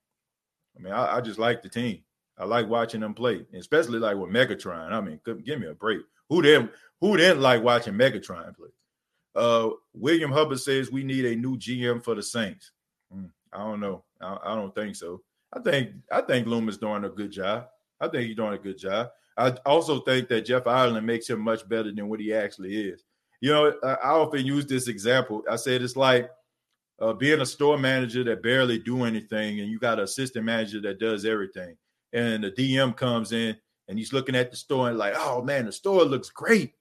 I 0.77 0.81
mean, 0.81 0.93
I, 0.93 1.17
I 1.17 1.21
just 1.21 1.39
like 1.39 1.63
the 1.63 1.69
team. 1.69 2.03
I 2.37 2.45
like 2.45 2.67
watching 2.67 3.01
them 3.01 3.13
play, 3.13 3.45
especially 3.53 3.99
like 3.99 4.17
with 4.17 4.29
Megatron. 4.29 4.91
I 4.91 5.01
mean, 5.01 5.19
give 5.25 5.59
me 5.59 5.67
a 5.67 5.73
break. 5.73 6.01
Who 6.29 6.41
didn't 6.41 6.71
who 6.99 7.17
didn't 7.17 7.41
like 7.41 7.63
watching 7.63 7.93
Megatron 7.93 8.55
play? 8.55 8.69
Uh, 9.35 9.69
William 9.93 10.31
Hubbard 10.31 10.59
says 10.59 10.91
we 10.91 11.03
need 11.03 11.25
a 11.25 11.35
new 11.35 11.57
GM 11.57 12.03
for 12.03 12.15
the 12.15 12.23
Saints. 12.23 12.71
Mm, 13.13 13.29
I 13.53 13.59
don't 13.59 13.79
know. 13.79 14.03
I, 14.21 14.37
I, 14.45 14.55
don't 14.55 14.73
think 14.73 14.95
so. 14.95 15.21
I 15.53 15.59
think 15.59 15.91
I 16.11 16.21
think 16.21 16.47
Loomis 16.47 16.77
doing 16.77 17.03
a 17.03 17.09
good 17.09 17.31
job. 17.31 17.67
I 17.99 18.07
think 18.07 18.27
he's 18.27 18.35
doing 18.35 18.53
a 18.53 18.57
good 18.57 18.77
job. 18.77 19.09
I 19.37 19.49
also 19.65 19.99
think 19.99 20.29
that 20.29 20.45
Jeff 20.45 20.67
Ireland 20.67 21.05
makes 21.05 21.29
him 21.29 21.41
much 21.41 21.67
better 21.67 21.91
than 21.91 22.07
what 22.07 22.21
he 22.21 22.33
actually 22.33 22.75
is. 22.89 23.03
You 23.41 23.51
know, 23.51 23.73
I, 23.83 23.93
I 23.93 24.09
often 24.11 24.45
use 24.45 24.65
this 24.65 24.87
example. 24.87 25.43
I 25.49 25.57
said 25.57 25.81
it's 25.81 25.97
like 25.97 26.29
uh, 26.99 27.13
being 27.13 27.41
a 27.41 27.45
store 27.45 27.77
manager 27.77 28.23
that 28.23 28.41
barely 28.41 28.79
do 28.79 29.03
anything, 29.03 29.59
and 29.59 29.69
you 29.69 29.79
got 29.79 29.99
an 29.99 30.05
assistant 30.05 30.45
manager 30.45 30.81
that 30.81 30.99
does 30.99 31.25
everything. 31.25 31.75
And 32.15 32.43
the 32.43 32.51
DM 32.51 32.97
comes 32.97 33.31
in 33.31 33.55
and 33.87 33.99
he's 33.99 34.13
looking 34.13 34.35
at 34.35 34.49
the 34.49 34.57
store 34.57 34.89
and 34.89 34.97
like, 34.97 35.13
oh 35.15 35.43
man, 35.43 35.65
the 35.65 35.71
store 35.71 36.03
looks 36.03 36.31
great 36.31 36.73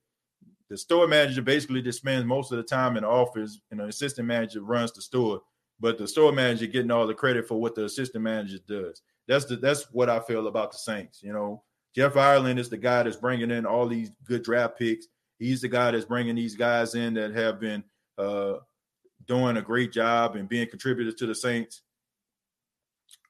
the 0.71 0.79
store 0.79 1.07
manager 1.07 1.41
basically 1.41 1.83
just 1.83 1.99
spends 1.99 2.25
most 2.25 2.51
of 2.51 2.57
the 2.57 2.65
time 2.65 2.97
in 2.97 3.03
the 3.03 3.09
office, 3.09 3.61
and 3.71 3.81
the 3.81 3.85
assistant 3.85 4.27
manager 4.27 4.61
runs 4.61 4.93
the 4.93 5.03
store. 5.03 5.41
But 5.79 5.99
the 5.99 6.09
store 6.09 6.33
manager 6.33 6.67
getting 6.67 6.91
all 6.91 7.07
the 7.07 7.15
credit 7.15 7.47
for 7.47 7.61
what 7.61 7.77
the 7.77 7.85
assistant 7.85 8.25
manager 8.25 8.59
does. 8.67 9.03
That's 9.29 9.45
the 9.45 9.57
that's 9.57 9.85
what 9.93 10.09
I 10.09 10.21
feel 10.21 10.47
about 10.47 10.73
the 10.73 10.79
Saints. 10.79 11.23
You 11.23 11.33
know, 11.33 11.63
Jeff 11.95 12.17
Ireland 12.17 12.59
is 12.59 12.71
the 12.71 12.77
guy 12.77 13.05
that's 13.05 13.17
bringing 13.17 13.53
in 13.53 13.67
all 13.67 13.87
these 13.87 14.11
good 14.25 14.43
draft 14.43 14.77
picks. 14.77 15.07
He's 15.39 15.61
the 15.61 15.69
guy 15.69 15.93
that's 15.93 16.07
bringing 16.07 16.35
these 16.35 16.57
guys 16.57 16.97
in 16.97 17.15
that 17.15 17.33
have 17.35 17.61
been 17.61 17.85
uh, 18.19 18.55
doing 19.27 19.57
a 19.57 19.63
great 19.63 19.93
job 19.93 20.37
and 20.37 20.49
being 20.49 20.69
contributors 20.69 21.15
to 21.17 21.27
the 21.27 21.37
Saints. 21.37 21.83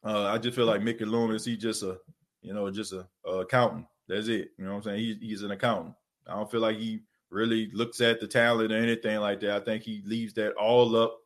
Uh, 0.05 0.27
I 0.27 0.39
just 0.39 0.55
feel 0.55 0.67
like 0.67 0.83
Mickey 0.83 1.05
Loomis, 1.05 1.45
he's 1.45 1.59
just 1.59 1.83
a, 1.83 1.99
you 2.43 2.53
know, 2.53 2.71
just 2.71 2.93
a, 2.93 3.07
a, 3.27 3.41
accountant. 3.41 3.87
That's 4.07 4.29
it. 4.29 4.51
You 4.59 4.67
know 4.67 4.73
what 4.73 4.77
I'm 4.79 4.83
saying? 4.83 4.99
He, 4.99 5.19
he's 5.21 5.43
an 5.43 5.51
accountant. 5.51 5.95
I 6.27 6.35
don't 6.35 6.51
feel 6.51 6.61
like 6.61 6.77
he 6.77 7.01
really 7.31 7.71
looks 7.73 8.01
at 8.01 8.21
the 8.21 8.27
talent 8.27 8.73
or 8.73 8.77
anything 8.77 9.19
like 9.21 9.41
that. 9.41 9.51
I 9.51 9.61
think 9.61 9.83
he 9.83 10.03
leaves 10.05 10.35
that 10.35 10.53
all 10.55 10.95
up 10.97 11.19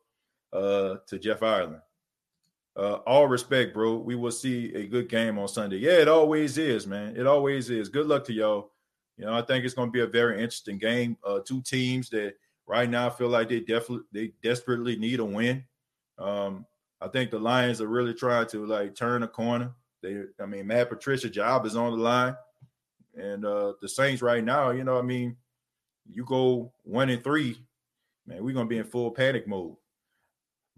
uh, 0.53 0.95
to 1.07 1.19
Jeff 1.19 1.43
Ireland. 1.43 1.81
Uh, 2.75 2.99
all 3.05 3.27
respect, 3.27 3.73
bro. 3.73 3.97
We 3.97 4.15
will 4.15 4.31
see 4.31 4.73
a 4.73 4.87
good 4.87 5.09
game 5.09 5.37
on 5.37 5.49
Sunday. 5.49 5.77
Yeah, 5.77 5.99
it 5.99 6.07
always 6.07 6.57
is, 6.57 6.87
man. 6.87 7.17
It 7.17 7.27
always 7.27 7.69
is. 7.69 7.89
Good 7.89 8.07
luck 8.07 8.23
to 8.25 8.33
y'all. 8.33 8.71
You 9.17 9.25
know, 9.25 9.33
I 9.33 9.41
think 9.41 9.65
it's 9.65 9.73
going 9.73 9.89
to 9.89 9.91
be 9.91 9.99
a 9.99 10.07
very 10.07 10.35
interesting 10.35 10.77
game. 10.77 11.17
Uh, 11.25 11.39
two 11.45 11.61
teams 11.61 12.09
that 12.11 12.35
right 12.65 12.89
now 12.89 13.09
feel 13.09 13.27
like 13.27 13.49
they 13.49 13.59
definitely 13.59 14.05
they 14.13 14.31
desperately 14.41 14.95
need 14.95 15.19
a 15.19 15.25
win. 15.25 15.65
Um, 16.17 16.65
I 17.01 17.07
think 17.07 17.31
the 17.31 17.39
Lions 17.39 17.81
are 17.81 17.87
really 17.87 18.13
trying 18.13 18.47
to 18.47 18.65
like 18.65 18.95
turn 18.95 19.23
a 19.23 19.27
corner. 19.27 19.71
They, 20.01 20.23
I 20.39 20.45
mean, 20.45 20.67
Matt 20.67 20.89
Patricia 20.89 21.29
job 21.29 21.65
is 21.65 21.75
on 21.75 21.91
the 21.91 21.97
line, 21.97 22.35
and 23.15 23.45
uh, 23.45 23.73
the 23.81 23.89
Saints 23.89 24.21
right 24.21 24.43
now, 24.43 24.71
you 24.71 24.83
know, 24.83 24.97
I 24.97 25.01
mean, 25.01 25.35
you 26.09 26.25
go 26.25 26.71
one 26.83 27.09
and 27.09 27.23
three, 27.23 27.57
man, 28.25 28.43
we're 28.43 28.53
gonna 28.53 28.67
be 28.67 28.77
in 28.77 28.85
full 28.85 29.11
panic 29.11 29.47
mode. 29.47 29.75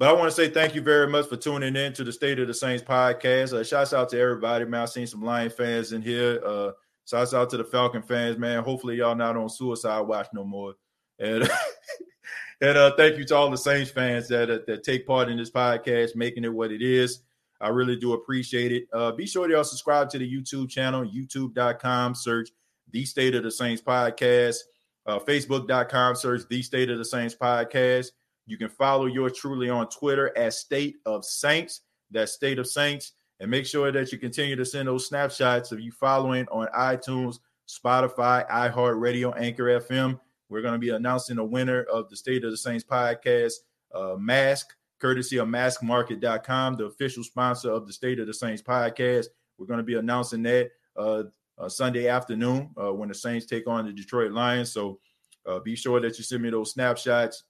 But 0.01 0.09
I 0.09 0.13
want 0.13 0.29
to 0.29 0.35
say 0.35 0.49
thank 0.49 0.73
you 0.73 0.81
very 0.81 1.07
much 1.07 1.27
for 1.27 1.37
tuning 1.37 1.75
in 1.75 1.93
to 1.93 2.03
the 2.03 2.11
State 2.11 2.39
of 2.39 2.47
the 2.47 2.55
Saints 2.55 2.83
podcast. 2.83 3.53
Uh, 3.53 3.63
shouts 3.63 3.93
out 3.93 4.09
to 4.09 4.19
everybody, 4.19 4.65
man. 4.65 4.81
I've 4.81 4.89
seen 4.89 5.05
some 5.05 5.21
Lion 5.21 5.51
fans 5.51 5.91
in 5.91 6.01
here. 6.01 6.41
Uh, 6.43 6.71
shouts 7.05 7.35
out 7.35 7.51
to 7.51 7.57
the 7.57 7.63
Falcon 7.63 8.01
fans, 8.01 8.37
man. 8.37 8.63
Hopefully 8.63 8.95
y'all 8.95 9.13
not 9.13 9.37
on 9.37 9.47
suicide 9.47 10.01
watch 10.01 10.27
no 10.33 10.43
more. 10.43 10.73
And 11.19 11.47
and 12.61 12.77
uh, 12.77 12.95
thank 12.95 13.17
you 13.17 13.25
to 13.25 13.35
all 13.35 13.49
the 13.49 13.57
Saints 13.57 13.91
fans 13.91 14.27
that 14.29 14.49
uh, 14.49 14.59
that 14.67 14.83
take 14.83 15.07
part 15.07 15.29
in 15.29 15.37
this 15.37 15.51
podcast, 15.51 16.15
making 16.15 16.43
it 16.43 16.53
what 16.53 16.71
it 16.71 16.81
is. 16.81 17.21
I 17.59 17.69
really 17.69 17.95
do 17.95 18.13
appreciate 18.13 18.71
it. 18.71 18.87
Uh, 18.91 19.11
be 19.11 19.27
sure 19.27 19.47
to 19.47 19.53
y'all 19.53 19.63
subscribe 19.63 20.09
to 20.09 20.17
the 20.17 20.31
YouTube 20.31 20.69
channel, 20.69 21.05
youtube.com, 21.05 22.15
search 22.15 22.49
the 22.91 23.05
State 23.05 23.35
of 23.35 23.43
the 23.43 23.51
Saints 23.51 23.81
podcast. 23.81 24.57
Uh, 25.05 25.19
Facebook.com, 25.19 26.15
search 26.15 26.41
the 26.49 26.61
State 26.61 26.89
of 26.89 26.97
the 26.97 27.05
Saints 27.05 27.35
podcast. 27.35 28.07
You 28.45 28.57
can 28.57 28.69
follow 28.69 29.05
yours 29.05 29.33
truly 29.37 29.69
on 29.69 29.89
Twitter 29.89 30.35
at 30.37 30.53
State 30.53 30.97
of 31.05 31.23
Saints. 31.23 31.81
That's 32.09 32.33
State 32.33 32.59
of 32.59 32.67
Saints. 32.67 33.13
And 33.39 33.49
make 33.49 33.65
sure 33.65 33.91
that 33.91 34.11
you 34.11 34.17
continue 34.17 34.55
to 34.55 34.65
send 34.65 34.87
those 34.87 35.07
snapshots 35.07 35.71
of 35.71 35.79
you 35.79 35.91
following 35.91 36.47
on 36.51 36.67
iTunes, 36.77 37.39
Spotify, 37.67 38.47
iHeartRadio, 38.49 39.39
Anchor 39.39 39.79
FM. 39.79 40.19
We're 40.51 40.61
going 40.61 40.73
to 40.73 40.79
be 40.79 40.89
announcing 40.89 41.37
the 41.37 41.45
winner 41.45 41.83
of 41.83 42.09
the 42.09 42.17
State 42.17 42.43
of 42.43 42.51
the 42.51 42.57
Saints 42.57 42.83
podcast 42.83 43.53
uh, 43.95 44.15
mask, 44.19 44.75
courtesy 44.99 45.37
of 45.37 45.47
maskmarket.com, 45.47 46.75
the 46.75 46.85
official 46.85 47.23
sponsor 47.23 47.71
of 47.71 47.87
the 47.87 47.93
State 47.93 48.19
of 48.19 48.27
the 48.27 48.33
Saints 48.33 48.61
podcast. 48.61 49.27
We're 49.57 49.65
going 49.65 49.79
to 49.79 49.83
be 49.83 49.95
announcing 49.95 50.43
that 50.43 50.71
uh, 50.97 51.23
uh, 51.57 51.69
Sunday 51.69 52.09
afternoon 52.09 52.71
uh, 52.77 52.91
when 52.91 53.07
the 53.07 53.15
Saints 53.15 53.45
take 53.45 53.65
on 53.67 53.85
the 53.85 53.93
Detroit 53.93 54.31
Lions. 54.33 54.71
So 54.71 54.99
Uh, 55.43 55.59
be 55.59 55.75
sure 55.75 55.99
that 56.01 56.17
you 56.17 56.23
send 56.23 56.43
me 56.43 56.51
those 56.51 56.71
snapshots. 56.71 57.45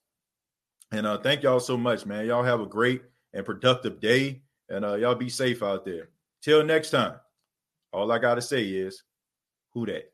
And 0.92 1.06
uh, 1.06 1.18
thank 1.18 1.42
y'all 1.42 1.60
so 1.60 1.76
much, 1.76 2.06
man. 2.06 2.24
Y'all 2.26 2.44
have 2.44 2.60
a 2.60 2.66
great 2.66 3.02
and 3.34 3.44
productive 3.44 4.00
day. 4.00 4.42
And 4.68 4.84
y'all 5.00 5.14
be 5.16 5.28
safe 5.28 5.62
out 5.62 5.84
there. 5.84 6.08
Till 6.40 6.64
next 6.64 6.90
time, 6.90 7.16
all 7.92 8.10
I 8.12 8.18
got 8.18 8.36
to 8.36 8.42
say 8.42 8.64
is, 8.64 9.02
who 9.74 9.86
that? 9.86 10.11